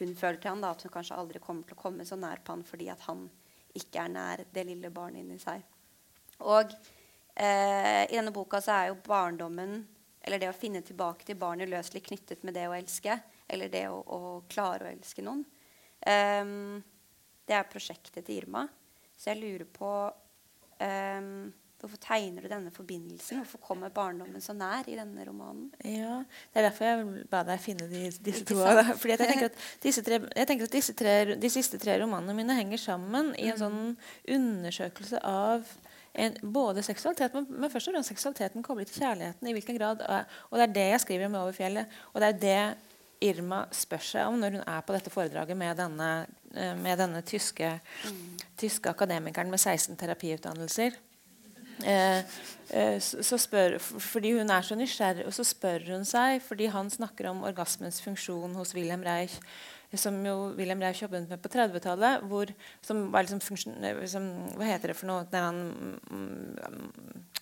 hun 0.00 0.16
føler 0.16 0.40
til 0.40 0.50
han, 0.50 0.64
da, 0.64 0.72
at 0.74 0.82
hun 0.82 0.90
kanskje 0.90 1.20
aldri 1.22 1.44
kommer 1.44 1.68
til 1.68 1.78
å 1.78 1.82
komme 1.84 2.06
så 2.08 2.18
nær 2.18 2.42
på 2.42 2.56
han 2.56 2.66
fordi 2.66 2.88
at 2.90 3.02
han 3.06 3.28
ikke 3.78 4.02
er 4.02 4.12
nær 4.16 4.44
det 4.50 4.66
lille 4.66 4.90
barnet 4.90 5.22
inni 5.22 5.38
seg. 5.38 5.62
Og 6.40 6.72
uh, 6.74 8.04
i 8.08 8.16
denne 8.16 8.34
boka 8.34 8.58
så 8.64 8.74
er 8.74 8.90
jo 8.90 9.00
barndommen, 9.06 9.84
eller 10.24 10.42
det 10.42 10.50
å 10.50 10.56
finne 10.56 10.82
tilbake 10.82 11.28
til 11.28 11.38
barnet, 11.38 11.70
uløselig 11.70 12.08
knyttet 12.10 12.42
med 12.42 12.58
det 12.58 12.66
å 12.66 12.74
elske. 12.74 13.20
Eller 13.46 13.70
det 13.70 13.86
å, 13.86 14.00
å 14.02 14.40
klare 14.50 14.88
å 14.88 14.90
elske 14.90 15.22
noen. 15.22 15.44
Um, 16.00 16.80
det 17.50 17.58
er 17.58 17.70
prosjektet 17.70 18.22
til 18.24 18.44
Irma. 18.44 18.66
Så 19.18 19.32
jeg 19.32 19.42
lurer 19.42 19.66
på 19.68 19.90
um, 20.80 21.50
Hvorfor 21.80 21.96
tegner 21.96 22.44
du 22.44 22.48
denne 22.50 22.68
forbindelsen? 22.68 23.38
Hvorfor 23.40 23.60
kommer 23.64 23.88
barndommen 23.88 24.42
så 24.44 24.52
nær 24.52 24.84
i 24.84 24.98
denne 24.98 25.24
romanen? 25.24 25.70
Ja, 25.80 26.18
Det 26.52 26.60
er 26.60 26.66
derfor 26.68 26.84
jeg 26.84 27.22
ba 27.32 27.40
deg 27.48 27.62
finne 27.64 27.86
de, 27.88 28.02
disse 28.20 28.44
to. 28.44 28.58
Fordi 29.00 29.14
jeg 29.14 29.20
tenker 29.22 29.48
at, 29.48 29.62
disse 29.80 30.04
tre, 30.04 30.18
jeg 30.36 30.50
tenker 30.50 30.68
at 30.68 30.74
disse 30.74 30.94
tre, 30.98 31.14
de 31.40 31.50
siste 31.50 31.80
tre 31.80 31.96
romanene 32.02 32.36
mine 32.36 32.58
henger 32.58 32.82
sammen 32.82 33.32
i 33.32 33.48
en 33.48 33.56
mm. 33.56 33.62
sånn 33.62 33.80
undersøkelse 34.36 35.22
av 35.24 35.72
en, 36.20 36.36
både 36.52 36.84
seksualitet, 36.84 37.32
men, 37.38 37.48
men, 37.48 37.72
først 37.72 37.88
og 37.88 37.96
fremst 37.96 38.12
seksualiteten 38.12 38.66
koblet 38.66 38.92
til 38.92 39.00
kjærligheten. 39.06 39.48
i 39.48 39.56
hvilken 39.56 39.80
grad, 39.80 40.04
Og 40.50 40.60
det 40.60 40.68
er 40.68 40.76
det 40.76 40.88
jeg 40.90 41.04
skriver 41.06 41.32
om 41.32 41.40
Over 41.40 41.56
fjellet. 41.56 42.00
Og 42.12 42.20
det 42.20 42.28
er 42.28 42.40
det 42.44 42.89
Irma 43.20 43.64
spør 43.74 44.04
seg 44.04 44.28
om 44.30 44.38
når 44.40 44.56
hun 44.56 44.64
er 44.64 44.84
på 44.86 44.94
dette 44.96 45.12
foredraget 45.12 45.58
med 45.58 45.76
denne, 45.76 46.08
eh, 46.54 46.72
med 46.78 46.98
denne 47.00 47.20
tyske, 47.26 47.74
mm. 48.04 48.20
tyske, 48.60 48.88
akademikeren 48.88 49.52
med 49.52 49.60
16 49.60 49.98
terapiutdannelser. 50.00 50.96
Eh, 51.84 52.18
eh, 52.76 52.96
så 53.00 53.38
spør, 53.40 53.78
fordi 53.80 54.32
hun 54.38 54.50
er 54.52 54.64
så 54.64 54.76
nysgjerrig, 54.76 55.26
og 55.28 55.36
så 55.36 55.44
spør 55.48 55.84
hun 55.92 56.04
seg 56.08 56.40
fordi 56.44 56.68
han 56.72 56.90
snakker 56.92 57.30
om 57.30 57.44
orgasmens 57.48 58.00
funksjon 58.04 58.56
hos 58.56 58.74
Wilhelm 58.76 59.04
Reich, 59.04 59.36
som 59.96 60.16
jo 60.24 60.52
Wilhelm 60.56 60.80
Reich 60.84 61.02
jobbet 61.02 61.28
med 61.28 61.40
på 61.42 61.50
30-tallet. 61.52 62.24
Som 62.86 63.08
var 63.12 63.26
liksom 63.26 63.40
funksjon, 63.44 63.80
liksom, 64.00 64.28
Hva 64.56 64.68
heter 64.68 64.92
det 64.92 64.96
for 64.96 65.10
noe? 65.10 65.28
Der 65.32 65.48
han 65.48 65.62
mm, 66.08 67.40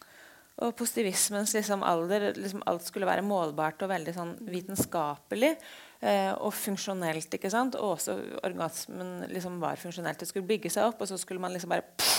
og 0.65 0.75
positivismens 0.79 1.53
liksom, 1.55 1.85
alder 1.87 2.33
liksom, 2.35 2.65
Alt 2.67 2.87
skulle 2.89 3.07
være 3.07 3.27
målbart 3.27 3.83
og 3.85 3.93
veldig 3.93 4.15
sånn, 4.17 4.33
vitenskapelig. 4.49 5.53
Eh, 5.99 6.31
og 6.35 6.53
funksjonelt. 6.55 7.33
ikke 7.35 7.51
sant? 7.51 7.79
Og 7.79 7.97
også 7.97 8.17
orgasmen 8.47 9.29
liksom 9.33 9.59
var 9.63 9.79
funksjonelt. 9.81 10.19
Det 10.21 10.29
skulle 10.31 10.47
bygge 10.47 10.71
seg 10.71 10.91
opp, 10.91 11.03
og 11.03 11.11
så 11.11 11.19
skulle 11.19 11.43
man 11.43 11.55
liksom 11.55 11.75
bare 11.75 11.87
pff, 11.99 12.19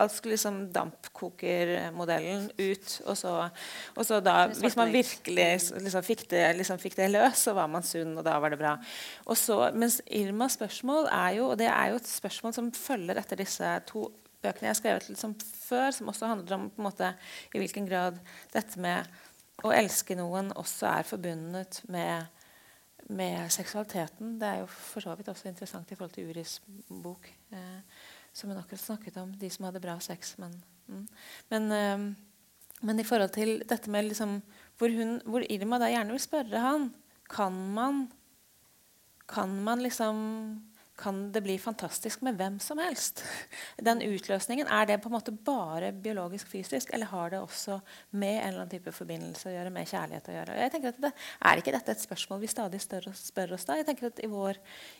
Alt 0.00 0.10
skulle 0.10 0.34
liksom 0.34 0.56
dampkokermodellen 0.74 2.48
ut. 2.58 2.94
Og 3.06 3.16
så, 3.16 3.34
og 3.94 4.06
så 4.06 4.18
da, 4.24 4.48
hvis 4.48 4.74
man 4.76 4.90
virkelig 4.90 5.46
liksom, 5.70 6.02
fikk, 6.02 6.24
det, 6.32 6.42
liksom, 6.58 6.80
fikk, 6.82 6.96
det, 6.98 7.12
løs, 7.12 7.44
så 7.46 7.54
var 7.54 7.70
man 7.70 7.86
sunn, 7.86 8.16
og 8.18 8.26
da 8.26 8.34
var 8.42 8.50
det 8.50 8.58
bra. 8.58 8.74
Og 9.28 9.38
så, 9.38 9.60
mens 9.76 10.00
Irmas 10.06 10.58
spørsmål 10.58 11.06
er 11.12 11.38
jo, 11.38 11.52
og 11.52 11.60
det 11.62 11.70
er 11.70 11.92
jo 11.92 12.00
et 12.00 12.10
spørsmål 12.10 12.56
som 12.56 12.72
følger 12.74 13.22
etter 13.22 13.38
disse 13.38 13.70
to 13.86 14.08
bøkene 14.44 14.68
jeg 14.68 14.74
har 14.74 14.80
skrevet 14.80 15.08
liksom 15.12 15.36
før, 15.64 15.90
som 15.94 16.10
også 16.12 16.30
handler 16.30 16.56
om 16.56 16.66
måte, 16.84 17.14
i 17.54 17.60
hvilken 17.60 17.88
grad 17.88 18.20
dette 18.52 18.80
med 18.82 19.08
å 19.64 19.72
elske 19.74 20.16
noen 20.18 20.50
også 20.58 20.88
er 20.90 21.06
forbundet 21.06 21.80
med, 21.92 22.26
med 23.14 23.52
seksualiteten. 23.54 24.36
Det 24.40 24.50
er 24.50 24.60
jo 24.62 24.68
for 24.72 25.04
så 25.04 25.14
vidt 25.18 25.30
også 25.30 25.48
interessant 25.50 25.90
i 25.92 25.98
forhold 25.98 26.16
til 26.16 26.30
Uris 26.32 26.58
bok, 26.88 27.30
eh, 27.54 28.02
som 28.34 28.50
hun 28.50 28.58
akkurat 28.58 28.82
snakket 28.82 29.20
om. 29.22 29.32
De 29.38 29.50
som 29.52 29.68
hadde 29.68 29.82
bra 29.84 29.96
sex. 30.02 30.34
Men, 30.42 30.56
mm. 30.88 31.06
men, 31.54 31.70
eh, 31.78 32.04
men, 32.82 33.00
i 33.00 33.06
forhold 33.06 33.32
til 33.36 33.56
dette 33.62 33.92
med 33.92 34.10
liksom, 34.10 34.40
hvor, 34.78 34.90
hun, 34.90 35.16
hvor 35.28 35.46
Irma 35.48 35.78
da 35.80 35.92
gjerne 35.92 36.16
vil 36.16 36.22
spørre 36.22 36.60
han 36.60 36.92
Kan 37.30 37.54
man, 37.72 38.02
kan 39.26 39.54
man 39.64 39.80
liksom 39.80 40.18
kan 40.96 41.32
det 41.32 41.40
bli 41.42 41.58
fantastisk 41.58 42.20
med 42.22 42.36
hvem 42.38 42.60
som 42.62 42.78
helst. 42.78 43.24
Den 43.82 44.02
utløsningen, 44.02 44.66
Er 44.70 44.86
det 44.86 45.00
på 45.02 45.08
en 45.08 45.12
måte 45.16 45.32
bare 45.32 45.92
biologisk-fysisk, 45.92 46.90
eller 46.94 47.06
har 47.06 47.30
det 47.30 47.40
også 47.40 47.80
med 48.10 48.36
en 48.36 48.48
eller 48.48 48.60
annen 48.60 48.70
type 48.70 48.92
forbindelse 48.92 49.48
å 49.48 49.52
gjøre, 49.54 49.70
med 49.70 49.88
kjærlighet 49.90 50.28
å 50.28 50.32
gjøre? 50.36 50.60
Jeg 50.62 50.70
tenker 50.72 50.88
at 50.88 51.00
det, 51.02 51.12
Er 51.42 51.56
ikke 51.58 51.72
dette 51.72 51.92
et 51.92 52.00
spørsmål 52.00 52.40
vi 52.40 52.46
stadig 52.46 52.80
spør 52.80 53.52
oss 53.54 53.64
da? 53.64 53.76
Jeg 53.76 53.86
tenker 53.86 54.06
at 54.06 54.20
I 54.22 54.26
vår, 54.30 54.54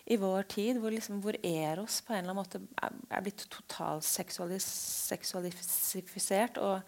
i 0.05 0.17
vår 0.17 0.43
tid, 0.43 0.77
hvor, 0.83 0.91
liksom, 0.91 1.21
hvor, 1.23 1.35
Eros 1.45 2.01
på 2.01 2.13
en 2.13 2.19
eller 2.19 2.29
annen 2.33 2.43
måte 2.43 2.59
er, 2.81 2.91
blitt 3.21 3.49
totalt 3.49 4.03
seksualisifisert, 4.03 6.57
og, 6.57 6.81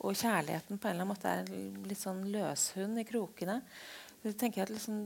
og, 0.00 0.14
kjærligheten 0.14 0.78
på 0.78 0.88
en 0.88 0.94
eller 0.94 1.04
annen 1.04 1.14
måte 1.14 1.28
er 1.28 1.44
litt 1.88 2.00
sånn 2.00 2.32
løshund 2.32 2.98
i 3.00 3.04
krokene 3.08 3.62
så 4.20 4.32
tenker 4.36 4.60
jeg 4.60 4.74
liksom, 4.74 4.96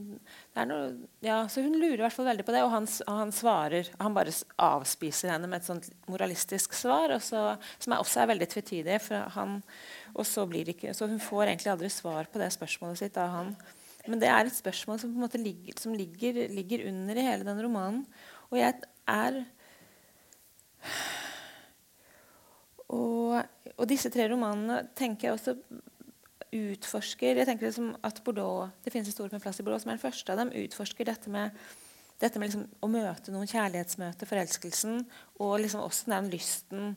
noe, 0.67 0.87
ja, 1.23 1.45
så 1.51 1.63
Hun 1.63 1.77
lurer 1.79 2.01
i 2.01 2.03
hvert 2.03 2.17
fall 2.17 2.27
veldig 2.27 2.47
på 2.47 2.55
det, 2.55 2.65
og 2.67 2.73
han, 2.73 2.89
og 3.07 3.19
han, 3.21 3.31
svarer 3.35 3.91
Han 4.01 4.17
bare 4.17 4.35
avspiser 4.59 5.31
henne 5.31 5.47
med 5.51 5.61
et 5.61 5.69
sånt 5.69 5.87
moralistisk 6.11 6.75
svar, 6.75 7.15
så, 7.23 7.45
som 7.79 7.95
er 7.95 8.03
også 8.03 8.25
er 8.25 8.33
veldig 8.33 8.49
tvetydig. 8.51 8.99
Han, 9.37 9.61
så, 10.27 10.49
det 10.51 10.75
ikke, 10.75 10.97
så 10.99 11.07
hun 11.11 11.23
får 11.23 11.47
egentlig 11.47 11.73
aldri 11.77 11.93
svar 11.95 12.27
på 12.31 12.43
det 12.43 12.51
spørsmålet 12.57 13.05
sitt 13.05 13.21
av 13.23 13.31
han. 13.37 13.55
Men 14.11 14.21
det 14.21 14.29
er 14.29 14.51
et 14.51 14.57
spørsmål 14.57 15.01
som, 15.01 15.15
ligger, 15.39 15.79
som 15.81 15.95
ligger, 15.97 16.43
ligger 16.53 16.89
under 16.91 17.17
i 17.17 17.29
hele 17.29 17.47
den 17.47 17.63
romanen. 17.65 18.03
Og 18.51 18.59
jeg 18.59 18.83
er 19.09 19.45
og, 22.93 23.39
og 23.79 23.87
disse 23.89 24.11
tre 24.13 24.27
romanene 24.31 24.83
tenker 24.99 25.31
jeg 25.31 25.39
også 25.39 25.55
utforsker 26.55 27.41
jeg 27.41 27.49
tenker 27.49 27.69
liksom 27.69 27.95
at 28.07 28.21
Bordeaux, 28.25 28.71
Det 28.85 28.93
finnes 28.93 29.09
en 29.11 29.17
stor 29.17 29.33
plass 29.43 29.61
i 29.61 29.67
Bordeaux 29.67 29.83
som 29.83 29.91
er 29.91 29.99
den 29.99 30.05
første 30.05 30.33
av 30.33 30.39
dem. 30.39 30.53
utforsker 30.65 31.05
dette 31.05 31.31
med, 31.31 31.51
dette 32.21 32.39
med 32.39 32.49
liksom 32.49 32.67
å 32.81 32.91
møte 32.91 33.35
noen 33.35 33.51
kjærlighetsmøte, 33.51 34.27
forelskelsen, 34.27 35.05
og 35.41 35.61
liksom 35.61 35.83
også 35.83 36.11
den 36.13 36.31
lysten 36.31 36.97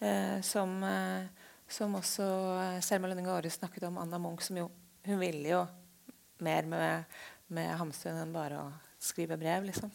eh, 0.00 0.40
som, 0.42 0.82
eh, 0.84 1.28
som 1.68 1.94
også 1.94 2.26
eh, 2.62 2.80
Selma 2.84 3.08
Lønning 3.08 3.28
Aare 3.28 3.50
snakket 3.50 3.88
om, 3.88 3.98
Anna 3.98 4.18
Munch, 4.18 4.44
som 4.48 4.56
jo 4.60 4.70
Hun 5.08 5.20
ville 5.22 5.48
jo 5.48 5.62
mer 6.44 6.66
med, 6.68 7.04
med 7.48 7.70
Hamsun 7.80 8.18
enn 8.18 8.32
bare 8.34 8.58
å 8.60 8.66
skrive 8.98 9.36
brev, 9.38 9.64
liksom. 9.68 9.90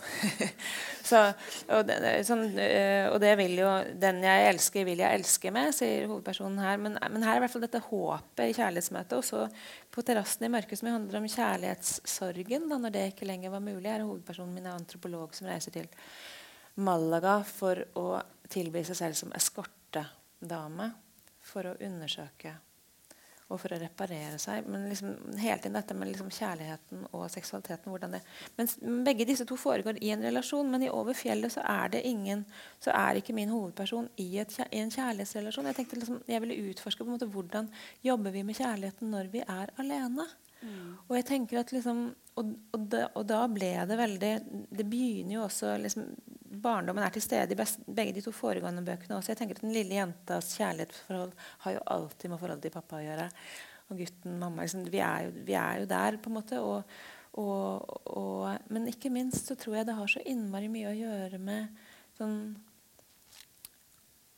så, 1.09 1.19
og, 1.67 1.81
det, 1.87 1.97
sånn, 2.27 2.45
øh, 2.55 3.09
og, 3.09 3.17
det, 3.23 3.33
vil 3.39 3.57
jo 3.59 3.71
Den 3.99 4.21
jeg 4.23 4.47
elsker, 4.53 4.85
vil 4.87 5.03
jeg 5.03 5.19
elske 5.19 5.51
med, 5.53 5.73
sier 5.75 6.07
hovedpersonen 6.07 6.61
her. 6.63 6.79
Men, 6.79 6.97
men 7.11 7.25
her 7.25 7.35
er 7.35 7.41
i 7.41 7.43
hvert 7.43 7.55
fall 7.55 7.65
dette 7.65 7.83
håpet 7.89 8.45
i 8.47 8.55
kjærlighetsmøtet. 8.55 9.17
Og 9.19 9.27
så 9.27 9.43
på 9.93 10.05
terrassen 10.07 10.47
i 10.47 10.51
mørket, 10.53 10.79
som 10.79 10.93
handler 10.93 11.19
om 11.19 11.29
kjærlighetssorgen, 11.35 12.69
da, 12.71 12.79
når 12.79 12.95
det 12.95 13.05
ikke 13.11 13.27
lenger 13.27 13.53
var 13.53 13.65
mulig, 13.65 13.89
er 13.91 14.07
hovedpersonen 14.07 14.55
min 14.55 14.69
er 14.69 14.77
antropolog 14.77 15.35
som 15.35 15.51
reiser 15.51 15.75
til 15.75 15.89
Malaga 16.83 17.41
for 17.45 17.83
å 17.99 18.07
tilby 18.49 18.81
seg 18.87 18.97
selv 18.97 19.19
som 19.19 19.33
eskortedame 19.35 20.93
for 21.43 21.67
å 21.67 21.75
undersøke 21.83 22.55
og 23.53 23.61
for 23.61 23.75
å 23.75 23.79
reparere 23.81 24.39
seg. 24.41 24.67
Men 24.69 24.87
liksom, 24.89 25.13
hele 25.39 25.59
tiden 25.61 25.77
dette 25.77 25.97
med 25.97 26.09
liksom 26.11 26.31
kjærligheten 26.33 27.07
og 27.11 27.25
seksualiteten. 27.31 28.19
mens 28.57 28.77
Begge 29.05 29.27
disse 29.29 29.45
to 29.49 29.57
foregår 29.59 30.01
i 30.01 30.11
en 30.15 30.25
relasjon, 30.25 30.69
men 30.71 30.83
i 30.83 30.91
Over 30.93 31.13
fjellet 31.17 31.53
så 31.53 31.63
er 31.65 31.93
det 31.95 32.03
ingen, 32.07 32.45
så 32.79 32.91
er 32.91 33.19
ikke 33.19 33.33
min 33.33 33.53
hovedperson 33.53 34.09
i, 34.17 34.37
et, 34.41 34.53
i 34.71 34.81
en 34.81 34.91
kjærlighetsrelasjon. 34.93 35.69
Jeg 35.71 35.79
tenkte 35.79 36.01
liksom, 36.01 36.21
jeg 36.27 36.41
ville 36.45 36.71
utforske 36.71 37.03
på 37.03 37.09
en 37.09 37.17
måte 37.17 37.29
hvordan 37.29 37.69
jobber 38.03 38.33
vi 38.35 38.43
med 38.43 38.57
kjærligheten 38.57 39.13
når 39.13 39.31
vi 39.33 39.45
er 39.45 39.73
alene. 39.81 40.27
Mm. 40.63 40.91
Og 41.07 41.17
jeg 41.17 41.27
tenker 41.27 41.59
at 41.59 41.73
liksom, 41.75 42.05
og, 42.39 42.53
og, 42.73 42.85
da, 42.89 43.07
og, 43.11 43.25
da, 43.29 43.41
ble 43.51 43.73
det 43.89 43.97
veldig 43.99 44.31
Det 44.73 44.85
begynner 44.89 45.35
jo 45.35 45.43
også 45.45 45.75
liksom, 45.83 46.07
barndommen 46.63 47.03
er 47.05 47.13
til 47.13 47.25
stede 47.25 47.53
i 47.53 47.59
best, 47.59 47.83
begge 47.85 48.15
de 48.15 48.23
to 48.25 48.33
foregående 48.35 48.83
bøkene 48.85 49.17
også. 49.17 49.33
Jeg 49.33 49.41
tenker 49.41 49.59
at 49.59 49.65
Den 49.65 49.75
lille 49.75 49.97
jentas 49.97 50.53
kjærlighetsforhold 50.57 51.33
har 51.65 51.77
jo 51.77 51.85
alltid 51.95 52.31
med 52.31 52.41
forholdet 52.41 52.67
til 52.67 52.75
pappa 52.75 52.99
å 52.99 53.05
gjøre. 53.05 53.29
Og 53.91 53.99
gutten, 53.99 54.37
mamma 54.41 54.65
liksom, 54.65 54.85
vi, 54.89 55.01
er 55.03 55.27
jo, 55.27 55.33
vi, 55.47 55.57
er 55.59 55.81
jo, 55.81 55.89
der, 55.89 56.19
på 56.21 56.31
en 56.31 56.37
måte. 56.37 56.61
Og, 56.61 56.93
og, 57.41 58.69
men 58.73 58.91
ikke 58.91 59.11
minst 59.13 59.49
så 59.49 59.57
tror 59.59 59.79
jeg 59.79 59.89
det 59.89 59.97
har 59.97 60.11
så 60.11 60.21
innmari 60.29 60.69
mye 60.71 60.91
å 60.91 60.99
gjøre 60.99 61.41
med 61.41 61.83
sånn 62.17 62.37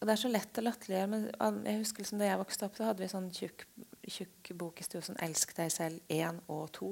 og 0.06 0.10
Det 0.10 0.14
er 0.14 0.22
så 0.22 0.30
lett 0.30 0.58
å 0.62 0.62
latterliggjøre. 0.62 1.10
Men 1.10 1.62
jeg 1.66 1.80
husker 1.80 2.03
liksom, 2.03 2.20
da 2.22 2.28
jeg 2.28 2.38
vokste 2.38 2.68
opp, 2.68 2.76
så 2.78 2.84
hadde 2.86 3.01
vi 3.01 3.08
sånn 3.10 3.30
tjukk, 3.34 3.64
tjukk 4.06 4.51
bok 4.53 4.78
i 4.78 4.84
stua 4.86 5.01
sånn 5.01 5.18
'Elsk 5.18 5.56
deg 5.58 5.72
selv 5.74 6.12
1 6.14 6.43
og 6.53 6.68
2'. 6.78 6.89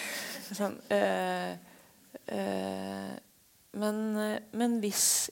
sånn, 0.58 0.76
øh, 0.92 1.54
øh, 2.36 3.14
men, 3.80 4.02
eh, 4.20 4.40
men 4.52 4.78
hvis 4.84 5.30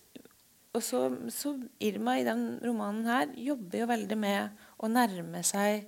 Og 0.72 0.80
så, 0.80 1.02
så, 1.28 1.50
Irma 1.84 2.14
i 2.16 2.24
den 2.24 2.58
romanen 2.64 3.04
her 3.04 3.26
jobber 3.36 3.82
jo 3.82 3.86
veldig 3.90 4.16
med 4.16 4.62
å 4.80 4.88
nærme 4.88 5.42
seg 5.44 5.84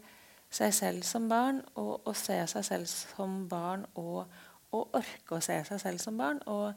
seg 0.52 0.74
selv 0.76 1.06
som 1.08 1.24
barn, 1.28 1.62
og, 1.74 2.02
å 2.04 2.12
se 2.12 2.36
seg 2.46 2.64
selv 2.64 2.86
som 2.86 3.48
barn, 3.48 3.86
og, 3.94 4.28
å 4.76 4.82
orke 4.92 5.38
å 5.38 5.40
se 5.40 5.56
seg 5.64 5.80
selv 5.80 6.02
som 6.04 6.20
barn. 6.20 6.42
Og, 6.44 6.74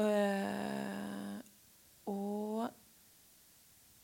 øh, 0.00 1.36
og 2.06 2.70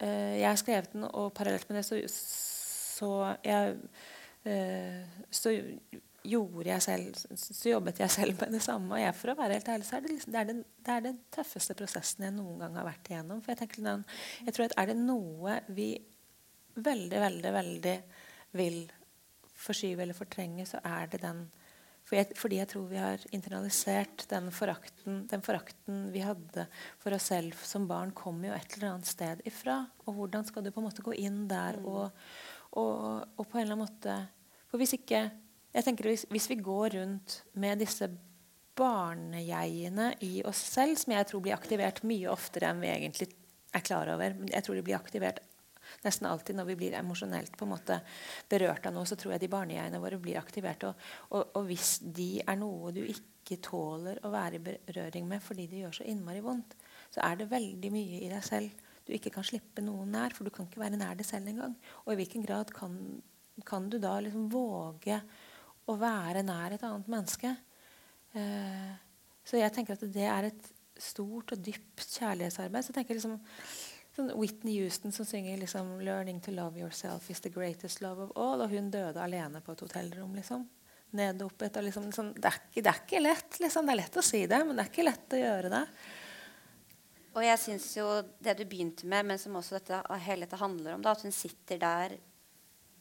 jeg 0.07 0.48
har 0.48 0.57
skrevet 0.61 0.92
den, 0.92 1.05
og 1.05 1.32
parallelt 1.36 1.68
med 1.68 1.80
det 1.80 1.84
så, 1.84 1.98
så 2.09 3.11
jeg 3.44 3.76
øh, 4.48 5.03
så 5.30 5.53
gjorde 6.24 6.68
jeg 6.68 6.82
selv, 6.82 7.14
så 7.36 7.68
jobbet 7.68 8.01
jeg 8.01 8.11
selv 8.11 8.40
med 8.40 8.53
det 8.53 8.62
samme. 8.62 8.94
Og 8.94 9.01
jeg, 9.01 9.14
for 9.16 9.32
å 9.32 9.36
være 9.38 9.57
helt 9.57 9.68
ærlig, 9.72 9.86
så 9.88 9.96
er 9.96 10.05
det, 10.05 10.12
liksom, 10.14 10.32
det, 10.32 10.40
er 10.40 10.48
den, 10.51 10.62
det 10.86 10.94
er 10.94 11.05
den 11.06 11.20
tøffeste 11.32 11.77
prosessen 11.78 12.27
jeg 12.27 12.36
noen 12.36 12.59
gang 12.60 12.77
har 12.77 12.89
vært 12.89 13.10
igjennom. 13.10 13.40
For 13.44 13.55
jeg, 13.55 13.60
tenker, 13.62 14.18
jeg 14.47 14.56
tror 14.56 14.66
at 14.68 14.77
er 14.82 14.90
det 14.90 14.98
noe 15.01 15.56
vi 15.72 15.90
veldig, 16.77 17.20
veldig, 17.24 17.55
veldig 17.56 17.97
vil 18.60 18.82
forskyve 19.60 20.05
eller 20.05 20.16
fortrenge, 20.16 20.66
så 20.68 20.81
er 20.85 21.09
det 21.12 21.22
den 21.24 21.47
for 22.11 22.19
jeg, 22.19 22.35
fordi 22.35 22.57
jeg 22.59 22.66
tror 22.73 22.87
vi 22.91 22.99
har 22.99 23.23
internalisert 23.31 24.24
den 24.32 24.49
forakten, 24.51 25.20
den 25.31 25.43
forakten 25.47 26.01
vi 26.11 26.24
hadde 26.27 26.65
for 26.99 27.15
oss 27.15 27.28
selv 27.31 27.55
som 27.62 27.85
barn, 27.87 28.11
kommer 28.19 28.49
jo 28.49 28.57
et 28.57 28.74
eller 28.74 28.97
annet 28.97 29.07
sted 29.07 29.45
ifra. 29.47 29.85
Og 30.09 30.16
hvordan 30.16 30.49
skal 30.49 30.66
du 30.66 30.73
på 30.74 30.82
en 30.82 30.89
måte 30.89 31.05
gå 31.07 31.15
inn 31.23 31.45
der 31.51 31.78
mm. 31.78 31.87
og, 31.87 32.24
og, 32.82 32.97
og 33.39 33.47
på 33.47 33.61
en 33.61 33.62
eller 33.62 33.77
annen 33.77 33.85
måte 33.85 34.16
For 34.73 34.82
hvis 34.82 34.97
ikke 34.99 35.23
jeg 35.70 35.87
tenker 35.87 36.11
hvis, 36.11 36.27
hvis, 36.35 36.51
vi 36.51 36.59
går 36.59 36.97
rundt 36.99 37.37
med 37.62 37.78
disse 37.78 38.11
barnejegene 38.74 40.09
i 40.27 40.41
oss 40.51 40.65
selv, 40.73 40.99
som 40.99 41.15
jeg 41.15 41.31
tror 41.31 41.45
blir 41.47 41.55
aktivert 41.55 42.03
mye 42.03 42.32
oftere 42.32 42.73
enn 42.73 42.82
vi 42.82 42.91
egentlig 42.91 43.31
er 43.70 43.87
klar 43.87 44.11
over 44.11 44.35
Men 44.35 44.51
Jeg 44.51 44.66
tror 44.66 44.81
de 44.81 44.82
blir 44.89 44.99
aktivert 44.99 45.39
nesten 46.05 46.29
alltid 46.31 46.59
når 46.59 46.69
vi 46.71 46.79
blir 46.83 46.97
emosjonelt 46.99 47.57
på 47.59 47.67
en 47.67 47.73
måte 47.75 48.01
berørt 48.51 48.87
av 48.89 48.95
noe, 48.97 49.09
så 49.09 49.19
tror 49.19 49.35
jeg 49.35 49.45
de 49.45 49.53
barnejegene 49.53 50.03
våre 50.03 50.21
blir 50.23 50.39
aktivert. 50.41 50.87
Og, 50.89 51.09
og, 51.31 51.57
og, 51.59 51.65
hvis 51.71 51.99
de 52.03 52.31
er 52.45 52.61
noe 52.61 52.93
du 52.97 53.03
ikke 53.05 53.61
tåler 53.65 54.21
å 54.25 54.33
være 54.33 54.61
i 54.61 54.65
berøring 54.71 55.27
med 55.29 55.43
fordi 55.45 55.67
det 55.71 55.85
gjør 55.85 56.01
så 56.01 56.09
innmari 56.11 56.45
vondt, 56.45 56.77
så 57.11 57.25
er 57.27 57.41
det 57.41 57.51
veldig 57.51 57.91
mye 57.95 58.23
i 58.23 58.31
deg 58.31 58.47
selv 58.47 58.87
du 59.07 59.17
ikke 59.17 59.33
kan 59.35 59.47
slippe 59.47 59.83
noen 59.83 60.12
nær, 60.15 60.35
for 60.37 60.47
du 60.47 60.53
kan 60.55 60.69
ikke 60.69 60.83
være 60.83 60.99
nær 61.01 61.17
det 61.19 61.27
selv 61.27 61.49
engang. 61.51 61.75
Og 62.05 62.12
i 62.12 62.21
hvilken 62.21 62.45
grad 62.47 62.71
kan, 62.75 62.93
kan 63.67 63.89
du 63.91 63.99
da 63.99 64.12
liksom 64.23 64.51
våge 64.53 65.17
å 65.91 65.97
være 65.99 66.45
nær 66.47 66.77
et 66.77 66.85
annet 66.87 67.09
menneske. 67.11 67.55
Eh, 68.39 68.93
så 69.43 69.59
jeg 69.59 69.75
tenker 69.75 69.97
at 69.97 70.05
det 70.15 70.29
er 70.31 70.51
et 70.51 70.69
stort 71.01 71.57
og 71.57 71.65
dypt 71.65 72.05
kjærlighetsarbeid. 72.21 72.87
Så 72.87 72.95
tenker 72.95 73.19
liksom 73.19 73.39
sånn 74.20 74.34
Whitney 74.36 74.76
Houston 74.78 75.12
som 75.12 75.26
synger 75.26 75.59
liksom 75.60 75.98
'Learning 76.05 76.40
to 76.44 76.52
love 76.52 76.78
yourself 76.78 77.30
is 77.30 77.40
the 77.40 77.52
greatest 77.52 78.01
love 78.01 78.22
of 78.22 78.32
all'. 78.36 78.62
Og 78.62 78.70
hun 78.70 78.90
døde 78.90 79.20
alene 79.20 79.60
på 79.60 79.72
et 79.72 79.80
hotellrom. 79.80 80.34
liksom. 80.34 80.68
ned 81.12 81.42
og. 81.42 81.52
Liksom, 81.59 82.12
sånn, 82.12 82.34
det, 82.34 82.47
er 82.47 82.59
ikke, 82.60 82.82
det, 82.82 82.90
er 82.90 83.01
ikke, 83.05 83.20
lett. 83.20 83.60
Liksom. 83.60 83.86
Det 83.86 83.92
er 83.92 84.02
lett 84.02 84.16
å 84.16 84.22
si 84.22 84.47
det, 84.47 84.64
men 84.64 84.76
det 84.76 84.84
er 84.84 84.90
ikke 84.92 85.09
lett 85.09 85.34
å 85.34 85.40
gjøre 85.40 85.70
det. 85.72 85.86
Og 87.34 87.44
jeg 87.44 87.59
syns 87.62 87.97
jo 87.97 88.06
det 88.38 88.56
du 88.59 88.64
begynte 88.66 89.06
med, 89.06 89.26
men 89.26 89.38
som 89.38 89.56
også 89.59 89.78
dette, 89.78 90.01
hele 90.26 90.47
dette 90.47 90.59
handler 90.60 90.94
om, 90.94 91.02
da, 91.02 91.14
at 91.14 91.22
hun 91.26 91.34
sitter 91.34 91.78
der 91.78 92.16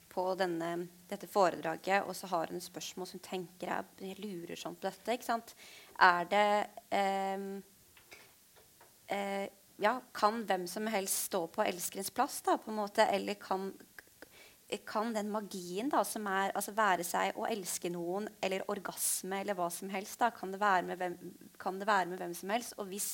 på 0.09 0.25
denne, 0.37 0.87
dette 1.09 1.29
foredraget, 1.29 2.05
og 2.05 2.15
så 2.17 2.29
har 2.33 2.49
hun 2.53 2.61
spørsmål 2.61 3.07
som 3.09 3.21
tenker 3.25 3.69
jeg, 3.69 3.87
jeg 4.09 4.19
lurer 4.21 4.57
sånn 4.57 4.77
på 4.77 4.89
dette. 4.89 5.13
ikke 5.13 5.29
sant? 5.29 5.53
Er 6.01 6.29
det 6.29 6.49
eh, 6.97 7.45
eh, 9.17 9.45
ja, 9.79 9.99
Kan 10.13 10.43
hvem 10.47 10.67
som 10.67 10.87
helst 10.91 11.29
stå 11.29 11.45
på 11.51 11.63
elskerens 11.63 12.11
plass, 12.11 12.41
da, 12.45 12.57
på 12.59 12.71
en 12.71 12.79
måte, 12.81 13.05
eller 13.07 13.37
kan, 13.39 13.69
kan 14.87 15.13
den 15.15 15.31
magien 15.31 15.91
da, 15.91 16.03
som 16.05 16.27
er 16.29 16.51
altså 16.53 16.75
være 16.77 17.05
seg 17.07 17.37
å 17.39 17.47
elske 17.49 17.91
noen 17.93 18.27
eller 18.43 18.67
orgasme 18.71 19.41
eller 19.41 19.57
hva 19.57 19.69
som 19.73 19.91
helst, 19.93 20.19
da, 20.21 20.31
kan, 20.35 20.51
det 20.51 20.59
hvem, 20.59 21.15
kan, 21.61 21.79
det 21.79 21.87
være 21.89 22.09
med 22.11 22.19
hvem, 22.21 22.35
som 22.37 22.51
helst? 22.53 22.75
Og 22.77 22.91
hvis 22.91 23.13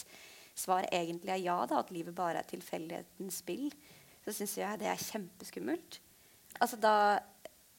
svaret 0.56 0.90
egentlig 0.96 1.36
er 1.36 1.44
ja, 1.44 1.60
da, 1.70 1.84
at 1.84 1.94
livet 1.94 2.16
bare 2.18 2.42
er 2.42 2.50
tilfeldighetens 2.50 3.44
spill, 3.44 3.70
så 4.26 4.34
syns 4.34 4.58
jeg 4.58 4.82
det 4.82 4.90
er 4.90 5.06
kjempeskummelt. 5.06 6.00
Altså 6.64 6.80
da, 6.82 6.96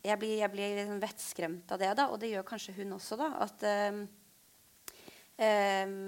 jeg 0.06 0.20
blir, 0.20 0.36
jeg 0.38 0.52
blir 0.52 0.78
liksom 0.78 1.02
vettskremt 1.02 1.74
av 1.74 1.82
det, 1.82 1.90
da, 1.98 2.06
og 2.12 2.20
det 2.22 2.30
gjør 2.30 2.46
kanskje 2.46 2.76
hun 2.78 2.94
også. 3.00 3.18
da, 3.18 3.32
at 3.42 3.66
um, 3.90 4.00
um, 5.42 5.98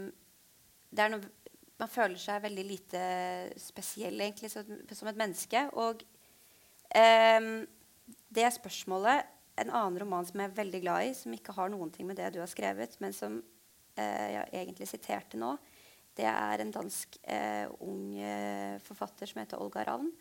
det 0.89 1.05
er 1.05 1.13
noe, 1.13 1.31
Man 1.79 1.91
føler 1.91 2.19
seg 2.19 2.43
veldig 2.43 2.65
lite 2.67 3.01
spesiell 3.61 4.21
egentlig 4.21 4.51
som, 4.51 5.09
et 5.11 5.21
menneske. 5.21 5.69
og 5.79 6.03
Um, 6.89 7.67
det 8.33 8.47
spørsmålet 8.57 9.35
En 9.59 9.73
annen 9.75 9.99
roman 10.01 10.25
som 10.25 10.41
jeg 10.41 10.49
er 10.49 10.55
veldig 10.57 10.81
glad 10.81 11.09
i, 11.09 11.15
som 11.19 11.33
ikke 11.35 11.53
har 11.57 11.69
noen 11.73 11.91
ting 11.93 12.07
med 12.07 12.17
det 12.17 12.31
du 12.33 12.39
har 12.39 12.49
skrevet, 12.49 12.93
men 13.03 13.13
som 13.13 13.41
uh, 13.43 14.29
jeg 14.31 14.47
egentlig 14.55 14.87
siterte 14.87 15.41
nå, 15.41 15.57
det 16.15 16.29
er 16.31 16.63
en 16.63 16.71
dansk 16.71 17.19
uh, 17.27 17.67
ung 17.83 18.15
uh, 18.23 18.79
forfatter 18.87 19.27
som 19.27 19.43
heter 19.43 19.59
Olga 19.59 19.83
Ravn. 19.89 20.13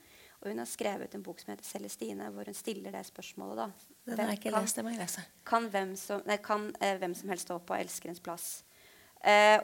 Og 0.42 0.50
hun 0.50 0.58
har 0.58 0.70
skrevet 0.70 1.14
en 1.14 1.22
bok 1.26 1.38
som 1.42 1.54
heter 1.54 1.70
Celestine, 1.70 2.32
hvor 2.34 2.50
hun 2.50 2.58
stiller 2.58 2.98
det 2.98 3.06
spørsmålet. 3.06 3.62
da. 3.62 3.94
Den 4.10 4.24
har 4.24 4.34
jeg 4.34 4.42
ikke 4.42 4.56
lest, 4.58 4.82
det 4.82 4.86
må 4.86 4.96
jeg 4.96 5.04
lese. 5.04 5.24
Kan 5.46 5.70
hvem 5.74 5.94
som, 6.02 6.26
nei, 6.26 6.40
kan, 6.42 6.68
hvem 6.82 7.14
som 7.18 7.30
helst 7.30 7.46
stå 7.46 7.62
på 7.62 7.78
elskerens 7.78 8.22
plass? 8.26 8.50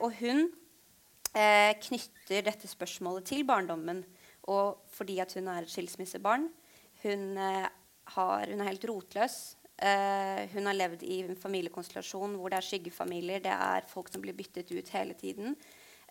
og 0.01 0.09
hun 0.17 0.47
knytter 1.33 2.43
dette 2.45 2.69
spørsmålet 2.69 3.25
til 3.31 3.41
barndommen. 3.47 4.03
Og 4.53 4.83
fordi 4.91 5.19
at 5.23 5.33
hun 5.37 5.47
er 5.49 5.63
et 5.63 5.71
skilsmissebarn, 5.71 6.49
hun, 7.03 7.37
eh, 7.37 7.67
har, 8.15 8.47
hun 8.47 8.61
er 8.61 8.69
helt 8.71 8.85
rotløs. 8.89 9.55
Eh, 9.77 10.49
hun 10.53 10.67
har 10.69 10.77
levd 10.77 11.03
i 11.03 11.21
en 11.23 11.39
familiekonstellasjon 11.39 12.37
hvor 12.39 12.51
det 12.51 12.59
er 12.59 12.67
skyggefamilier. 12.67 13.43
Det 13.43 13.55
er 13.55 13.89
folk 13.89 14.11
som 14.11 14.21
blir 14.23 14.35
byttet 14.37 14.71
ut 14.71 14.93
hele 14.95 15.15
tiden. 15.19 15.57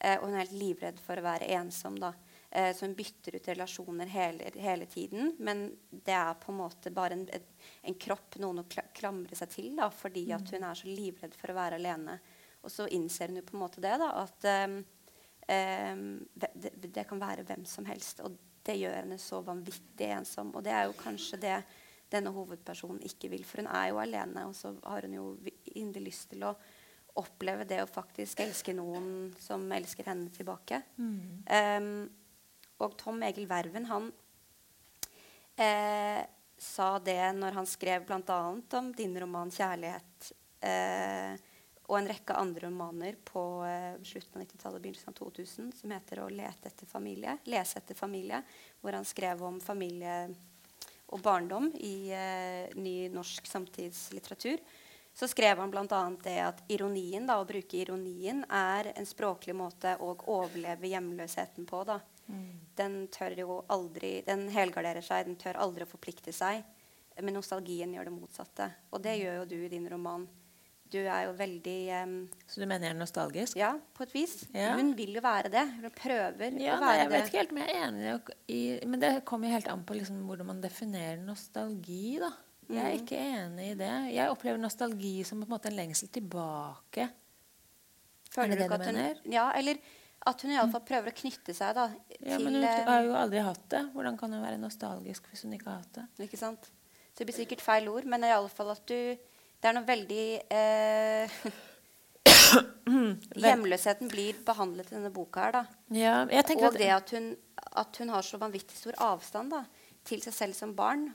Uh, 0.03 0.17
og 0.19 0.25
hun 0.25 0.35
er 0.35 0.41
helt 0.43 0.57
livredd 0.59 0.97
for 0.99 1.21
å 1.21 1.23
være 1.23 1.47
ensom. 1.55 1.95
da. 2.03 2.09
Uh, 2.51 2.73
så 2.75 2.89
hun 2.89 2.97
bytter 2.99 3.37
ut 3.37 3.49
relasjoner 3.53 4.09
hele, 4.11 4.49
hele, 4.59 4.89
tiden. 4.91 5.37
Men 5.39 5.69
det 5.93 6.17
er 6.17 6.41
på 6.43 6.51
en 6.51 6.59
måte 6.59 6.91
bare 6.91 7.15
en, 7.15 7.23
en, 7.31 7.99
kropp 8.03 8.41
noen 8.43 8.65
å 8.65 8.67
klamre 8.67 9.39
seg 9.39 9.53
til 9.53 9.77
da, 9.79 9.87
fordi 9.95 10.25
at 10.35 10.51
hun 10.57 10.67
er 10.67 10.81
så 10.81 10.91
livredd 10.91 11.37
for 11.39 11.53
å 11.53 11.59
være 11.61 11.79
alene. 11.79 12.19
Og 12.67 12.75
så 12.75 12.89
innser 12.91 13.31
hun 13.31 13.39
jo 13.39 13.47
på 13.47 13.55
en 13.55 13.63
måte 13.63 13.85
det, 13.85 13.95
da, 14.03 14.11
at 14.25 14.49
um, 14.67 14.81
um, 15.49 16.05
det, 16.35 16.73
det, 16.85 17.07
kan 17.09 17.21
være 17.21 17.47
hvem 17.49 17.65
som 17.69 17.87
helst. 17.89 18.23
Og 18.25 18.37
det 18.63 18.79
gjør 18.79 19.01
henne 19.01 19.19
så 19.19 19.41
vanvittig 19.45 20.11
ensom. 20.15 20.55
Og 20.57 20.65
det 20.65 20.75
er 20.75 20.87
jo 20.89 20.99
kanskje 20.99 21.41
det 21.43 21.57
denne 22.13 22.33
hovedpersonen 22.35 23.03
ikke 23.09 23.31
vil. 23.33 23.45
For 23.49 23.63
hun 23.63 23.71
er 23.73 23.91
jo 23.91 24.01
alene, 24.03 24.47
og 24.49 24.57
så 24.57 24.75
har 24.85 25.07
hun 25.07 25.17
jo 25.17 25.27
inderlig 25.75 26.13
lyst 26.13 26.31
til 26.33 26.45
å 26.47 26.55
oppleve 27.21 27.67
det 27.69 27.83
å 27.83 27.91
faktisk 27.91 28.41
elske 28.41 28.73
noen 28.77 29.33
som 29.41 29.65
elsker 29.75 30.09
henne 30.09 30.33
tilbake. 30.33 30.81
Mm. 30.97 31.43
Um, 31.49 31.95
og 32.83 32.97
Tom 33.01 33.21
Egil 33.23 33.47
Verven, 33.51 33.87
han 33.87 34.09
eh, 35.61 36.23
sa 36.59 36.89
det 37.05 37.21
når 37.37 37.59
han 37.59 37.69
skrev 37.69 38.07
bl.a. 38.09 38.41
om 38.79 38.93
din 38.97 39.15
roman 39.21 39.51
'Kjærlighet'. 39.51 40.33
Eh, 40.63 41.39
og 41.91 41.99
en 41.99 42.09
rekke 42.09 42.37
andre 42.39 42.69
romaner 42.69 43.17
på 43.27 43.43
eh, 43.67 43.99
slutten 44.07 44.39
av 44.39 44.47
90-tallet 44.47 44.79
og 44.79 44.85
begynnelsen 44.85 45.11
av 45.11 45.19
2000 45.19 45.73
som 45.81 45.91
heter 45.91 46.23
'Å 46.23 46.31
lete 46.31 46.71
etter 46.71 46.87
familie', 46.87 47.39
'Lese 47.45 47.83
etter 47.83 47.99
familie', 47.99 48.43
hvor 48.81 48.93
han 48.93 49.05
skrev 49.05 49.43
om 49.43 49.61
familie 49.61 50.35
og 51.13 51.21
barndom 51.21 51.73
i 51.77 52.11
eh, 52.15 52.73
ny 52.75 53.09
norsk 53.13 53.47
samtidslitteratur. 53.47 54.59
Så 55.15 55.29
skrev 55.29 55.59
han 55.59 55.71
bl.a. 55.71 56.17
det 56.25 56.39
at 56.41 56.63
ironien, 56.73 57.27
da, 57.27 57.37
å 57.41 57.45
bruke 57.45 57.77
ironien 57.77 58.47
er 58.49 58.93
en 58.97 59.07
språklig 59.07 59.55
måte 59.55 59.99
å 60.01 60.15
overleve 60.33 60.89
hjemløsheten 60.89 61.67
på. 61.69 61.83
Da. 61.85 61.99
Mm. 62.33 62.61
Den 62.75 62.95
tør 63.13 63.37
jo 63.37 63.59
aldri, 63.69 64.23
den 64.25 64.47
helgarderer 64.49 65.05
seg, 65.05 65.27
den 65.27 65.37
tør 65.37 65.61
aldri 65.61 65.85
å 65.85 65.91
forplikte 65.91 66.33
seg. 66.33 66.65
Men 67.21 67.37
nostalgien 67.37 67.93
gjør 67.93 68.09
det 68.09 68.15
motsatte. 68.15 68.71
Og 68.89 69.03
det 69.05 69.19
gjør 69.21 69.43
jo 69.43 69.51
du 69.51 69.59
i 69.67 69.69
din 69.69 69.91
roman 69.93 70.25
du 70.93 70.99
er 71.01 71.25
jo 71.27 71.33
veldig 71.39 71.79
um, 72.05 72.15
Så 72.47 72.61
du 72.61 72.67
mener 72.67 72.89
jeg 72.89 72.95
er 72.95 73.01
nostalgisk? 73.01 73.57
Ja, 73.59 73.73
på 73.97 74.05
et 74.07 74.15
vis. 74.15 74.37
Ja. 74.55 74.75
Hun 74.79 74.93
vil 74.99 75.17
jo 75.17 75.23
være 75.25 75.51
det. 75.53 75.65
Hun 75.81 75.95
prøver 75.97 76.61
ja, 76.61 76.77
å 76.77 76.83
være 76.83 76.93
det. 76.93 77.01
jeg 77.01 77.13
vet 77.15 77.31
ikke 77.31 77.41
helt 77.41 77.55
om 77.55 77.61
jeg 77.63 77.73
er 77.73 77.87
enig 77.89 78.15
i 78.53 78.61
Men 78.93 79.05
det 79.05 79.13
kommer 79.29 79.49
jo 79.49 79.57
helt 79.57 79.71
an 79.73 79.85
på 79.89 79.97
liksom, 79.99 80.21
hvordan 80.29 80.51
man 80.53 80.63
definerer 80.65 81.23
nostalgi. 81.25 82.19
da. 82.23 82.31
Jeg 82.69 82.83
er 82.83 82.93
mm. 82.93 83.01
ikke 83.03 83.25
enig 83.39 83.71
i 83.73 83.81
det. 83.81 83.95
Jeg 84.15 84.37
opplever 84.37 84.61
nostalgi 84.61 85.17
som 85.29 85.43
på 85.43 85.49
en 85.49 85.55
måte 85.57 85.73
en 85.73 85.79
lengsel 85.81 86.13
tilbake. 86.13 87.09
Føler 88.33 88.55
er 88.55 88.63
det 88.63 88.69
det 88.69 88.71
du 88.71 88.85
mener? 88.87 89.19
Hun, 89.25 89.35
ja, 89.35 89.49
eller 89.59 89.81
at 90.23 90.45
hun 90.45 90.53
iallfall 90.55 90.85
prøver 90.87 91.11
å 91.11 91.19
knytte 91.19 91.55
seg 91.57 91.75
da, 91.75 91.89
ja, 92.21 92.39
Men 92.39 92.61
hun 92.61 92.63
eh, 92.63 92.85
har 92.87 93.03
jo 93.09 93.17
aldri 93.19 93.43
hatt 93.43 93.65
det. 93.75 93.83
Hvordan 93.97 94.17
kan 94.21 94.33
hun 94.33 94.45
være 94.45 94.61
nostalgisk 94.63 95.27
hvis 95.33 95.43
hun 95.47 95.57
ikke 95.57 95.69
har 95.73 95.83
hatt 95.83 95.99
det? 95.99 96.07
Ikke 96.29 96.39
sant? 96.41 96.71
Så 97.13 97.21
det 97.21 97.29
blir 97.29 97.37
sikkert 97.37 97.65
feil 97.65 97.91
ord, 97.93 98.07
men 98.09 98.25
iallfall 98.25 98.73
at 98.73 98.85
du 98.89 98.99
det 99.63 99.71
er 99.71 99.77
noe 99.77 99.87
veldig 99.87 100.27
eh, 100.51 101.35
Hjemløsheten 103.43 104.11
blir 104.11 104.41
behandlet 104.47 104.91
i 104.91 104.97
denne 104.97 105.13
boka 105.15 105.47
her, 105.47 105.55
da. 105.55 105.63
Ja, 105.95 106.17
og 106.27 106.79
det 106.79 106.89
at 106.91 107.13
hun, 107.15 107.29
at 107.79 108.01
hun, 108.01 108.11
har 108.13 108.27
så 108.27 108.41
vanvittig 108.43 108.77
stor 108.77 108.99
avstand 109.07 109.55
da, 109.55 109.63
til 110.09 110.23
seg 110.25 110.35
selv 110.35 110.59
som 110.59 110.75
barn. 110.77 111.07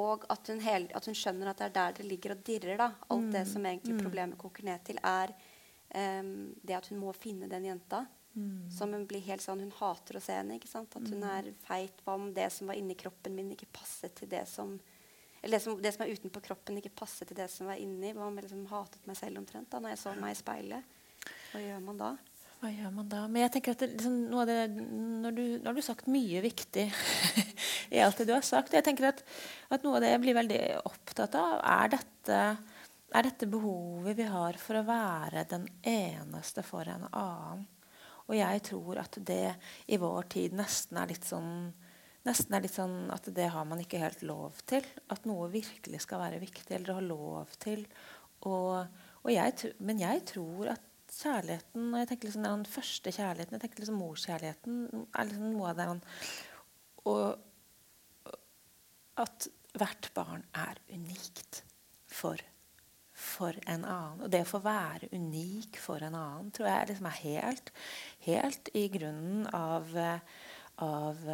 Og 0.00 0.24
at 0.32 0.48
hun, 0.48 0.62
hel, 0.64 0.88
at 0.96 1.04
hun, 1.04 1.16
skjønner 1.16 1.50
at 1.50 1.60
det 1.60 1.68
er 1.68 1.76
der 1.76 1.98
det 2.00 2.08
ligger 2.08 2.34
og 2.34 2.42
dirrer. 2.46 2.78
da. 2.80 2.88
Alt 3.12 3.28
mm. 3.28 3.32
det 3.36 3.44
som 3.50 3.68
egentlig 3.68 3.98
mm. 3.98 4.02
problemet 4.06 4.40
koker 4.40 4.64
ned 4.70 4.84
til, 4.88 5.00
er 5.04 5.34
um, 6.22 6.32
det 6.64 6.78
at 6.78 6.88
hun 6.88 7.02
må 7.02 7.12
finne 7.12 7.50
den 7.52 7.68
jenta. 7.68 8.06
Mm. 8.32 8.70
Som 8.72 8.96
hun 8.96 9.04
blir 9.04 9.20
helt 9.28 9.44
sånn, 9.44 9.60
hun 9.60 9.76
hater 9.76 10.16
å 10.16 10.24
se 10.24 10.38
henne. 10.40 10.56
ikke 10.56 10.72
sant? 10.72 10.96
At 10.96 11.04
hun 11.04 11.20
mm. 11.20 11.28
er 11.36 11.52
feit. 11.68 12.00
Hva 12.06 12.16
om 12.16 12.30
det 12.32 12.48
som 12.56 12.72
var 12.72 12.80
inni 12.80 12.96
kroppen 12.96 13.36
min, 13.36 13.52
ikke 13.52 13.68
passet 13.76 14.16
til 14.16 14.32
det 14.32 14.46
som 14.48 14.78
eller 15.42 15.58
det 15.58 15.62
som, 15.64 15.78
det 15.82 15.92
som 15.92 16.04
er 16.04 16.12
utenpå 16.14 16.40
kroppen, 16.40 16.76
ikke 16.78 16.94
passer 17.02 17.26
til 17.26 17.36
det 17.36 17.48
som 17.50 17.66
var 17.66 17.80
inni. 17.82 18.12
Man 18.14 18.36
liksom 18.38 18.66
hatet 18.70 19.02
meg 19.10 19.18
selv 19.18 19.42
omtrent 19.42 19.72
da 19.72 19.80
når 19.82 19.96
jeg 19.96 20.02
så 20.04 20.12
meg 20.20 20.36
i 20.36 20.38
speilet. 20.38 21.00
Hva 21.50 21.62
gjør 21.62 21.80
man 21.82 21.98
da? 21.98 22.10
Hva 22.62 22.70
gjør 22.70 22.92
man 22.94 23.08
da? 23.10 23.24
Men 23.26 23.42
jeg 23.42 23.54
tenker 23.56 23.74
at 23.74 23.82
det, 23.82 23.88
liksom, 23.96 24.20
det, 24.46 24.58
når 25.24 25.34
du, 25.34 25.42
Nå 25.58 25.66
har 25.66 25.74
du 25.74 25.82
sagt 25.82 26.06
mye 26.14 26.44
viktig 26.44 26.84
i 27.96 28.02
alt 28.04 28.22
det 28.22 28.28
du 28.28 28.36
har 28.36 28.46
sagt. 28.46 28.76
Jeg 28.76 28.86
tenker 28.86 29.08
at, 29.10 29.24
at 29.74 29.82
noe 29.82 29.98
av 29.98 30.06
det 30.06 30.12
jeg 30.12 30.22
blir 30.22 30.38
veldig 30.38 30.62
opptatt 30.86 31.34
av, 31.40 31.58
er 31.58 31.90
dette, 31.96 32.38
er 33.10 33.26
dette 33.26 33.50
behovet 33.50 34.14
vi 34.22 34.30
har 34.30 34.62
for 34.62 34.78
å 34.78 34.86
være 34.86 35.42
den 35.50 35.66
eneste 35.82 36.62
for 36.66 36.86
en 36.86 37.08
annen. 37.10 37.66
Og 38.28 38.36
jeg 38.38 38.62
tror 38.70 39.02
at 39.02 39.18
det 39.26 39.56
i 39.90 39.98
vår 39.98 40.30
tid 40.30 40.54
nesten 40.54 41.02
er 41.02 41.10
litt 41.10 41.26
sånn 41.26 41.66
nesten 42.26 42.54
er 42.54 42.64
litt 42.64 42.76
sånn 42.76 43.10
at 43.14 43.26
det 43.34 43.48
har 43.54 43.66
man 43.68 43.80
ikke 43.82 44.00
helt 44.02 44.22
lov 44.26 44.62
til. 44.70 44.86
At 45.12 45.26
noe 45.28 45.50
virkelig 45.52 46.04
skal 46.04 46.22
være 46.22 46.42
viktig, 46.42 46.70
eller 46.76 46.98
ha 46.98 47.04
lov 47.04 47.54
til. 47.62 47.84
Og, 48.48 48.82
og 49.22 49.30
jeg, 49.30 49.72
men 49.82 50.02
jeg 50.02 50.24
tror 50.32 50.74
at 50.74 50.88
kjærligheten 51.12 51.90
og 51.92 51.98
jeg 52.00 52.08
tenker 52.08 52.28
liksom 52.28 52.46
Den 52.46 52.62
første 52.68 53.12
kjærligheten, 53.12 53.56
jeg 53.56 53.64
tenker 53.64 53.82
liksom 53.82 53.98
morskjærligheten, 54.00 55.06
er 55.12 55.28
liksom 55.28 55.50
noe 55.52 55.72
av 55.72 55.76
det 55.76 55.88
Og 57.12 57.26
at 59.22 59.48
hvert 59.76 60.08
barn 60.16 60.44
er 60.56 60.80
unikt 60.92 61.62
for, 62.08 62.40
for 63.12 63.56
en 63.66 63.84
annen. 63.84 64.24
Og 64.24 64.32
det 64.32 64.42
å 64.44 64.50
få 64.54 64.62
være 64.64 65.10
unik 65.12 65.78
for 65.80 66.04
en 66.04 66.16
annen 66.16 66.50
tror 66.54 66.68
jeg 66.70 66.90
liksom 66.92 67.08
er 67.10 67.20
helt, 67.22 67.72
helt 68.26 68.72
i 68.78 68.86
grunnen 68.92 69.46
av, 69.56 69.92
av 70.84 71.24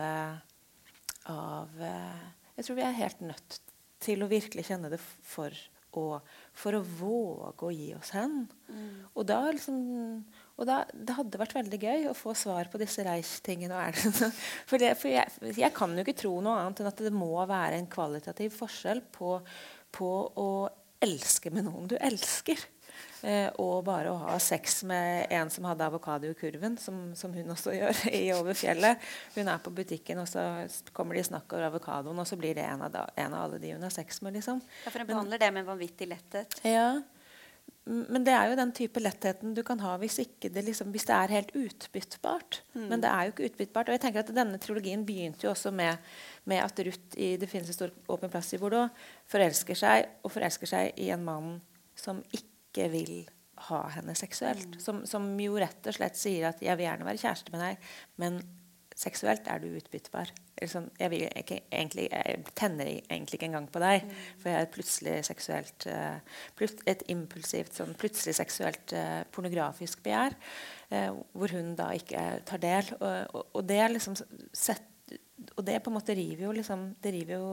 av 1.32 1.82
eh, 1.82 2.28
Jeg 2.58 2.66
tror 2.66 2.78
vi 2.78 2.86
er 2.86 3.00
helt 3.00 3.24
nødt 3.24 3.58
til 4.02 4.22
å 4.22 4.30
virkelig 4.30 4.66
kjenne 4.68 4.90
det 4.92 5.00
for 5.00 5.54
å, 5.98 6.18
for 6.56 6.76
å 6.76 6.82
våge 6.82 7.66
å 7.66 7.72
gi 7.74 7.88
oss 7.96 8.12
hen. 8.16 8.42
Mm. 8.68 9.06
Og, 9.14 9.22
da, 9.28 9.38
liksom, 9.54 9.78
og 10.58 10.68
da, 10.68 10.80
det 10.92 11.16
hadde 11.16 11.40
vært 11.40 11.56
veldig 11.56 11.80
gøy 11.82 12.08
å 12.10 12.16
få 12.16 12.34
svar 12.38 12.70
på 12.70 12.80
disse 12.80 13.04
reistingene. 13.06 13.88
For, 14.68 14.78
det, 14.80 14.94
for 15.00 15.10
jeg, 15.10 15.54
jeg, 15.56 15.72
kan 15.76 15.94
jo 15.96 16.04
ikke 16.04 16.18
tro 16.18 16.34
noe 16.44 16.58
annet 16.60 16.82
enn 16.82 16.90
at 16.90 17.04
det 17.08 17.14
må 17.14 17.32
være 17.48 17.78
en 17.78 17.88
kvalitativ 17.90 18.54
forskjell 18.58 19.02
på, 19.14 19.38
på 19.94 20.10
å 20.38 20.50
elske 21.04 21.52
med 21.54 21.68
noen 21.68 21.88
du 21.90 21.96
elsker. 21.96 22.60
Eh, 23.26 23.48
og 23.58 23.82
bare 23.86 24.12
å 24.12 24.18
ha 24.22 24.36
sex 24.42 24.82
med 24.86 25.26
en 25.34 25.50
som 25.50 25.66
hadde 25.66 25.86
avokado 25.88 26.30
i 26.30 26.36
kurven, 26.38 26.76
som, 26.78 27.08
som, 27.18 27.34
hun 27.34 27.54
også 27.54 27.74
gjør 27.78 28.02
i 28.14 28.24
Over 28.36 28.58
fjellet. 28.58 29.04
Hun 29.34 29.50
er 29.50 29.62
på 29.64 29.74
butikken, 29.74 30.22
og 30.22 30.30
så 30.30 30.44
kommer 30.94 31.18
de 31.18 31.26
snakk 31.26 31.52
over 31.52 31.68
avokadoen, 31.70 32.18
og 32.18 32.28
så 32.28 32.38
blir 32.40 32.58
det 32.58 32.66
en 32.68 32.86
av, 32.86 32.94
da, 32.94 33.06
en 33.18 33.34
av 33.34 33.48
alle 33.48 33.62
de 33.62 33.74
hun 33.74 33.86
har 33.86 33.94
sex 33.94 34.22
med. 34.22 34.38
liksom. 34.38 34.62
Ja, 34.84 34.90
For 34.90 35.02
hun 35.02 35.12
behandler 35.12 35.42
det 35.42 35.52
med 35.54 35.68
vanvittig 35.68 36.10
letthet. 36.10 36.60
Ja, 36.66 36.98
men 37.88 38.24
det 38.24 38.34
er 38.36 38.50
jo 38.50 38.56
den 38.58 38.72
type 38.76 39.00
lettheten 39.00 39.54
du 39.56 39.62
kan 39.64 39.80
ha 39.80 39.94
hvis, 40.00 40.18
det, 40.44 40.60
liksom, 40.64 40.90
hvis 40.92 41.06
det 41.08 41.14
er 41.16 41.32
helt 41.32 41.54
utbyttbart. 41.56 42.60
Mm. 42.74 42.84
Men 42.90 43.04
det 43.04 43.08
er 43.10 43.22
jo 43.24 43.32
ikke 43.32 43.48
utbyttbart. 43.48 43.88
Og 43.88 43.96
jeg 43.96 44.02
tenker 44.02 44.20
at 44.22 44.32
Denne 44.36 44.60
trilogien 44.60 45.06
begynte 45.08 45.46
jo 45.46 45.54
også 45.54 45.72
med, 45.72 45.96
med 46.44 46.60
at 46.60 46.82
Ruth 46.84 47.16
i 47.16 47.36
'Det 47.40 47.48
finnes 47.48 47.72
en 47.72 47.78
stor 47.78 47.94
åpen 48.08 48.30
plass' 48.30 48.52
i 48.54 48.60
Bordeaux 48.60 48.92
forelsker 49.26 49.74
seg, 49.74 50.08
og 50.22 50.32
forelsker 50.32 50.68
seg 50.68 51.00
i 51.00 51.08
en 51.14 51.24
mann 51.24 51.60
som 51.96 52.20
ikke 52.32 52.47
vil 52.76 53.28
ha 53.68 53.80
henne 53.96 54.14
seksuelt. 54.18 54.76
Mm. 54.76 54.80
Som, 54.80 55.02
som, 55.08 55.26
jo 55.40 55.58
rett 55.58 55.86
og 55.86 55.96
slett 55.96 56.18
sier 56.18 56.50
at 56.50 56.62
'jeg 56.62 56.76
vil 56.78 56.86
gjerne 56.86 57.08
være 57.08 57.22
kjæreste 57.24 57.54
med 57.54 57.64
deg', 57.64 57.92
men 58.16 58.40
seksuelt 58.98 59.46
er 59.46 59.62
du 59.62 59.68
utbyttbar. 59.78 60.30
Sånn, 60.66 60.88
jeg, 60.98 61.28
ikke, 61.38 61.60
egentlig, 61.70 62.08
jeg, 62.10 62.42
tenner 62.58 62.88
egentlig 62.90 63.38
ikke 63.38 63.46
engang 63.46 63.68
på 63.70 63.78
deg, 63.82 64.02
mm. 64.02 64.16
for 64.42 64.50
jeg 64.50 64.64
er 64.64 64.72
plutselig 64.74 65.14
seksuelt 65.28 65.86
uh, 65.86 66.40
plut, 66.58 66.82
Et 66.90 67.04
impulsivt, 67.14 67.76
sånn, 67.78 67.94
plutselig 67.94 68.34
seksuelt 68.40 68.94
uh, 68.98 69.22
pornografisk 69.34 70.02
begjær, 70.02 70.34
uh, 70.90 71.14
hvor 71.30 71.54
hun 71.54 71.76
da 71.78 71.92
ikke 71.94 72.24
tar 72.48 72.62
del. 72.64 72.90
Og, 72.98 73.36
og, 73.38 73.46
og 73.60 73.68
det 73.70 73.84
liksom 73.94 74.18
sett, 74.50 74.82
og 75.54 75.62
det 75.62 75.78
på 75.78 75.92
en 75.92 75.98
måte 76.00 76.18
river 76.18 76.48
jo 76.48 76.56
liksom, 76.58 76.88
det 76.98 77.14
river 77.14 77.38
jo 77.38 77.52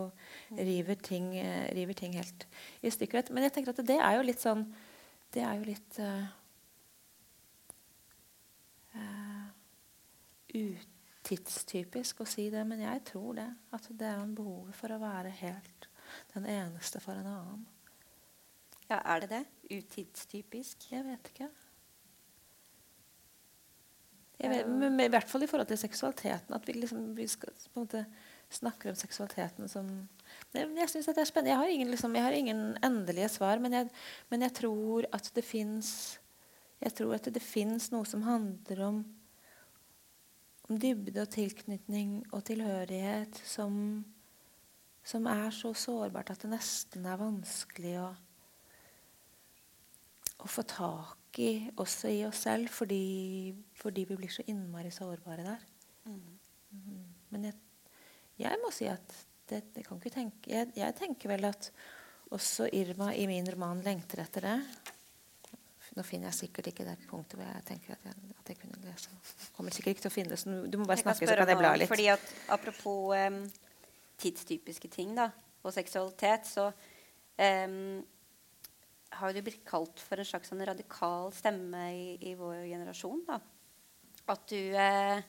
river 0.57 0.97
ting, 0.97 1.29
river 1.77 1.93
ting 1.93 2.17
helt 2.17 2.47
i 2.81 2.89
stykker. 2.89 3.29
Men 3.29 3.45
jeg 3.45 3.53
tenker 3.53 3.75
at 3.75 3.85
det 3.85 4.01
er 4.01 4.17
jo 4.17 4.25
litt 4.25 4.41
sånn 4.41 4.65
Det 5.35 5.43
er 5.43 5.57
jo 5.59 5.67
litt 5.67 5.97
uh, 5.99 6.27
ut 10.55 10.91
tidstypisk 11.25 12.21
å 12.21 12.27
si 12.29 12.47
det, 12.53 12.61
men 12.67 12.83
jeg 12.85 13.01
tror 13.09 13.35
det. 13.39 13.47
At 13.75 13.89
det 13.89 14.07
er 14.07 14.21
en 14.21 14.35
behov 14.37 14.71
for 14.77 14.93
å 14.93 15.01
være 15.01 15.33
helt 15.41 15.89
den 16.35 16.45
eneste 16.47 17.01
for 17.03 17.17
en 17.17 17.27
annen. 17.31 17.63
Ja, 18.85 19.01
Er 19.01 19.23
det 19.23 19.29
det? 19.31 19.43
Utidstypisk? 19.73 20.91
Jeg 20.91 21.05
vet 21.07 21.31
ikke. 21.33 21.49
Jeg 24.39 24.51
vet, 24.51 24.67
men 24.69 24.99
I 24.99 25.09
hvert 25.09 25.29
fall 25.31 25.43
i 25.43 25.49
forhold 25.49 25.67
til 25.71 25.79
seksualiteten. 25.81 26.53
At 26.53 26.67
vi, 26.67 26.75
liksom, 26.77 27.15
vi 27.17 27.27
skal, 27.27 27.55
på 27.73 27.79
en 27.79 27.87
måte 27.87 28.05
snakker 28.53 28.91
om 28.91 28.99
seksualiteten 28.99 29.71
som 29.71 29.89
Jeg 30.55 30.89
synes 30.89 31.09
det 31.11 31.23
er 31.23 31.27
spennende. 31.29 31.53
Jeg 31.53 31.61
har 31.61 31.73
ingen, 31.73 31.91
liksom, 31.91 32.15
jeg 32.15 32.23
har 32.23 32.37
ingen 32.37 32.63
endelige 32.83 33.29
svar, 33.33 33.59
men 33.59 33.73
jeg, 33.73 33.89
men 34.29 34.45
jeg 34.47 34.53
tror 34.61 35.07
at 35.13 35.31
det 35.35 35.43
fins 35.43 36.19
Jeg 36.83 36.91
tror 36.93 37.13
at 37.15 37.27
det 37.33 37.41
fins 37.41 37.87
noe 37.93 38.05
som 38.05 38.21
handler 38.25 38.81
om 38.83 38.97
om 40.69 40.79
dybde 40.81 41.21
og 41.21 41.31
tilknytning 41.33 42.21
og 42.33 42.45
tilhørighet 42.47 43.37
som, 43.45 43.75
som 45.05 45.27
er 45.29 45.51
så 45.53 45.73
sårbart 45.77 46.31
at 46.33 46.41
det 46.41 46.51
nesten 46.55 47.05
er 47.05 47.21
vanskelig 47.21 47.93
å, 48.01 48.07
å 50.41 50.49
få 50.49 50.65
tak 50.69 51.39
i 51.41 51.51
også 51.81 52.09
i 52.15 52.23
oss 52.25 52.45
selv, 52.47 52.71
fordi, 52.73 53.53
fordi 53.77 54.07
vi 54.09 54.17
blir 54.17 54.31
så 54.31 54.45
innmari 54.49 54.91
sårbare 54.93 55.45
der. 55.45 55.63
Mm. 56.07 56.19
Mm. 56.71 57.05
Men 57.33 57.47
jeg, 57.49 57.59
jeg, 58.39 58.61
må 58.63 58.71
si 58.73 58.87
at 58.89 59.17
det, 59.49 59.61
ikke 59.81 60.11
tenke 60.13 60.51
jeg, 60.51 60.71
jeg 60.75 60.95
tenker 60.97 61.31
vel 61.35 61.47
at 61.49 61.69
også 62.33 62.67
Irma 62.73 63.11
i 63.13 63.27
min 63.29 63.47
roman 63.51 63.83
lengter 63.85 64.23
etter 64.23 64.47
det. 64.47 64.57
Nå 65.95 66.03
finner 66.03 66.27
jeg 66.31 66.39
sikkert 66.41 66.71
ikke 66.71 66.85
det 66.87 66.97
punktet 67.07 67.37
hvor 67.39 67.47
jeg 67.47 67.63
tenker 67.67 67.95
at 67.95 68.07
jeg, 68.09 68.33
at 68.35 68.49
jeg 68.51 68.57
kunne 68.59 68.81
lese. 68.83 69.13
kommer 69.55 69.71
sikkert 69.71 69.95
ikke 69.95 70.03
til 70.07 70.11
å 70.11 70.15
finne 70.15 70.33
det, 70.33 70.39
så 70.41 70.55
du 70.67 70.79
må 70.81 70.87
bare 70.89 71.03
snakke, 71.03 71.29
så 71.29 71.37
kan 71.37 71.51
jeg 71.53 71.59
bla 71.61 71.71
litt. 71.79 71.91
Fordi 71.91 72.09
at, 72.11 72.25
apropos 72.51 73.13
um, 73.15 73.37
tidstypiske 74.19 74.91
ting 74.91 75.13
da, 75.15 75.29
og 75.63 75.71
seksualitet, 75.75 76.49
så 76.49 76.67
um, 76.67 78.01
har 79.15 79.31
du 79.31 79.41
blitt 79.45 79.63
kalt 79.67 80.01
for 80.03 80.19
en 80.19 80.27
slags 80.27 80.51
sånn 80.51 80.65
radikal 80.67 81.31
stemme 81.35 81.85
i, 81.95 82.05
i, 82.27 82.35
vår 82.35 82.65
generasjon. 82.67 83.23
da. 83.29 83.39
At 84.33 84.43
du 84.51 84.59
uh, 84.75 85.21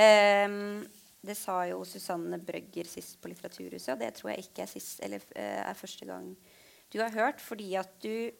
um, 0.00 0.86
Det 1.26 1.36
sa 1.38 1.58
jo 1.66 1.82
Susanne 1.88 2.38
Brøgger 2.38 2.88
sist 2.88 3.18
på 3.20 3.30
Litteraturhuset, 3.32 3.92
og 3.94 4.00
det 4.00 4.12
tror 4.14 4.32
jeg 4.32 4.46
ikke 4.46 4.64
er, 4.64 4.70
sist, 4.70 5.00
eller, 5.02 5.24
uh, 5.34 5.60
er 5.66 5.78
første 5.78 6.06
gang 6.08 6.30
du 6.92 7.00
har 7.02 7.10
hørt, 7.10 7.40
fordi 7.42 7.74
at 7.74 7.90
du 8.02 8.30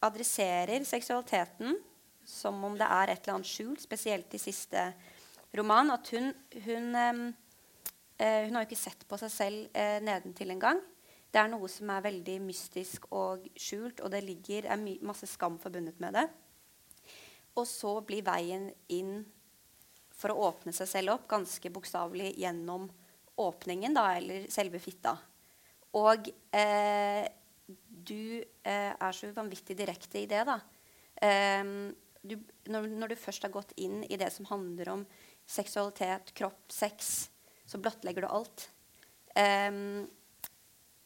adresserer 0.00 0.84
seksualiteten 0.88 1.76
som 2.30 2.62
om 2.64 2.76
det 2.78 2.86
er 2.86 3.10
et 3.10 3.22
eller 3.24 3.38
annet 3.38 3.50
skjult, 3.50 3.82
spesielt 3.82 4.34
i 4.36 4.40
siste 4.40 4.84
roman. 5.56 5.92
At 5.94 6.10
hun, 6.14 6.30
hun, 6.64 6.94
eh, 6.94 8.40
hun 8.46 8.54
har 8.54 8.64
jo 8.64 8.68
ikke 8.68 8.80
sett 8.80 9.06
på 9.08 9.18
seg 9.20 9.32
selv 9.34 9.74
eh, 9.74 9.98
nedentil 10.04 10.54
engang. 10.54 10.80
Det 11.30 11.38
er 11.38 11.50
noe 11.50 11.68
som 11.70 11.90
er 11.94 12.06
veldig 12.08 12.38
mystisk 12.42 13.06
og 13.14 13.46
skjult, 13.58 14.02
og 14.02 14.10
det 14.14 14.24
ligger, 14.26 14.66
er 14.66 14.80
masse 15.06 15.28
skam 15.30 15.58
forbundet 15.62 16.00
med 16.02 16.16
det. 16.18 16.26
Og 17.58 17.66
så 17.66 17.98
blir 18.06 18.26
veien 18.26 18.70
inn 18.90 19.20
for 20.20 20.32
å 20.32 20.50
åpne 20.50 20.74
seg 20.76 20.88
selv 20.90 21.14
opp 21.16 21.26
ganske 21.30 21.72
bokstavelig 21.72 22.34
gjennom 22.40 22.88
åpningen, 23.40 23.96
da, 23.96 24.06
eller 24.18 24.46
selve 24.52 24.80
fitta. 24.82 25.16
Og 25.96 26.28
eh, 26.54 27.24
du 27.88 28.42
eh, 28.62 28.92
er 28.92 29.16
så 29.16 29.30
vanvittig 29.34 29.78
direkte 29.78 30.20
i 30.20 30.28
det. 30.30 30.44
da. 30.48 30.60
Eh, 31.24 31.64
du, 32.20 32.36
når, 32.68 32.88
når, 33.00 33.12
du 33.12 33.20
først 33.20 33.46
har 33.46 33.54
gått 33.54 33.72
inn 33.80 34.02
i 34.04 34.18
det 34.20 34.28
som 34.34 34.48
handler 34.50 34.92
om 34.92 35.04
seksualitet, 35.48 36.34
kropp, 36.36 36.62
sex, 36.72 37.30
så 37.66 37.80
blottlegger 37.80 38.26
du 38.26 38.30
alt. 38.30 38.68
Um, 39.30 40.08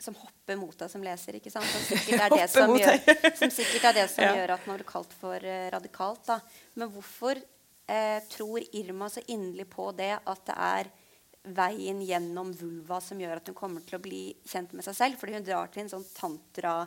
som 0.01 0.17
hopper 0.17 0.57
mot 0.59 0.75
deg 0.77 0.91
som 0.91 1.05
leser. 1.05 1.39
ikke 1.39 1.53
sant? 1.53 1.69
Som 1.71 1.85
sikkert 1.91 2.25
er 2.27 2.35
det 2.35 2.49
som, 2.53 2.73
gjør, 2.77 2.99
som, 3.37 3.53
er 3.53 3.97
det 3.97 4.07
som 4.11 4.25
ja. 4.27 4.33
gjør, 4.41 4.55
at 4.57 4.67
man 4.69 4.81
blir 4.81 4.89
kalt 4.89 5.15
for 5.21 5.39
uh, 5.39 5.67
radikalt. 5.73 6.25
da. 6.29 6.41
Men 6.81 6.91
hvorfor 6.93 7.41
uh, 7.91 8.21
tror 8.31 8.63
Irma 8.73 9.09
så 9.11 9.23
inderlig 9.27 9.69
på 9.73 9.91
det 9.97 10.13
at 10.19 10.45
det 10.49 10.57
er 10.57 10.93
veien 11.45 12.01
gjennom 12.01 12.53
vulva 12.57 13.01
som 13.05 13.21
gjør 13.21 13.41
at 13.41 13.51
hun 13.51 13.57
kommer 13.59 13.85
til 13.85 13.99
å 13.99 14.05
bli 14.05 14.23
kjent 14.49 14.73
med 14.73 14.87
seg 14.87 14.97
selv. 14.97 15.19
Fordi 15.21 15.37
hun 15.37 15.45
drar 15.45 15.69
til 15.73 15.85
en 15.85 15.93
sånn 15.93 16.07
tantra, 16.17 16.79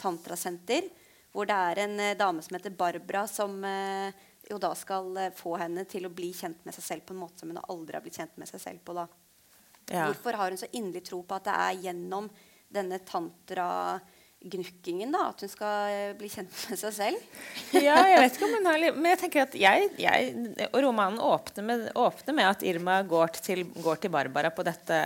tantrasenter 0.00 0.88
hvor 1.36 1.48
det 1.48 1.56
er 1.70 1.82
en 1.82 2.00
eh, 2.00 2.16
dame 2.16 2.40
som 2.40 2.56
heter 2.56 2.72
Barbara, 2.72 3.26
som 3.28 3.58
eh, 3.68 4.24
jo 4.48 4.56
da 4.62 4.70
skal 4.78 5.10
uh, 5.18 5.32
få 5.36 5.56
henne 5.60 5.82
til 5.90 6.06
å 6.08 6.12
bli 6.14 6.30
kjent 6.32 6.62
med 6.64 6.72
seg 6.72 6.84
selv 6.86 7.04
på 7.04 7.12
en 7.12 7.20
måte 7.20 7.42
som 7.42 7.50
hun 7.50 7.60
aldri 7.60 7.98
har 7.98 8.04
blitt 8.04 8.16
kjent 8.16 8.38
med 8.40 8.48
seg 8.48 8.62
selv 8.62 8.84
på. 8.86 8.94
da. 8.96 9.04
Ja. 9.90 10.06
Hvorfor 10.06 10.38
har 10.38 10.54
hun 10.54 10.60
så 10.60 10.68
inderlig 10.70 11.02
tro 11.08 11.18
på 11.26 11.36
at 11.36 11.48
det 11.48 11.56
er 11.66 11.82
gjennom 11.88 12.30
denne 12.72 13.00
tantra 13.04 13.66
gnukkingen, 14.52 15.12
da? 15.14 15.28
At 15.30 15.42
hun 15.44 15.50
skal 15.52 15.92
eh, 15.92 16.14
bli 16.18 16.30
kjent 16.32 16.54
med 16.70 16.80
seg 16.80 16.94
selv? 16.96 17.42
ja, 17.86 17.98
jeg 18.10 18.22
vet 18.22 18.38
ikke 18.38 18.48
om 18.48 18.56
hun 18.58 18.70
har 18.70 18.86
Men 18.96 19.10
jeg 19.12 19.20
tenker 19.24 19.44
at 19.44 19.58
jeg, 19.58 19.90
jeg 20.00 20.68
og 20.70 20.80
romanen 20.86 21.20
åpner 21.22 21.68
med, 21.68 21.84
åpner 21.98 22.38
med, 22.38 22.50
at 22.54 22.64
Irma 22.66 23.00
går 23.06 23.36
til, 23.40 23.66
går 23.82 24.02
til 24.02 24.14
Barbara 24.14 24.52
på 24.54 24.64
dette, 24.66 25.02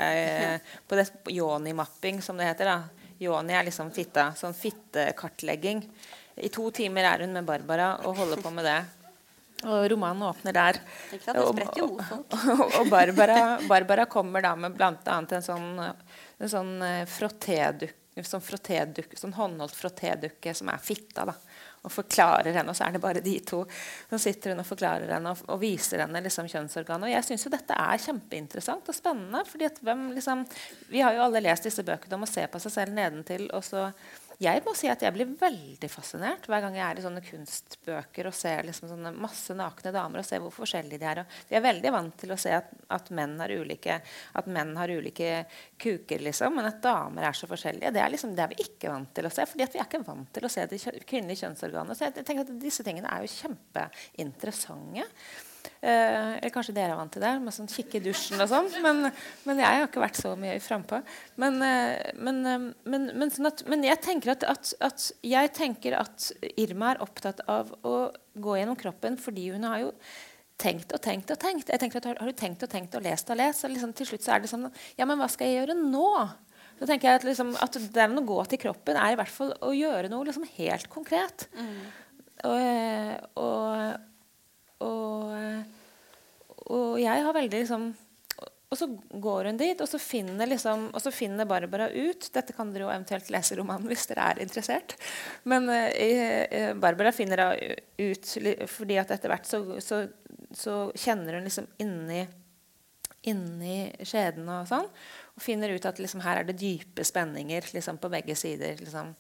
på 0.89 0.99
det, 0.99 1.11
Yoni-mapping, 1.33 2.23
som 2.25 2.41
det 2.41 2.51
heter. 2.53 2.73
da. 2.75 3.07
Yoni 3.21 3.53
er 3.53 3.67
liksom 3.69 3.91
fitta. 3.93 4.31
Sånn 4.37 4.57
fittekartlegging. 4.57 5.83
I 6.41 6.49
to 6.53 6.71
timer 6.73 7.05
er 7.05 7.27
hun 7.27 7.37
med 7.37 7.45
Barbara 7.49 7.99
og 8.09 8.17
holder 8.17 8.41
på 8.41 8.53
med 8.55 8.65
det. 8.65 8.79
Og 9.69 9.85
romanen 9.93 10.25
åpner 10.25 10.57
der. 10.57 10.79
Og, 11.37 11.59
og, 11.61 12.01
og 12.81 12.89
Barbara, 12.89 13.59
Barbara, 13.69 14.07
kommer 14.09 14.41
da 14.45 14.55
med 14.57 14.73
bl.a. 14.73 14.95
en 15.21 15.45
sånn, 15.45 15.83
en 16.41 16.53
sånn 16.55 16.73
eh, 16.87 17.03
frottédukke 17.05 18.00
sånn, 18.29 18.45
sånn 19.17 19.37
håndholdt 19.37 19.77
frottédukke 19.77 20.55
som 20.57 20.69
er 20.73 20.83
fitta. 20.83 21.25
da, 21.29 21.37
og 21.81 21.93
forklarer 21.95 22.53
henne, 22.53 22.73
og 22.73 22.77
så 22.77 22.85
er 22.87 22.93
det 22.93 23.01
bare 23.01 23.23
de 23.25 23.39
to. 23.47 23.63
Så 24.11 24.19
sitter 24.21 24.53
hun 24.53 24.61
og 24.61 24.69
forklarer 24.69 25.15
henne 25.15 25.33
og, 25.33 25.45
og 25.49 25.63
viser 25.63 26.03
henne 26.05 26.21
liksom, 26.21 26.49
kjønnsorganet. 26.53 27.09
Og 27.09 27.15
jeg 27.15 27.27
syns 27.29 27.47
jo 27.47 27.53
dette 27.55 27.77
er 27.77 28.03
kjempeinteressant 28.05 28.91
og 28.93 28.97
spennende. 28.97 29.41
fordi 29.49 29.69
at 29.71 29.81
hvem, 29.81 30.11
liksom, 30.17 30.45
Vi 30.91 31.01
har 31.01 31.17
jo 31.17 31.25
alle 31.25 31.41
lest 31.41 31.65
disse 31.65 31.85
bøkene 31.87 32.19
om 32.19 32.27
å 32.27 32.29
se 32.29 32.45
på 32.53 32.61
seg 32.61 32.75
selv 32.75 32.97
nedentil. 32.99 33.49
og 33.57 33.65
så 33.65 33.89
jeg 34.41 34.63
må 34.65 34.73
si 34.79 34.89
at 34.89 35.03
jeg 35.05 35.13
blir 35.13 35.29
veldig 35.37 35.89
fascinert 35.93 36.47
hver 36.49 36.63
gang 36.65 36.77
jeg 36.79 36.85
er 36.87 37.01
i 37.01 37.03
sånne 37.05 37.21
kunstbøker 37.27 38.29
og 38.31 38.37
ser 38.37 38.65
liksom 38.65 38.89
sånne 38.89 39.13
masse 39.13 39.53
nakne 39.57 39.93
damer 39.93 40.23
og 40.23 40.25
ser 40.25 40.41
hvor 40.41 40.55
forskjellige 40.55 41.03
de 41.03 41.09
er. 41.11 41.21
Og 41.21 41.51
vi 41.51 41.59
er 41.59 41.65
veldig 41.67 41.93
vant 41.93 42.17
til 42.23 42.33
å 42.33 42.39
se 42.41 42.55
at, 42.57 42.71
at, 42.97 43.11
menn 43.17 43.37
har 43.43 43.53
ulike, 43.53 43.99
at 44.41 44.49
menn 44.49 44.73
har 44.81 44.95
ulike 44.95 45.45
kuker, 45.81 46.25
liksom, 46.25 46.57
men 46.57 46.71
at 46.71 46.81
damer 46.85 47.29
er 47.29 47.37
så 47.37 47.51
forskjellige. 47.51 47.93
Det 47.93 48.01
er, 48.01 48.15
liksom, 48.17 48.33
det 48.39 48.47
er 48.47 48.55
vi 48.55 48.65
ikke 48.65 48.95
vant 48.95 49.13
til 49.19 49.29
å 49.29 49.35
se. 49.35 49.45
fordi 49.51 49.69
vi 49.69 49.83
er 49.83 49.91
ikke 49.91 50.03
vant 50.09 50.33
til 50.33 50.49
å 50.49 50.53
se 50.57 50.67
de 50.73 50.81
kvinnelige 51.05 51.45
kjønnsorganene. 51.45 51.99
Så 51.99 52.09
jeg 52.09 52.25
tenker 52.25 52.49
at 52.49 52.57
disse 52.65 52.87
tingene 52.87 53.13
er 53.13 53.27
jo 53.27 53.35
kjempeinteressante. 53.37 55.09
Eh, 55.81 56.33
eller 56.37 56.53
kanskje 56.53 56.75
dere 56.77 56.93
er 56.93 56.99
vant 56.99 57.13
til 57.15 57.23
det, 57.25 57.31
med 57.41 57.55
sånn 57.57 57.71
kikke 57.73 57.97
i 57.97 58.03
dusjen 58.05 58.43
og 58.43 58.51
sånn. 58.51 58.67
Men, 58.85 59.07
men, 59.49 59.61
jeg 59.63 59.79
har 59.81 59.87
ikke 59.87 60.03
vært 60.03 60.19
så 60.21 60.35
mye 60.37 60.59
frampå. 60.61 60.99
Men, 61.41 61.57
eh, 61.65 62.11
men, 62.21 62.41
eh, 62.45 62.67
men, 62.85 63.07
men, 63.17 63.33
sånn 63.33 63.49
at, 63.49 63.63
men 63.71 63.87
jeg, 63.89 64.01
tenker 64.05 64.35
at, 64.35 64.45
at, 64.45 64.75
at, 64.85 65.07
jeg 65.25 65.53
tenker 65.57 65.97
at 65.97 66.29
Irma 66.61 66.93
er 66.93 67.01
opptatt 67.07 67.41
av 67.49 67.73
å 67.81 68.11
gå 68.37 68.59
gjennom 68.59 68.77
kroppen 68.79 69.17
fordi 69.21 69.49
hun 69.55 69.65
har 69.69 69.81
jo 69.87 69.95
tenkt 70.61 70.93
og 70.93 71.01
tenkt 71.01 71.33
og 71.33 71.41
tenkt. 71.41 71.73
Jeg 71.73 71.81
tenker 71.81 72.03
at 72.03 72.11
Har, 72.11 72.21
har 72.21 72.29
du 72.29 72.37
tenkt 72.37 72.67
og 72.67 72.73
tenkt 72.73 72.99
og 72.99 73.07
lest 73.07 73.33
og 73.33 73.41
lest? 73.41 73.65
Og 73.65 73.73
liksom, 73.73 73.97
til 73.97 74.11
slutt 74.11 74.27
så 74.27 74.37
er 74.37 74.45
det 74.45 74.53
sånn 74.53 74.69
Ja, 75.01 75.09
men 75.09 75.17
hva 75.17 75.31
skal 75.33 75.49
jeg 75.49 75.63
gjøre 75.63 75.79
nå? 75.81 76.13
Så 76.77 76.89
tenker 76.89 77.09
jeg 77.09 77.23
at, 77.23 77.27
liksom, 77.29 77.55
at 77.61 77.81
det 77.97 78.07
å 78.21 78.29
gå 78.29 78.39
til 78.53 78.61
kroppen 78.61 79.01
er 79.01 79.15
i 79.15 79.17
hvert 79.21 79.33
fall 79.33 79.57
å 79.65 79.73
gjøre 79.77 80.13
noe 80.13 80.29
liksom 80.29 80.45
helt 80.59 80.89
konkret. 80.93 81.49
Mm. 81.57 81.81
Og, 82.49 83.41
og, 83.41 84.07
og, 84.85 85.35
og, 86.67 86.95
jeg 87.01 87.27
har 87.27 87.37
veldig 87.37 87.65
liksom 87.65 87.91
og 88.71 88.79
så 88.79 88.87
går 89.11 89.49
hun 89.51 89.57
dit, 89.59 89.81
og 89.83 89.89
så 89.91 89.99
liksom, 90.47 90.85
og 90.95 91.03
så 91.03 91.11
finner 91.11 91.45
Barbara 91.45 91.89
ut 91.91 92.29
Dette 92.31 92.55
kan 92.55 92.71
dere 92.71 92.85
jo 92.85 92.93
eventuelt 92.93 93.31
lese 93.35 93.57
romanen 93.59 93.91
hvis 93.91 94.07
dere 94.07 94.29
er 94.31 94.43
interessert. 94.45 94.95
Men 95.43 95.67
uh, 95.67 96.77
Barbara 96.79 97.11
finner 97.11 97.43
ut 97.99 98.31
fordi 98.71 99.01
at 99.03 99.11
etter 99.11 99.33
hvert 99.33 99.51
så, 99.51 99.65
så, 99.83 100.05
så 100.55 100.77
kjenner 100.95 101.41
hun 101.41 101.51
liksom 101.51 101.67
inni, 101.83 102.23
inni 103.27 103.91
skjeden 104.07 104.47
og 104.47 104.71
sånn. 104.71 104.87
Og 105.35 105.43
finner 105.43 105.75
ut 105.75 105.91
at 105.91 105.99
liksom, 105.99 106.23
her 106.23 106.45
er 106.45 106.47
det 106.47 106.61
dype 106.63 107.03
spenninger 107.03 107.73
liksom, 107.75 107.99
på 107.99 108.13
begge 108.15 108.39
sider. 108.39 108.79
Liksom. 108.79 109.17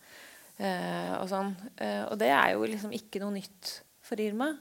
Uh, 0.60 1.14
og, 1.18 1.26
sånn. 1.32 1.56
uh, 1.82 2.04
og 2.06 2.20
det 2.22 2.30
er 2.30 2.54
jo 2.54 2.70
liksom 2.70 2.94
ikke 2.94 3.24
noe 3.24 3.34
nytt 3.40 3.80
for 4.06 4.22
Irma. 4.22 4.52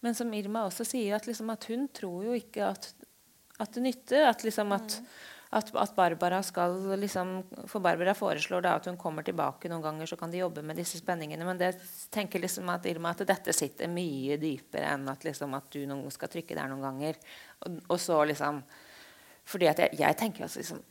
Men 0.00 0.16
som 0.16 0.32
Irma 0.34 0.64
også 0.68 0.86
sier, 0.88 1.16
at, 1.16 1.26
liksom, 1.28 1.50
at 1.52 1.66
hun 1.70 1.88
tror 1.96 2.30
jo 2.30 2.36
ikke 2.36 2.70
at, 2.72 2.88
at 3.60 3.74
det 3.76 3.84
nytter. 3.84 4.24
At, 4.30 4.44
liksom, 4.46 4.72
at, 4.72 4.96
at, 5.56 5.72
at 5.76 5.94
Barbara 5.96 6.40
skal 6.46 6.76
liksom, 7.00 7.34
For 7.68 7.84
Barbara 7.84 8.14
foreslår 8.16 8.64
da 8.64 8.76
at 8.78 8.88
hun 8.88 8.98
kommer 9.00 9.26
tilbake 9.26 9.68
noen 9.72 9.84
ganger, 9.84 10.08
så 10.08 10.16
kan 10.20 10.32
de 10.32 10.40
jobbe 10.40 10.64
med 10.64 10.80
disse 10.80 11.00
spenningene. 11.02 11.44
Men 11.46 11.60
det 11.60 11.74
tenker 12.12 12.42
liksom 12.42 12.70
at 12.72 12.88
Irma 12.88 13.12
at 13.12 13.26
dette 13.28 13.54
sitter 13.56 13.92
mye 13.92 14.40
dypere 14.40 14.94
enn 14.94 15.08
at, 15.12 15.26
liksom, 15.28 15.56
at 15.58 15.68
du 15.74 15.82
noen 15.90 16.08
skal 16.14 16.32
trykke 16.32 16.56
der 16.56 16.72
noen 16.72 16.86
ganger. 16.88 17.20
Og, 17.66 17.82
og 17.90 18.00
så 18.00 18.22
liksom 18.32 18.64
fordi 19.50 19.66
at 19.66 19.80
jeg, 19.82 19.96
jeg 19.98 20.16
tenker 20.20 20.44
altså 20.46 20.60
liksom 20.60 20.82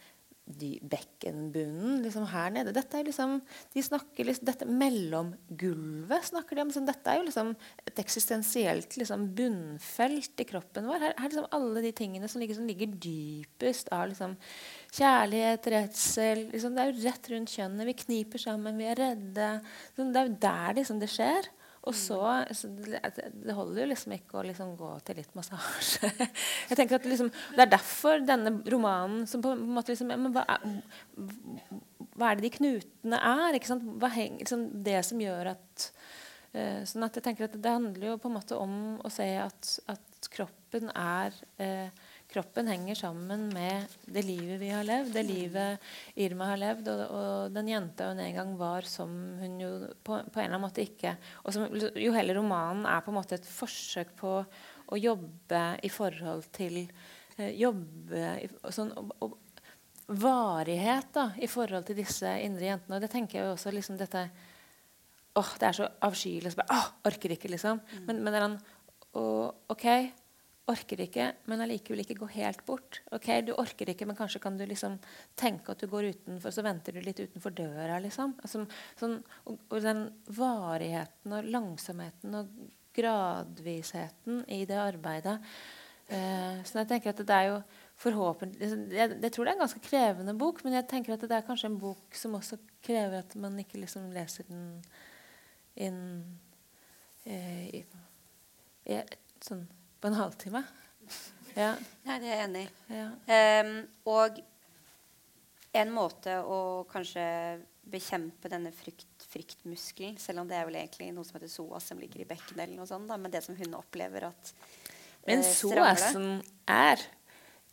bekkenbunnen 0.49 1.99
liksom 2.01 2.25
her 2.31 2.49
nede. 2.53 2.73
Dette 2.73 2.97
er 2.97 3.05
liksom, 3.05 3.37
de 3.73 3.83
snakker 3.85 4.25
liksom, 4.25 4.47
dette 4.49 4.67
Mellomgulvet 4.69 6.29
snakker 6.31 6.57
de 6.57 6.63
om. 6.63 6.71
Liksom, 6.71 6.87
dette 6.89 7.11
er 7.11 7.19
jo 7.19 7.27
liksom 7.27 7.51
et 7.85 8.01
eksistensielt 8.01 8.97
liksom, 8.97 9.27
bunnfelt 9.37 10.41
i 10.41 10.47
kroppen 10.49 10.89
vår. 10.89 11.05
Her, 11.05 11.15
her 11.19 11.29
liksom 11.29 11.49
alle 11.55 11.85
de 11.85 11.93
tingene 11.95 12.31
som 12.31 12.41
ligger, 12.41 12.57
som 12.57 12.69
ligger 12.69 12.97
dypest 13.05 13.93
av 13.95 14.09
liksom, 14.09 14.35
kjærlighet, 14.97 15.71
redsel 15.75 16.45
liksom, 16.49 16.75
Det 16.75 16.83
er 16.83 16.91
jo 16.91 17.05
rett 17.05 17.31
rundt 17.33 17.53
kjønnet. 17.53 17.89
Vi 17.91 17.99
kniper 18.05 18.45
sammen, 18.47 18.81
vi 18.81 18.89
er 18.89 18.99
redde. 19.03 19.53
Det 19.99 20.09
er 20.09 20.31
jo 20.31 20.37
der 20.49 20.79
liksom, 20.81 21.01
det 21.01 21.11
skjer. 21.13 21.53
Og 21.87 21.95
så, 21.95 22.19
det, 22.51 23.53
holder 23.55 23.83
jo 23.83 23.87
liksom 23.93 24.13
ikke 24.17 24.39
å 24.41 24.43
liksom 24.43 24.73
gå 24.77 24.89
til 25.07 25.19
litt 25.21 25.31
massasje. 25.37 26.09
Jeg 26.69 26.75
tenker 26.75 26.99
at 26.99 27.07
liksom, 27.07 27.29
Det 27.55 27.63
er 27.63 27.71
derfor 27.71 28.19
denne 28.25 28.51
romanen 28.67 29.23
som 29.29 29.43
på 29.43 29.53
en 29.55 29.63
måte 29.77 29.95
liksom, 29.95 30.11
hva, 30.35 30.43
er, 30.43 30.81
hva 32.19 32.29
er 32.31 32.39
det 32.39 32.49
de 32.49 32.53
knutene 32.57 33.21
er? 33.31 33.59
Hva 33.95 34.11
henger, 34.11 34.43
liksom, 34.43 34.67
det 34.85 34.99
som 35.07 35.23
gjør 35.23 35.53
at 35.55 35.87
uh, 36.57 36.83
sånn 36.91 37.07
at 37.07 37.15
jeg 37.15 37.25
tenker 37.29 37.47
at 37.47 37.57
Det 37.63 37.75
handler 37.79 38.11
jo 38.11 38.19
på 38.19 38.31
en 38.31 38.37
måte 38.41 38.59
om 38.59 38.77
å 38.99 39.13
se 39.13 39.29
at, 39.39 39.73
at 39.95 40.31
kroppen 40.35 40.91
er 40.91 41.35
uh, 41.63 42.08
kroppen 42.29 42.67
henger 42.69 42.95
sammen 42.95 43.47
med 43.53 43.89
det 44.05 44.21
livet 44.25 44.59
vi 44.61 44.69
har 44.69 44.85
levd, 44.85 45.13
det 45.15 45.23
livet 45.25 45.91
Irma 46.21 46.51
har 46.51 46.61
levd, 46.61 46.89
og, 46.93 47.03
og 47.09 47.55
den 47.55 47.71
jenta 47.71 48.11
hun 48.11 48.21
en 48.21 48.35
gang 48.35 48.51
var, 48.59 48.85
som 48.85 49.13
hun 49.39 49.55
jo 49.61 49.71
på, 50.03 50.19
på 50.29 50.41
en 50.41 50.45
eller 50.45 50.57
annen 50.57 50.65
måte 50.67 50.85
ikke 50.85 51.15
og 51.43 51.55
som, 51.55 51.65
Jo 51.97 52.13
hele 52.13 52.35
romanen 52.37 52.85
er 52.89 53.01
på 53.05 53.13
en 53.13 53.17
måte 53.17 53.39
et 53.39 53.49
forsøk 53.49 54.13
på 54.19 54.35
å 54.89 54.97
jobbe 54.99 55.63
i 55.85 55.91
forhold 55.93 56.47
til 56.55 56.81
eh, 56.83 57.53
Jobbe 57.57 58.33
sånn, 58.73 58.93
og, 58.97 59.13
og, 59.25 59.37
varighet 60.09 61.11
da, 61.13 61.27
i 61.37 61.45
forhold 61.45 61.85
til 61.85 61.99
disse 61.99 62.29
indre 62.41 62.65
jentene. 62.65 62.97
Og 62.97 63.03
det 63.03 63.11
tenker 63.13 63.37
jeg 63.37 63.45
jo 63.45 63.51
også 63.53 63.69
liksom 63.75 63.99
dette 63.99 64.23
åh, 65.37 65.51
Det 65.61 65.67
er 65.67 65.77
så 65.77 65.89
avskyelig. 66.07 66.55
Åh, 66.65 66.87
orker 67.05 67.35
ikke, 67.35 67.51
liksom. 67.53 67.77
Mm. 67.77 68.07
Men, 68.07 68.23
men 68.25 68.37
er 68.37 68.45
en, 68.47 68.55
og, 69.21 69.59
OK, 69.69 69.85
orker 70.69 71.01
ikke, 71.03 71.25
men 71.49 71.63
allikevel 71.63 72.03
ikke 72.03 72.17
gå 72.21 72.29
helt 72.35 72.61
bort. 72.67 73.01
Ok, 73.15 73.29
Du 73.45 73.53
orker 73.57 73.89
ikke, 73.89 74.05
men 74.05 74.17
kanskje 74.17 74.41
kan 74.43 74.57
du 74.57 74.65
liksom 74.65 74.97
tenke 75.39 75.73
at 75.73 75.81
du 75.81 75.87
går 75.87 76.11
utenfor, 76.13 76.53
så 76.53 76.63
venter 76.65 76.95
du 76.95 77.01
litt 77.01 77.19
utenfor 77.19 77.55
døra. 77.55 77.99
liksom. 77.99 78.35
Altså, 78.43 78.65
sånn, 78.99 79.19
og, 79.45 79.59
og, 79.69 79.81
den 79.83 80.05
varigheten 80.37 81.35
og 81.35 81.49
langsomheten 81.49 82.39
og 82.39 82.49
gradvisheten 82.95 84.43
i 84.49 84.63
det 84.65 84.79
arbeidet 84.81 85.35
eh, 86.09 86.57
Så 86.65 86.79
jeg 86.79 86.87
tenker 86.89 87.13
at 87.13 87.21
det 87.21 87.35
er 87.35 87.45
jo 87.51 87.59
forhåpentlig 88.01 88.65
jeg, 88.95 89.13
jeg, 89.21 89.31
tror 89.31 89.45
det 89.45 89.51
er 89.51 89.55
en 89.55 89.61
ganske 89.61 89.83
krevende 89.85 90.33
bok, 90.33 90.63
men 90.65 90.73
jeg 90.73 90.87
tenker 90.89 91.13
at 91.13 91.23
det 91.23 91.37
er 91.37 91.45
kanskje 91.45 91.69
en 91.69 91.79
bok 91.79 92.17
som 92.17 92.35
også 92.35 92.57
krever 92.83 93.21
at 93.21 93.35
man 93.39 93.59
ikke 93.61 93.79
liksom 93.79 94.09
leser 94.15 94.49
den 94.49 94.65
inn 95.79 96.01
eh, 97.29 97.69
i, 97.77 97.83
i, 98.89 98.99
sånn 99.45 99.67
på 99.99 100.09
en 100.09 100.19
halvtime. 100.19 100.63
Ja. 101.55 101.73
Nei, 102.05 102.19
det 102.21 102.29
er 102.29 102.35
jeg 102.35 102.45
enig 102.45 102.61
i. 102.63 102.69
Ja. 102.95 103.09
Um, 103.65 103.75
og 104.09 104.39
en 105.79 105.91
måte 105.93 106.39
å 106.41 106.59
kanskje 106.89 107.25
bekjempe 107.89 108.49
denne 108.51 108.71
frykt, 108.75 109.25
fryktmuskelen, 109.31 110.17
selv 110.21 110.43
om 110.43 110.49
det 110.49 110.57
er 110.59 110.67
vel 110.67 110.77
egentlig 110.81 111.09
noe 111.13 111.25
som 111.25 111.39
heter 111.39 111.49
psoas, 111.51 111.89
som 111.89 112.01
ligger 112.01 112.23
i 112.23 112.27
bekkenet, 112.29 112.63
eller 112.65 112.77
noe 112.77 112.89
sånt, 112.89 113.09
da, 113.09 113.17
men 113.17 113.33
det 113.33 113.41
som 113.45 113.57
hun 113.57 113.77
opplever 113.79 114.29
at 114.29 114.53
Men 115.27 115.41
eh, 115.41 115.47
psoasen 115.47 116.27
er 116.69 117.01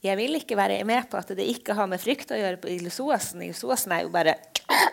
Jeg 0.05 0.16
vil 0.19 0.39
ikke 0.39 0.59
være 0.59 0.81
med 0.89 1.09
på 1.11 1.19
at 1.20 1.31
det 1.36 1.47
ikke 1.53 1.77
har 1.77 1.89
med 1.90 2.01
frykt 2.01 2.32
å 2.32 2.39
gjøre 2.39 2.61
på 2.62 2.73
soasen. 2.93 3.44
Soasen 3.57 3.93
er 3.97 4.05
jo 4.05 4.12
bare 4.15 4.36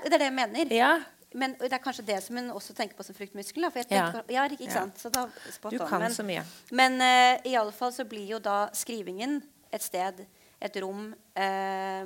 Det 0.04 0.12
er 0.12 0.20
det 0.20 0.28
jeg 0.28 0.36
mener. 0.36 0.74
Ja. 0.76 0.94
Men 1.34 1.56
det 1.58 1.72
er 1.72 1.82
kanskje 1.82 2.06
det 2.06 2.20
som 2.22 2.38
hun 2.38 2.52
også 2.54 2.76
tenker 2.78 2.98
på 2.98 3.06
som 3.06 3.16
fruktmuskel. 3.18 3.66
ja. 3.90 4.06
ja, 4.30 4.46
ikke 4.52 4.70
sant? 4.72 5.00
Så 5.02 5.10
da, 5.14 5.26
du 5.72 5.78
kan 5.80 6.06
men, 6.06 6.14
så 6.14 6.26
mye. 6.26 6.44
Men 6.72 7.02
uh, 7.02 7.42
i 7.50 7.56
alle 7.58 7.74
fall 7.74 7.94
så 7.96 8.06
blir 8.06 8.36
jo 8.36 8.40
da 8.44 8.68
skrivingen 8.74 9.40
et 9.74 9.82
sted, 9.82 10.26
et 10.62 10.82
rom 10.84 11.08
uh, 11.14 12.04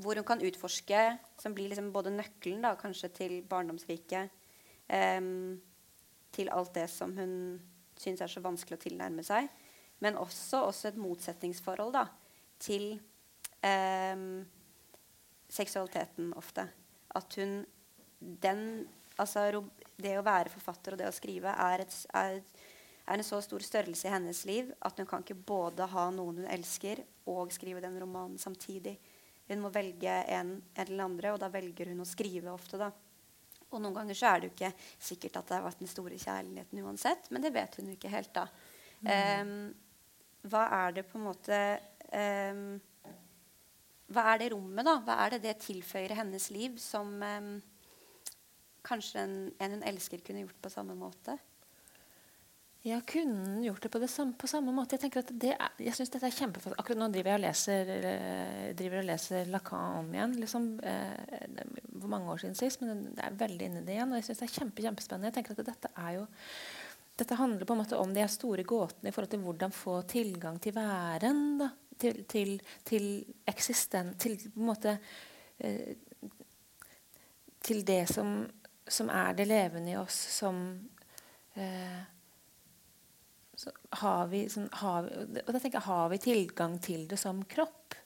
hvor 0.00 0.16
hun 0.16 0.24
kan 0.24 0.40
utforske, 0.40 1.00
som 1.40 1.54
blir 1.54 1.68
liksom 1.68 1.90
både 1.92 2.12
nøkkelen 2.14 2.64
da, 2.64 2.74
kanskje 2.80 3.10
til 3.16 3.34
barndomsriket, 3.48 4.30
um, 4.88 5.60
til 6.32 6.48
alt 6.54 6.72
det 6.74 6.86
som 6.90 7.12
hun 7.18 7.34
syns 8.00 8.22
er 8.24 8.32
så 8.32 8.40
vanskelig 8.40 8.78
å 8.78 8.84
tilnærme 8.86 9.24
seg, 9.26 9.50
men 10.00 10.16
også, 10.16 10.62
også 10.70 10.88
et 10.88 11.00
motsetningsforhold 11.00 11.92
da, 11.98 12.06
til 12.62 12.94
um, 13.60 14.40
seksualiteten 15.50 16.32
ofte. 16.38 16.66
At 17.18 17.36
hun 17.40 17.60
den, 18.20 18.86
altså, 19.16 19.64
Det 19.96 20.16
å 20.18 20.24
være 20.24 20.52
forfatter 20.52 20.94
og 20.94 21.00
det 21.00 21.08
å 21.08 21.14
skrive 21.14 21.52
er, 21.52 21.84
et, 21.84 21.94
er, 22.16 22.40
er, 23.06 23.14
en 23.16 23.24
så 23.24 23.40
stor 23.44 23.64
størrelse 23.64 24.08
i 24.08 24.12
hennes 24.12 24.44
liv 24.48 24.70
at 24.80 25.00
hun 25.00 25.08
kan 25.08 25.24
ikke 25.24 25.36
både 25.36 25.88
ha 25.92 26.06
noen 26.14 26.42
hun 26.42 26.48
elsker, 26.48 27.02
og 27.28 27.52
skrive 27.52 27.82
den 27.84 27.98
romanen 28.00 28.38
samtidig. 28.40 28.96
Hun 29.50 29.60
må 29.62 29.70
velge 29.74 30.12
en, 30.32 30.56
en 30.74 30.86
eller 30.86 31.04
andre, 31.04 31.32
og 31.34 31.40
da 31.42 31.50
velger 31.52 31.92
hun 31.92 32.02
å 32.02 32.08
skrive 32.08 32.52
ofte. 32.52 32.80
da. 32.80 32.90
Og 33.70 33.78
noen 33.82 33.94
ganger 34.00 34.18
så 34.18 34.30
er 34.30 34.40
det 34.40 34.48
jo 34.48 34.54
ikke 34.56 34.72
sikkert 34.98 35.38
at 35.40 35.50
det 35.50 35.58
har 35.58 35.66
vært 35.68 35.82
den 35.82 35.90
store 35.90 36.18
kjærligheten 36.18 36.82
uansett, 36.82 37.30
men 37.30 37.44
det 37.44 37.54
vet 37.54 37.76
hun 37.78 37.90
jo 37.92 37.96
ikke 37.98 38.12
helt 38.12 38.32
da. 38.34 38.46
Mm. 39.00 39.10
Um, 39.10 40.50
hva 40.50 40.64
er 40.80 40.96
det 40.96 41.06
på 41.08 41.18
en 41.18 41.26
måte 41.28 41.60
um, 42.10 42.80
hva 44.10 44.32
er 44.32 44.42
det 44.42 44.50
rommet, 44.54 44.86
da? 44.86 44.96
Hva 45.06 45.18
er 45.24 45.36
det 45.36 45.44
det 45.44 45.60
tilføyer 45.62 46.16
hennes 46.18 46.48
liv 46.50 46.78
som 46.82 47.12
eh, 47.22 47.52
kanskje 48.86 49.22
en, 49.22 49.36
en, 49.58 49.78
hun 49.78 49.86
elsker, 49.86 50.22
kunne 50.26 50.42
gjort 50.42 50.58
på 50.64 50.72
samme 50.72 50.96
måte? 50.98 51.36
Ja, 52.82 52.96
kunne 53.04 53.60
gjort 53.60 53.84
det 53.84 53.90
på, 53.92 54.00
det 54.00 54.08
samme, 54.08 54.32
på 54.40 54.48
samme 54.48 54.72
måte? 54.72 54.96
Jeg 54.96 55.12
at 55.20 55.30
det 55.36 55.52
er, 55.52 55.74
jeg 55.84 55.94
synes 55.98 56.14
dette 56.14 56.30
er 56.30 56.34
kjempefast. 56.34 56.78
Akkurat 56.80 57.02
nå 57.02 57.10
driver 57.12 57.34
jeg 57.34 57.40
og 57.40 57.44
leser, 57.44 57.90
eh, 58.08 58.70
driver 58.78 59.02
og 59.02 59.10
leser 59.10 59.50
Lacan 59.52 59.98
om 60.00 60.08
igjen. 60.16 60.38
Liksom, 60.40 60.68
eh, 60.88 61.60
hvor 61.92 62.10
mange 62.10 62.32
år 62.32 62.40
siden 62.40 62.56
sist, 62.56 62.80
men 62.80 63.10
det 63.12 63.26
er 63.26 63.36
veldig 63.42 63.68
inni 63.68 63.84
det 63.84 63.98
igjen. 63.98 64.14
Og 64.14 64.18
jeg 64.18 64.30
synes 64.30 64.40
det 64.40 64.48
er 64.48 64.56
kjempe, 64.56 64.86
kjempespennende. 64.86 65.30
Jeg 65.30 65.38
tenker 65.38 65.60
at 65.60 65.70
dette 65.70 65.92
er 65.92 66.16
jo 66.16 66.24
dette 67.20 67.36
handler 67.36 67.68
på 67.68 67.76
en 67.76 67.82
måte 67.82 68.00
om 68.00 68.14
de 68.16 68.24
store 68.32 68.64
gåtene 68.64 69.10
i 69.10 69.12
forhold 69.12 69.34
til 69.34 69.42
hvordan 69.44 69.76
få 69.76 69.98
tilgang 70.08 70.56
til 70.64 70.72
væren. 70.72 71.60
da 71.60 71.68
til, 72.00 72.22
til, 72.30 72.54
til 72.86 73.08
eksistent 73.48 74.18
Til 74.20 74.38
på 74.44 74.60
en 74.60 74.70
måte 74.70 74.96
eh, 75.58 75.96
Til 77.60 77.84
det 77.86 78.06
som, 78.12 78.38
som, 78.88 79.10
er 79.10 79.36
det 79.36 79.48
levende 79.48 79.92
i 79.92 79.98
oss, 80.00 80.16
som 80.38 80.62
eh, 81.54 82.00
har 84.00 84.30
vi, 84.30 84.46
sånn, 84.48 84.70
har 84.80 85.04
vi, 85.04 85.42
Og 85.44 85.52
da 85.52 85.58
tenker 85.58 85.76
jeg, 85.76 85.88
har 85.88 86.08
vi 86.12 86.22
tilgang 86.24 86.78
til 86.82 87.04
det 87.10 87.18
som 87.20 87.42
kropp? 87.44 87.98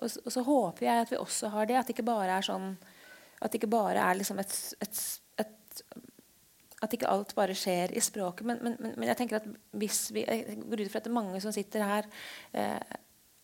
Og, 0.00 0.08
og 0.24 0.32
så 0.32 0.42
håper 0.42 0.86
jeg 0.86 1.04
at 1.04 1.12
vi 1.12 1.20
også 1.20 1.52
har 1.54 1.68
det. 1.68 1.76
At 1.78 1.86
det 1.86 1.94
ikke 1.94 2.08
bare 2.08 2.38
er 2.38 2.46
sånn 2.46 2.72
At 3.40 3.52
det 3.52 3.60
ikke 3.60 3.74
bare 3.74 4.00
er 4.00 4.18
liksom 4.18 4.40
et, 4.42 4.56
et, 4.82 5.02
et 5.44 5.84
At 6.84 6.94
ikke 6.96 7.08
alt 7.10 7.34
bare 7.36 7.56
skjer 7.56 7.94
i 7.96 8.02
språket. 8.04 8.46
Men, 8.48 8.60
men, 8.64 8.76
men, 8.84 9.08
jeg 9.08 9.18
tenker 9.20 9.40
at 9.40 9.48
hvis 9.72 10.06
vi 10.14 10.26
jeg 10.26 10.60
går 10.62 10.84
ut 10.84 10.92
fra 10.92 11.00
at 11.00 11.08
det 11.08 11.12
er 11.12 11.18
mange 11.18 11.40
som 11.40 11.54
sitter 11.54 11.86
her 11.88 12.08
eh, 12.52 12.96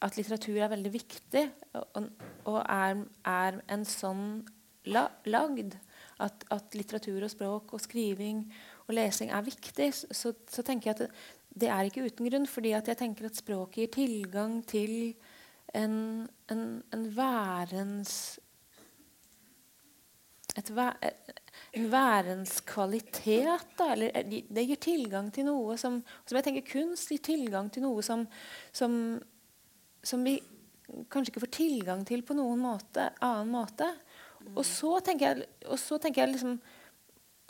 At 0.04 0.16
litteratur 0.16 0.58
er 0.60 0.72
veldig 0.72 0.92
viktig 0.92 1.44
og, 1.80 2.10
og 2.48 2.60
er, 2.64 3.04
er 3.28 3.60
en 3.68 3.84
sånn 3.88 4.24
la, 4.88 5.08
lagd 5.28 5.76
at, 6.20 6.44
at 6.52 6.76
litteratur 6.76 7.24
og 7.24 7.32
språk 7.32 7.74
og 7.76 7.82
skriving 7.82 8.44
og 8.86 8.96
lesing 8.96 9.32
er 9.32 9.44
viktig, 9.46 9.90
så, 9.94 10.32
så 10.50 10.64
tenker 10.66 10.90
jeg 10.90 10.96
at 10.96 11.02
det, 11.04 11.10
det 11.60 11.70
er 11.72 11.88
ikke 11.88 12.06
uten 12.06 12.28
grunn. 12.28 12.46
fordi 12.46 12.74
jeg 12.74 12.96
tenker 12.98 13.28
at 13.28 13.38
språket 13.38 13.82
gir 13.82 13.92
tilgang 13.94 14.60
til 14.66 15.14
en, 15.74 16.28
en, 16.50 16.64
en 16.92 17.04
værens 17.16 18.38
et 20.58 20.70
en 21.72 21.86
værens 21.90 22.60
kvalitet. 22.66 23.74
Da, 23.78 23.92
eller 23.92 24.10
eh, 24.16 24.40
det 24.48 24.64
gir 24.66 24.80
tilgang 24.82 25.30
til 25.34 25.46
noe 25.48 25.76
som, 25.80 26.00
som 26.26 26.38
jeg 26.38 26.46
tenker 26.46 26.66
Kunst 26.72 27.12
gir 27.12 27.22
tilgang 27.22 27.70
til 27.72 27.84
noe 27.86 28.02
som, 28.06 28.26
som, 28.72 28.92
som 30.02 30.26
vi 30.26 30.38
kanskje 31.10 31.30
ikke 31.30 31.44
får 31.46 31.54
tilgang 31.54 32.02
til 32.06 32.24
på 32.26 32.34
noen 32.38 32.60
måte, 32.62 33.10
annen 33.22 33.52
måte. 33.54 33.88
Og 34.54 34.64
så 34.66 34.98
tenker 35.04 35.30
jeg, 35.30 35.48
og 35.68 35.78
så 35.78 36.00
tenker 36.02 36.24
jeg 36.24 36.36
liksom 36.36 36.60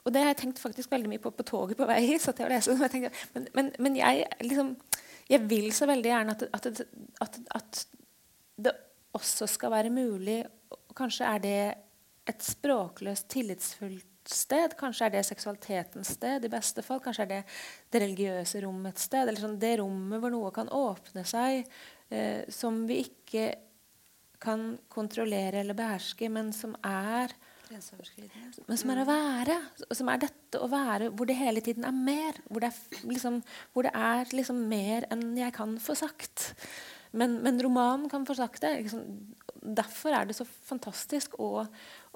og 0.01 0.15
det 0.15 0.23
har 0.23 0.31
jeg 0.31 0.39
tenkt 0.41 0.61
faktisk 0.63 0.89
veldig 0.95 1.11
mye 1.13 1.21
på 1.21 1.29
på 1.37 1.45
toget 1.45 1.77
på 1.77 1.85
vei 1.85 1.99
hit. 2.07 2.25
jeg 2.25 2.63
og 2.73 2.81
jeg 2.81 2.91
tenkte, 2.91 3.11
men, 3.35 3.49
men, 3.53 3.67
men 3.79 3.97
jeg 3.99 4.25
liksom 4.41 4.73
jeg 5.31 5.45
vil 5.51 5.69
så 5.77 5.87
veldig 5.87 6.09
gjerne 6.11 6.33
at, 6.33 6.43
at, 6.57 6.81
at, 7.21 7.37
at 7.55 7.83
det 8.57 8.73
også 9.13 9.47
skal 9.47 9.71
være 9.71 9.93
mulig 9.93 10.45
og 10.71 10.79
Kanskje 10.97 11.25
er 11.25 11.39
det 11.39 11.75
et 12.31 12.47
språkløst, 12.47 13.29
tillitsfullt 13.33 14.07
sted. 14.31 14.77
Kanskje 14.79 15.09
er 15.09 15.15
det 15.15 15.25
seksualitetens 15.29 16.15
sted 16.17 16.47
i 16.47 16.53
beste 16.53 16.85
fall. 16.87 17.03
Kanskje 17.05 17.27
er 17.27 17.33
det 17.35 17.41
det 17.93 18.03
religiøse 18.05 18.63
rommets 18.65 19.09
sted. 19.09 19.27
Eller 19.27 19.43
sånn 19.43 19.59
det 19.61 19.77
rommet 19.81 20.23
hvor 20.23 20.33
noe 20.35 20.53
kan 20.55 20.71
åpne 20.73 21.25
seg, 21.29 21.67
eh, 22.09 22.47
som 22.53 22.85
vi 22.89 23.03
ikke 23.07 23.51
kan 24.41 24.75
kontrollere 24.89 25.61
eller 25.61 25.77
beherske, 25.77 26.31
men 26.33 26.53
som 26.57 26.73
er 26.87 27.35
men 28.67 28.79
som 28.81 28.91
er 28.91 28.99
å 28.99 29.07
være. 29.07 29.57
Som 29.95 30.09
er 30.11 30.23
dette 30.25 30.59
å 30.59 30.67
være 30.71 31.11
hvor 31.15 31.29
det 31.31 31.37
hele 31.39 31.63
tiden 31.63 31.87
er 31.87 31.95
mer. 31.95 32.41
Hvor 32.49 32.65
det 32.65 32.73
er, 32.73 33.05
liksom, 33.07 33.37
hvor 33.71 33.87
det 33.87 33.93
er 33.95 34.33
liksom 34.35 34.65
mer 34.71 35.07
enn 35.15 35.29
jeg 35.39 35.55
kan 35.55 35.77
få 35.83 35.95
sagt. 35.99 36.49
Men, 37.15 37.39
men 37.45 37.63
romanen 37.63 38.11
kan 38.11 38.27
få 38.27 38.35
sagt 38.39 38.65
det. 38.65 38.73
Liksom. 38.83 39.05
Derfor 39.79 40.17
er 40.17 40.27
det 40.27 40.39
så 40.39 40.47
fantastisk 40.47 41.39
å, 41.39 41.67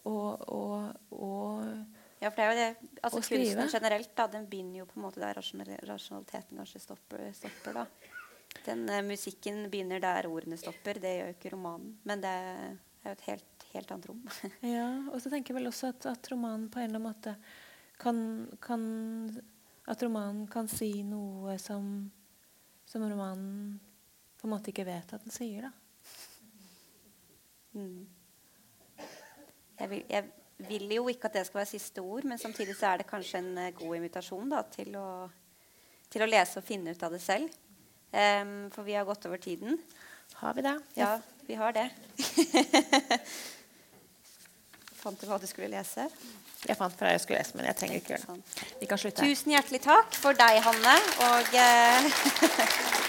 å, 0.05 0.17
og, 0.55 1.15
og 1.17 2.21
Ja, 2.21 2.31
for 2.31 2.39
det 2.41 2.45
er 2.45 2.51
jo 2.51 2.59
det, 2.59 2.91
altså 3.03 3.21
Kunsten 3.25 3.71
generelt 3.73 4.13
da, 4.17 4.27
den 4.33 4.47
begynner 4.49 4.83
jo 4.83 4.89
på 4.89 4.99
en 4.99 5.05
måte 5.07 5.21
der 5.23 5.37
rasjonaliteten 5.37 6.61
kanskje 6.61 6.83
stopper. 6.83 7.25
stopper 7.37 7.81
da. 7.81 7.87
Den 8.65 8.87
uh, 8.89 9.03
Musikken 9.05 9.65
begynner 9.73 10.01
der 10.01 10.29
ordene 10.31 10.57
stopper. 10.61 11.01
Det 11.03 11.15
gjør 11.17 11.31
jo 11.31 11.37
ikke 11.37 11.53
romanen. 11.57 11.95
Men 12.09 12.23
det 12.25 12.33
er 12.33 13.11
jo 13.11 13.15
et 13.17 13.27
helt, 13.29 13.67
helt 13.75 13.95
annet 13.95 14.11
rom. 14.11 14.23
Ja, 14.77 14.89
og 15.11 15.21
så 15.21 15.33
tenker 15.33 15.53
jeg 15.53 15.61
vel 15.61 15.73
også 15.73 15.93
at, 15.93 16.09
at 16.15 16.33
romanen 16.33 16.71
på 16.73 16.81
en 16.81 16.89
eller 16.89 17.01
annen 17.01 17.11
måte 17.11 17.37
kan, 18.01 18.19
kan 18.65 18.85
At 19.87 20.03
romanen 20.03 20.47
kan 20.51 20.69
si 20.69 21.03
noe 21.07 21.59
som, 21.61 22.11
som 22.89 23.05
romanen 23.05 23.81
på 24.41 24.49
en 24.49 24.53
måte 24.53 24.73
ikke 24.73 24.87
vet 24.89 25.13
at 25.17 25.25
den 25.25 25.35
sier. 25.35 25.69
da. 25.69 25.73
Mm. 27.75 28.07
Jeg, 29.79 29.91
vil, 29.91 30.05
jeg 30.11 30.25
vil 30.69 30.95
jo 30.97 31.09
ikke 31.11 31.31
at 31.31 31.39
det 31.39 31.47
skal 31.49 31.63
være 31.63 31.73
siste 31.73 32.05
ord, 32.05 32.27
men 32.29 32.39
samtidig 32.39 32.77
så 32.79 32.93
er 32.93 33.03
det 33.03 33.11
kanskje 33.11 33.41
en 33.43 33.59
eh, 33.59 33.75
god 33.75 33.99
invitasjon 33.99 34.53
da, 34.53 34.63
til, 34.71 34.95
å, 35.01 35.09
til 36.13 36.25
å 36.25 36.31
lese 36.31 36.61
og 36.61 36.67
finne 36.67 36.95
ut 36.95 37.07
av 37.07 37.15
det 37.15 37.23
selv. 37.25 37.61
Um, 38.15 38.71
for 38.71 38.87
vi 38.87 38.95
har 38.95 39.07
gått 39.09 39.27
over 39.27 39.41
tiden. 39.43 39.81
Har 40.39 40.55
vi 40.55 40.63
det? 40.63 40.77
Ja, 40.95 41.17
vi 41.49 41.57
har 41.59 41.75
det. 41.75 41.89
Fant 45.03 45.21
du 45.21 45.27
hva 45.27 45.41
du 45.43 45.47
skulle 45.51 45.73
lese? 45.73 46.07
Jeg 46.65 46.79
fant 46.79 46.95
hva 46.97 47.11
jeg 47.11 47.21
skulle 47.21 47.43
lese, 47.43 47.57
men 47.59 47.67
jeg 47.69 47.77
trenger 47.77 47.99
ikke 47.99 48.15
gjøre 48.15 48.37
det. 48.39 48.69
Vi 48.81 48.87
kan 48.89 49.01
slutte. 49.01 49.27
Tusen 49.27 49.53
hjertelig 49.53 49.83
takk 49.85 50.15
for 50.17 50.39
deg, 50.39 50.63
Hanne. 50.65 50.95
Og 51.27 51.59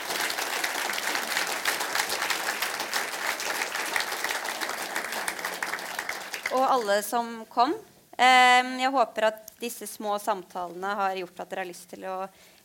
Og 6.66 6.72
alle 6.80 7.02
som 7.06 7.44
kom. 7.46 7.76
Jeg 8.18 8.90
håper 8.96 9.28
at 9.28 9.52
disse 9.60 9.86
små 9.86 10.16
samtalene 10.24 10.96
har 10.98 11.18
gjort 11.20 11.42
at 11.44 11.52
dere 11.52 11.62
har 11.62 11.70
lyst 11.70 11.90
til 11.92 12.06
å 12.10 12.16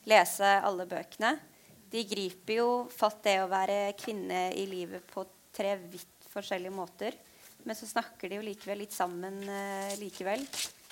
lese 0.09 0.47
alle 0.65 0.87
bøkene. 0.89 1.35
De 1.91 2.01
griper 2.09 2.55
jo 2.57 2.69
fatt 2.89 3.19
det 3.27 3.35
å 3.43 3.49
være 3.51 3.91
kvinne 3.99 4.47
i 4.57 4.63
livet 4.65 5.05
på 5.11 5.25
tre 5.53 5.75
vidt 5.83 6.31
forskjellige 6.31 6.73
måter. 6.73 7.17
Men 7.67 7.77
så 7.77 7.85
snakker 7.91 8.31
de 8.31 8.39
jo 8.39 8.45
likevel 8.47 8.81
litt 8.81 8.95
sammen 8.95 9.37
eh, 9.45 9.93
likevel. 10.01 10.47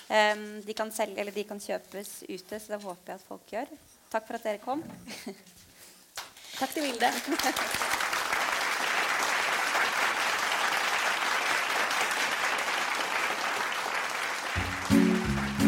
De, 0.10 0.74
kan 0.78 0.90
selge, 0.94 1.22
eller 1.22 1.34
de 1.34 1.46
kan 1.46 1.62
kjøpes 1.62 2.24
ute, 2.26 2.58
så 2.58 2.74
det 2.76 2.82
håper 2.82 3.14
jeg 3.14 3.22
at 3.22 3.28
folk 3.30 3.54
gjør. 3.54 3.74
Takk 4.10 4.26
for 4.26 4.38
at 4.40 4.46
dere 4.50 4.62
kom. 4.62 4.86
Takk 6.60 6.78
til 6.78 6.90
Vilde. 6.90 7.14